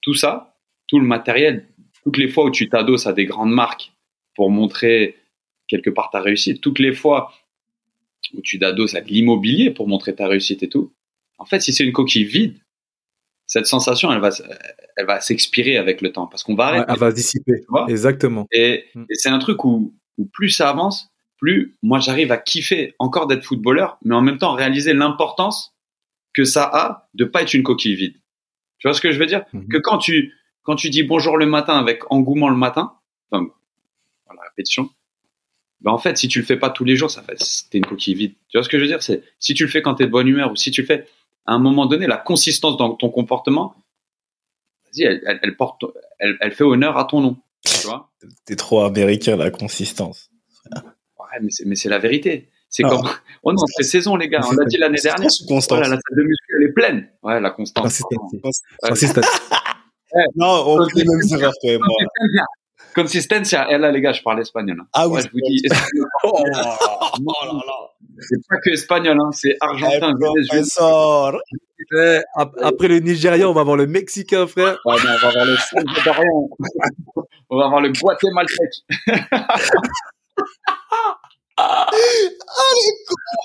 tout 0.00 0.14
ça, 0.14 0.56
tout 0.86 0.98
le 0.98 1.04
matériel, 1.04 1.68
toutes 2.04 2.16
les 2.16 2.28
fois 2.28 2.44
où 2.46 2.50
tu 2.50 2.70
t'adosses 2.70 3.06
à 3.06 3.12
des 3.12 3.26
grandes 3.26 3.52
marques 3.52 3.92
pour 4.34 4.50
montrer 4.50 5.16
quelque 5.66 5.90
part 5.90 6.08
ta 6.10 6.20
réussite, 6.22 6.62
toutes 6.62 6.78
les 6.78 6.94
fois 6.94 7.34
où 8.32 8.40
tu 8.40 8.58
t'adosses 8.58 8.94
à 8.94 9.02
de 9.02 9.08
l'immobilier 9.08 9.70
pour 9.70 9.88
montrer 9.88 10.14
ta 10.14 10.26
réussite 10.26 10.62
et 10.62 10.68
tout, 10.70 10.92
en 11.36 11.44
fait, 11.44 11.60
si 11.60 11.72
c'est 11.74 11.84
une 11.84 11.92
coquille 11.92 12.24
vide, 12.24 12.58
cette 13.48 13.66
sensation, 13.66 14.12
elle 14.12 14.20
va, 14.20 14.30
elle 14.96 15.06
va 15.06 15.20
s'expirer 15.20 15.76
avec 15.78 16.00
le 16.02 16.12
temps 16.12 16.26
parce 16.28 16.44
qu'on 16.44 16.54
va 16.54 16.66
arrêter. 16.66 16.84
elle 16.88 16.98
va 16.98 17.10
dissiper. 17.10 17.60
tu 17.62 17.66
vois? 17.68 17.86
Exactement. 17.88 18.46
Et, 18.52 18.84
Mm. 18.94 19.04
et 19.10 19.14
c'est 19.14 19.30
un 19.30 19.38
truc 19.40 19.64
où, 19.64 19.94
où 20.18 20.26
plus 20.26 20.50
ça 20.50 20.68
avance, 20.68 21.08
plus 21.38 21.76
moi 21.82 21.98
j'arrive 21.98 22.30
à 22.30 22.36
kiffer 22.36 22.94
encore 23.00 23.26
d'être 23.26 23.42
footballeur, 23.44 23.98
mais 24.04 24.14
en 24.14 24.20
même 24.20 24.38
temps 24.38 24.52
réaliser 24.54 24.92
l'importance 24.94 25.74
que 26.34 26.44
ça 26.44 26.64
a 26.72 27.08
de 27.14 27.24
pas 27.24 27.42
être 27.42 27.54
une 27.54 27.62
coquille 27.64 27.94
vide. 27.96 28.14
Tu 28.78 28.86
vois 28.86 28.94
ce 28.94 29.00
que 29.00 29.10
je 29.12 29.18
veux 29.18 29.26
dire? 29.26 29.44
Mhm. 29.52 29.66
Que 29.68 29.78
quand 29.78 29.98
tu 29.98 30.34
quand 30.62 30.76
tu 30.76 30.90
dis 30.90 31.02
bonjour 31.02 31.36
le 31.38 31.46
matin 31.46 31.78
avec 31.78 32.02
engouement 32.12 32.50
le 32.50 32.56
matin, 32.56 32.92
enfin, 33.30 33.46
la 34.28 34.42
répétition, 34.50 34.90
ben 35.80 35.90
en 35.92 35.98
fait 35.98 36.18
si 36.18 36.28
tu 36.28 36.40
le 36.40 36.44
fais 36.44 36.56
pas 36.58 36.70
tous 36.70 36.84
les 36.84 36.96
jours, 36.96 37.10
ça 37.10 37.22
fait 37.22 37.40
c'était 37.42 37.78
une 37.78 37.86
coquille 37.86 38.14
vide. 38.14 38.34
Tu 38.48 38.58
vois 38.58 38.62
ce 38.64 38.68
que 38.68 38.76
je 38.78 38.82
veux 38.82 38.88
dire? 38.88 39.02
C'est 39.02 39.22
si 39.38 39.54
tu 39.54 39.64
le 39.64 39.70
fais 39.70 39.80
quand 39.80 39.94
tu 39.94 40.02
es 40.02 40.06
de 40.06 40.10
bonne 40.12 40.28
humeur 40.28 40.50
ou 40.52 40.56
si 40.56 40.70
tu 40.70 40.82
le 40.82 40.86
fais 40.86 41.06
à 41.48 41.52
un 41.54 41.58
moment 41.58 41.86
donné, 41.86 42.06
la 42.06 42.18
consistance 42.18 42.76
dans 42.76 42.90
ton 42.94 43.08
comportement, 43.08 43.74
vas-y, 44.84 45.04
elle, 45.04 45.22
elle, 45.26 45.40
elle 45.42 45.56
porte, 45.56 45.82
elle, 46.18 46.36
elle 46.40 46.52
fait 46.52 46.64
honneur 46.64 46.98
à 46.98 47.04
ton 47.06 47.20
nom. 47.22 47.36
Tu 47.64 47.86
vois 47.86 48.10
T'es 48.44 48.54
trop 48.54 48.82
américain, 48.82 49.34
la 49.36 49.50
consistance. 49.50 50.28
Ouais, 50.70 51.40
mais 51.64 51.74
c'est, 51.74 51.88
la 51.88 51.98
vérité. 51.98 52.50
C'est 52.68 52.82
Non. 52.82 52.90
comme, 53.00 53.08
oh 53.44 53.52
non, 53.52 53.64
c'est 53.76 53.82
saison, 53.82 54.14
les 54.16 54.28
gars. 54.28 54.40
On 54.46 54.52
l'a 54.52 54.66
dit 54.66 54.76
l'année 54.76 55.00
dernière. 55.02 55.28
Constance 55.48 55.68
Voilà, 55.68 55.88
la 55.88 55.94
salle 55.96 56.18
de 56.18 56.22
muscu, 56.22 56.54
elle 56.58 56.68
est 56.68 56.72
pleine. 56.72 57.08
Ouais, 57.22 57.40
la 57.40 57.50
constance. 57.50 58.02
Non, 60.36 60.64
on 60.66 60.88
fait 60.88 60.98
les 61.00 61.04
mêmes 61.04 61.20
erreurs, 61.38 61.52
toi 61.60 61.70
et 61.72 61.78
moi. 61.78 61.88
Consistencia. 62.94 63.76
Là, 63.78 63.92
les 63.92 64.00
gars, 64.00 64.12
je 64.12 64.22
parle 64.22 64.40
espagnol. 64.40 64.78
hein. 64.80 64.86
Ah 64.94 65.06
oui, 65.06 65.16
Ouais, 65.16 65.22
je 65.22 65.28
vous 65.30 65.40
dis, 65.46 65.62
Oh 66.24 66.42
là 66.46 66.62
là. 66.62 67.90
C'est 68.20 68.36
pas 68.48 68.56
que 68.64 68.70
espagnol, 68.70 69.16
hein, 69.20 69.30
c'est 69.32 69.56
argentin, 69.60 70.14
Eh, 70.14 70.24
professeur. 70.46 71.40
Eh, 71.96 72.20
ap- 72.34 72.54
Après 72.60 72.88
le 72.88 72.98
Nigeria, 73.00 73.48
on 73.48 73.52
va 73.52 73.62
voir 73.62 73.76
le 73.76 73.86
Mexicain, 73.86 74.46
frère. 74.46 74.78
Non, 74.84 74.94
on 74.94 74.96
va 74.96 75.16
voir 75.30 75.44
le 75.44 75.56
salvadorien. 75.56 76.48
on 77.50 77.56
va 77.58 77.68
voir 77.68 77.80
le 77.80 77.92
guatémaltèque. 77.92 78.84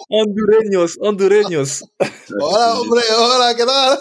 Hondureños, 0.10 0.98
Hondureños. 1.02 1.84
Hola, 2.40 2.80
hombre, 2.80 3.02
hola, 3.18 3.54
¿qué 3.56 3.66
tal? 3.66 3.98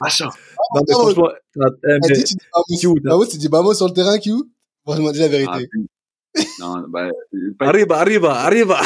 Machin. 0.00 0.28
Non, 0.74 0.82
mais 0.86 0.94
franchement, 0.94 1.30
eh, 1.56 1.98
tu 2.06 2.12
dis 2.12 2.36
tu 3.30 3.38
dis 3.38 3.48
vamos 3.48 3.74
sur 3.74 3.86
le 3.88 3.92
terrain, 3.94 4.18
Q? 4.18 4.30
Franchement, 4.84 5.10
dis 5.12 5.18
la 5.20 5.26
Ah, 5.26 5.28
vérité. 5.28 5.68
Non, 6.60 6.84
bah, 6.88 7.10
pas- 7.58 7.66
arriba, 7.68 7.96
arriba, 7.98 8.32
arriva. 8.34 8.80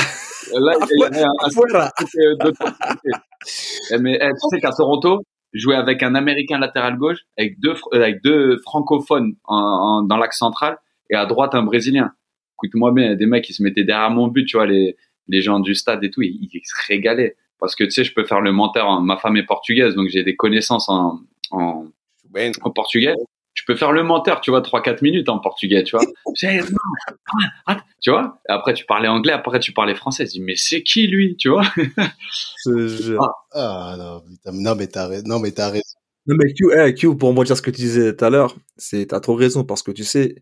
là. 1.73 1.93
Eh, 3.93 3.99
Mais 3.99 4.19
eh, 4.21 4.29
tu 4.31 4.49
sais 4.51 4.61
qu'à 4.61 4.71
Toronto, 4.71 5.23
jouais 5.53 5.77
avec 5.77 6.03
un 6.03 6.15
Américain 6.15 6.59
latéral 6.59 6.97
gauche, 6.99 7.19
avec 7.39 7.59
deux, 7.61 7.75
euh, 7.95 8.03
avec 8.03 8.23
deux 8.23 8.59
francophones 8.59 9.35
en, 9.45 9.57
en- 9.57 10.03
dans 10.03 10.17
l'axe 10.17 10.39
central, 10.39 10.79
et 11.11 11.15
à 11.15 11.25
droite 11.27 11.55
un 11.55 11.63
Brésilien. 11.63 12.13
Écoute-moi 12.57 12.93
bien, 12.93 13.05
il 13.05 13.09
y 13.11 13.13
a 13.13 13.17
des 13.17 13.27
mecs 13.27 13.45
qui 13.45 13.53
se 13.55 13.63
mettaient 13.63 13.85
derrière 13.85 14.11
mon 14.11 14.27
but, 14.29 14.45
tu 14.47 14.57
vois, 14.57 14.67
les, 14.67 14.97
les 15.29 15.41
gens 15.43 15.61
du 15.61 15.75
stade 15.75 16.03
et 16.05 16.11
tout, 16.11 16.23
ils, 16.23 16.49
ils 16.53 16.61
se 16.65 16.75
régalaient. 16.89 17.37
Parce 17.61 17.75
que 17.75 17.85
tu 17.85 17.91
sais, 17.91 18.05
je 18.05 18.13
peux 18.15 18.25
faire 18.25 18.41
le 18.41 18.53
menteur. 18.53 18.87
en- 18.89 19.01
Ma 19.01 19.17
femme 19.17 19.37
est 19.37 19.47
portugaise, 19.47 19.95
donc 19.95 20.09
j'ai 20.09 20.25
des 20.25 20.37
connaissances 20.37 20.89
en, 20.89 21.21
en, 21.51 21.85
Ben, 22.31 22.53
en 22.63 22.71
portugais. 22.71 23.15
Peux 23.69 23.77
faire 23.77 23.93
le 23.93 24.03
menteur, 24.03 24.41
tu 24.41 24.51
vois, 24.51 24.63
3-4 24.63 25.03
minutes 25.03 25.29
en 25.29 25.39
portugais, 25.41 25.85
tu 25.85 25.95
vois. 25.95 26.07
Ah, 27.67 27.75
ah, 27.75 27.81
tu 28.01 28.11
vois? 28.11 28.41
Et 28.49 28.53
après, 28.53 28.73
tu 28.73 28.87
parlais 28.87 29.09
anglais, 29.09 29.35
après, 29.35 29.61
tu 29.61 29.73
parlais 29.75 29.95
français. 29.95 30.25
Je 30.25 30.31
dis, 30.31 30.41
mais 30.41 30.55
c'est 30.57 30.83
qui 30.83 31.07
lui, 31.07 31.37
tu 31.37 31.51
vois? 31.51 31.65
Je- 32.67 32.89
je- 32.89 33.17
Ah, 33.53 33.95
non, 33.99 34.23
putain, 34.23 34.53
non, 34.53 34.75
mais 34.75 34.87
t'as 34.87 35.07
raison. 35.07 35.25
Non, 35.27 35.39
mais 35.39 35.51
t'as 35.53 35.69
raison. 35.69 35.83
Non, 36.27 36.37
mais 36.39 36.53
Q, 36.55 36.71
eh, 36.79 36.95
Q, 36.95 37.15
pour 37.19 37.35
moi 37.35 37.45
dire 37.45 37.57
ce 37.59 37.61
que 37.63 37.71
tu 37.71 37.83
disais 37.83 38.17
tout 38.17 38.25
à 38.25 38.31
l'heure, 38.31 38.57
c'est, 38.79 39.07
t'as 39.09 39.21
trop 39.21 39.35
raison, 39.35 39.65
parce 39.65 39.83
que 39.83 39.91
tu 39.91 40.05
sais, 40.05 40.37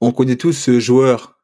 on 0.00 0.12
connaît 0.12 0.36
tous 0.36 0.52
ce 0.52 0.78
joueur 0.78 1.40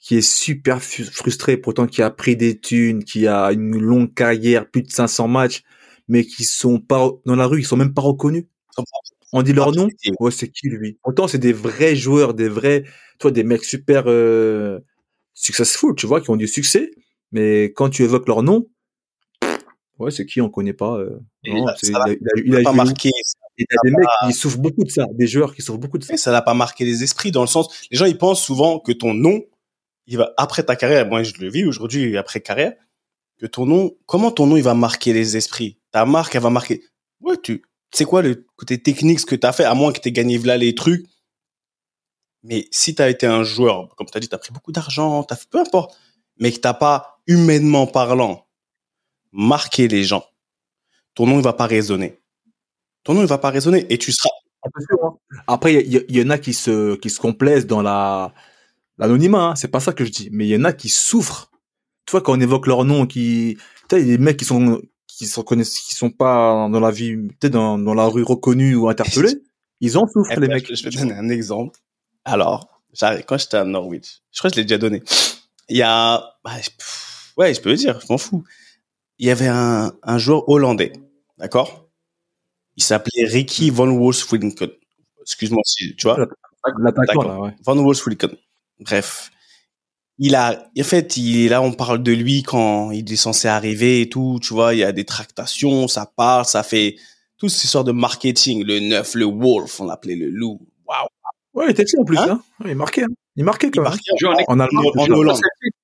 qui 0.00 0.16
est 0.16 0.22
super 0.22 0.82
frustré, 0.82 1.56
pourtant 1.56 1.86
qui 1.86 2.02
a 2.02 2.10
pris 2.10 2.36
des 2.36 2.58
thunes, 2.58 3.04
qui 3.04 3.28
a 3.28 3.52
une 3.52 3.78
longue 3.78 4.12
carrière, 4.12 4.68
plus 4.68 4.82
de 4.82 4.90
500 4.90 5.28
matchs, 5.28 5.62
mais 6.08 6.24
qui 6.24 6.42
sont 6.44 6.80
pas, 6.80 7.10
dans 7.26 7.36
la 7.36 7.46
rue, 7.46 7.60
ils 7.60 7.66
sont 7.66 7.76
même 7.76 7.94
pas 7.94 8.02
reconnus. 8.02 8.46
On 9.32 9.42
dit 9.42 9.52
leur 9.52 9.72
nom, 9.72 9.88
ouais, 10.20 10.30
c'est 10.30 10.48
qui 10.48 10.68
lui? 10.68 10.98
Pourtant, 11.02 11.26
c'est 11.28 11.38
des 11.38 11.52
vrais 11.52 11.96
joueurs, 11.96 12.32
des 12.34 12.48
vrais, 12.48 12.84
toi, 13.18 13.30
des 13.30 13.42
mecs 13.44 13.64
super, 13.64 14.04
euh, 14.06 14.78
successful, 15.34 15.94
tu 15.96 16.06
vois, 16.06 16.20
qui 16.20 16.30
ont 16.30 16.36
du 16.36 16.46
succès, 16.48 16.90
mais 17.32 17.64
quand 17.74 17.90
tu 17.90 18.02
évoques 18.04 18.28
leur 18.28 18.42
nom, 18.42 18.68
ouais, 19.98 20.10
c'est 20.10 20.26
qui, 20.26 20.40
on 20.40 20.48
connaît 20.48 20.72
pas, 20.72 20.96
euh, 20.98 21.18
non, 21.60 21.66
il 21.82 21.94
a, 21.96 22.00
il 22.08 22.28
a- 22.28 22.40
il 22.44 22.56
a 22.56 22.62
pas 22.62 22.70
joué 22.70 22.80
où 22.80 22.84
marqué. 22.84 23.10
et 23.58 23.64
t'as 23.68 23.76
des 23.84 23.90
mecs 23.90 24.06
qui 24.26 24.32
souffrent 24.32 24.58
beaucoup 24.58 24.84
de 24.84 24.90
ça, 24.90 25.06
des 25.12 25.26
joueurs 25.26 25.54
qui 25.54 25.62
souffrent 25.62 25.78
beaucoup 25.78 25.98
de 25.98 26.04
ça. 26.04 26.12
Mais 26.12 26.18
ça 26.18 26.30
n'a 26.30 26.42
pas 26.42 26.54
marqué 26.54 26.84
les 26.84 27.02
esprits 27.02 27.30
dans 27.30 27.40
le 27.42 27.46
sens, 27.46 27.86
les 27.90 27.96
gens 27.96 28.04
ils 28.06 28.18
pensent 28.18 28.44
souvent 28.44 28.78
que 28.78 28.92
ton 28.92 29.14
nom, 29.14 29.42
il 30.06 30.18
va 30.18 30.32
après 30.36 30.62
ta 30.62 30.76
carrière. 30.76 31.06
Moi 31.08 31.22
je 31.22 31.32
le 31.40 31.48
vis 31.50 31.64
aujourd'hui 31.64 32.16
après 32.16 32.40
carrière, 32.40 32.74
que 33.38 33.46
ton 33.46 33.66
nom, 33.66 33.96
comment 34.06 34.30
ton 34.30 34.46
nom 34.46 34.56
il 34.56 34.62
va 34.62 34.74
marquer 34.74 35.12
les 35.12 35.36
esprits? 35.36 35.78
Ta 35.90 36.04
marque 36.04 36.34
elle 36.34 36.42
va 36.42 36.50
marquer. 36.50 36.84
Ouais 37.20 37.36
tu, 37.42 37.62
c'est 37.92 38.04
quoi 38.04 38.22
le 38.22 38.46
côté 38.56 38.82
technique 38.82 39.20
ce 39.20 39.26
que 39.26 39.36
t'as 39.36 39.52
fait 39.52 39.64
à 39.64 39.74
moins 39.74 39.92
que 39.92 40.00
t'aies 40.00 40.12
gagné 40.12 40.38
là 40.38 40.56
les 40.56 40.74
trucs? 40.74 41.06
Mais 42.42 42.68
si 42.70 42.94
t'as 42.94 43.10
été 43.10 43.26
un 43.26 43.42
joueur, 43.42 43.94
comme 43.96 44.06
t'as 44.06 44.20
dit, 44.20 44.28
t'as 44.28 44.38
pris 44.38 44.52
beaucoup 44.52 44.72
d'argent, 44.72 45.24
t'as 45.24 45.36
fait 45.36 45.48
peu 45.50 45.58
importe, 45.58 45.98
mais 46.38 46.52
que 46.52 46.58
t'as 46.58 46.74
pas 46.74 47.20
humainement 47.26 47.86
parlant 47.86 48.46
marqué 49.32 49.88
les 49.88 50.04
gens, 50.04 50.24
ton 51.14 51.26
nom 51.26 51.38
il 51.38 51.42
va 51.42 51.52
pas 51.52 51.66
résonner. 51.66 52.20
Ton 53.04 53.14
nom 53.14 53.22
il 53.22 53.26
va 53.26 53.38
pas 53.38 53.50
résonner 53.50 53.86
et 53.92 53.98
tu 53.98 54.12
seras 54.12 54.30
Après, 55.46 55.74
il 55.74 55.94
y, 55.94 56.04
il 56.08 56.16
y 56.16 56.22
en 56.22 56.30
a 56.30 56.38
qui 56.38 56.54
se, 56.54 56.96
complaisent 57.18 57.66
dans 57.66 57.82
la, 57.82 58.32
l'anonymat, 58.98 59.42
hein, 59.42 59.56
c'est 59.56 59.68
pas 59.68 59.80
ça 59.80 59.92
que 59.92 60.04
je 60.04 60.10
dis, 60.10 60.28
mais 60.32 60.46
il 60.46 60.50
y 60.50 60.56
en 60.56 60.64
a 60.64 60.72
qui 60.72 60.88
souffrent. 60.88 61.50
Tu 62.06 62.12
vois, 62.12 62.20
quand 62.20 62.36
on 62.36 62.40
évoque 62.40 62.66
leur 62.66 62.84
nom, 62.84 63.06
qui, 63.06 63.58
tu 63.88 63.96
il 63.96 64.08
y 64.08 64.14
a 64.14 64.16
des 64.16 64.22
mecs 64.22 64.36
qui 64.36 64.44
sont, 64.44 64.80
qui 65.16 65.26
sont 65.26 65.42
connaissent, 65.42 65.78
qui 65.78 65.94
sont 65.94 66.10
pas 66.10 66.68
dans 66.68 66.80
la 66.80 66.90
vie, 66.90 67.16
peut-être 67.16 67.52
dans, 67.54 67.78
dans 67.78 67.94
la 67.94 68.06
rue 68.06 68.22
reconnus 68.22 68.76
ou 68.76 68.88
interpellés, 68.88 69.42
ils 69.80 69.96
en 69.96 70.06
souffrent, 70.06 70.38
les 70.38 70.48
mecs. 70.48 70.74
Je 70.74 70.84
vais 70.84 70.90
te 70.90 70.98
donner 70.98 71.14
un 71.14 71.28
exemple. 71.30 71.78
Alors, 72.24 72.82
quand 73.26 73.38
j'étais 73.38 73.56
à 73.56 73.64
Norwich, 73.64 74.20
je 74.30 74.38
crois 74.38 74.50
que 74.50 74.56
je 74.56 74.60
l'ai 74.60 74.66
déjà 74.66 74.78
donné. 74.78 75.02
Il 75.68 75.76
y 75.78 75.82
a, 75.82 76.36
bah, 76.44 76.52
ouais, 77.38 77.54
je 77.54 77.60
peux 77.60 77.70
le 77.70 77.76
dire, 77.76 77.98
je 78.00 78.06
m'en 78.10 78.18
fous. 78.18 78.44
Il 79.18 79.26
y 79.26 79.30
avait 79.30 79.48
un, 79.48 79.94
un 80.02 80.18
joueur 80.18 80.46
hollandais, 80.48 80.92
d'accord? 81.38 81.88
Il 82.76 82.82
s'appelait 82.82 83.24
Ricky 83.24 83.70
Van 83.70 83.88
Wolfswinkel. 83.88 84.72
Excuse-moi 85.22 85.62
si, 85.64 85.96
tu 85.96 86.06
vois? 86.06 86.18
L'attaquant, 86.78 87.44
ouais. 87.44 87.54
Van 87.64 87.76
Wolfswinkel. 87.76 88.36
Bref. 88.80 89.30
Il 90.18 90.34
a, 90.34 90.70
en 90.78 90.82
fait, 90.82 91.16
il 91.18 91.44
est 91.44 91.48
là, 91.48 91.60
on 91.60 91.72
parle 91.72 92.02
de 92.02 92.12
lui 92.12 92.42
quand 92.42 92.90
il 92.90 93.12
est 93.12 93.16
censé 93.16 93.48
arriver 93.48 94.00
et 94.00 94.08
tout, 94.08 94.38
tu 94.42 94.54
vois, 94.54 94.72
il 94.74 94.78
y 94.78 94.84
a 94.84 94.92
des 94.92 95.04
tractations, 95.04 95.88
ça 95.88 96.10
parle, 96.16 96.46
ça 96.46 96.62
fait 96.62 96.96
toutes 97.36 97.50
ces 97.50 97.68
sortes 97.68 97.86
de 97.86 97.92
marketing, 97.92 98.64
le 98.64 98.80
neuf, 98.80 99.14
le 99.14 99.26
wolf, 99.26 99.78
on 99.80 99.84
l'appelait 99.84 100.16
le 100.16 100.30
loup. 100.30 100.58
Waouh. 100.86 101.08
Ouais, 101.52 101.66
il 101.66 101.70
était 101.72 101.84
petit 101.84 101.98
en 101.98 102.04
plus, 102.04 102.16
Hein 102.16 102.40
hein. 102.60 102.64
Il 102.66 102.74
marquait, 102.76 103.02
hein. 103.02 103.08
Il 103.36 103.44
marquait 103.44 103.66
Il 103.66 103.72
quand 103.72 103.82
même. 103.82 103.90
marquait 103.90 104.10
Il 104.14 104.18
joue 104.18 104.28
en 104.28 104.34
En 104.48 104.60
Allemagne. 104.60 104.86
en 104.96 105.04
Il 105.04 105.12
a 105.12 105.14
pas 105.14 105.18
Hollande. 105.18 105.36
Celtic 105.36 105.74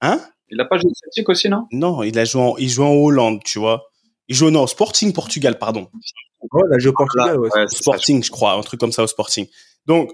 Hein? 0.00 0.20
Il 0.48 0.60
a 0.60 0.64
pas 0.64 0.78
joué 0.78 0.90
au 0.90 0.94
Celtic 0.94 1.28
aussi, 1.28 1.48
non? 1.50 1.66
Non, 1.70 2.02
il 2.02 2.18
a 2.18 2.24
joué 2.24 2.40
en, 2.42 2.56
il 2.56 2.68
jouait 2.70 2.86
en 2.86 2.94
Hollande, 2.94 3.42
tu 3.44 3.58
vois. 3.58 3.84
Il 4.28 4.34
jouait 4.34 4.50
non, 4.50 4.66
Sporting 4.66 5.12
Portugal, 5.12 5.58
pardon. 5.58 5.88
Ouais, 6.52 6.62
il 6.70 6.74
a 6.74 6.78
joué 6.78 6.90
au 6.90 6.94
Portugal, 6.94 7.38
ouais. 7.38 7.50
Ouais, 7.54 7.68
ça. 7.68 7.76
Sporting, 7.76 8.22
je 8.24 8.30
crois, 8.30 8.52
un 8.54 8.62
truc 8.62 8.80
comme 8.80 8.92
ça 8.92 9.02
au 9.02 9.06
Sporting. 9.06 9.46
Donc, 9.84 10.12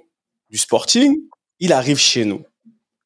du 0.51 0.59
Sporting, 0.59 1.17
il 1.61 1.73
arrive 1.73 1.99
chez 1.99 2.25
nous. 2.25 2.45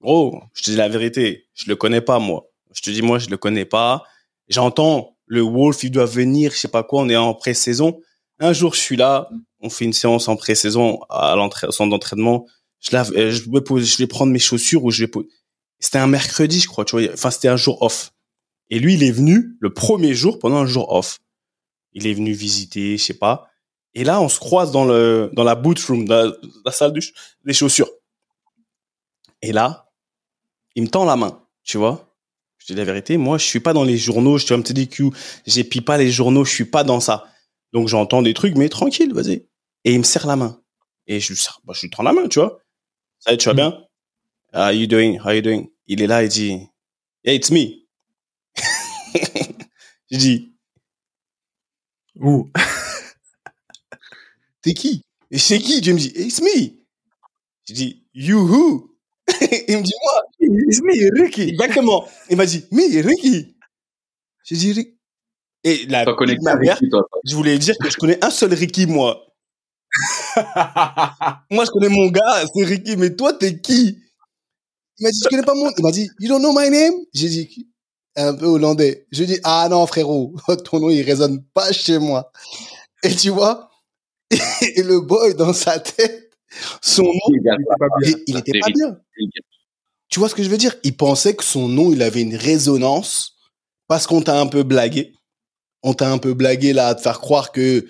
Gros, 0.03 0.42
je 0.53 0.62
te 0.62 0.70
dis 0.70 0.76
la 0.76 0.88
vérité, 0.88 1.46
je 1.55 1.66
le 1.68 1.76
connais 1.76 2.00
pas 2.00 2.18
moi. 2.18 2.48
Je 2.74 2.80
te 2.80 2.90
dis 2.90 3.03
moi, 3.03 3.18
je 3.18 3.28
le 3.28 3.36
connais 3.36 3.64
pas. 3.64 4.03
J'entends 4.48 5.16
le 5.26 5.40
Wolf, 5.40 5.84
il 5.84 5.90
doit 5.90 6.07
venir, 6.07 6.53
je 6.53 6.59
sais 6.59 6.68
pas 6.68 6.82
quoi, 6.82 7.03
on 7.03 7.09
est 7.09 7.16
en 7.16 7.34
pré-saison. 7.34 8.00
Un 8.40 8.53
jour, 8.53 8.74
je 8.74 8.80
suis 8.80 8.96
là, 8.96 9.30
on 9.61 9.70
fait 9.70 9.84
une 9.84 9.92
séance 9.92 10.28
en 10.28 10.36
pré-saison 10.36 11.00
à 11.09 11.36
centre 11.70 11.90
d'entraînement. 11.90 12.46
Euh, 12.92 13.30
je 13.30 13.98
vais 13.98 14.07
prendre 14.07 14.32
mes 14.32 14.38
chaussures 14.38 14.84
ou 14.84 14.90
je 14.90 15.05
vais 15.05 15.09
poser- 15.09 15.28
C'était 15.78 15.98
un 15.98 16.09
mercredi, 16.09 16.61
je 16.61 16.66
crois, 16.66 16.84
tu 16.84 16.98
vois. 16.98 17.12
Enfin, 17.12 17.30
c'était 17.30 17.48
un 17.48 17.57
jour 17.57 17.80
off. 17.82 18.12
Et 18.70 18.78
lui, 18.78 18.94
il 18.94 19.05
est 19.05 19.12
venu 19.12 19.57
le 19.61 19.72
premier 19.72 20.14
jour 20.14 20.38
pendant 20.38 20.57
un 20.57 20.66
jour 20.66 20.92
off. 20.92 21.20
Il 21.92 22.07
est 22.07 22.14
venu 22.14 22.32
visiter, 22.32 22.96
je 22.96 23.05
sais 23.05 23.14
pas. 23.14 23.48
Et 23.94 24.05
là, 24.05 24.20
on 24.20 24.28
se 24.28 24.40
croise 24.40 24.72
dans 24.72 24.84
le 24.84 25.30
dans 25.34 25.44
la 25.44 25.55
boot 25.55 25.78
room, 25.80 26.07
dans 26.07 26.32
la, 26.64 26.72
salle 26.72 26.92
du 26.92 27.03
des 27.44 27.53
chaussures. 27.53 27.90
Et 29.42 29.53
là, 29.53 29.91
il 30.75 30.85
me 30.85 30.89
tend 30.89 31.05
la 31.05 31.16
main, 31.16 31.45
tu 31.64 31.79
vois. 31.79 32.14
Je 32.59 32.66
te 32.66 32.73
dis 32.73 32.79
la 32.79 32.85
vérité, 32.85 33.16
moi, 33.16 33.39
je 33.39 33.45
suis 33.45 33.61
pas 33.61 33.73
dans 33.73 33.85
les 33.85 33.99
journaux. 33.99 34.39
Je 34.39 34.47
te 34.47 34.55
me 34.55 34.62
dis 34.62 34.89
que 34.89 35.05
j'épie 35.47 35.81
pas 35.81 35.99
les 35.99 36.11
journaux, 36.11 36.45
je 36.45 36.53
suis 36.53 36.64
pas 36.64 36.85
dans 36.85 37.01
ça. 37.01 37.27
Donc 37.73 37.89
j'entends 37.89 38.23
des 38.23 38.35
trucs, 38.35 38.57
mais 38.57 38.68
tranquille, 38.68 39.12
vas-y. 39.12 39.47
Et 39.85 39.93
il 39.93 39.99
me 39.99 40.05
serre 40.05 40.27
la 40.27 40.37
main. 40.37 40.61
Et 41.07 41.18
je 41.18 41.29
lui 41.29 41.37
serre, 41.37 41.61
bah, 41.64 41.73
je 41.75 41.83
lui 41.83 41.91
tends 41.91 42.03
la 42.03 42.12
main, 42.12 42.29
tu 42.29 42.39
vois. 42.39 42.61
Ça, 43.18 43.37
tu 43.37 43.49
vas 43.49 43.55
bien? 43.55 43.85
How 44.55 44.70
you 44.70 44.87
doing? 44.87 45.18
How 45.25 45.33
you 45.33 45.43
doing? 45.43 45.68
Il 45.87 46.03
est 46.03 46.07
là, 46.07 46.23
il 46.23 46.29
dit, 46.29 46.59
yeah, 47.25 47.35
it's 47.35 47.51
me. 47.51 47.83
je 50.11 50.16
dis, 50.16 50.53
Ouh. 52.16 52.51
t'es 54.62 54.75
qui? 54.75 55.03
Et 55.31 55.39
c'est 55.39 55.59
qui? 55.59 55.81
Dieu 55.81 55.95
me 55.95 55.99
dit, 55.99 56.12
it's 56.14 56.41
me. 56.41 56.85
Je 57.66 57.75
dis, 57.75 58.05
you 58.14 58.39
who? 58.39 58.91
Il 59.68 59.78
me 59.78 59.83
dit, 59.83 59.95
moi. 60.03 60.22
It's 60.41 60.80
me, 60.83 61.22
Ricky. 61.22 61.49
Exactement. 61.51 62.09
Il 62.30 62.37
m'a 62.37 62.47
dit, 62.47 62.64
mais 62.70 63.01
Ricky. 63.01 63.57
J'ai 64.45 64.57
dit, 64.57 64.72
Ricky. 64.72 64.99
Et 65.64 65.87
la 65.87 66.05
de 66.05 66.43
ma 66.43 66.57
mère, 66.57 66.80
toi 66.91 67.07
je 67.24 67.37
voulais 67.37 67.57
dire 67.57 67.76
que 67.78 67.89
je 67.89 67.97
connais 67.97 68.22
un 68.24 68.30
seul 68.30 68.53
Ricky, 68.53 68.87
moi. 68.87 69.24
moi, 71.51 71.64
je 71.64 71.70
connais 71.70 71.89
mon 71.89 72.09
gars, 72.09 72.45
c'est 72.53 72.64
Ricky, 72.64 72.97
mais 72.97 73.14
toi, 73.14 73.33
t'es 73.33 73.61
qui? 73.61 73.99
Il 74.99 75.05
m'a 75.05 75.11
dit, 75.11 75.20
je 75.22 75.28
connais 75.28 75.45
pas 75.45 75.55
mon... 75.55 75.70
Il 75.76 75.83
m'a 75.83 75.93
dit, 75.93 76.11
you 76.18 76.28
don't 76.28 76.41
know 76.41 76.53
my 76.53 76.68
name? 76.68 76.95
J'ai 77.14 77.28
dit, 77.28 77.68
un 78.16 78.35
peu 78.35 78.47
hollandais. 78.47 79.07
Je 79.12 79.24
dis, 79.24 79.39
ah 79.45 79.68
non, 79.70 79.87
frérot, 79.87 80.35
ton 80.64 80.80
nom, 80.80 80.91
il 80.91 81.03
résonne 81.03 81.45
pas 81.55 81.70
chez 81.72 81.99
moi. 81.99 82.33
Et 83.05 83.14
tu 83.14 83.30
vois, 83.30 83.70
et 84.30 84.83
le 84.83 85.01
boy, 85.01 85.35
dans 85.35 85.53
sa 85.53 85.78
tête, 85.78 86.22
son 86.80 87.03
nom, 87.05 87.11
Il 87.28 87.42
gâte 87.42 87.59
pas. 87.78 87.86
il, 88.03 88.16
il 88.26 88.36
était 88.38 88.59
pas 88.61 88.68
bien. 88.70 88.96
Tu 90.09 90.18
vois 90.18 90.28
ce 90.28 90.34
que 90.34 90.42
je 90.42 90.48
veux 90.50 90.59
dire? 90.59 90.74
Il 90.84 90.96
pensait 90.96 91.34
que 91.34 91.44
son 91.44 91.68
nom, 91.68 91.92
il 91.92 92.03
avait 92.03 92.22
une 92.22 92.36
résonance 92.36 93.36
parce 93.88 94.07
qu'on 94.07 94.20
t'a 94.22 94.38
un 94.40 94.46
peu 94.46 94.62
blagué. 94.62 95.14
On 95.82 95.94
t'a 95.94 96.11
un 96.12 96.18
peu 96.18 96.34
blagué 96.34 96.72
là 96.72 96.88
à 96.88 96.94
te 96.94 97.00
faire 97.00 97.20
croire 97.20 97.50
que 97.53 97.86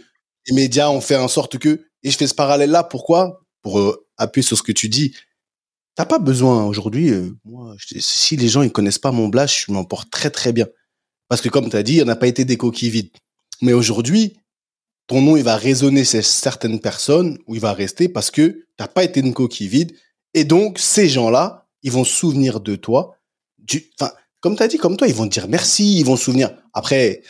les 0.46 0.54
médias 0.54 0.88
ont 0.88 1.00
fait 1.00 1.16
en 1.16 1.28
sorte 1.28 1.58
que. 1.58 1.86
Et 2.04 2.10
je 2.10 2.16
fais 2.16 2.26
ce 2.26 2.34
parallèle 2.34 2.70
là. 2.70 2.84
Pourquoi? 2.84 3.40
Pour 3.62 3.78
euh, 3.78 4.06
appuyer 4.16 4.44
sur 4.46 4.56
ce 4.56 4.62
que 4.62 4.72
tu 4.72 4.88
dis. 4.88 5.14
T'as 5.94 6.06
pas 6.06 6.18
besoin 6.18 6.64
aujourd'hui. 6.64 7.10
euh, 7.10 7.30
moi, 7.44 7.74
je- 7.78 7.98
si 7.98 8.36
les 8.36 8.48
gens 8.48 8.62
ils 8.62 8.72
connaissent 8.72 8.98
pas 8.98 9.12
mon 9.12 9.28
blast, 9.28 9.54
je 9.66 9.72
m'en 9.72 9.84
porte 9.84 10.10
très 10.10 10.30
très 10.30 10.52
bien. 10.52 10.66
Parce 11.28 11.40
que 11.40 11.48
comme 11.48 11.68
tu 11.70 11.76
as 11.76 11.82
dit, 11.82 12.00
on 12.02 12.06
n'a 12.06 12.16
pas 12.16 12.26
été 12.28 12.44
des 12.44 12.56
coquilles 12.56 12.90
vides. 12.90 13.10
Mais 13.60 13.72
aujourd'hui, 13.72 14.36
ton 15.06 15.20
nom 15.22 15.36
il 15.36 15.42
va 15.44 15.56
résonner 15.56 16.04
chez 16.04 16.22
certaines 16.22 16.80
personnes 16.80 17.38
ou 17.46 17.54
il 17.54 17.60
va 17.60 17.72
rester 17.72 18.08
parce 18.08 18.30
que 18.30 18.66
t'as 18.76 18.88
pas 18.88 19.04
été 19.04 19.20
une 19.20 19.34
coquille 19.34 19.68
vide. 19.68 19.92
Et 20.34 20.44
donc 20.44 20.78
ces 20.78 21.08
gens-là, 21.08 21.66
ils 21.82 21.92
vont 21.92 22.04
se 22.04 22.12
souvenir 22.12 22.60
de 22.60 22.76
toi. 22.76 23.16
Du, 23.58 23.90
enfin, 24.00 24.12
comme 24.40 24.56
tu 24.56 24.62
as 24.62 24.68
dit, 24.68 24.78
comme 24.78 24.96
toi, 24.96 25.08
ils 25.08 25.14
vont 25.14 25.24
te 25.28 25.32
dire 25.32 25.48
merci, 25.48 25.98
ils 25.98 26.04
vont 26.04 26.16
se 26.16 26.24
souvenir. 26.24 26.50
Après, 26.72 27.22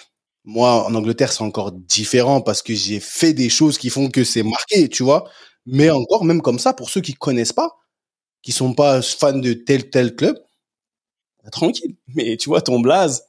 moi, 0.44 0.84
en 0.86 0.94
Angleterre, 0.94 1.32
c'est 1.32 1.42
encore 1.42 1.72
différent 1.72 2.40
parce 2.40 2.62
que 2.62 2.74
j'ai 2.74 3.00
fait 3.00 3.32
des 3.32 3.48
choses 3.48 3.78
qui 3.78 3.90
font 3.90 4.08
que 4.10 4.24
c'est 4.24 4.42
marqué, 4.42 4.88
tu 4.88 5.02
vois. 5.02 5.28
Mais 5.66 5.90
encore, 5.90 6.24
même 6.24 6.42
comme 6.42 6.58
ça, 6.58 6.72
pour 6.74 6.90
ceux 6.90 7.00
qui 7.00 7.14
connaissent 7.14 7.52
pas, 7.52 7.70
qui 8.42 8.52
sont 8.52 8.74
pas 8.74 9.02
fans 9.02 9.38
de 9.38 9.52
tel 9.54 9.90
tel 9.90 10.16
club, 10.16 10.36
bah, 11.44 11.50
tranquille. 11.50 11.96
Mais 12.14 12.36
tu 12.36 12.48
vois, 12.48 12.62
ton 12.62 12.80
blaze, 12.80 13.24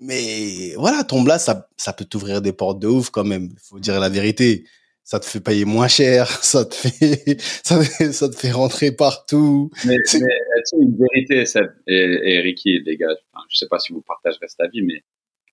mais 0.00 0.74
voilà, 0.76 1.04
ton 1.04 1.22
blaze, 1.22 1.44
ça, 1.44 1.68
ça 1.76 1.92
peut 1.92 2.04
t'ouvrir 2.04 2.40
des 2.42 2.52
portes 2.52 2.78
de 2.80 2.86
ouf 2.88 3.10
quand 3.10 3.24
même. 3.24 3.50
Faut 3.62 3.78
dire 3.80 3.98
la 4.00 4.08
vérité. 4.08 4.64
Ça 5.04 5.18
te 5.18 5.24
fait 5.24 5.40
payer 5.40 5.64
moins 5.64 5.88
cher, 5.88 6.28
ça 6.44 6.66
te 6.66 6.74
fait, 6.74 7.40
ça, 7.64 7.78
te- 7.82 8.12
ça 8.12 8.28
te 8.28 8.36
fait 8.36 8.50
rentrer 8.52 8.92
partout. 8.92 9.70
Mais, 9.86 9.96
mais 9.96 10.02
tu 10.04 10.18
sais, 10.18 10.76
une 10.78 10.96
vérité, 10.98 11.46
Seb 11.46 11.66
et, 11.86 11.94
et 12.34 12.40
Ricky, 12.40 12.80
les 12.84 12.96
gars, 12.98 13.14
enfin, 13.32 13.44
je 13.48 13.56
sais 13.56 13.68
pas 13.68 13.78
si 13.78 13.92
vous 13.94 14.02
partagerez 14.02 14.46
cet 14.48 14.60
avis, 14.60 14.82
mais 14.82 15.02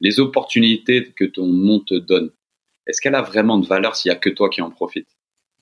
les 0.01 0.19
opportunités 0.19 1.13
que 1.15 1.23
ton 1.23 1.47
nom 1.47 1.79
te 1.79 1.93
donne, 1.93 2.31
est-ce 2.85 2.99
qu'elle 2.99 3.15
a 3.15 3.21
vraiment 3.21 3.57
de 3.57 3.65
valeur 3.65 3.95
s'il 3.95 4.09
y 4.09 4.11
a 4.11 4.17
que 4.17 4.29
toi 4.29 4.49
qui 4.49 4.61
en 4.61 4.71
profites? 4.71 5.07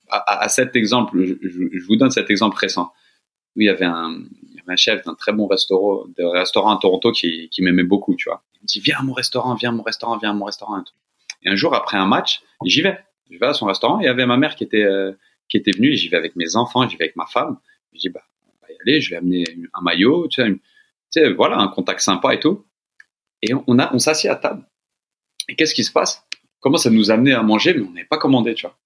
À, 0.08 0.16
à- 0.18 0.44
à 0.44 0.48
cet 0.48 0.74
exemple, 0.74 1.24
je 1.24 1.86
vous 1.86 1.94
donne 1.96 2.10
cet 2.10 2.30
exemple 2.30 2.56
récent 2.58 2.92
où 3.54 3.60
il 3.60 3.66
y 3.66 3.70
avait 3.70 3.84
un, 3.84 4.24
un 4.68 4.76
chef 4.76 5.04
d'un 5.04 5.14
très 5.14 5.32
bon 5.32 5.46
restaurant, 5.46 6.04
de 6.16 6.24
restaurant 6.24 6.76
à 6.76 6.78
Toronto 6.80 7.12
qui, 7.12 7.50
m'aimait 7.58 7.82
beaucoup, 7.82 8.14
tu 8.14 8.28
vois. 8.28 8.42
Il 8.54 8.62
me 8.62 8.66
dit 8.66 8.80
viens 8.80 8.98
à 8.98 9.02
mon 9.02 9.12
restaurant, 9.12 9.54
viens 9.54 9.70
à 9.70 9.72
mon 9.72 9.82
restaurant, 9.82 10.16
viens 10.18 10.30
à 10.30 10.34
mon 10.34 10.44
restaurant. 10.44 10.82
Et, 11.42 11.48
un 11.48 11.56
jour 11.56 11.74
après 11.74 11.96
un 11.96 12.06
match, 12.06 12.42
j'y 12.64 12.80
vais, 12.82 12.98
je 13.30 13.38
vais 13.38 13.46
à 13.46 13.54
son 13.54 13.66
restaurant. 13.66 14.00
Et 14.00 14.04
il 14.04 14.06
y 14.06 14.08
avait 14.08 14.26
ma 14.26 14.36
mère 14.36 14.56
qui 14.56 14.64
était 14.64 14.84
euh, 14.84 15.12
qui 15.48 15.56
était 15.56 15.72
venue. 15.72 15.94
J'y 15.94 16.08
vais 16.08 16.16
avec 16.16 16.36
mes 16.36 16.56
enfants, 16.56 16.88
j'y 16.88 16.96
vais 16.96 17.04
avec 17.04 17.16
ma 17.16 17.26
femme. 17.26 17.58
Je 17.92 17.98
dis 17.98 18.08
bah 18.08 18.22
on 18.46 18.66
va 18.66 18.72
y 18.72 18.76
aller, 18.80 19.00
je 19.00 19.10
vais 19.10 19.16
amener 19.16 19.44
un 19.74 19.82
maillot, 19.82 20.28
tu 20.28 20.42
voilà, 21.36 21.58
un 21.58 21.68
contact 21.68 22.00
sympa 22.00 22.34
et 22.34 22.40
tout. 22.40 22.64
Et 23.42 23.54
on 23.54 23.64
on 23.66 23.98
s'assied 23.98 24.30
à 24.30 24.36
table. 24.36 24.66
Et 25.48 25.56
qu'est-ce 25.56 25.74
qui 25.74 25.84
se 25.84 25.92
passe? 25.92 26.26
Commence 26.60 26.86
à 26.86 26.90
nous 26.90 27.10
amener 27.10 27.34
à 27.34 27.42
manger, 27.42 27.74
mais 27.74 27.82
on 27.82 27.90
n'avait 27.90 28.06
pas 28.06 28.16
commandé, 28.18 28.54
tu 28.54 28.66
vois. 28.66 28.78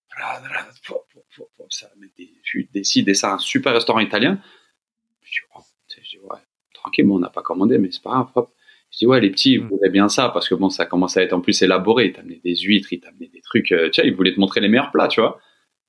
Ça 1.70 1.88
met 1.96 2.08
des, 2.16 3.02
des 3.02 3.14
ça, 3.14 3.34
un 3.34 3.38
super 3.38 3.72
restaurant 3.72 4.00
italien. 4.00 4.40
Je 5.22 5.30
dis, 5.30 5.38
oh, 5.54 5.60
tu 5.86 5.96
sais, 5.96 6.02
je 6.04 6.10
dis, 6.10 6.18
ouais, 6.18 6.38
tranquille, 6.80 7.06
bon, 7.06 7.16
on 7.16 7.20
n'a 7.20 7.30
pas 7.30 7.42
commandé, 7.42 7.78
mais 7.78 7.88
c'est 7.90 8.02
pas 8.02 8.10
grave. 8.10 8.28
hop. 8.34 8.50
Je 8.90 8.98
dis, 8.98 9.06
ouais, 9.06 9.20
les 9.20 9.30
petits, 9.30 9.52
ils 9.54 9.62
Mm. 9.62 9.68
voulaient 9.68 9.90
bien 9.90 10.08
ça, 10.08 10.30
parce 10.30 10.48
que 10.48 10.54
bon, 10.54 10.70
ça 10.70 10.86
commence 10.86 11.16
à 11.18 11.22
être 11.22 11.32
en 11.34 11.40
plus 11.42 11.60
élaboré. 11.62 12.06
Ils 12.06 12.12
t'amenaient 12.12 12.40
des 12.42 12.56
huîtres, 12.56 12.92
ils 12.92 13.00
t'amenaient 13.00 13.28
des 13.32 13.42
trucs, 13.42 13.70
euh, 13.72 13.90
tu 13.90 14.00
sais, 14.00 14.08
ils 14.08 14.14
voulaient 14.14 14.34
te 14.34 14.40
montrer 14.40 14.60
les 14.60 14.68
meilleurs 14.68 14.90
plats, 14.90 15.08
tu 15.08 15.20
vois 15.20 15.38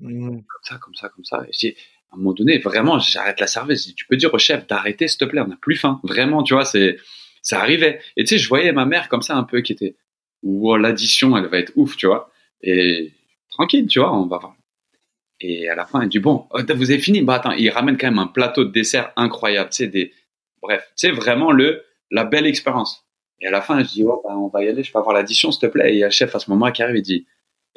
Mhm. 0.01 0.29
comme 0.29 0.61
ça, 0.63 0.77
comme 0.77 0.95
ça, 0.95 1.09
comme 1.09 1.23
ça. 1.25 1.45
Et 1.47 1.53
je 1.53 1.59
dis, 1.59 1.75
à 2.11 2.15
un 2.15 2.17
moment 2.17 2.33
donné, 2.33 2.57
vraiment, 2.57 2.99
j'arrête 2.99 3.39
la 3.39 3.47
service. 3.47 3.83
Je 3.83 3.87
dis, 3.89 3.95
tu 3.95 4.05
peux 4.05 4.17
dire 4.17 4.33
au 4.33 4.39
chef 4.39 4.67
d'arrêter, 4.67 5.07
s'il 5.07 5.17
te 5.19 5.25
plaît, 5.25 5.41
on 5.41 5.47
n'a 5.47 5.57
plus 5.61 5.75
faim. 5.75 5.99
Vraiment, 6.03 6.43
tu 6.43 6.53
vois, 6.55 6.65
c'est, 6.65 6.97
ça 7.41 7.59
arrivait. 7.61 8.01
Et 8.17 8.23
tu 8.23 8.29
sais, 8.29 8.37
je 8.37 8.49
voyais 8.49 8.71
ma 8.73 8.85
mère 8.85 9.07
comme 9.09 9.21
ça 9.21 9.35
un 9.37 9.43
peu 9.43 9.61
qui 9.61 9.71
était, 9.73 9.95
wow, 10.43 10.75
l'addition, 10.77 11.37
elle 11.37 11.45
va 11.47 11.59
être 11.59 11.71
ouf, 11.75 11.95
tu 11.97 12.07
vois. 12.07 12.31
Et 12.61 13.11
tranquille, 13.49 13.87
tu 13.87 13.99
vois, 13.99 14.13
on 14.17 14.25
va 14.27 14.37
voir. 14.39 14.55
Et 15.41 15.69
à 15.69 15.75
la 15.75 15.85
fin, 15.85 16.01
elle 16.01 16.09
dit, 16.09 16.19
bon, 16.19 16.47
oh, 16.51 16.59
vous 16.75 16.91
avez 16.91 16.99
fini? 16.99 17.21
Bah 17.21 17.35
attends, 17.35 17.51
il 17.51 17.69
ramène 17.69 17.97
quand 17.97 18.07
même 18.07 18.19
un 18.19 18.27
plateau 18.27 18.65
de 18.65 18.71
dessert 18.71 19.13
incroyable, 19.15 19.69
tu 19.69 19.77
sais, 19.77 19.87
des, 19.87 20.11
bref, 20.61 20.83
tu 20.97 21.07
sais, 21.07 21.11
vraiment 21.11 21.51
le, 21.51 21.83
la 22.11 22.23
belle 22.25 22.45
expérience. 22.45 23.05
Et 23.41 23.47
à 23.47 23.51
la 23.51 23.61
fin, 23.61 23.81
je 23.83 23.87
dis, 23.87 24.03
oh, 24.03 24.21
bah, 24.23 24.35
on 24.37 24.47
va 24.47 24.63
y 24.63 24.67
aller, 24.67 24.83
je 24.83 24.91
peux 24.91 24.99
avoir 24.99 25.15
l'addition, 25.15 25.51
s'il 25.51 25.61
te 25.61 25.67
plaît. 25.67 25.91
Et 25.91 25.93
il 25.93 25.99
y 25.99 26.03
a 26.03 26.07
le 26.07 26.11
chef 26.11 26.35
à 26.35 26.39
ce 26.39 26.49
moment 26.49 26.71
qui 26.71 26.83
arrive, 26.83 26.97
il 26.97 27.01
dit, 27.01 27.25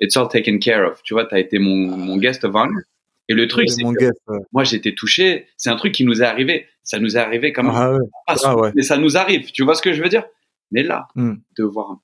It's 0.00 0.16
all 0.16 0.26
taken 0.28 0.58
care 0.58 0.84
of. 0.90 1.02
Tu 1.02 1.14
vois, 1.14 1.26
t'as 1.26 1.38
été 1.38 1.58
mon, 1.58 1.96
mon 1.96 2.16
guest 2.16 2.44
of 2.44 2.54
honor. 2.54 2.80
Et 3.28 3.34
le 3.34 3.46
truc, 3.46 3.68
C'est 3.70 3.76
c'est 3.76 3.94
que 3.94 4.10
moi, 4.50 4.64
j'étais 4.64 4.94
touché. 4.94 5.46
C'est 5.56 5.70
un 5.70 5.76
truc 5.76 5.92
qui 5.94 6.04
nous 6.04 6.22
est 6.22 6.26
arrivé. 6.26 6.66
Ça 6.82 6.98
nous 6.98 7.16
est 7.16 7.20
arrivé 7.20 7.52
quand 7.52 7.62
même. 7.62 7.72
Ah 7.74 7.92
ouais. 7.92 7.98
ah 8.44 8.56
ouais. 8.56 8.72
Mais 8.74 8.82
ça 8.82 8.96
nous 8.96 9.16
arrive. 9.16 9.52
Tu 9.52 9.62
vois 9.62 9.74
ce 9.76 9.82
que 9.82 9.92
je 9.92 10.02
veux 10.02 10.08
dire? 10.08 10.24
Mais 10.72 10.82
là, 10.82 11.06
Hmm. 11.14 11.34
de 11.56 11.62
voir 11.64 11.98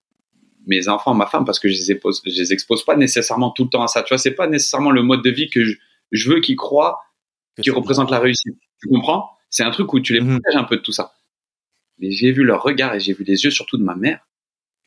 mes 0.67 0.87
enfants, 0.89 1.15
ma 1.15 1.27
femme, 1.27 1.45
parce 1.45 1.59
que 1.59 1.69
je 1.69 1.75
les, 1.75 1.91
expose, 1.93 2.23
je 2.25 2.39
les 2.39 2.53
expose 2.53 2.85
pas 2.85 2.95
nécessairement 2.95 3.51
tout 3.51 3.65
le 3.65 3.71
temps 3.71 3.83
à 3.83 3.89
ça. 3.89 4.03
Tu 4.03 4.11
vois, 4.11 4.19
c'est 4.19 4.35
pas 4.35 4.47
nécessairement 4.47 4.91
le 4.91 5.03
mode 5.03 5.25
de 5.25 5.31
vie 5.31 5.49
que 5.49 5.65
je, 5.65 5.75
je 6.13 6.31
veux 6.31 6.41
qu'ils 6.41 6.57
croient 6.57 7.01
qui 7.61 7.71
représente 7.71 8.11
la 8.11 8.21
réussite. 8.21 8.55
Tu 8.81 8.89
comprends? 8.89 9.31
C'est 9.51 9.63
un 9.65 9.71
truc 9.71 9.93
où 9.95 10.01
tu 10.01 10.13
les 10.15 10.21
Mhm. 10.21 10.41
protèges 10.41 10.57
un 10.61 10.65
peu 10.65 10.77
de 10.77 10.83
tout 10.83 10.93
ça. 10.93 11.15
Mais 11.99 12.11
j'ai 12.13 12.33
vu 12.33 12.45
leur 12.45 12.63
regard 12.63 12.95
et 12.95 13.01
j'ai 13.01 13.13
vu 13.15 13.25
les 13.25 13.45
yeux 13.45 13.51
surtout 13.51 13.79
de 13.79 13.85
ma 13.85 13.95
mère. 13.97 14.27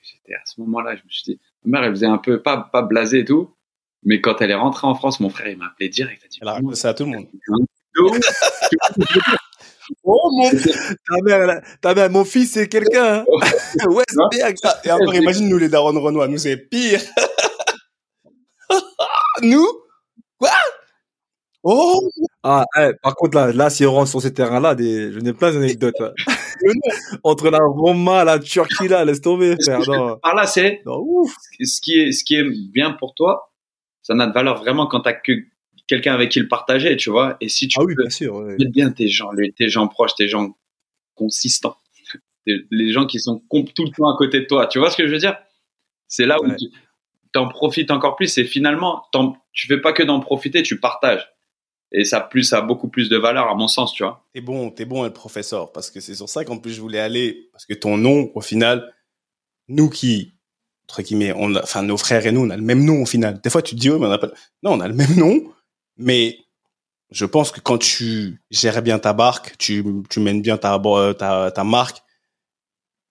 J'étais 0.04 0.34
à 0.36 0.42
ce 0.46 0.60
moment-là, 0.62 0.96
je 0.96 1.04
me 1.04 1.10
suis 1.10 1.24
dit, 1.26 1.40
ma 1.66 1.80
mère, 1.80 1.88
elle 1.90 1.94
faisait 1.96 2.06
un 2.08 2.18
peu 2.20 2.42
pas 2.42 2.58
pas 2.72 2.82
blasée 2.84 3.20
et 3.20 3.26
tout, 3.26 3.56
mais 4.04 4.22
quand 4.22 4.42
elle 4.42 4.52
est 4.52 4.56
rentrée 4.56 4.88
en 4.88 4.96
France, 4.96 5.20
mon 5.20 5.30
frère, 5.30 5.48
il 5.50 5.58
m'a 5.58 5.68
appelé 5.68 5.90
direct. 5.90 6.24
Il 6.42 6.48
a 6.48 6.60
dit, 6.62 6.76
ça 6.76 6.90
à 6.90 6.94
tout 6.94 7.06
le 7.06 7.12
monde. 7.12 7.28
Oh 10.06 10.32
mon 10.34 10.50
ta 10.52 11.16
mère, 11.24 11.62
ta 11.82 11.94
mère, 11.96 12.10
mon 12.10 12.24
fils, 12.24 12.54
c'est 12.54 12.70
quelqu'un. 12.70 13.20
Hein. 13.20 13.26
Westberg. 13.90 14.56
Et 14.86 14.92
encore, 14.92 15.16
imagine 15.16 15.50
nous 15.50 15.58
les 15.58 15.70
darons 15.70 16.00
Renoir, 16.00 16.30
nous 16.30 16.38
c'est 16.38 16.58
pire. 16.58 17.02
nous? 19.44 19.68
Quoi? 20.40 20.50
Oh 21.64 22.10
Ah, 22.44 22.66
eh, 22.80 22.92
par 23.04 23.16
contre, 23.16 23.38
là, 23.38 23.52
là, 23.54 23.70
si 23.70 23.86
on 23.86 23.92
rentre 23.92 24.10
sur 24.10 24.22
ces 24.22 24.34
terrains-là, 24.34 24.74
des, 24.74 25.12
je 25.12 25.20
n'ai 25.20 25.34
plein 25.34 25.52
d'anecdotes. 25.54 25.94
hein. 26.00 26.12
Entre 27.24 27.50
la 27.50 27.60
Roma, 27.60 28.24
la 28.24 28.40
Turquie, 28.40 28.88
là, 28.88 29.06
laisse 29.06 29.22
tomber, 29.22 29.56
frère. 29.64 29.80
Non. 29.88 30.18
Par 30.18 30.36
là, 30.36 30.46
c'est 30.48 30.82
ce 31.60 31.82
qui 31.82 32.00
est 32.00 32.12
ce 32.12 32.24
qui 32.24 32.36
est 32.36 32.44
bien 32.72 32.92
pour 32.92 33.14
toi, 33.16 33.52
ça 34.04 34.14
n'a 34.16 34.28
de 34.28 34.34
valeur 34.34 34.58
vraiment 34.60 34.88
quand 34.88 35.02
t'as 35.02 35.14
que 35.14 35.32
quelqu'un 35.88 36.14
avec 36.14 36.30
qui 36.32 36.40
le 36.40 36.48
partager, 36.48 36.96
tu 36.98 37.10
vois. 37.10 37.38
Et 37.42 37.50
si 37.50 37.68
tu 37.68 37.78
Ah 37.80 37.84
oui, 37.84 37.96
peux 37.96 38.04
bien 38.04 38.10
sûr. 38.10 38.36
ouais. 38.36 38.56
bien 38.72 38.92
tes 38.92 39.08
gens, 39.08 39.30
tes 39.58 39.70
gens 39.70 39.88
proches, 39.88 40.16
tes 40.16 40.28
gens 40.28 40.56
consistants, 41.16 41.78
les 42.46 42.92
gens 42.92 43.06
qui 43.06 43.20
sont 43.20 43.42
tout 43.50 43.84
le 43.84 43.92
temps 43.96 44.14
à 44.14 44.18
côté 44.18 44.40
de 44.42 44.46
toi, 44.46 44.68
tu 44.68 44.80
vois 44.80 44.90
ce 44.92 44.98
que 44.98 45.08
je 45.08 45.12
veux 45.12 45.20
dire? 45.20 45.38
C'est 46.08 46.26
là 46.26 46.38
où 46.42 46.48
tu 46.56 46.66
t'en 47.34 47.48
profites 47.48 47.92
encore 47.92 48.16
plus. 48.16 48.38
Et 48.38 48.46
finalement, 48.46 49.04
tu 49.54 49.68
fais 49.68 49.80
pas 49.80 49.94
que 49.94 50.04
d'en 50.04 50.20
profiter, 50.20 50.64
tu 50.64 50.80
partages. 50.80 51.31
Et 51.92 52.06
ça 52.06 52.18
a 52.18 52.22
plus, 52.22 52.44
ça 52.44 52.60
a 52.60 52.62
beaucoup 52.62 52.88
plus 52.88 53.10
de 53.10 53.18
valeur 53.18 53.50
à 53.50 53.56
mon 53.56 53.68
sens, 53.68 53.94
tu 53.94 54.04
vois. 54.04 54.26
T'es 54.34 54.42
bon, 54.42 54.72
t'es 54.72 54.86
bon, 54.86 55.04
le 55.04 55.12
professeur, 55.12 55.72
parce 55.72 55.92
que 55.92 56.00
c'est 56.00 56.16
sur 56.16 56.30
ça 56.30 56.46
qu'en 56.46 56.58
plus 56.58 56.74
je 56.74 56.82
voulais 56.82 57.00
aller, 57.00 57.50
parce 57.52 57.66
que 57.66 57.74
ton 57.74 57.98
nom, 57.98 58.32
au 58.34 58.42
final, 58.42 58.94
nous 59.68 59.90
qui, 59.90 60.34
entre 60.88 61.02
guillemets, 61.02 61.34
on 61.36 61.54
enfin 61.56 61.84
nos 61.84 61.98
frères 61.98 62.26
et 62.26 62.32
nous, 62.32 62.42
on 62.46 62.50
a 62.50 62.56
le 62.56 62.64
même 62.64 62.86
nom 62.86 63.02
au 63.02 63.06
final. 63.06 63.42
Des 63.42 63.50
fois, 63.50 63.62
tu 63.62 63.76
te 63.76 63.80
dis, 63.80 63.90
mais 63.90 64.06
on 64.06 64.18
pas, 64.18 64.32
non, 64.64 64.74
on 64.74 64.80
a 64.80 64.88
le 64.88 64.94
même 64.94 65.16
nom, 65.18 65.42
mais 65.98 66.40
je 67.12 67.26
pense 67.26 67.52
que 67.52 67.60
quand 67.60 67.78
tu 67.78 68.42
gères 68.52 68.82
bien 68.82 68.98
ta 68.98 69.12
barque, 69.12 69.58
tu, 69.58 69.84
tu 70.10 70.22
mènes 70.22 70.42
bien 70.42 70.58
ta, 70.58 70.82
ta, 71.18 71.52
ta 71.52 71.64
marque, 71.66 72.02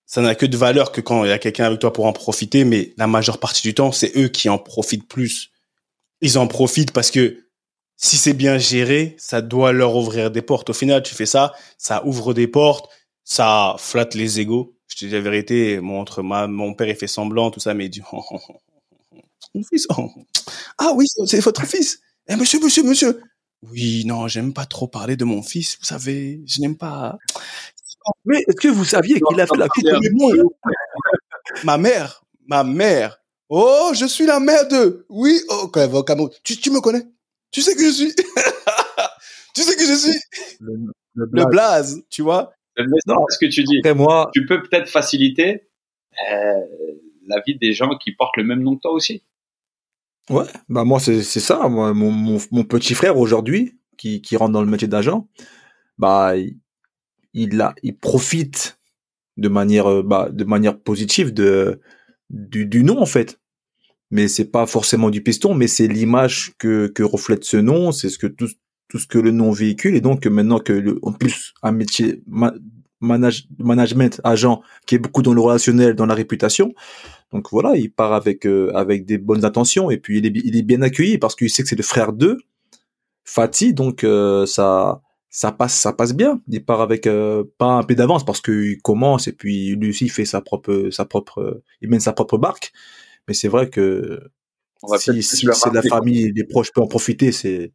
ça 0.06 0.22
n'a 0.22 0.34
que 0.34 0.46
de 0.46 0.56
valeur 0.56 0.90
que 0.90 1.00
quand 1.00 1.24
il 1.24 1.28
y 1.28 1.32
a 1.32 1.38
quelqu'un 1.38 1.66
avec 1.66 1.78
toi 1.80 1.92
pour 1.92 2.06
en 2.06 2.12
profiter, 2.12 2.64
mais 2.64 2.94
la 2.96 3.06
majeure 3.06 3.38
partie 3.38 3.62
du 3.62 3.74
temps, 3.74 3.92
c'est 3.92 4.16
eux 4.16 4.28
qui 4.28 4.48
en 4.48 4.58
profitent 4.58 5.06
plus. 5.06 5.50
Ils 6.22 6.38
en 6.38 6.46
profitent 6.46 6.92
parce 6.92 7.10
que 7.10 7.44
si 8.02 8.16
c'est 8.16 8.32
bien 8.32 8.56
géré, 8.56 9.14
ça 9.18 9.42
doit 9.42 9.72
leur 9.72 9.94
ouvrir 9.94 10.30
des 10.30 10.40
portes. 10.40 10.70
Au 10.70 10.72
final, 10.72 11.02
tu 11.02 11.14
fais 11.14 11.26
ça, 11.26 11.52
ça 11.76 12.04
ouvre 12.06 12.32
des 12.32 12.48
portes, 12.48 12.90
ça 13.24 13.76
flatte 13.78 14.14
les 14.14 14.40
égaux. 14.40 14.74
Je 14.88 14.96
te 14.96 15.04
dis 15.04 15.10
la 15.10 15.20
vérité, 15.20 15.80
mon, 15.80 16.00
entre 16.00 16.22
ma, 16.22 16.46
mon 16.46 16.72
père, 16.72 16.88
il 16.88 16.96
fait 16.96 17.06
semblant, 17.06 17.50
tout 17.50 17.60
ça, 17.60 17.74
mais 17.74 17.84
il 17.84 17.90
dit, 17.90 18.00
oh, 18.10 18.22
oh, 18.30 18.38
oh, 18.48 18.54
oh, 19.12 19.18
mon 19.54 19.62
fils, 19.62 19.86
oh. 19.98 20.08
ah 20.78 20.92
oui, 20.96 21.04
c'est 21.26 21.40
votre 21.40 21.66
fils. 21.66 22.00
Eh, 22.26 22.36
monsieur, 22.36 22.58
monsieur, 22.60 22.84
monsieur. 22.84 23.22
Oui, 23.70 24.04
non, 24.06 24.28
j'aime 24.28 24.54
pas 24.54 24.64
trop 24.64 24.88
parler 24.88 25.16
de 25.16 25.24
mon 25.24 25.42
fils, 25.42 25.76
vous 25.78 25.84
savez, 25.84 26.40
je 26.46 26.62
n'aime 26.62 26.78
pas. 26.78 27.18
Mais 28.24 28.38
est-ce 28.48 28.56
que 28.56 28.68
vous 28.68 28.86
saviez 28.86 29.20
qu'il 29.20 29.40
a 29.40 29.46
fait 29.46 29.58
la 29.58 29.66
Non, 29.84 30.00
de 30.00 30.10
moi 30.14 30.32
Ma 31.64 31.76
mère, 31.76 32.24
ma 32.46 32.64
mère. 32.64 33.18
Oh, 33.50 33.90
je 33.92 34.06
suis 34.06 34.24
la 34.24 34.40
mère 34.40 34.66
de. 34.68 35.04
Oui, 35.10 35.38
oh. 35.50 35.70
Tu, 36.42 36.56
tu 36.56 36.70
me 36.70 36.80
connais? 36.80 37.04
Tu 37.50 37.62
sais 37.62 37.74
que 37.74 37.80
je 37.84 37.90
suis. 37.90 38.14
tu 39.54 39.62
sais 39.62 39.76
que 39.76 39.82
je 39.84 39.94
suis 39.94 40.18
Le, 40.60 40.74
le 41.14 41.26
le 41.26 41.26
blague. 41.26 41.48
blaze, 41.50 42.02
tu 42.10 42.22
vois. 42.22 42.52
Non, 43.06 43.24
ce 43.28 43.38
que 43.38 43.46
tu 43.50 43.64
dis. 43.64 43.80
moi, 43.94 44.30
tu 44.32 44.46
peux 44.46 44.62
peut-être 44.62 44.88
faciliter 44.88 45.68
euh, 46.32 46.54
la 47.26 47.40
vie 47.46 47.56
des 47.58 47.72
gens 47.72 47.96
qui 47.98 48.12
portent 48.12 48.36
le 48.36 48.44
même 48.44 48.62
nom 48.62 48.76
que 48.76 48.82
toi 48.82 48.92
aussi. 48.92 49.22
Ouais, 50.30 50.44
bah 50.68 50.84
moi 50.84 51.00
c'est 51.00 51.22
c'est 51.22 51.40
ça. 51.40 51.68
Moi, 51.68 51.92
mon, 51.92 52.12
mon, 52.12 52.38
mon 52.52 52.64
petit 52.64 52.94
frère 52.94 53.18
aujourd'hui 53.18 53.78
qui, 53.98 54.22
qui 54.22 54.36
rentre 54.36 54.52
dans 54.52 54.62
le 54.62 54.70
métier 54.70 54.86
d'agent, 54.86 55.28
bah 55.98 56.34
il, 57.34 57.60
a 57.60 57.74
il 57.82 57.96
profite 57.98 58.78
de 59.36 59.48
manière 59.48 59.90
euh, 59.90 60.02
bah, 60.02 60.28
de 60.30 60.44
manière 60.44 60.78
positive 60.78 61.34
de 61.34 61.80
du, 62.30 62.66
du 62.66 62.84
nom 62.84 63.00
en 63.00 63.06
fait. 63.06 63.39
Mais 64.10 64.28
c'est 64.28 64.46
pas 64.50 64.66
forcément 64.66 65.10
du 65.10 65.22
piston, 65.22 65.54
mais 65.54 65.68
c'est 65.68 65.86
l'image 65.86 66.52
que 66.58 66.88
que 66.88 67.02
reflète 67.02 67.44
ce 67.44 67.56
nom, 67.56 67.92
c'est 67.92 68.08
ce 68.08 68.18
que 68.18 68.26
tout 68.26 68.48
tout 68.88 68.98
ce 68.98 69.06
que 69.06 69.18
le 69.18 69.30
nom 69.30 69.52
véhicule 69.52 69.94
et 69.96 70.00
donc 70.00 70.26
maintenant 70.26 70.58
que 70.58 70.72
le, 70.72 70.98
en 71.02 71.12
plus 71.12 71.54
un 71.62 71.72
métier 71.72 72.22
manage, 73.00 73.46
management 73.58 74.20
agent 74.24 74.62
qui 74.86 74.96
est 74.96 74.98
beaucoup 74.98 75.22
dans 75.22 75.32
le 75.32 75.40
relationnel, 75.40 75.94
dans 75.94 76.06
la 76.06 76.14
réputation. 76.14 76.74
Donc 77.32 77.48
voilà, 77.52 77.76
il 77.76 77.92
part 77.92 78.12
avec 78.12 78.46
euh, 78.46 78.72
avec 78.74 79.06
des 79.06 79.18
bonnes 79.18 79.44
intentions 79.44 79.90
et 79.90 79.98
puis 79.98 80.18
il 80.18 80.26
est, 80.26 80.32
il 80.44 80.56
est 80.56 80.62
bien 80.62 80.82
accueilli 80.82 81.18
parce 81.18 81.36
qu'il 81.36 81.50
sait 81.50 81.62
que 81.62 81.68
c'est 81.68 81.76
le 81.76 81.82
frère 81.82 82.12
d'eux, 82.12 82.38
Fatih, 83.24 83.72
donc 83.74 84.04
euh, 84.04 84.46
ça 84.46 85.02
ça 85.30 85.52
passe 85.52 85.78
ça 85.78 85.92
passe 85.92 86.14
bien. 86.14 86.40
Il 86.48 86.64
part 86.64 86.80
avec 86.80 87.06
euh, 87.06 87.44
pas 87.58 87.74
un 87.74 87.82
peu 87.84 87.94
d'avance 87.94 88.24
parce 88.24 88.40
qu'il 88.40 88.80
commence 88.82 89.28
et 89.28 89.32
puis 89.32 89.76
lui 89.76 89.90
aussi 89.90 90.06
il 90.06 90.10
fait 90.10 90.24
sa 90.24 90.40
propre 90.40 90.88
sa 90.90 91.04
propre 91.04 91.62
il 91.80 91.88
mène 91.88 92.00
sa 92.00 92.12
propre 92.12 92.38
barque. 92.38 92.72
Mais 93.30 93.34
c'est 93.34 93.46
vrai 93.46 93.70
que 93.70 94.18
si, 94.98 95.22
si 95.22 95.46
c'est 95.52 95.72
la 95.72 95.82
famille, 95.82 96.32
les 96.34 96.42
proches 96.42 96.72
peuvent 96.72 96.82
en 96.82 96.88
profiter, 96.88 97.30
c'est 97.30 97.70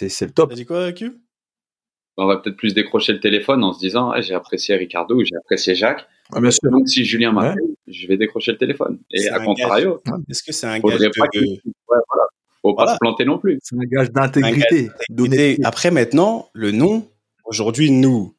le 0.00 0.30
top. 0.30 0.50
T'as 0.50 0.54
dit 0.54 0.64
quoi, 0.64 0.92
Q? 0.92 1.20
On 2.16 2.26
va 2.26 2.36
peut-être 2.36 2.56
plus 2.56 2.72
décrocher 2.72 3.12
le 3.12 3.18
téléphone 3.18 3.64
en 3.64 3.72
se 3.72 3.80
disant 3.80 4.12
ah, 4.12 4.20
j'ai 4.20 4.34
apprécié 4.34 4.76
Ricardo 4.76 5.16
ou 5.16 5.24
j'ai 5.24 5.34
apprécié 5.34 5.74
Jacques. 5.74 6.06
Ah, 6.32 6.40
bien 6.40 6.52
sûr. 6.52 6.70
Donc 6.70 6.88
si 6.88 7.04
Julien 7.04 7.32
m'appelle, 7.32 7.58
je 7.88 8.06
vais 8.06 8.16
décrocher 8.16 8.52
le 8.52 8.58
téléphone. 8.58 9.00
Et 9.10 9.28
à 9.30 9.40
contrario, 9.40 10.00
est-ce 10.30 10.44
que 10.44 10.52
c'est 10.52 10.68
un 10.68 10.78
gage 10.78 11.00
de... 11.00 11.06
ouais, 11.06 11.60
voilà. 11.88 12.28
Faut 12.60 12.74
pas 12.74 12.94
se 12.94 12.98
planter 13.00 13.24
non 13.24 13.40
plus. 13.40 13.58
C'est 13.64 13.74
un 13.74 13.84
gage 13.84 14.12
d'intégrité. 14.12 14.90
Après 15.64 15.90
maintenant, 15.90 16.50
le 16.52 16.70
nom, 16.70 17.08
aujourd'hui 17.46 17.90
nous 17.90 18.36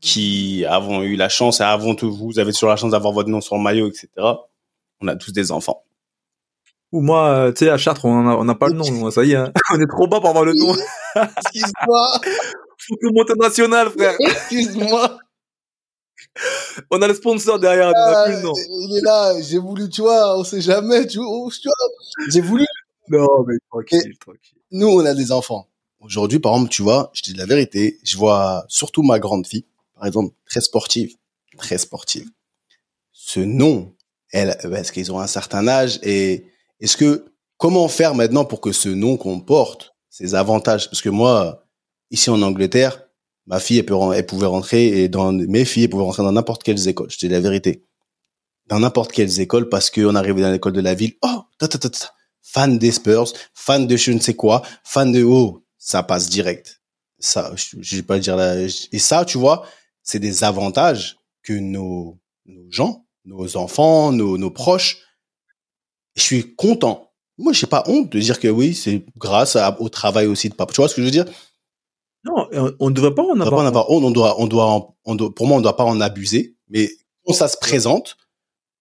qui 0.00 0.64
avons 0.64 1.02
eu 1.02 1.16
la 1.16 1.28
chance 1.28 1.60
et 1.60 1.64
avant 1.64 1.94
tout 1.94 2.10
vous 2.10 2.38
avez 2.38 2.54
toujours 2.54 2.70
la 2.70 2.76
chance 2.76 2.92
d'avoir 2.92 3.12
votre 3.12 3.28
nom 3.28 3.42
sur 3.42 3.56
le 3.56 3.62
maillot, 3.62 3.88
etc. 3.88 4.08
On 5.00 5.08
a 5.08 5.16
tous 5.16 5.32
des 5.32 5.52
enfants. 5.52 5.84
Ou 6.92 7.00
moi, 7.00 7.28
euh, 7.28 7.52
tu 7.52 7.64
sais, 7.64 7.70
à 7.70 7.76
Chartres, 7.76 8.04
on 8.04 8.44
n'a 8.44 8.54
pas 8.54 8.68
le 8.68 8.74
nom. 8.74 9.10
Ça 9.10 9.24
y 9.24 9.32
est, 9.32 9.36
hein. 9.36 9.52
on 9.74 9.80
est 9.80 9.88
trop 9.88 10.06
bas 10.06 10.20
pour 10.20 10.30
avoir 10.30 10.44
le 10.44 10.54
nom. 10.54 10.74
Excuse-moi. 11.16 12.20
Faut 12.78 12.96
que 12.96 13.12
monte 13.12 13.36
national, 13.36 13.90
frère. 13.90 14.14
Excuse-moi. 14.20 15.18
On 16.90 17.02
a 17.02 17.08
le 17.08 17.14
sponsor 17.14 17.58
derrière, 17.58 17.88
on 17.88 17.92
n'a 17.92 18.24
plus 18.24 18.34
le 18.34 18.42
nom. 18.42 18.52
Ah, 18.54 18.62
il 18.68 18.96
est 18.98 19.00
là, 19.00 19.40
j'ai 19.40 19.58
voulu, 19.58 19.88
tu 19.88 20.02
vois, 20.02 20.38
on 20.38 20.44
sait 20.44 20.60
jamais, 20.60 21.06
tu 21.06 21.18
vois, 21.18 21.48
j'ai 22.28 22.40
voulu. 22.40 22.64
Non, 23.08 23.44
mais 23.46 23.54
tranquille, 23.70 24.16
tranquille. 24.18 24.58
Nous, 24.70 24.88
on 24.88 25.04
a 25.04 25.14
des 25.14 25.32
enfants. 25.32 25.68
Aujourd'hui, 26.00 26.38
par 26.38 26.52
exemple, 26.54 26.70
tu 26.70 26.82
vois, 26.82 27.10
je 27.14 27.22
dis 27.22 27.34
la 27.34 27.46
vérité, 27.46 27.98
je 28.04 28.16
vois 28.16 28.64
surtout 28.68 29.02
ma 29.02 29.18
grande 29.18 29.46
fille, 29.46 29.64
par 29.94 30.06
exemple, 30.06 30.34
très 30.44 30.60
sportive, 30.60 31.14
très 31.56 31.78
sportive. 31.78 32.28
Ce 33.12 33.40
nom, 33.40 33.94
elle, 34.32 34.56
parce 34.62 34.90
qu'ils 34.90 35.12
ont 35.12 35.20
un 35.20 35.26
certain 35.26 35.66
âge 35.68 35.98
et 36.02 36.46
est-ce 36.80 36.96
que, 36.96 37.26
comment 37.56 37.88
faire 37.88 38.14
maintenant 38.14 38.44
pour 38.44 38.60
que 38.60 38.72
ce 38.72 38.88
nom 38.88 39.16
comporte 39.16 39.94
ses 40.10 40.34
avantages? 40.34 40.90
Parce 40.90 41.00
que 41.00 41.08
moi, 41.08 41.64
ici 42.10 42.30
en 42.30 42.42
Angleterre, 42.42 43.02
ma 43.46 43.60
fille, 43.60 43.78
elle, 43.78 43.86
peut, 43.86 43.96
elle 44.14 44.26
pouvait 44.26 44.46
rentrer 44.46 45.02
et 45.02 45.08
dans 45.08 45.32
mes 45.32 45.64
filles, 45.64 45.84
elles 45.84 45.90
pouvaient 45.90 46.04
rentrer 46.04 46.22
dans 46.22 46.32
n'importe 46.32 46.62
quelles 46.62 46.88
écoles. 46.88 47.10
Je 47.10 47.16
te 47.16 47.26
dis 47.26 47.32
la 47.32 47.40
vérité. 47.40 47.84
Dans 48.66 48.80
n'importe 48.80 49.12
quelles 49.12 49.40
écoles 49.40 49.68
parce 49.68 49.90
qu'on 49.90 50.14
arrivait 50.14 50.42
dans 50.42 50.50
l'école 50.50 50.72
de 50.72 50.80
la 50.80 50.94
ville. 50.94 51.14
Oh, 51.22 51.42
ta, 51.58 51.68
ta, 51.68 51.78
ta, 51.78 51.88
ta, 51.88 52.10
fan 52.42 52.78
des 52.78 52.92
Spurs, 52.92 53.32
fan 53.54 53.86
de 53.86 53.96
je 53.96 54.12
ne 54.12 54.20
sais 54.20 54.34
quoi, 54.34 54.62
fan 54.84 55.12
de 55.12 55.22
oh, 55.22 55.64
ça 55.78 56.02
passe 56.02 56.28
direct. 56.28 56.82
Ça, 57.18 57.52
je, 57.54 57.96
vais 57.96 58.02
pas 58.02 58.18
dire. 58.18 58.38
Et 58.92 58.98
ça, 58.98 59.24
tu 59.24 59.38
vois, 59.38 59.66
c'est 60.02 60.18
des 60.18 60.44
avantages 60.44 61.16
que 61.42 61.54
nos, 61.54 62.18
nos 62.44 62.70
gens, 62.70 63.05
nos 63.26 63.56
enfants, 63.56 64.12
nos, 64.12 64.38
nos 64.38 64.50
proches, 64.50 64.98
je 66.14 66.22
suis 66.22 66.54
content. 66.54 67.12
Moi, 67.38 67.52
je 67.52 67.64
n'ai 67.64 67.68
pas 67.68 67.84
honte 67.86 68.10
de 68.10 68.18
dire 68.18 68.40
que 68.40 68.48
oui, 68.48 68.74
c'est 68.74 69.04
grâce 69.18 69.58
au 69.78 69.88
travail 69.88 70.26
aussi 70.26 70.48
de 70.48 70.54
papa. 70.54 70.72
Tu 70.72 70.80
vois 70.80 70.88
ce 70.88 70.94
que 70.94 71.02
je 71.02 71.06
veux 71.06 71.12
dire? 71.12 71.26
Non, 72.24 72.48
on 72.80 72.88
ne 72.88 72.94
devrait 72.94 73.14
pas 73.14 73.22
en 73.22 73.38
avoir. 73.38 73.60
On, 73.60 73.66
avoir 73.66 73.90
honte. 73.90 74.04
On 74.04 74.10
doit, 74.10 74.40
on 74.40 74.46
doit, 74.46 74.96
on 75.04 75.14
doit, 75.14 75.34
pour 75.34 75.46
moi, 75.46 75.56
on 75.56 75.60
ne 75.60 75.64
doit 75.64 75.76
pas 75.76 75.84
en 75.84 76.00
abuser. 76.00 76.56
Mais 76.68 76.90
quand 77.24 77.34
ça 77.34 77.48
se 77.48 77.56
présente, 77.58 78.16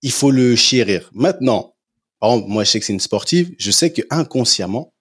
il 0.02 0.12
faut 0.12 0.32
le 0.32 0.56
chérir. 0.56 1.10
Maintenant, 1.14 1.76
par 2.20 2.32
exemple, 2.32 2.50
moi, 2.50 2.64
je 2.64 2.72
sais 2.72 2.80
que 2.80 2.86
c'est 2.86 2.93
une 2.93 3.00
sportive. 3.00 3.54
Je 3.60 3.72
sais 3.72 3.91
que 3.91 4.02
inconsciemment, 4.10 4.93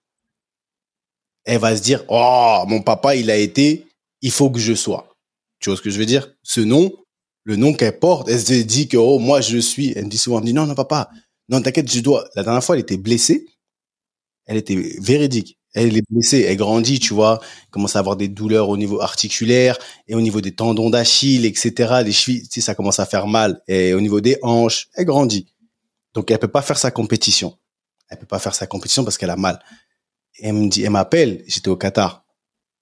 elle 1.44 1.60
va 1.60 1.76
se 1.76 1.82
dire, 1.82 2.04
oh, 2.08 2.64
mon 2.66 2.82
papa, 2.82 3.14
il 3.14 3.30
a 3.30 3.36
été, 3.36 3.86
il 4.20 4.30
faut 4.30 4.50
que 4.50 4.58
je 4.58 4.74
sois. 4.74 5.14
Tu 5.60 5.70
vois 5.70 5.76
ce 5.76 5.82
que 5.82 5.90
je 5.90 5.98
veux 5.98 6.06
dire? 6.06 6.34
Ce 6.42 6.60
nom, 6.60 6.92
le 7.44 7.56
nom 7.56 7.74
qu'elle 7.74 7.98
porte, 7.98 8.28
elle 8.28 8.40
se 8.40 8.62
dit 8.62 8.88
que, 8.88 8.96
oh, 8.96 9.18
moi, 9.18 9.40
je 9.40 9.58
suis. 9.58 9.92
Elle 9.94 10.06
me 10.06 10.10
dit 10.10 10.18
souvent, 10.18 10.38
elle 10.38 10.44
me 10.44 10.46
dit, 10.48 10.54
non, 10.54 10.66
non, 10.66 10.74
papa, 10.74 11.10
non, 11.48 11.60
t'inquiète, 11.60 11.92
je 11.92 12.00
dois. 12.00 12.28
La 12.34 12.42
dernière 12.42 12.64
fois, 12.64 12.74
elle 12.74 12.82
était 12.82 12.96
blessée. 12.96 13.46
Elle 14.46 14.56
était 14.56 14.76
véridique. 15.00 15.58
Elle 15.74 15.96
est 15.96 16.04
blessée, 16.08 16.42
elle 16.48 16.56
grandit, 16.56 17.00
tu 17.00 17.14
vois, 17.14 17.40
elle 17.42 17.70
commence 17.70 17.96
à 17.96 17.98
avoir 17.98 18.14
des 18.16 18.28
douleurs 18.28 18.68
au 18.68 18.76
niveau 18.76 19.00
articulaire 19.00 19.76
et 20.06 20.14
au 20.14 20.20
niveau 20.20 20.40
des 20.40 20.52
tendons 20.54 20.88
d'Achille, 20.88 21.44
etc. 21.46 22.02
Les 22.04 22.12
chevilles, 22.12 22.42
tu 22.42 22.60
sais, 22.60 22.60
ça 22.60 22.76
commence 22.76 23.00
à 23.00 23.06
faire 23.06 23.26
mal. 23.26 23.60
Et 23.66 23.92
au 23.92 24.00
niveau 24.00 24.20
des 24.20 24.38
hanches, 24.42 24.86
elle 24.94 25.06
grandit. 25.06 25.52
Donc, 26.14 26.30
elle 26.30 26.38
peut 26.38 26.46
pas 26.46 26.62
faire 26.62 26.78
sa 26.78 26.92
compétition. 26.92 27.58
Elle 28.08 28.18
peut 28.18 28.26
pas 28.26 28.38
faire 28.38 28.54
sa 28.54 28.68
compétition 28.68 29.02
parce 29.02 29.18
qu'elle 29.18 29.30
a 29.30 29.36
mal. 29.36 29.60
Elle 30.40 30.52
me 30.52 30.68
dit, 30.68 30.84
elle 30.84 30.90
m'appelle, 30.90 31.42
j'étais 31.48 31.68
au 31.68 31.76
Qatar. 31.76 32.24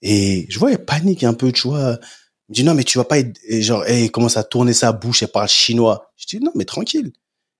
Et 0.02 0.46
je 0.50 0.58
vois, 0.58 0.72
elle 0.72 0.84
panique 0.84 1.24
un 1.24 1.32
peu, 1.32 1.50
tu 1.50 1.68
vois. 1.68 1.98
Me 2.52 2.54
dit, 2.54 2.64
non, 2.64 2.74
mais 2.74 2.84
tu 2.84 2.98
vas 2.98 3.04
pas 3.04 3.18
être, 3.18 3.40
genre, 3.60 3.84
elle 3.86 4.10
commence 4.10 4.36
à 4.36 4.44
tourner 4.44 4.74
sa 4.74 4.92
bouche, 4.92 5.22
elle 5.22 5.28
parle 5.28 5.48
chinois? 5.48 6.12
Je 6.16 6.26
dis, 6.26 6.38
non, 6.38 6.52
mais 6.54 6.64
tranquille. 6.64 7.12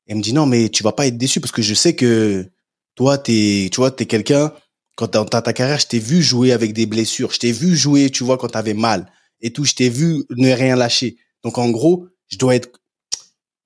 Elle 0.07 0.17
me 0.17 0.23
dit 0.23 0.33
non, 0.33 0.47
mais 0.47 0.69
tu 0.69 0.83
vas 0.83 0.93
pas 0.93 1.07
être 1.07 1.17
déçu 1.17 1.41
parce 1.41 1.53
que 1.53 1.63
je 1.63 1.75
sais 1.75 1.95
que 1.95 2.47
toi, 2.95 3.19
t'es, 3.19 3.69
tu 3.73 3.77
vois, 3.77 3.91
t'es 3.91 4.07
quelqu'un. 4.07 4.53
Quand 4.97 5.11
dans 5.11 5.25
ta, 5.25 5.41
carrière, 5.53 5.79
je 5.79 5.87
t'ai 5.87 5.99
vu 5.99 6.23
jouer 6.23 6.53
avec 6.53 6.75
des 6.75 6.87
blessures. 6.87 7.33
Je 7.33 7.39
t'ai 7.39 7.53
vu 7.53 7.77
jouer, 7.77 8.11
tu 8.11 8.25
vois, 8.25 8.37
quand 8.37 8.49
t'avais 8.49 8.75
mal 8.75 9.11
et 9.41 9.53
tout. 9.53 9.65
Je 9.65 9.75
t'ai 9.75 9.89
vu 9.89 10.25
ne 10.31 10.51
rien 10.51 10.77
lâcher. 10.77 11.17
Donc 11.43 11.57
en 11.57 11.71
gros, 11.71 12.09
je 12.29 12.37
dois 12.37 12.57
être. 12.57 12.69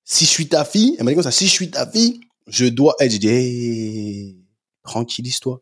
Si 0.05 0.25
je 0.25 0.31
suis 0.31 0.49
ta 0.49 0.65
fille, 0.65 0.95
elle 0.99 1.05
m'a 1.05 1.11
dit 1.11 1.17
comme 1.17 1.25
ça. 1.25 1.33
Si 1.33 1.47
je 1.47 1.53
suis 1.53 1.71
ta 1.71 1.91
fille, 1.91 2.21
je 2.47 2.67
dois. 2.67 2.95
Elle, 3.01 3.11
j'ai 3.11 3.19
dit, 3.19 3.29
hey, 3.29 4.37
tranquillise-toi. 4.85 5.61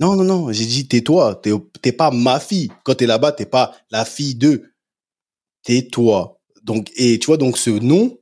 Non, 0.00 0.16
non, 0.16 0.24
non. 0.24 0.50
J'ai 0.50 0.66
dit, 0.66 0.88
tais-toi. 0.88 1.36
T'es, 1.36 1.52
t'es 1.82 1.92
pas 1.92 2.10
ma 2.10 2.40
fille. 2.40 2.72
Quand 2.82 2.96
t'es 2.96 3.06
là-bas, 3.06 3.32
t'es 3.32 3.46
pas 3.46 3.76
la 3.90 4.04
fille 4.04 4.34
d'eux. 4.34 4.72
Tais-toi. 5.62 6.40
Donc, 6.62 6.90
et 6.96 7.18
tu 7.18 7.26
vois, 7.26 7.36
donc 7.36 7.58
ce 7.58 7.70
nom 7.70 8.18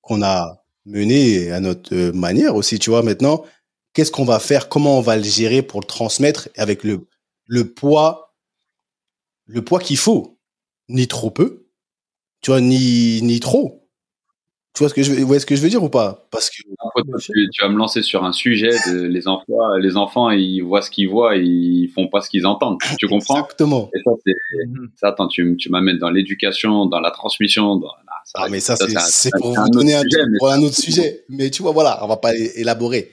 qu'on 0.00 0.22
a 0.22 0.64
mener 0.86 1.50
à 1.50 1.60
notre 1.60 1.94
euh, 1.94 2.12
manière 2.12 2.56
aussi, 2.56 2.78
tu 2.78 2.90
vois. 2.90 3.02
Maintenant, 3.02 3.44
qu'est-ce 3.92 4.10
qu'on 4.10 4.24
va 4.24 4.38
faire? 4.38 4.68
Comment 4.68 4.98
on 4.98 5.00
va 5.00 5.16
le 5.16 5.22
gérer 5.22 5.62
pour 5.62 5.80
le 5.80 5.86
transmettre 5.86 6.48
avec 6.56 6.84
le, 6.84 7.06
le 7.46 7.72
poids, 7.72 8.34
le 9.46 9.62
poids 9.64 9.80
qu'il 9.80 9.96
faut, 9.96 10.38
ni 10.88 11.08
trop 11.08 11.30
peu, 11.30 11.68
tu 12.42 12.50
vois, 12.50 12.60
ni, 12.60 13.22
ni 13.22 13.40
trop. 13.40 13.83
Tu 14.74 14.82
vois 14.82 14.88
ce 14.88 14.94
que 14.94 15.04
je 15.04 15.12
veux, 15.12 15.38
ce 15.38 15.46
que 15.46 15.54
je 15.54 15.62
veux 15.62 15.68
dire 15.68 15.84
ou 15.84 15.88
pas? 15.88 16.26
Parce 16.32 16.50
que 16.50 16.56
tu, 16.56 17.62
vas 17.62 17.68
me 17.68 17.78
lancer 17.78 18.02
sur 18.02 18.24
un 18.24 18.32
sujet 18.32 18.70
de 18.88 19.02
les 19.06 19.28
enfants, 19.28 19.76
les 19.78 19.96
enfants, 19.96 20.30
ils 20.30 20.62
voient 20.62 20.82
ce 20.82 20.90
qu'ils 20.90 21.08
voient, 21.08 21.36
ils 21.36 21.88
font 21.94 22.08
pas 22.08 22.20
ce 22.20 22.28
qu'ils 22.28 22.44
entendent. 22.44 22.78
Tu 22.98 23.06
comprends? 23.06 23.36
Exactement. 23.36 23.88
Et 23.94 24.00
ça, 24.04 24.10
mhm. 24.66 24.90
ça. 24.96 25.08
Attends, 25.08 25.28
tu, 25.28 25.56
tu 25.56 25.70
m'amènes 25.70 25.98
dans 25.98 26.10
l'éducation, 26.10 26.86
dans 26.86 26.98
la 26.98 27.12
transmission. 27.12 27.76
Dans, 27.76 27.88
ça, 28.24 28.32
ah, 28.42 28.48
mais 28.50 28.58
ça, 28.58 28.74
c'est 28.74 29.30
pour 29.38 29.54
vous 29.54 29.68
donner 29.68 29.94
un, 29.94 30.02
pour 30.38 30.50
un 30.50 30.60
autre 30.60 30.74
sujet. 30.74 31.24
Mais 31.28 31.50
tu 31.50 31.62
vois, 31.62 31.70
voilà, 31.70 32.02
on 32.02 32.08
va 32.08 32.16
pas 32.16 32.34
élaborer. 32.34 33.12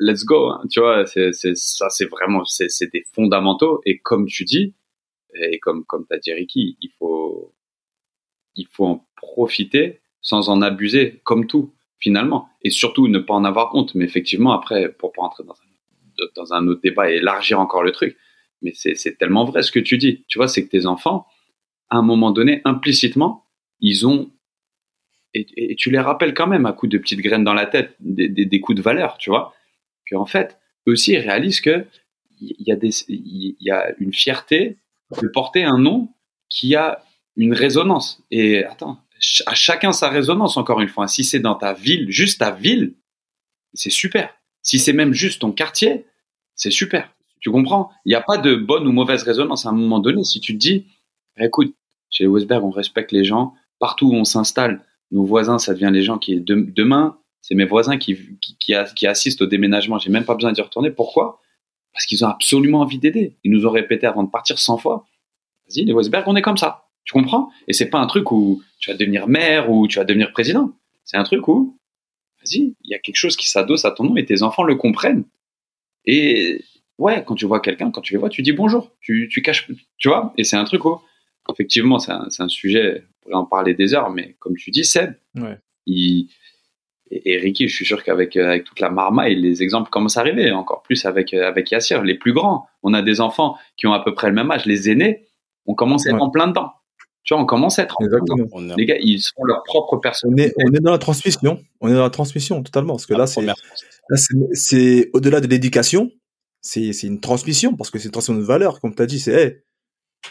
Let's 0.00 0.24
go. 0.24 0.50
Hein. 0.50 0.62
Tu 0.70 0.78
vois, 0.78 1.04
c'est 1.04 1.32
ça, 1.32 1.88
c'est 1.90 2.06
vraiment, 2.06 2.44
c'est 2.44 2.92
des 2.92 3.04
fondamentaux. 3.12 3.80
Et 3.86 3.98
comme 3.98 4.26
tu 4.26 4.44
dis, 4.44 4.74
et 5.34 5.58
comme 5.58 5.84
comme 5.84 6.06
t'as 6.08 6.18
dit 6.18 6.32
Ricky, 6.32 6.76
il 6.80 6.90
faut 6.96 7.54
il 8.54 8.68
faut 8.68 8.86
en 8.86 9.06
profiter 9.16 10.00
sans 10.26 10.48
en 10.48 10.60
abuser, 10.60 11.20
comme 11.22 11.46
tout, 11.46 11.72
finalement. 11.98 12.48
Et 12.62 12.70
surtout, 12.70 13.06
ne 13.06 13.20
pas 13.20 13.32
en 13.32 13.44
avoir 13.44 13.74
honte. 13.74 13.94
Mais 13.94 14.04
effectivement, 14.04 14.52
après, 14.52 14.90
pour 14.90 15.12
pas 15.12 15.22
entrer 15.22 15.44
dans 16.34 16.52
un, 16.52 16.66
autre 16.66 16.80
débat 16.82 17.10
et 17.10 17.16
élargir 17.16 17.60
encore 17.60 17.84
le 17.84 17.92
truc, 17.92 18.16
mais 18.60 18.72
c'est 18.74 19.16
tellement 19.18 19.44
vrai 19.44 19.62
ce 19.62 19.70
que 19.70 19.78
tu 19.78 19.98
dis. 19.98 20.24
Tu 20.26 20.38
vois, 20.38 20.48
c'est 20.48 20.64
que 20.64 20.70
tes 20.70 20.86
enfants, 20.86 21.26
à 21.90 21.96
un 21.96 22.02
moment 22.02 22.32
donné, 22.32 22.60
implicitement, 22.64 23.44
ils 23.80 24.06
ont 24.06 24.30
et, 25.34 25.76
tu 25.76 25.90
les 25.90 26.00
rappelles 26.00 26.32
quand 26.32 26.46
même 26.46 26.64
à 26.64 26.72
coups 26.72 26.90
de 26.90 26.98
petites 26.98 27.20
graines 27.20 27.44
dans 27.44 27.52
la 27.52 27.66
tête, 27.66 27.94
des, 28.00 28.60
coups 28.60 28.78
de 28.78 28.82
valeur, 28.82 29.18
tu 29.18 29.28
vois, 29.28 29.54
qu'en 30.10 30.24
fait, 30.24 30.58
eux 30.88 30.92
aussi, 30.92 31.12
ils 31.12 31.18
réalisent 31.18 31.60
que 31.60 31.84
il 32.40 32.54
y, 32.66 32.72
a 32.72 32.76
y 32.80 33.70
a 33.70 33.94
une 33.98 34.14
fierté 34.14 34.78
de 35.20 35.28
porter 35.28 35.62
un 35.62 35.78
nom 35.78 36.08
qui 36.48 36.74
a 36.74 37.02
une 37.36 37.52
résonance. 37.52 38.24
Et 38.30 38.64
attends, 38.64 38.98
à 39.46 39.54
chacun 39.54 39.92
sa 39.92 40.08
résonance, 40.08 40.56
encore 40.56 40.80
une 40.80 40.88
fois. 40.88 41.08
Si 41.08 41.24
c'est 41.24 41.40
dans 41.40 41.54
ta 41.54 41.72
ville, 41.72 42.10
juste 42.10 42.40
ta 42.40 42.50
ville, 42.50 42.94
c'est 43.74 43.90
super. 43.90 44.34
Si 44.62 44.78
c'est 44.78 44.92
même 44.92 45.12
juste 45.12 45.40
ton 45.40 45.52
quartier, 45.52 46.06
c'est 46.54 46.70
super. 46.70 47.14
Tu 47.40 47.50
comprends? 47.50 47.90
Il 48.04 48.10
n'y 48.10 48.14
a 48.14 48.20
pas 48.20 48.38
de 48.38 48.54
bonne 48.56 48.86
ou 48.86 48.92
mauvaise 48.92 49.22
résonance 49.22 49.66
à 49.66 49.68
un 49.68 49.72
moment 49.72 50.00
donné. 50.00 50.24
Si 50.24 50.40
tu 50.40 50.54
te 50.54 50.58
dis, 50.58 50.86
écoute, 51.38 51.74
chez 52.10 52.24
les 52.24 52.52
on 52.52 52.70
respecte 52.70 53.12
les 53.12 53.24
gens. 53.24 53.54
Partout 53.78 54.08
où 54.08 54.14
on 54.14 54.24
s'installe, 54.24 54.82
nos 55.10 55.24
voisins, 55.24 55.58
ça 55.58 55.74
devient 55.74 55.90
les 55.92 56.02
gens 56.02 56.18
qui, 56.18 56.40
demain, 56.40 57.18
c'est 57.42 57.54
mes 57.54 57.66
voisins 57.66 57.98
qui, 57.98 58.18
qui, 58.58 59.06
assistent 59.06 59.42
au 59.42 59.46
déménagement. 59.46 59.98
J'ai 59.98 60.10
même 60.10 60.24
pas 60.24 60.34
besoin 60.34 60.52
d'y 60.52 60.62
retourner. 60.62 60.90
Pourquoi? 60.90 61.40
Parce 61.92 62.06
qu'ils 62.06 62.24
ont 62.24 62.28
absolument 62.28 62.80
envie 62.80 62.98
d'aider. 62.98 63.36
Ils 63.44 63.52
nous 63.52 63.66
ont 63.66 63.70
répété 63.70 64.06
avant 64.06 64.24
de 64.24 64.30
partir 64.30 64.58
100 64.58 64.78
fois. 64.78 65.06
Vas-y, 65.68 65.84
les 65.84 65.92
Westberg, 65.92 66.24
on 66.26 66.36
est 66.36 66.42
comme 66.42 66.56
ça. 66.56 66.85
Tu 67.06 67.12
comprends? 67.12 67.50
Et 67.68 67.72
c'est 67.72 67.88
pas 67.88 67.98
un 67.98 68.06
truc 68.06 68.30
où 68.32 68.62
tu 68.78 68.90
vas 68.90 68.96
devenir 68.96 69.28
maire 69.28 69.70
ou 69.70 69.88
tu 69.88 69.98
vas 69.98 70.04
devenir 70.04 70.32
président. 70.32 70.72
C'est 71.04 71.16
un 71.16 71.22
truc 71.22 71.48
où, 71.48 71.78
vas-y, 72.38 72.74
il 72.82 72.90
y 72.90 72.94
a 72.94 72.98
quelque 72.98 73.16
chose 73.16 73.36
qui 73.36 73.48
s'adosse 73.48 73.84
à 73.84 73.92
ton 73.92 74.04
nom 74.04 74.16
et 74.16 74.24
tes 74.26 74.42
enfants 74.42 74.64
le 74.64 74.74
comprennent. 74.74 75.24
Et 76.04 76.62
ouais, 76.98 77.24
quand 77.24 77.36
tu 77.36 77.46
vois 77.46 77.60
quelqu'un, 77.60 77.90
quand 77.90 78.00
tu 78.00 78.12
les 78.12 78.18
vois, 78.18 78.28
tu 78.28 78.42
dis 78.42 78.52
bonjour. 78.52 78.92
Tu, 79.00 79.28
tu 79.30 79.40
caches, 79.40 79.70
tu 79.96 80.08
vois? 80.08 80.34
Et 80.36 80.44
c'est 80.44 80.56
un 80.56 80.64
truc 80.64 80.84
où, 80.84 81.00
effectivement, 81.50 81.98
c'est 81.98 82.12
un, 82.12 82.26
un, 82.38 82.48
sujet, 82.48 83.04
on 83.04 83.22
pourrait 83.22 83.34
en 83.36 83.44
parler 83.46 83.74
des 83.74 83.94
heures, 83.94 84.10
mais 84.10 84.34
comme 84.40 84.56
tu 84.56 84.70
dis, 84.72 84.84
Seb, 84.84 85.14
ouais. 85.36 85.58
il, 85.86 86.28
et, 87.10 87.38
Ricky, 87.38 87.68
je 87.68 87.74
suis 87.74 87.84
sûr 87.84 88.02
qu'avec 88.02 88.36
avec 88.36 88.64
toute 88.64 88.80
la 88.80 88.90
marmaille, 88.90 89.36
les 89.36 89.62
exemples 89.62 89.90
commencent 89.90 90.16
à 90.16 90.20
arriver, 90.20 90.50
encore 90.50 90.82
plus 90.82 91.06
avec, 91.06 91.32
avec 91.34 91.70
Yassir, 91.70 92.02
les 92.02 92.14
plus 92.14 92.32
grands. 92.32 92.66
On 92.82 92.94
a 92.94 93.02
des 93.02 93.20
enfants 93.20 93.56
qui 93.76 93.86
ont 93.86 93.92
à 93.92 94.00
peu 94.00 94.12
près 94.12 94.28
le 94.28 94.34
même 94.34 94.50
âge, 94.50 94.66
les 94.66 94.90
aînés, 94.90 95.26
on 95.66 95.74
commence 95.74 96.06
à 96.06 96.10
être 96.10 96.22
en 96.22 96.30
plein 96.30 96.48
dedans. 96.48 96.72
Tu 97.26 97.34
vois, 97.34 97.42
on 97.42 97.46
commence 97.46 97.80
à 97.80 97.82
être 97.82 97.96
en 98.00 98.76
Les 98.76 98.86
gars, 98.86 98.96
ils 99.00 99.20
sont 99.20 99.42
leur 99.42 99.64
propre 99.64 99.96
personnalité. 99.96 100.54
On 100.64 100.72
est, 100.72 100.80
dans 100.80 100.92
la 100.92 100.98
transmission. 100.98 101.60
On 101.80 101.88
est 101.88 101.94
dans 101.94 102.04
la 102.04 102.10
transmission, 102.10 102.62
totalement. 102.62 102.94
Parce 102.94 103.06
que 103.06 103.14
là, 103.14 103.26
c'est, 103.26 103.44
c'est, 104.52 105.10
au-delà 105.12 105.40
de 105.40 105.48
l'éducation, 105.48 106.12
c'est, 106.60 106.90
une 107.02 107.18
transmission, 107.18 107.74
parce 107.74 107.90
que 107.90 107.98
c'est 107.98 108.06
une 108.06 108.12
transmission 108.12 108.40
de 108.40 108.46
valeur, 108.46 108.80
comme 108.80 108.94
tu 108.94 109.02
as 109.02 109.06
dit. 109.06 109.18
C'est, 109.18 109.32
hey, 109.32 109.56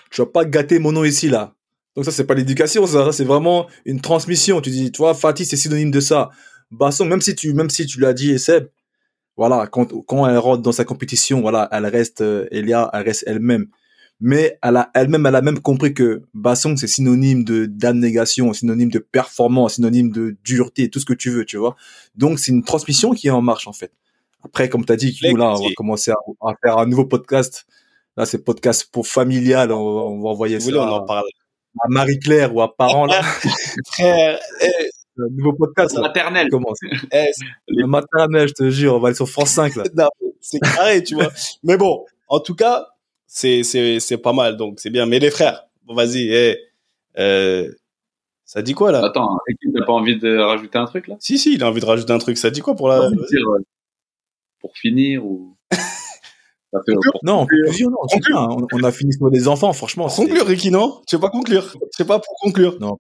tu 0.09 0.21
vas 0.21 0.27
pas 0.27 0.45
gâter 0.45 0.79
mon 0.79 0.93
nom 0.93 1.03
ici, 1.03 1.27
là. 1.27 1.53
Donc 1.97 2.05
ça, 2.05 2.11
c'est 2.11 2.25
pas 2.25 2.33
l'éducation, 2.33 2.87
ça, 2.87 3.11
c'est 3.11 3.25
vraiment 3.25 3.67
une 3.83 3.99
transmission. 3.99 4.61
Tu 4.61 4.69
dis, 4.69 4.89
tu 4.89 4.99
vois, 4.99 5.13
Fatih, 5.13 5.45
c'est 5.45 5.57
synonyme 5.57 5.91
de 5.91 5.99
ça. 5.99 6.29
Basson, 6.71 7.05
même 7.05 7.21
si 7.21 7.35
tu, 7.35 7.53
même 7.53 7.69
si 7.69 7.85
tu 7.85 7.99
l'as 7.99 8.13
dit, 8.13 8.39
Seb, 8.39 8.69
voilà, 9.35 9.67
quand, 9.67 9.93
quand 10.05 10.27
elle 10.27 10.37
rentre 10.37 10.61
dans 10.61 10.71
sa 10.71 10.85
compétition, 10.85 11.41
voilà, 11.41 11.67
elle 11.73 11.85
reste, 11.87 12.21
euh, 12.21 12.47
Elia, 12.51 12.89
elle 12.93 13.03
reste 13.03 13.25
elle-même 13.27 13.67
mais 14.19 14.57
elle 14.63 14.77
a 14.77 14.91
elle-même 14.93 15.25
elle 15.25 15.35
a 15.35 15.41
même 15.41 15.59
compris 15.59 15.93
que 15.93 16.23
Basson 16.33 16.75
c'est 16.77 16.87
synonyme 16.87 17.43
de 17.43 17.65
d'abnégation, 17.65 18.53
synonyme 18.53 18.89
de 18.89 18.99
performance, 18.99 19.75
synonyme 19.75 20.11
de 20.11 20.37
dureté, 20.43 20.89
tout 20.89 20.99
ce 20.99 21.05
que 21.05 21.13
tu 21.13 21.29
veux, 21.29 21.45
tu 21.45 21.57
vois. 21.57 21.75
Donc 22.15 22.39
c'est 22.39 22.51
une 22.51 22.63
transmission 22.63 23.11
qui 23.11 23.27
est 23.27 23.31
en 23.31 23.41
marche 23.41 23.67
en 23.67 23.73
fait. 23.73 23.91
Après 24.43 24.69
comme 24.69 24.85
tu 24.85 24.93
as 24.93 24.95
dit, 24.95 25.17
nous, 25.23 25.35
là 25.35 25.55
on 25.57 25.63
va 25.63 25.73
commencer 25.75 26.11
à, 26.11 26.53
faire 26.63 26.77
un 26.77 26.85
nouveau 26.85 27.05
podcast. 27.05 27.65
Là 28.17 28.25
c'est 28.25 28.43
podcast 28.43 28.89
pour 28.91 29.07
familial, 29.07 29.71
on, 29.71 30.21
va 30.21 30.29
envoyer 30.29 30.59
ça. 30.59 30.71
on 30.71 30.81
en 30.81 31.05
parle. 31.05 31.25
À 31.81 31.89
Marie-Claire 31.89 32.55
ou 32.55 32.61
à 32.61 32.73
parents 32.73 33.05
là. 33.05 33.21
Frère, 33.87 34.39
eh, 34.61 34.89
un 35.19 35.29
nouveau 35.35 35.53
podcast. 35.53 35.97
Maternel. 35.97 36.49
Commence. 36.49 36.79
Eh, 37.11 37.25
le 37.67 37.85
maternel, 37.85 38.47
je 38.47 38.53
te 38.53 38.69
jure, 38.69 38.95
on 38.95 38.99
va 38.99 39.09
aller 39.09 39.15
sur 39.15 39.29
France 39.29 39.51
5 39.51 39.75
là. 39.75 40.09
c'est 40.41 40.59
carré, 40.59 41.03
tu 41.03 41.15
vois. 41.15 41.31
Mais 41.63 41.75
bon, 41.77 42.05
en 42.27 42.39
tout 42.39 42.55
cas, 42.55 42.87
c'est 43.27 43.63
c'est 43.63 43.99
c'est 43.99 44.17
pas 44.17 44.33
mal 44.33 44.57
donc 44.57 44.79
c'est 44.79 44.89
bien 44.89 45.05
mais 45.05 45.19
les 45.19 45.31
frères 45.31 45.65
vas-y 45.87 46.29
hey, 46.29 46.57
euh, 47.17 47.71
ça 48.45 48.61
dit 48.61 48.73
quoi 48.73 48.91
là? 48.91 49.03
Attends 49.03 49.37
tu 49.61 49.71
t'as 49.73 49.85
pas 49.85 49.93
envie 49.93 50.17
de 50.17 50.37
rajouter 50.37 50.77
un 50.77 50.85
truc 50.85 51.07
là? 51.07 51.15
Si 51.19 51.37
si 51.37 51.55
il 51.55 51.63
a 51.63 51.69
envie 51.69 51.81
de 51.81 51.85
rajouter 51.85 52.13
un 52.13 52.19
truc 52.19 52.37
ça 52.37 52.49
dit 52.49 52.61
quoi 52.61 52.75
pour 52.75 52.89
la 52.89 53.09
pour 54.59 54.75
finir 54.77 55.25
ou? 55.25 55.55
Non, 57.23 57.33
en 57.33 57.47
conclusion, 57.47 57.89
non, 57.89 57.97
on, 58.33 58.67
on, 58.73 58.83
a 58.83 58.91
fini 58.91 59.13
sur 59.13 59.29
les 59.29 59.47
enfants, 59.47 59.71
franchement. 59.73 60.07
Conclure, 60.07 60.45
Ricky, 60.45 60.71
non? 60.71 61.01
Tu 61.07 61.15
veux 61.15 61.21
pas 61.21 61.29
conclure? 61.29 61.73
C'est 61.91 62.05
pas 62.05 62.19
pour 62.19 62.35
conclure? 62.41 62.77
Non. 62.81 62.97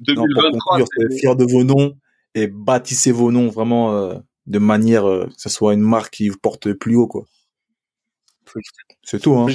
2023, 0.00 0.42
non, 0.42 0.50
pour 0.50 0.60
conclure, 0.64 0.86
c'est 0.96 1.18
fier 1.18 1.36
de 1.36 1.44
vos 1.44 1.64
noms 1.64 1.94
et 2.34 2.46
bâtissez 2.46 3.12
vos 3.12 3.32
noms 3.32 3.48
vraiment 3.48 3.94
euh, 3.94 4.14
de 4.46 4.58
manière 4.58 5.08
euh, 5.08 5.26
que 5.26 5.32
ce 5.36 5.48
soit 5.48 5.74
une 5.74 5.80
marque 5.80 6.14
qui 6.14 6.28
vous 6.28 6.38
porte 6.40 6.72
plus 6.72 6.96
haut, 6.96 7.06
quoi. 7.08 7.24
C'est 9.02 9.20
tout, 9.20 9.34
hein. 9.34 9.46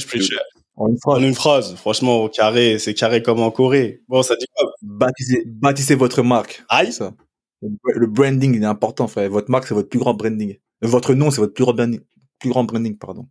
En 0.75 0.89
une 0.89 0.97
phrase. 0.99 1.17
En 1.17 1.23
une 1.23 1.33
phrase. 1.33 1.75
Franchement, 1.75 2.29
carré, 2.29 2.77
c'est 2.79 2.93
carré 2.93 3.23
comme 3.23 3.39
en 3.39 3.51
Corée. 3.51 4.03
Bon, 4.07 4.21
ça 4.21 4.35
dit 4.35 4.45
quoi? 4.55 4.71
Bâtissez, 4.81 5.43
bâtissez 5.47 5.95
votre 5.95 6.21
marque. 6.21 6.63
Aïe. 6.69 6.93
Ça. 6.93 7.13
Le 7.61 8.05
branding, 8.05 8.55
il 8.55 8.61
est 8.61 8.65
important, 8.65 9.07
frère. 9.07 9.29
Votre 9.29 9.49
marque, 9.49 9.65
c'est 9.67 9.73
votre 9.73 9.89
plus 9.89 9.99
grand 9.99 10.13
branding. 10.13 10.57
Votre 10.81 11.15
nom, 11.15 11.31
c'est 11.31 11.41
votre 11.41 11.53
plus 11.53 11.63
grand 11.63 11.73
branding, 11.73 12.01
plus 12.39 12.49
grand 12.49 12.63
branding, 12.63 12.95
pardon. 12.97 13.27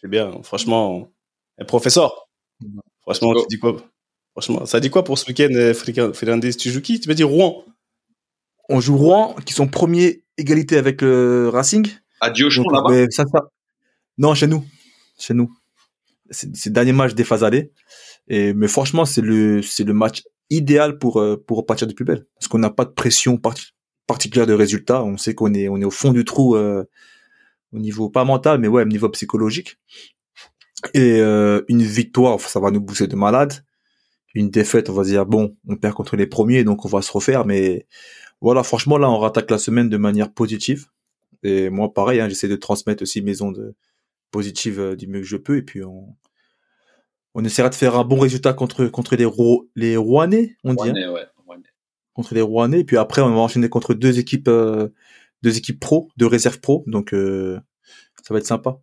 C'est 0.00 0.08
bien. 0.08 0.40
Franchement, 0.44 1.10
professeur. 1.66 2.28
Franchement, 3.02 3.34
tu 3.34 3.46
dis 3.50 3.58
quoi? 3.58 3.76
Franchement, 4.32 4.66
ça 4.66 4.78
dit 4.78 4.90
quoi 4.90 5.02
pour 5.02 5.18
ce 5.18 5.26
week-end, 5.26 5.48
euh, 5.52 6.12
Fernandez? 6.12 6.54
Tu 6.54 6.70
joues 6.70 6.82
qui? 6.82 7.00
Tu 7.00 7.08
veux 7.08 7.14
dire 7.14 7.28
Rouen? 7.28 7.64
On 8.68 8.80
joue 8.80 8.96
Rouen, 8.96 9.34
qui 9.44 9.54
sont 9.54 9.66
premiers 9.66 10.22
égalité 10.36 10.76
avec 10.76 11.02
le 11.02 11.48
Racing. 11.48 11.88
À 12.20 12.30
Diochon, 12.30 12.68
là-bas? 12.68 13.06
Ça, 13.10 13.24
ça... 13.26 13.48
Non, 14.18 14.34
chez 14.34 14.46
nous 14.46 14.64
chez 15.18 15.34
nous. 15.34 15.52
C'est 16.30 16.66
le 16.66 16.72
dernier 16.72 16.92
match 16.92 17.14
des 17.14 17.24
phases 17.24 17.44
allées. 17.44 17.70
Et, 18.28 18.52
mais 18.52 18.68
franchement, 18.68 19.04
c'est 19.04 19.20
le, 19.20 19.60
le 19.60 19.92
match 19.92 20.24
idéal 20.50 20.98
pour, 20.98 21.20
euh, 21.20 21.36
pour 21.36 21.58
repartir 21.58 21.86
de 21.86 21.92
plus 21.92 22.04
belle. 22.04 22.26
Parce 22.34 22.48
qu'on 22.48 22.58
n'a 22.58 22.70
pas 22.70 22.84
de 22.84 22.90
pression 22.90 23.40
particulière 24.06 24.46
de 24.46 24.52
résultats. 24.52 25.04
On 25.04 25.16
sait 25.16 25.34
qu'on 25.34 25.54
est, 25.54 25.68
on 25.68 25.76
est 25.76 25.84
au 25.84 25.90
fond 25.90 26.12
du 26.12 26.24
trou, 26.24 26.56
euh, 26.56 26.84
au 27.72 27.78
niveau 27.78 28.08
pas 28.10 28.24
mental, 28.24 28.58
mais 28.58 28.68
ouais, 28.68 28.82
au 28.82 28.86
niveau 28.86 29.08
psychologique. 29.10 29.78
Et 30.94 31.20
euh, 31.20 31.62
une 31.68 31.82
victoire, 31.82 32.40
ça 32.40 32.60
va 32.60 32.70
nous 32.70 32.80
booster 32.80 33.06
de 33.06 33.16
malade. 33.16 33.64
Une 34.34 34.50
défaite, 34.50 34.90
on 34.90 34.92
va 34.92 35.04
dire 35.04 35.24
bon, 35.24 35.56
on 35.66 35.76
perd 35.76 35.94
contre 35.94 36.16
les 36.16 36.26
premiers, 36.26 36.62
donc 36.64 36.84
on 36.84 36.88
va 36.88 37.02
se 37.02 37.10
refaire. 37.10 37.46
Mais 37.46 37.86
voilà, 38.40 38.62
franchement 38.62 38.98
là, 38.98 39.08
on 39.08 39.18
rattaque 39.18 39.50
la 39.50 39.58
semaine 39.58 39.88
de 39.88 39.96
manière 39.96 40.32
positive. 40.32 40.86
Et 41.42 41.70
moi, 41.70 41.92
pareil, 41.92 42.20
hein, 42.20 42.28
j'essaie 42.28 42.48
de 42.48 42.56
transmettre 42.56 43.02
aussi 43.02 43.22
mes 43.22 43.40
ondes 43.40 43.74
positive 44.30 44.80
euh, 44.80 44.96
du 44.96 45.06
mieux 45.06 45.20
que 45.20 45.26
je 45.26 45.36
peux. 45.36 45.56
Et 45.56 45.62
puis, 45.62 45.82
on, 45.82 46.16
on 47.34 47.44
essaiera 47.44 47.68
de 47.68 47.74
faire 47.74 47.96
un 47.96 48.04
bon 48.04 48.18
résultat 48.18 48.54
contre, 48.54 48.86
contre 48.86 49.14
les, 49.14 49.26
les 49.74 49.96
Rouennais, 49.96 50.56
on 50.64 50.72
dit. 50.72 50.88
Hein. 50.88 51.24
Contre 52.14 52.34
les 52.34 52.40
Rouennais. 52.40 52.80
Et 52.80 52.84
puis 52.84 52.96
après, 52.96 53.20
on 53.20 53.28
va 53.28 53.40
enchaîner 53.40 53.68
contre 53.68 53.92
deux 53.92 54.18
équipes, 54.18 54.48
euh, 54.48 54.88
deux 55.42 55.58
équipes 55.58 55.78
pro, 55.78 56.08
deux 56.16 56.26
réserves 56.26 56.60
pro. 56.60 56.82
Donc, 56.86 57.12
euh, 57.12 57.60
ça 58.22 58.32
va 58.32 58.38
être 58.38 58.46
sympa. 58.46 58.80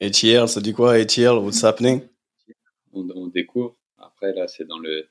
Et 0.00 0.10
Thiers, 0.10 0.48
ça 0.48 0.60
dit 0.60 0.72
quoi? 0.72 0.98
Et 0.98 1.06
Thiers, 1.06 1.28
what's 1.28 1.62
happening? 1.62 2.02
On, 2.92 3.28
découvre. 3.28 3.76
Après, 3.96 4.34
là, 4.34 4.48
c'est 4.48 4.66
dans 4.66 4.80
le, 4.80 5.08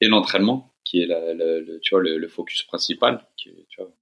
et 0.00 0.06
l'entraînement, 0.06 0.72
qui 0.84 1.02
est 1.02 1.06
le, 1.08 1.80
tu 1.82 1.96
vois, 1.96 2.04
le, 2.04 2.28
focus 2.28 2.62
principal. 2.62 3.26
Qui, 3.36 3.50
tu 3.68 3.82
vois, 3.82 3.92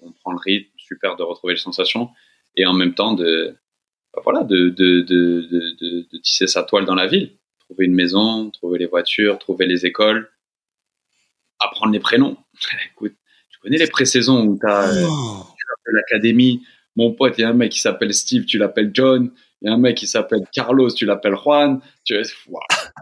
on 0.00 0.12
prend 0.12 0.32
le 0.32 0.38
rythme, 0.38 0.70
super 0.78 1.16
de 1.16 1.22
retrouver 1.24 1.52
les 1.52 1.60
sensations. 1.60 2.08
Et 2.56 2.64
en 2.64 2.72
même 2.72 2.94
temps, 2.94 3.12
de, 3.12 3.54
voilà, 4.24 4.44
de, 4.44 4.68
de, 4.68 5.00
de, 5.02 5.46
de, 6.10 6.18
tisser 6.22 6.46
sa 6.46 6.62
toile 6.62 6.84
dans 6.84 6.94
la 6.94 7.06
ville. 7.06 7.32
Trouver 7.60 7.86
une 7.86 7.94
maison, 7.94 8.50
trouver 8.50 8.78
les 8.78 8.86
voitures, 8.86 9.38
trouver 9.38 9.66
les 9.66 9.86
écoles, 9.86 10.30
apprendre 11.58 11.92
les 11.92 12.00
prénoms. 12.00 12.36
Écoute, 12.92 13.14
tu 13.50 13.58
connais 13.60 13.78
les 13.78 13.88
pré-saisons 13.88 14.46
où 14.46 14.58
tu 14.58 14.66
as 14.66 14.90
oh. 15.06 15.46
l'académie. 15.92 16.62
Mon 16.96 17.12
pote, 17.12 17.34
il 17.38 17.42
y 17.42 17.44
a 17.44 17.50
un 17.50 17.54
mec 17.54 17.72
qui 17.72 17.80
s'appelle 17.80 18.12
Steve, 18.12 18.44
tu 18.44 18.58
l'appelles 18.58 18.90
John. 18.92 19.30
Il 19.60 19.68
y 19.68 19.70
a 19.70 19.74
un 19.74 19.78
mec 19.78 19.96
qui 19.96 20.06
s'appelle 20.06 20.42
Carlos, 20.52 20.90
tu 20.90 21.04
l'appelles 21.04 21.36
Juan. 21.36 21.80
Tu, 22.04 22.20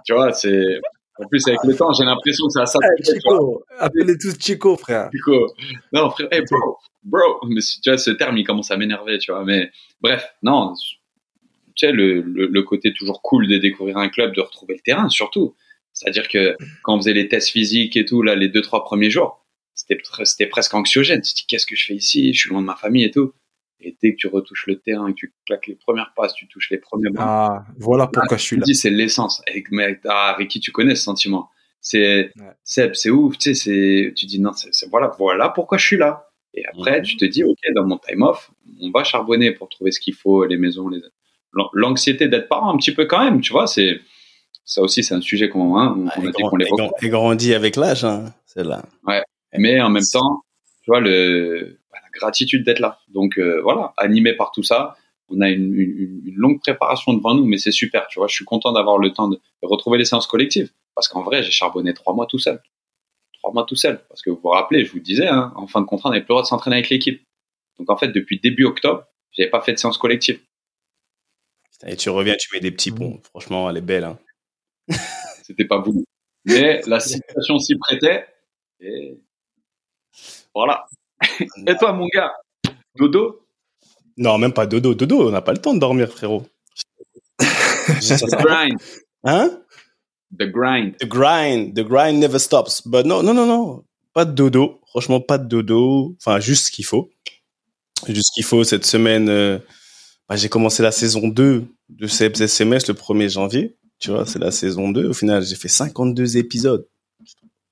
tu 0.05 0.13
vois, 0.13 0.33
c'est. 0.33 0.81
En 1.19 1.27
plus, 1.29 1.47
avec 1.49 1.61
le 1.65 1.75
temps, 1.75 1.93
j'ai 1.95 2.05
l'impression 2.05 2.47
que 2.47 2.53
ça 2.53 2.67
ça. 2.67 2.79
Chico, 3.03 3.65
appelez 3.79 4.19
tous 4.19 4.37
Chico, 4.39 4.77
frère. 4.77 5.09
Chico. 5.13 5.55
Non, 5.93 6.11
frère, 6.11 6.29
hey, 6.31 6.43
bro, 6.43 6.77
bro. 7.03 7.41
Mais 7.49 7.61
tu 7.83 7.89
vois, 7.89 7.97
ce 7.97 8.11
terme, 8.11 8.37
il 8.37 8.45
commence 8.45 8.71
à 8.71 8.77
m'énerver, 8.77 9.19
tu 9.19 9.33
vois. 9.33 9.45
Mais 9.45 9.71
bref, 10.01 10.27
non, 10.43 10.75
sais, 11.87 11.93
le, 11.93 12.21
le, 12.21 12.63
côté 12.63 12.93
toujours 12.93 13.21
cool 13.23 13.49
de 13.49 13.59
découvrir 13.59 13.99
un 13.99 14.09
club, 14.09 14.35
de 14.35 14.41
retrouver 14.41 14.75
le 14.75 14.81
terrain, 14.81 15.09
surtout. 15.09 15.55
C'est-à-dire 15.93 16.29
que 16.29 16.57
quand 16.83 16.95
on 16.95 16.99
faisait 16.99 17.13
les 17.13 17.29
tests 17.29 17.51
physiques 17.51 17.97
et 17.97 18.05
tout, 18.05 18.23
là, 18.23 18.35
les 18.35 18.49
deux, 18.49 18.63
trois 18.63 18.85
premiers 18.85 19.11
jours, 19.11 19.47
c'était, 19.75 19.99
c'était 20.25 20.47
presque 20.47 20.75
anxiogène. 20.75 21.21
Tu 21.21 21.33
te 21.33 21.39
dis, 21.39 21.47
qu'est-ce 21.47 21.67
que 21.67 21.77
je 21.77 21.87
fais 21.87 21.95
ici? 21.95 22.33
Je 22.35 22.41
suis 22.41 22.51
loin 22.51 22.61
de 22.61 22.67
ma 22.67 22.77
famille 22.77 23.05
et 23.05 23.11
tout. 23.11 23.33
Et 23.81 23.97
dès 24.03 24.13
que 24.13 24.17
tu 24.17 24.27
retouches 24.27 24.67
le 24.67 24.79
terrain, 24.79 25.11
que 25.13 25.17
tu 25.17 25.35
claques 25.47 25.67
les 25.67 25.75
premières 25.75 26.13
passes, 26.17 26.35
tu 26.35 26.49
touches 26.49 26.71
les 26.71 26.79
premiers 26.79 27.11
ballons. 27.11 27.27
Ah, 27.29 27.65
voilà 27.79 28.07
pourquoi 28.07 28.37
je 28.37 28.43
suis 28.43 28.57
là. 28.57 28.63
Dis, 28.65 28.75
c'est 28.75 28.91
l'essence. 28.91 29.43
Avec, 29.49 29.67
ah, 30.07 30.35
Ricky, 30.39 30.61
tu 30.61 30.73
connais 30.73 30.95
ce 30.95 31.05
sentiment? 31.05 31.51
C'est, 31.81 32.33
c'est, 32.65 32.97
c'est 32.97 33.11
ouf, 33.11 33.39
tu 33.39 33.55
sais, 33.55 33.55
c'est, 33.55 34.13
tu 34.17 34.27
dis, 34.27 34.41
non, 34.41 34.53
c'est, 34.53 34.89
voilà, 34.89 35.13
voilà 35.19 35.51
pourquoi 35.51 35.79
je 35.79 35.87
suis 35.87 35.97
là. 35.97 36.31
Et 36.55 36.65
après, 36.67 36.99
mhm. 36.99 37.05
tu 37.05 37.17
te 37.17 37.25
dis, 37.25 37.45
OK, 37.45 37.59
dans 37.75 37.87
mon 37.87 37.99
time 37.99 38.23
off, 38.23 38.51
on 38.81 38.91
va 38.91 39.05
charbonner 39.05 39.53
pour 39.53 39.69
trouver 39.69 39.93
ce 39.93 40.01
qu'il 40.01 40.15
faut, 40.15 40.45
les 40.47 40.57
maisons, 40.57 40.89
les, 40.89 41.01
l'anxiété 41.73 42.29
d'être 42.29 42.49
parent 42.49 42.73
un 42.73 42.77
petit 42.77 42.93
peu 42.93 43.07
quand 43.07 43.25
même, 43.25 43.41
tu 43.41 43.53
vois, 43.53 43.67
c'est 43.67 44.01
Ça 44.65 44.83
aussi, 44.83 45.03
c'est 45.03 45.15
un 45.15 45.21
sujet 45.21 45.49
qu'on 45.49 45.79
hein, 45.79 45.95
on, 45.97 46.09
Ah, 46.09 46.15
on 46.19 46.27
a 46.27 46.31
dit 46.31 46.43
qu'on 46.43 46.91
et 47.03 47.09
grandit 47.09 47.55
avec 47.55 47.77
l'âge, 47.77 48.05
hein, 48.05 48.35
celle-là. 48.47 48.85
Mais 49.59 49.81
en 49.81 49.91
même 49.91 50.05
temps, 50.13 50.43
tu 50.83 50.91
vois, 50.91 51.01
le, 51.01 51.79
bah, 51.91 51.99
la 52.03 52.11
gratitude 52.19 52.65
d'être 52.65 52.81
là. 52.81 52.99
Donc 53.09 53.39
euh, 53.39 53.61
voilà, 53.63 53.95
animé 53.97 54.35
par 54.35 54.51
tout 54.51 54.63
ça, 54.63 54.97
on 55.29 55.41
a 55.41 55.49
une, 55.49 55.75
une, 55.75 56.23
une 56.25 56.37
longue 56.37 56.61
préparation 56.61 57.13
devant 57.15 57.35
nous, 57.35 57.45
mais 57.47 57.59
c'est 57.59 57.73
super. 57.73 58.07
Tu 58.09 58.19
vois, 58.19 58.29
je 58.29 58.35
suis 58.35 58.45
content 58.45 58.73
d'avoir 58.73 58.99
le 58.99 59.13
temps 59.13 59.29
de 59.29 59.41
de 59.63 59.69
retrouver 59.69 59.99
les 59.99 60.05
séances 60.05 60.27
collectives. 60.27 60.71
Parce 60.95 61.09
qu'en 61.09 61.23
vrai, 61.23 61.43
j'ai 61.43 61.51
charbonné 61.51 61.93
trois 61.95 62.15
mois 62.15 62.27
tout 62.27 62.39
seul. 62.39 62.61
Trois 63.39 63.53
mois 63.53 63.65
tout 63.65 63.77
seul. 63.77 64.03
Parce 64.09 64.23
que 64.23 64.31
vous 64.31 64.41
vous 64.43 64.49
rappelez, 64.49 64.85
je 64.85 64.93
vous 64.93 65.01
disais, 65.01 65.29
hein, 65.29 65.53
en 65.57 65.67
fin 65.67 65.81
de 65.81 65.87
contrat, 65.87 66.09
on 66.09 66.13
n'avait 66.13 66.23
plus 66.23 66.31
le 66.31 66.35
droit 66.35 66.43
de 66.43 66.47
s'entraîner 66.47 66.77
avec 66.77 66.89
l'équipe. 66.89 67.23
Donc 67.79 67.91
en 67.91 67.97
fait, 67.97 68.09
depuis 68.09 68.41
début 68.41 68.65
octobre, 68.65 69.05
j'avais 69.33 69.51
pas 69.51 69.61
fait 69.61 69.73
de 69.73 69.79
séance 69.79 69.99
collective. 69.99 70.41
Et 71.85 71.97
tu 71.97 72.09
reviens, 72.11 72.37
tu 72.37 72.49
mets 72.53 72.61
des 72.61 72.71
petits 72.71 72.91
ponts. 72.91 73.21
Franchement, 73.31 73.69
elle 73.69 73.77
est 73.77 73.83
belle. 73.83 74.05
Hein. 74.05 74.19
C'était 75.43 75.67
pas 75.67 75.79
voulu. 75.79 76.05
Mais 76.45 76.81
la 76.87 77.01
situation 77.01 77.59
s'y 77.59 77.77
prêtait. 77.77 78.27
Et 78.81 79.19
voilà. 80.55 80.87
Et 81.67 81.77
toi, 81.79 81.93
mon 81.93 82.07
gars, 82.07 82.33
dodo? 82.97 83.47
Non, 84.17 84.39
même 84.39 84.53
pas 84.53 84.67
dodo. 84.67 84.95
Dodo, 84.95 85.29
on 85.29 85.31
n'a 85.31 85.43
pas 85.43 85.53
le 85.53 85.59
temps 85.59 85.75
de 85.75 85.81
dormir, 85.81 86.11
frérot. 86.11 86.47
The 87.39 88.43
grind. 88.43 88.81
Hein? 89.25 89.61
The 90.39 90.47
grind. 90.47 90.97
The 90.99 91.07
grind, 91.07 91.75
the 91.75 91.85
grind 91.85 92.19
never 92.21 92.39
stops. 92.39 92.83
But 92.87 93.05
non, 93.05 93.23
non, 93.23 93.35
non, 93.35 93.47
non. 93.47 93.85
Pas 94.13 94.25
de 94.25 94.33
dodo. 94.33 94.81
Franchement, 94.89 95.21
pas 95.21 95.39
de 95.39 95.47
dodo. 95.47 96.17
Enfin, 96.19 96.41
juste 96.41 96.67
ce 96.67 96.73
qu'il 96.73 96.85
faut. 96.85 97.11
Juste 98.07 98.29
ce 98.29 98.35
qu'il 98.35 98.45
faut. 98.45 98.65
Cette 98.65 98.87
semaine, 98.87 99.29
euh, 99.29 99.59
bah, 100.29 100.37
j'ai 100.37 100.49
commencé 100.49 100.83
la 100.83 100.93
saison 100.93 101.29
2 101.29 101.65
de 101.89 102.07
CSMS 102.07 102.89
le 102.89 102.95
1er 102.95 103.29
janvier. 103.31 103.77
Tu 103.99 104.11
vois, 104.11 104.27
c'est 104.27 104.39
la 104.39 104.51
saison 104.51 104.91
2. 104.91 105.09
Au 105.09 105.13
final, 105.15 105.43
j'ai 105.45 105.57
fait 105.57 105.69
52 105.69 106.37
épisodes 106.37 106.87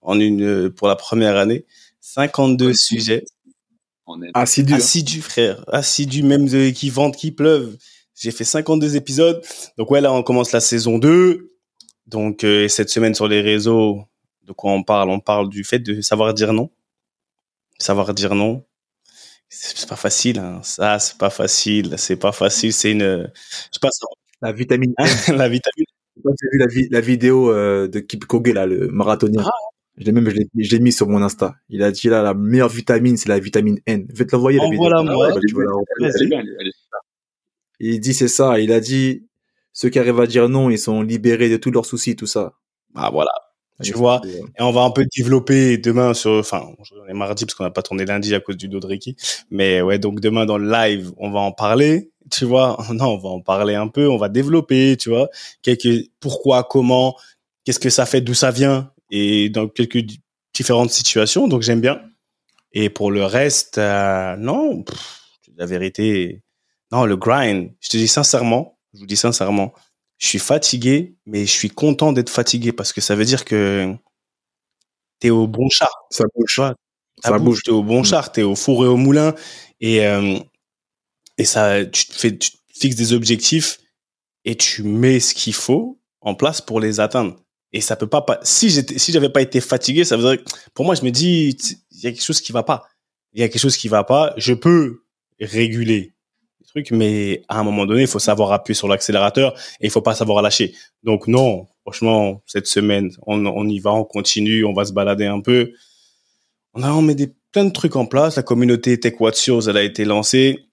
en 0.01 0.19
une, 0.21 0.43
euh, 0.43 0.71
pour 0.71 0.89
la 0.89 0.97
première 0.97 1.37
année. 1.37 1.67
52 2.01 2.67
Ouais. 2.69 2.75
sujets. 2.75 3.25
On 4.07 4.23
est 4.23 4.31
Assidu. 4.35 4.73
hein. 4.75 4.77
Assidu, 4.77 5.23
frère. 5.23 5.65
Assidu, 5.69 6.23
même 6.23 6.47
euh, 6.55 6.71
qui 6.71 6.91
vente, 6.91 7.17
qui 7.17 7.31
pleuve. 7.31 7.77
J'ai 8.15 8.31
fait 8.31 8.45
52 8.45 8.97
épisodes. 8.97 9.43
Donc 9.79 9.91
ouais, 9.91 10.01
là, 10.01 10.13
on 10.13 10.23
commence 10.23 10.53
la 10.53 10.61
saison 10.61 10.99
2. 10.99 11.51
Donc, 12.07 12.45
euh, 12.45 12.65
et 12.65 12.69
cette 12.69 12.91
semaine 12.91 13.15
sur 13.15 13.27
les 13.29 13.41
réseaux, 13.41 14.03
de 14.47 14.53
quoi 14.53 14.73
on 14.73 14.83
parle? 14.83 15.09
On 15.11 15.21
parle 15.21 15.49
du 15.49 15.65
fait 15.65 15.79
de 15.79 16.01
savoir 16.03 16.33
dire 16.35 16.53
non. 16.53 16.71
Savoir 17.79 18.13
dire 18.15 18.35
non. 18.35 18.63
C'est 19.57 19.89
pas 19.89 19.97
facile, 19.97 20.39
hein. 20.39 20.61
Ça, 20.63 20.99
c'est 20.99 21.17
pas 21.17 21.31
facile. 21.31 21.95
C'est 21.99 22.17
pas 22.17 22.33
facile. 22.33 22.73
C'est 22.73 22.91
une, 22.93 23.31
je 23.35 23.69
sais 23.73 23.81
pas, 23.81 23.91
ça- 23.91 24.07
La 24.43 24.53
vitamine. 24.53 24.93
hein, 24.99 25.05
la 25.37 25.49
vitamine. 25.49 25.87
T'as 26.23 26.31
vu 26.53 26.59
la, 26.59 26.67
vi- 26.67 26.89
la 26.91 27.01
vidéo 27.01 27.51
euh, 27.53 27.89
de 27.89 28.01
Kip 28.01 28.25
Koge, 28.25 28.53
là, 28.53 28.67
le 28.67 28.89
marathonien. 28.89 29.43
Ah. 29.45 29.51
Je 29.97 30.05
l'ai 30.05 30.13
même, 30.13 30.29
je 30.29 30.37
l'ai, 30.75 30.81
mis 30.81 30.91
sur 30.93 31.09
mon 31.09 31.23
Insta. 31.23 31.55
Il 31.69 31.83
a 31.85 31.93
dit 31.93 32.09
là, 32.09 32.21
la 32.23 32.35
meilleure 32.35 32.69
vitamine, 32.69 33.17
c'est 33.17 33.29
la 33.29 33.39
vitamine 33.39 33.79
N. 33.87 34.07
Je 34.13 34.17
vais 34.19 34.27
te 34.27 34.33
l'envoyer, 34.35 34.59
la 34.59 34.65
vidéo. 34.71 34.83
Moi. 35.05 35.29
la. 36.01 36.11
Il 37.81 38.01
dit 38.01 38.15
c'est 38.15 38.29
ça. 38.29 38.59
Il 38.59 38.73
a 38.73 38.81
dit 38.81 39.27
ceux 39.73 39.89
qui 39.91 39.99
arrivent 40.01 40.21
à 40.21 40.27
dire 40.27 40.49
non, 40.49 40.69
ils 40.71 40.79
sont 40.79 41.03
libérés 41.03 41.49
de 41.49 41.57
tous 41.57 41.71
leurs 41.71 41.87
soucis, 41.87 42.17
tout 42.17 42.27
ça. 42.27 42.55
Ah, 42.97 43.11
voilà. 43.13 43.31
Tu 43.83 43.91
Et 43.91 43.95
vois, 43.95 44.23
Et 44.25 44.63
on 44.63 44.71
va 44.71 44.83
un 44.83 44.91
peu 44.91 45.05
développer 45.17 45.79
demain 45.79 46.15
sur, 46.15 46.31
enfin, 46.33 46.65
on 46.97 47.07
est 47.09 47.13
mardi 47.15 47.45
parce 47.45 47.55
qu'on 47.55 47.65
n'a 47.65 47.71
pas 47.71 47.83
tourné 47.83 48.05
lundi 48.05 48.35
à 48.35 48.41
cause 48.41 48.57
du 48.57 48.69
dos 48.69 48.79
de 48.81 48.87
Ricky. 48.87 49.17
Mais 49.51 49.83
ouais, 49.83 49.99
donc 49.99 50.21
demain 50.21 50.47
dans 50.47 50.59
le 50.59 50.71
live, 50.71 51.13
on 51.17 51.31
va 51.31 51.41
en 51.41 51.51
parler, 51.53 52.11
tu 52.31 52.45
vois. 52.45 52.79
Non, 52.93 53.07
on 53.15 53.19
va 53.19 53.29
en 53.31 53.41
parler 53.41 53.75
un 53.75 53.89
peu, 53.89 54.09
on 54.09 54.17
va 54.17 54.29
développer, 54.29 54.97
tu 54.97 55.09
vois. 55.11 55.29
Quelques, 55.63 56.09
pourquoi, 56.21 56.63
comment, 56.65 57.17
qu'est-ce 57.65 57.81
que 57.81 57.91
ça 57.91 58.07
fait, 58.07 58.21
d'où 58.21 58.35
ça 58.35 58.51
vient 58.53 58.93
et 59.11 59.49
dans 59.51 59.69
quelques 59.69 59.99
di- 59.99 60.21
différentes 60.55 60.91
situations. 60.91 61.49
Donc 61.49 61.63
j'aime 61.63 61.81
bien. 61.81 62.01
Et 62.73 62.91
pour 62.91 63.11
le 63.11 63.25
reste, 63.25 63.79
euh, 63.79 64.37
non, 64.37 64.83
pff, 64.83 65.21
la 65.57 65.67
vérité, 65.67 66.43
non, 66.93 67.05
le 67.07 67.17
grind. 67.17 67.71
Je 67.81 67.89
te 67.89 67.97
dis 67.97 68.09
sincèrement, 68.09 68.79
je 68.95 69.01
vous 69.01 69.07
dis 69.07 69.17
sincèrement, 69.17 69.73
je 70.25 70.29
suis 70.31 70.39
fatigué, 70.39 71.17
mais 71.27 71.45
je 71.45 71.51
suis 71.53 71.69
content 71.69 72.13
d'être 72.15 72.31
fatigué 72.31 72.73
parce 72.73 72.95
que 72.95 73.03
ça 73.03 73.15
veut 73.15 73.27
dire 73.27 73.45
que 73.45 73.95
t'es 75.21 75.29
au 75.31 75.47
bon 75.47 75.69
char. 75.69 75.91
ça 76.11 76.25
bouge. 76.35 76.55
Tu 76.55 76.61
vois, 76.61 76.75
Ça 77.23 77.29
ça 77.31 77.39
bouge. 77.39 77.45
bouge, 77.45 77.63
t'es 77.65 77.71
au 77.73 77.83
bon 77.83 78.01
Mm. 78.01 78.05
char, 78.07 78.33
t'es 78.33 78.43
au 78.43 78.55
four 78.57 78.85
et 78.87 78.89
au 78.89 78.97
moulin 78.97 79.35
et 79.81 80.07
euh, 80.07 80.39
et 81.37 81.45
ça, 81.45 81.85
tu 81.85 82.07
te 82.07 82.15
fais, 82.15 82.37
tu 82.39 82.53
te 82.53 82.57
fixes 82.75 82.97
des 82.97 83.13
objectifs 83.13 83.79
et 84.47 84.57
tu 84.57 84.83
mets 84.83 85.21
ce 85.21 85.35
qu'il 85.35 85.53
faut 85.55 86.01
en 86.23 86.35
place 86.35 86.61
pour 86.63 86.81
les 86.81 87.01
atteindre. 87.01 87.37
Et 87.73 87.81
ça 87.83 87.97
peut 87.97 88.07
pas, 88.07 88.23
pas 88.23 88.41
si 88.45 88.71
j'étais, 88.71 88.99
si 88.99 89.13
j'avais 89.13 89.29
pas 89.29 89.43
été 89.43 89.61
fatigué, 89.61 90.05
ça 90.05 90.17
veut 90.17 90.37
dire, 90.37 90.45
pour 90.75 90.85
moi, 90.87 90.95
je 90.95 91.03
me 91.03 91.11
dis, 91.11 91.57
il 91.91 92.01
y 92.01 92.07
a 92.07 92.13
quelque 92.13 92.23
chose 92.25 92.41
qui 92.41 92.53
va 92.53 92.63
pas. 92.63 92.89
Il 93.35 93.41
y 93.41 93.43
a 93.43 93.49
quelque 93.49 93.61
chose 93.61 93.77
qui 93.77 93.89
va 93.89 94.05
pas. 94.05 94.33
Je 94.39 94.55
peux 94.55 95.03
réguler 95.41 96.14
mais 96.91 97.43
à 97.49 97.61
un 97.61 97.63
moment 97.63 97.87
donné, 97.87 98.03
il 98.03 98.09
faut 98.09 98.19
savoir 98.19 98.53
appuyer 98.53 98.75
sur 98.75 98.89
l'accélérateur 98.89 99.55
et 99.81 99.87
il 99.87 99.91
faut 99.91 100.03
pas 100.03 100.15
savoir 100.15 100.43
lâcher. 100.43 100.75
Donc 101.03 101.29
non, 101.29 101.67
franchement, 101.83 102.43
cette 102.47 102.67
semaine, 102.67 103.11
on, 103.27 103.69
y 103.69 103.79
va, 103.79 103.93
on 103.93 104.05
continue, 104.05 104.65
on 104.65 104.73
va 104.73 104.85
se 104.85 104.93
balader 104.93 105.27
un 105.27 105.41
peu. 105.41 105.73
On 106.75 106.83
a, 106.83 106.91
on 106.91 107.03
met 107.03 107.15
des, 107.15 107.33
plein 107.53 107.65
de 107.65 107.73
trucs 107.73 107.97
en 107.97 108.07
place. 108.07 108.37
La 108.37 108.43
communauté 108.43 108.99
Tech 108.99 109.15
Shows, 109.35 109.69
elle 109.69 109.77
a 109.77 109.83
été 109.83 110.05
lancée. 110.05 110.67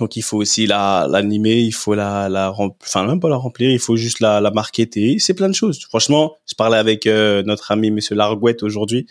Donc 0.00 0.16
il 0.16 0.22
faut 0.22 0.38
aussi 0.38 0.66
la 0.66 1.06
l'animer, 1.08 1.60
il 1.60 1.72
faut 1.72 1.94
la 1.94 2.30
la 2.30 2.50
enfin 2.56 3.06
même 3.06 3.20
pas 3.20 3.28
la 3.28 3.36
remplir, 3.36 3.70
il 3.70 3.78
faut 3.78 3.94
juste 3.94 4.20
la 4.20 4.40
la 4.40 4.50
marketer, 4.50 5.18
c'est 5.18 5.34
plein 5.34 5.50
de 5.50 5.54
choses. 5.54 5.84
Franchement, 5.84 6.34
je 6.48 6.54
parlais 6.54 6.78
avec 6.78 7.06
euh, 7.06 7.42
notre 7.42 7.70
ami 7.72 7.90
monsieur 7.90 8.14
Largouette 8.14 8.62
aujourd'hui 8.62 9.06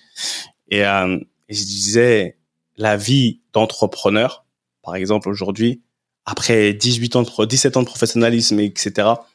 euh, 0.73 1.19
et 1.49 1.53
je 1.53 1.63
disais 1.63 2.37
la 2.77 2.97
vie 2.97 3.41
d'entrepreneur 3.53 4.43
par 4.81 4.95
exemple 4.95 5.29
aujourd'hui 5.29 5.83
après 6.25 6.73
18 6.73 7.15
ans 7.15 7.21
de 7.23 7.27
pro- 7.27 7.45
17 7.45 7.77
ans 7.77 7.81
de 7.81 7.87
professionnalisme 7.87 8.59
etc. 8.59 9.27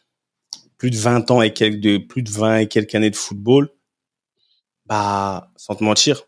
plus 0.78 0.90
de 0.90 0.96
20 0.96 1.30
ans 1.30 1.42
et 1.42 1.52
quelques 1.52 1.80
de 1.80 1.98
plus 1.98 2.22
de 2.22 2.30
20 2.30 2.58
et 2.58 2.68
quelques 2.68 2.94
années 2.94 3.10
de 3.10 3.16
football 3.16 3.70
bah 4.86 5.50
sans 5.56 5.74
te 5.74 5.84
mentir, 5.84 6.22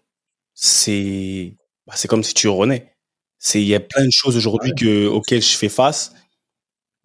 c'est 0.55 1.57
bah, 1.87 1.95
c'est 1.97 2.09
comme 2.09 2.25
si 2.25 2.35
tu 2.35 2.49
renais. 2.49 2.95
C'est 3.39 3.61
il 3.63 3.69
y 3.69 3.75
a 3.75 3.81
plein 3.81 4.05
de 4.07 4.11
choses 4.13 4.37
aujourd'hui 4.37 4.73
que 4.77 5.07
auxquelles 5.07 5.43
je 5.43 5.57
fais 5.57 5.69
face, 5.69 6.13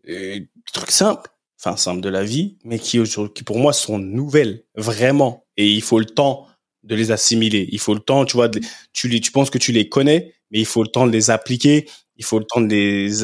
des 0.06 0.50
trucs 0.74 0.92
simples, 0.92 1.30
enfin 1.60 1.78
simples 1.78 2.02
de 2.02 2.10
la 2.10 2.24
vie, 2.24 2.58
mais 2.64 2.80
qui 2.80 3.00
aujourd'hui 3.00 3.34
qui 3.34 3.44
pour 3.44 3.60
moi 3.60 3.74
sont 3.74 4.00
nouvelles 4.00 4.64
vraiment 4.76 5.46
et 5.58 5.70
il 5.72 5.82
faut 5.82 6.00
le 6.00 6.06
temps 6.06 6.48
de 6.84 6.96
les 6.96 7.12
assimiler. 7.12 7.70
Il 7.72 7.80
faut 7.80 7.94
le 7.94 8.00
temps, 8.02 8.26
tu 8.26 8.34
vois, 8.38 8.50
de- 8.50 8.62
tu 8.94 9.08
les 9.08 9.22
tu 9.22 9.32
penses 9.32 9.50
que 9.50 9.58
tu 9.60 9.72
les 9.72 9.90
connais, 9.90 10.34
mais 10.52 10.60
il 10.60 10.66
faut 10.66 10.84
le 10.84 10.90
temps 10.90 11.08
de 11.08 11.12
les 11.12 11.30
appliquer, 11.32 11.88
il 12.18 12.26
faut 12.26 12.40
le 12.40 12.46
temps 12.46 12.62
de 12.62 12.68
les 12.68 13.24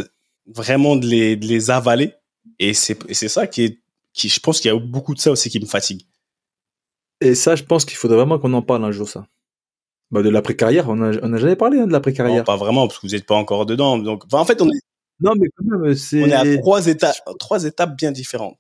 vraiment 0.54 0.96
de 0.96 1.06
les 1.08 1.36
de 1.36 1.46
les 1.48 1.70
avaler 1.72 2.14
et 2.60 2.74
c'est 2.74 2.98
ça 3.28 3.48
qui 3.48 3.64
est 3.64 3.80
qui 4.14 4.30
je 4.30 4.40
pense 4.40 4.60
qu'il 4.60 4.72
y 4.72 4.76
a 4.76 4.80
beaucoup 4.80 5.14
de 5.14 5.20
ça 5.20 5.32
aussi 5.32 5.50
qui 5.50 5.60
me 5.60 5.66
fatigue. 5.66 6.06
Et 7.22 7.36
ça, 7.36 7.56
je 7.56 7.64
pense 7.64 7.86
qu'il 7.86 7.98
faudrait 7.98 8.18
vraiment 8.18 8.40
qu'on 8.40 8.54
en 8.54 8.62
parle 8.62 8.84
un 8.86 8.92
jour, 8.92 9.08
ça. 9.10 9.28
Bah, 10.12 10.22
de 10.24 10.30
l'après-carrière, 10.30 10.90
on 10.90 11.02
a, 11.02 11.12
on 11.22 11.34
a 11.34 11.38
jamais 11.38 11.56
parlé 11.58 11.78
hein, 11.78 11.82
de 11.82 11.88
Non, 11.88 11.92
l'après-carrière. 11.94 12.44
pas 12.44 12.56
vraiment 12.56 12.88
parce 12.88 13.00
que 13.00 13.08
vous 13.08 13.14
n'êtes 13.14 13.26
pas 13.26 13.36
encore 13.36 13.66
dedans. 13.66 13.98
Donc 14.00 14.26
enfin, 14.26 14.40
en 14.40 14.46
fait 14.46 14.62
on 14.62 14.68
est 14.70 14.80
Non, 15.20 15.34
mais 15.38 15.48
quand 15.56 15.66
même, 15.66 15.94
c'est. 15.96 16.24
on 16.24 16.28
est 16.28 16.34
à 16.34 16.58
trois 16.60 16.88
étapes 16.88 17.18
trois 17.38 17.64
étapes 17.66 17.96
bien 17.98 18.12
différentes. 18.12 18.58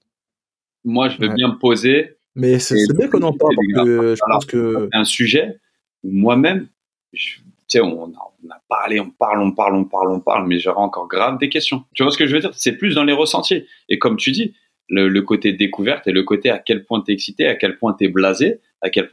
Moi, 0.85 1.09
je 1.09 1.17
veux 1.17 1.27
Ouais. 1.29 1.33
bien 1.35 1.47
me 1.49 1.57
poser 1.57 2.17
Mais 2.35 2.59
c'est 2.59 2.75
bien 2.95 3.07
qu'on 3.07 3.21
en 3.23 3.33
parle 3.33 3.55
parce 3.55 3.85
que 3.85 4.15
je 4.15 4.19
Voilà. 4.19 4.35
pense 4.35 4.45
que. 4.45 4.89
un 4.93 5.03
sujet 5.05 5.59
où 6.03 6.11
moi-même, 6.11 6.67
je- 7.13 7.39
sais, 7.77 7.81
on, 7.81 8.05
a- 8.05 8.33
on 8.43 8.49
a 8.49 8.61
parlé, 8.67 8.99
on 8.99 9.09
parle, 9.09 9.41
on 9.41 9.51
parle, 9.51 9.75
on 9.75 9.85
parle, 9.85 10.11
on 10.11 10.19
parle, 10.19 10.47
mais 10.47 10.59
j'aurais 10.59 10.79
encore 10.81 11.07
grave 11.07 11.37
des 11.37 11.49
questions. 11.49 11.83
Tu 11.93 12.03
vois 12.03 12.11
ce 12.11 12.17
que 12.17 12.25
je 12.27 12.33
veux 12.35 12.41
dire? 12.41 12.51
C'est 12.53 12.73
plus 12.73 12.95
dans 12.95 13.03
les 13.03 13.13
ressentis. 13.13 13.65
Et 13.89 13.99
comme 13.99 14.17
tu 14.17 14.31
dis, 14.31 14.53
le, 14.87 15.07
le 15.07 15.21
côté 15.21 15.53
découverte 15.53 16.07
et 16.07 16.11
le 16.11 16.23
côté 16.23 16.49
à 16.49 16.57
quel 16.59 16.83
point 16.85 17.01
t'es 17.01 17.13
excité, 17.13 17.47
à 17.47 17.55
quel 17.55 17.77
point 17.77 17.93
t'es 17.93 18.07
blasé, 18.07 18.59
à 18.81 18.89
quel 18.89 19.09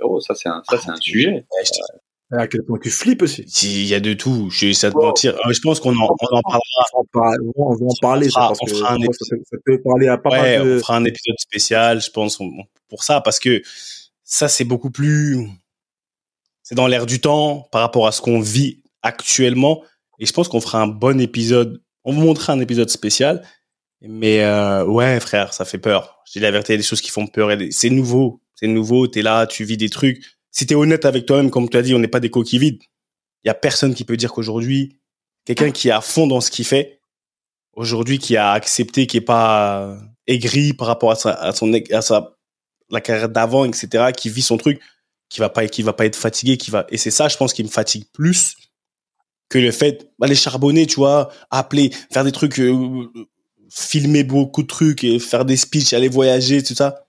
Oh, 0.00 0.18
ça 0.20 0.34
c'est 0.34 0.48
un, 0.48 0.62
ça 0.68 0.78
c'est 0.78 0.90
un 0.90 0.96
sujet. 0.96 1.44
Te- 2.30 2.34
À 2.36 2.48
quel 2.48 2.62
point 2.64 2.78
tu 2.82 2.90
flippes 2.90 3.22
aussi. 3.22 3.42
Il 3.62 3.86
y 3.86 3.94
a 3.94 4.00
de 4.00 4.14
tout. 4.14 4.48
Je 4.50 4.64
vais 4.64 4.70
essayer 4.72 4.90
de 4.92 4.96
Wow. 4.96 5.04
mentir. 5.08 5.34
Euh, 5.46 5.52
Je 5.52 5.60
pense 5.60 5.78
qu'on 5.78 5.94
en, 5.96 6.02
on 6.08 6.36
en 6.36 6.42
parlera. 6.42 6.60
On, 7.56 7.74
va 7.76 7.84
en 7.86 7.94
parler, 8.00 8.30
ça, 8.30 8.40
parce 8.48 8.58
on 8.62 8.64
que 8.66 8.72
fera 8.74 8.94
un 8.94 8.98
ça, 9.12 9.36
ça 9.44 9.56
peut 9.64 9.80
parler 9.80 10.08
à 10.08 10.16
pas 10.18 10.30
Ouais, 10.30 10.58
mal 10.58 10.66
de. 10.66 10.76
on 10.76 10.78
fera 10.80 10.96
un 10.96 11.04
épisode 11.04 11.38
spécial, 11.38 12.00
je 12.00 12.10
pense, 12.10 12.38
pour 12.88 13.04
ça, 13.04 13.20
parce 13.20 13.38
que 13.38 13.62
ça, 14.24 14.48
c'est 14.48 14.64
beaucoup 14.64 14.90
plus, 14.90 15.46
c'est 16.72 16.76
dans 16.76 16.86
l'air 16.86 17.04
du 17.04 17.20
temps 17.20 17.68
par 17.70 17.82
rapport 17.82 18.06
à 18.06 18.12
ce 18.12 18.22
qu'on 18.22 18.40
vit 18.40 18.82
actuellement. 19.02 19.84
Et 20.18 20.24
je 20.24 20.32
pense 20.32 20.48
qu'on 20.48 20.62
fera 20.62 20.80
un 20.80 20.86
bon 20.86 21.20
épisode. 21.20 21.82
On 22.02 22.14
vous 22.14 22.22
montrera 22.22 22.54
un 22.54 22.60
épisode 22.60 22.88
spécial. 22.88 23.46
Mais 24.00 24.42
euh, 24.42 24.82
ouais, 24.86 25.20
frère, 25.20 25.52
ça 25.52 25.66
fait 25.66 25.76
peur. 25.76 26.22
Je 26.24 26.32
dis 26.32 26.38
la 26.38 26.50
vérité, 26.50 26.72
il 26.72 26.76
y 26.76 26.78
a 26.78 26.82
des 26.82 26.82
choses 26.82 27.02
qui 27.02 27.10
font 27.10 27.26
peur. 27.26 27.50
C'est 27.72 27.90
nouveau. 27.90 28.40
C'est 28.54 28.68
nouveau. 28.68 29.06
T'es 29.06 29.20
là, 29.20 29.46
tu 29.46 29.64
vis 29.64 29.76
des 29.76 29.90
trucs. 29.90 30.24
Si 30.50 30.64
t'es 30.64 30.74
honnête 30.74 31.04
avec 31.04 31.26
toi-même, 31.26 31.50
comme 31.50 31.68
tu 31.68 31.76
as 31.76 31.82
dit, 31.82 31.94
on 31.94 31.98
n'est 31.98 32.08
pas 32.08 32.20
des 32.20 32.30
coquilles 32.30 32.58
vides. 32.58 32.82
Il 33.44 33.48
y 33.48 33.50
a 33.50 33.54
personne 33.54 33.92
qui 33.92 34.04
peut 34.04 34.16
dire 34.16 34.32
qu'aujourd'hui, 34.32 34.98
quelqu'un 35.44 35.72
qui 35.72 35.88
est 35.88 35.92
à 35.92 36.00
fond 36.00 36.26
dans 36.26 36.40
ce 36.40 36.50
qu'il 36.50 36.64
fait, 36.64 37.02
aujourd'hui, 37.74 38.18
qui 38.18 38.38
a 38.38 38.52
accepté, 38.52 39.06
qui 39.06 39.18
est 39.18 39.20
pas 39.20 39.98
aigri 40.26 40.72
par 40.72 40.86
rapport 40.86 41.10
à 41.10 41.16
sa, 41.16 41.34
à 41.34 41.52
son, 41.52 41.70
à 41.90 42.00
sa, 42.00 42.34
la 42.88 43.02
carrière 43.02 43.28
d'avant, 43.28 43.66
etc., 43.66 44.06
qui 44.16 44.30
vit 44.30 44.40
son 44.40 44.56
truc, 44.56 44.80
qui 45.32 45.40
va 45.40 45.48
pas, 45.48 45.66
qui 45.66 45.82
va 45.82 45.94
pas 45.94 46.04
être 46.04 46.16
fatigué, 46.16 46.58
qui 46.58 46.70
va, 46.70 46.86
et 46.90 46.98
c'est 46.98 47.10
ça, 47.10 47.26
je 47.26 47.38
pense, 47.38 47.54
qui 47.54 47.64
me 47.64 47.68
fatigue 47.68 48.04
plus 48.12 48.54
que 49.48 49.58
le 49.58 49.70
fait 49.70 50.10
d'aller 50.18 50.34
charbonner, 50.34 50.86
tu 50.86 50.96
vois, 50.96 51.32
appeler, 51.50 51.90
faire 52.12 52.22
des 52.22 52.32
trucs, 52.32 52.60
euh, 52.60 53.10
filmer 53.70 54.24
beaucoup 54.24 54.62
de 54.62 54.66
trucs 54.66 55.04
et 55.04 55.18
faire 55.18 55.46
des 55.46 55.56
speeches, 55.56 55.94
aller 55.94 56.08
voyager, 56.08 56.62
tout 56.62 56.74
ça. 56.74 57.06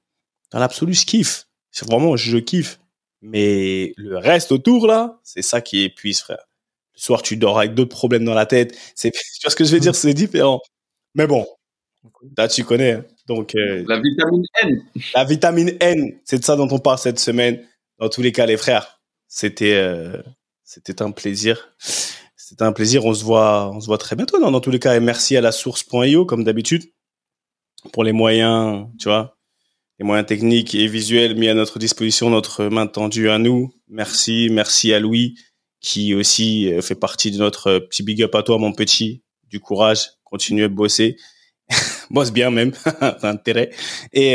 Dans 0.51 0.59
l'absolu, 0.59 0.93
je 0.93 1.05
kiffe. 1.05 1.47
C'est 1.69 1.85
vraiment, 1.85 2.15
je 2.15 2.37
kiffe. 2.37 2.79
Mais 3.21 3.91
le 3.97 4.17
reste 4.17 4.53
autour, 4.53 4.87
là, 4.87 5.19
c'est 5.23 5.41
ça 5.41 5.59
qui 5.59 5.83
épuise, 5.83 6.21
frère. 6.21 6.45
Le 6.95 7.01
soir, 7.01 7.23
tu 7.23 7.35
dors 7.35 7.59
avec 7.59 7.73
d'autres 7.73 7.95
problèmes 7.95 8.23
dans 8.23 8.33
la 8.33 8.45
tête. 8.45 8.73
C'est, 8.95 9.11
tu 9.11 9.19
vois 9.43 9.51
ce 9.51 9.55
que 9.57 9.65
je 9.65 9.73
veux 9.73 9.81
dire? 9.81 9.95
C'est 9.95 10.13
différent. 10.13 10.61
Mais 11.13 11.27
bon. 11.27 11.45
Là, 12.37 12.47
tu 12.47 12.63
connais. 12.63 12.93
Hein. 12.93 13.05
Donc, 13.27 13.53
euh, 13.55 13.83
La 13.85 13.99
vitamine 13.99 14.45
N. 14.61 14.81
la 15.13 15.23
vitamine 15.25 15.77
N, 15.81 16.19
c'est 16.23 16.39
de 16.39 16.43
ça 16.45 16.55
dont 16.55 16.69
on 16.71 16.79
parle 16.79 16.97
cette 16.97 17.19
semaine. 17.19 17.65
Dans 18.03 18.09
tous 18.09 18.21
les 18.21 18.33
cas, 18.33 18.45
les 18.45 18.57
frères, 18.57 18.99
c'était, 19.29 19.75
euh, 19.75 20.21
c'était 20.65 21.01
un 21.01 21.11
plaisir. 21.11 21.73
C'était 22.35 22.65
un 22.65 22.73
plaisir. 22.73 23.05
On 23.05 23.13
se 23.13 23.23
voit, 23.23 23.71
on 23.73 23.79
se 23.79 23.85
voit 23.85 23.97
très 23.97 24.17
bientôt. 24.17 24.41
Non, 24.41 24.51
dans 24.51 24.59
tous 24.59 24.71
les 24.71 24.79
cas, 24.79 24.99
merci 24.99 25.37
à 25.37 25.41
la 25.41 25.53
source.io, 25.53 26.25
comme 26.25 26.43
d'habitude, 26.43 26.83
pour 27.93 28.03
les 28.03 28.11
moyens, 28.11 28.87
tu 28.99 29.07
vois, 29.07 29.37
les 29.99 30.05
moyens 30.05 30.27
techniques 30.27 30.75
et 30.75 30.85
visuels 30.87 31.37
mis 31.37 31.47
à 31.47 31.53
notre 31.53 31.79
disposition, 31.79 32.29
notre 32.29 32.65
main 32.65 32.87
tendue 32.87 33.29
à 33.29 33.37
nous. 33.37 33.73
Merci, 33.87 34.49
merci 34.51 34.93
à 34.93 34.99
Louis, 34.99 35.35
qui 35.79 36.13
aussi 36.13 36.73
euh, 36.73 36.81
fait 36.81 36.95
partie 36.95 37.31
de 37.31 37.37
notre 37.37 37.67
euh, 37.67 37.79
petit 37.79 38.03
big 38.03 38.21
up 38.21 38.35
à 38.35 38.43
toi, 38.43 38.57
mon 38.57 38.73
petit. 38.73 39.23
Du 39.47 39.61
courage, 39.61 40.09
continue 40.25 40.65
à 40.65 40.67
bosser. 40.67 41.15
Bosse 42.09 42.33
bien 42.33 42.51
même, 42.51 42.73
intérêt. 43.21 43.69
Et, 44.11 44.33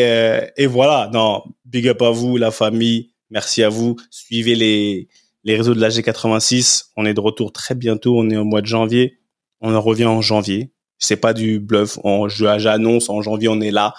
et 0.56 0.66
voilà, 0.66 1.10
non, 1.12 1.42
big 1.66 1.86
up 1.88 2.00
à 2.00 2.08
vous, 2.08 2.38
la 2.38 2.50
famille. 2.50 3.12
Merci 3.30 3.62
à 3.62 3.68
vous. 3.68 3.96
Suivez 4.10 4.54
les, 4.54 5.08
les 5.44 5.56
réseaux 5.56 5.74
de 5.74 5.80
la 5.80 5.88
G86. 5.90 6.86
On 6.96 7.04
est 7.06 7.14
de 7.14 7.20
retour 7.20 7.52
très 7.52 7.74
bientôt. 7.74 8.18
On 8.18 8.28
est 8.30 8.36
au 8.36 8.44
mois 8.44 8.60
de 8.62 8.66
janvier. 8.66 9.18
On 9.60 9.74
en 9.74 9.80
revient 9.80 10.06
en 10.06 10.20
janvier. 10.20 10.72
C'est 10.98 11.16
pas 11.16 11.32
du 11.34 11.60
bluff. 11.60 11.98
On, 12.04 12.28
je- 12.28 12.58
j'annonce 12.58 13.08
en 13.08 13.20
janvier, 13.22 13.48
on 13.48 13.60
est 13.60 13.70
là. 13.70 13.94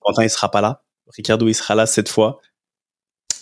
Quentin, 0.00 0.22
il 0.24 0.30
sera 0.30 0.50
pas 0.50 0.60
là. 0.60 0.82
Ricardo, 1.16 1.48
il 1.48 1.54
sera 1.54 1.74
là 1.74 1.86
cette 1.86 2.08
fois. 2.08 2.40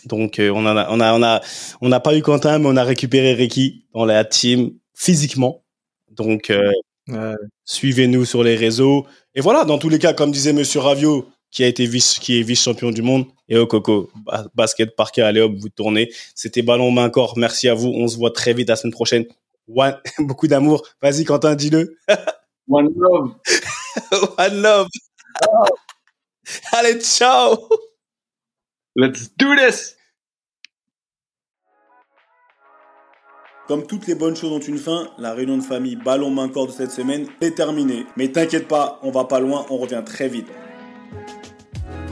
Donc, 0.05 0.39
euh, 0.39 0.51
on 0.51 0.67
en 0.67 0.77
a, 0.77 0.89
on 0.91 1.01
a, 1.01 1.13
on 1.15 1.23
a, 1.23 1.41
on 1.81 1.89
n'a 1.89 2.01
pas 2.01 2.17
eu 2.17 2.23
Quentin, 2.23 2.59
mais 2.59 2.67
on 2.69 2.77
a 2.77 2.85
récupéré 2.85 3.35
Ricky 3.35 3.87
dans 3.95 4.05
la 4.05 4.25
team 4.25 4.73
physiquement. 4.95 5.65
Donc, 6.11 6.51
euh, 6.51 6.71
Ouais. 7.09 7.35
suivez-nous 7.65 8.25
sur 8.25 8.45
les 8.45 8.55
réseaux. 8.55 9.07
Et 9.35 9.41
voilà, 9.41 9.65
dans 9.65 9.77
tous 9.79 9.89
les 9.89 9.99
cas, 9.99 10.13
comme 10.13 10.31
disait 10.31 10.53
Monsieur 10.53 10.79
Ravio, 10.79 11.29
qui 11.51 11.65
a 11.65 11.67
été 11.67 11.85
vice, 11.85 12.19
qui 12.21 12.39
est 12.39 12.43
vice-champion 12.43 12.93
du 12.93 13.03
monde, 13.03 13.27
et 13.53 13.59
au 13.59 13.67
Coco, 13.67 14.11
ba- 14.15 14.47
basket, 14.55 14.97
parquet, 14.97 15.21
allez 15.21 15.43
hop, 15.43 15.53
vous 15.59 15.69
tournez. 15.69 16.11
C'était 16.35 16.63
ballon 16.63 16.91
main 16.91 17.11
corps. 17.11 17.37
Merci 17.37 17.69
à 17.69 17.75
vous. 17.75 17.89
On 17.89 18.09
se 18.09 18.17
voit 18.17 18.31
très 18.31 18.55
vite 18.55 18.71
la 18.71 18.77
semaine 18.77 18.95
prochaine. 18.95 19.27
One, 19.69 20.01
beaucoup 20.21 20.49
d'amour. 20.49 20.83
Vas-y, 21.03 21.25
Quentin, 21.25 21.55
dis-le. 21.55 21.99
One 22.71 22.89
love. 22.97 23.35
One 24.39 24.63
love. 24.63 24.89
Allez, 26.73 26.99
ciao. 27.01 27.69
Let's 28.97 29.29
do 29.37 29.55
this. 29.55 29.97
Comme 33.69 33.87
toutes 33.87 34.07
les 34.07 34.15
bonnes 34.15 34.35
choses 34.35 34.53
ont 34.53 34.61
une 34.61 34.79
fin, 34.79 35.11
la 35.19 35.35
réunion 35.35 35.59
de 35.59 35.63
famille 35.63 35.97
ballon 35.97 36.31
main 36.31 36.49
corps 36.49 36.69
de 36.69 36.73
cette 36.73 36.91
semaine 36.91 37.27
est 37.43 37.55
terminée. 37.55 38.07
Mais 38.17 38.33
t'inquiète 38.33 38.67
pas, 38.67 38.99
on 39.03 39.11
va 39.11 39.25
pas 39.25 39.41
loin, 39.41 39.67
on 39.69 39.77
revient 39.77 40.03
très 40.07 40.29
vite. 40.29 40.49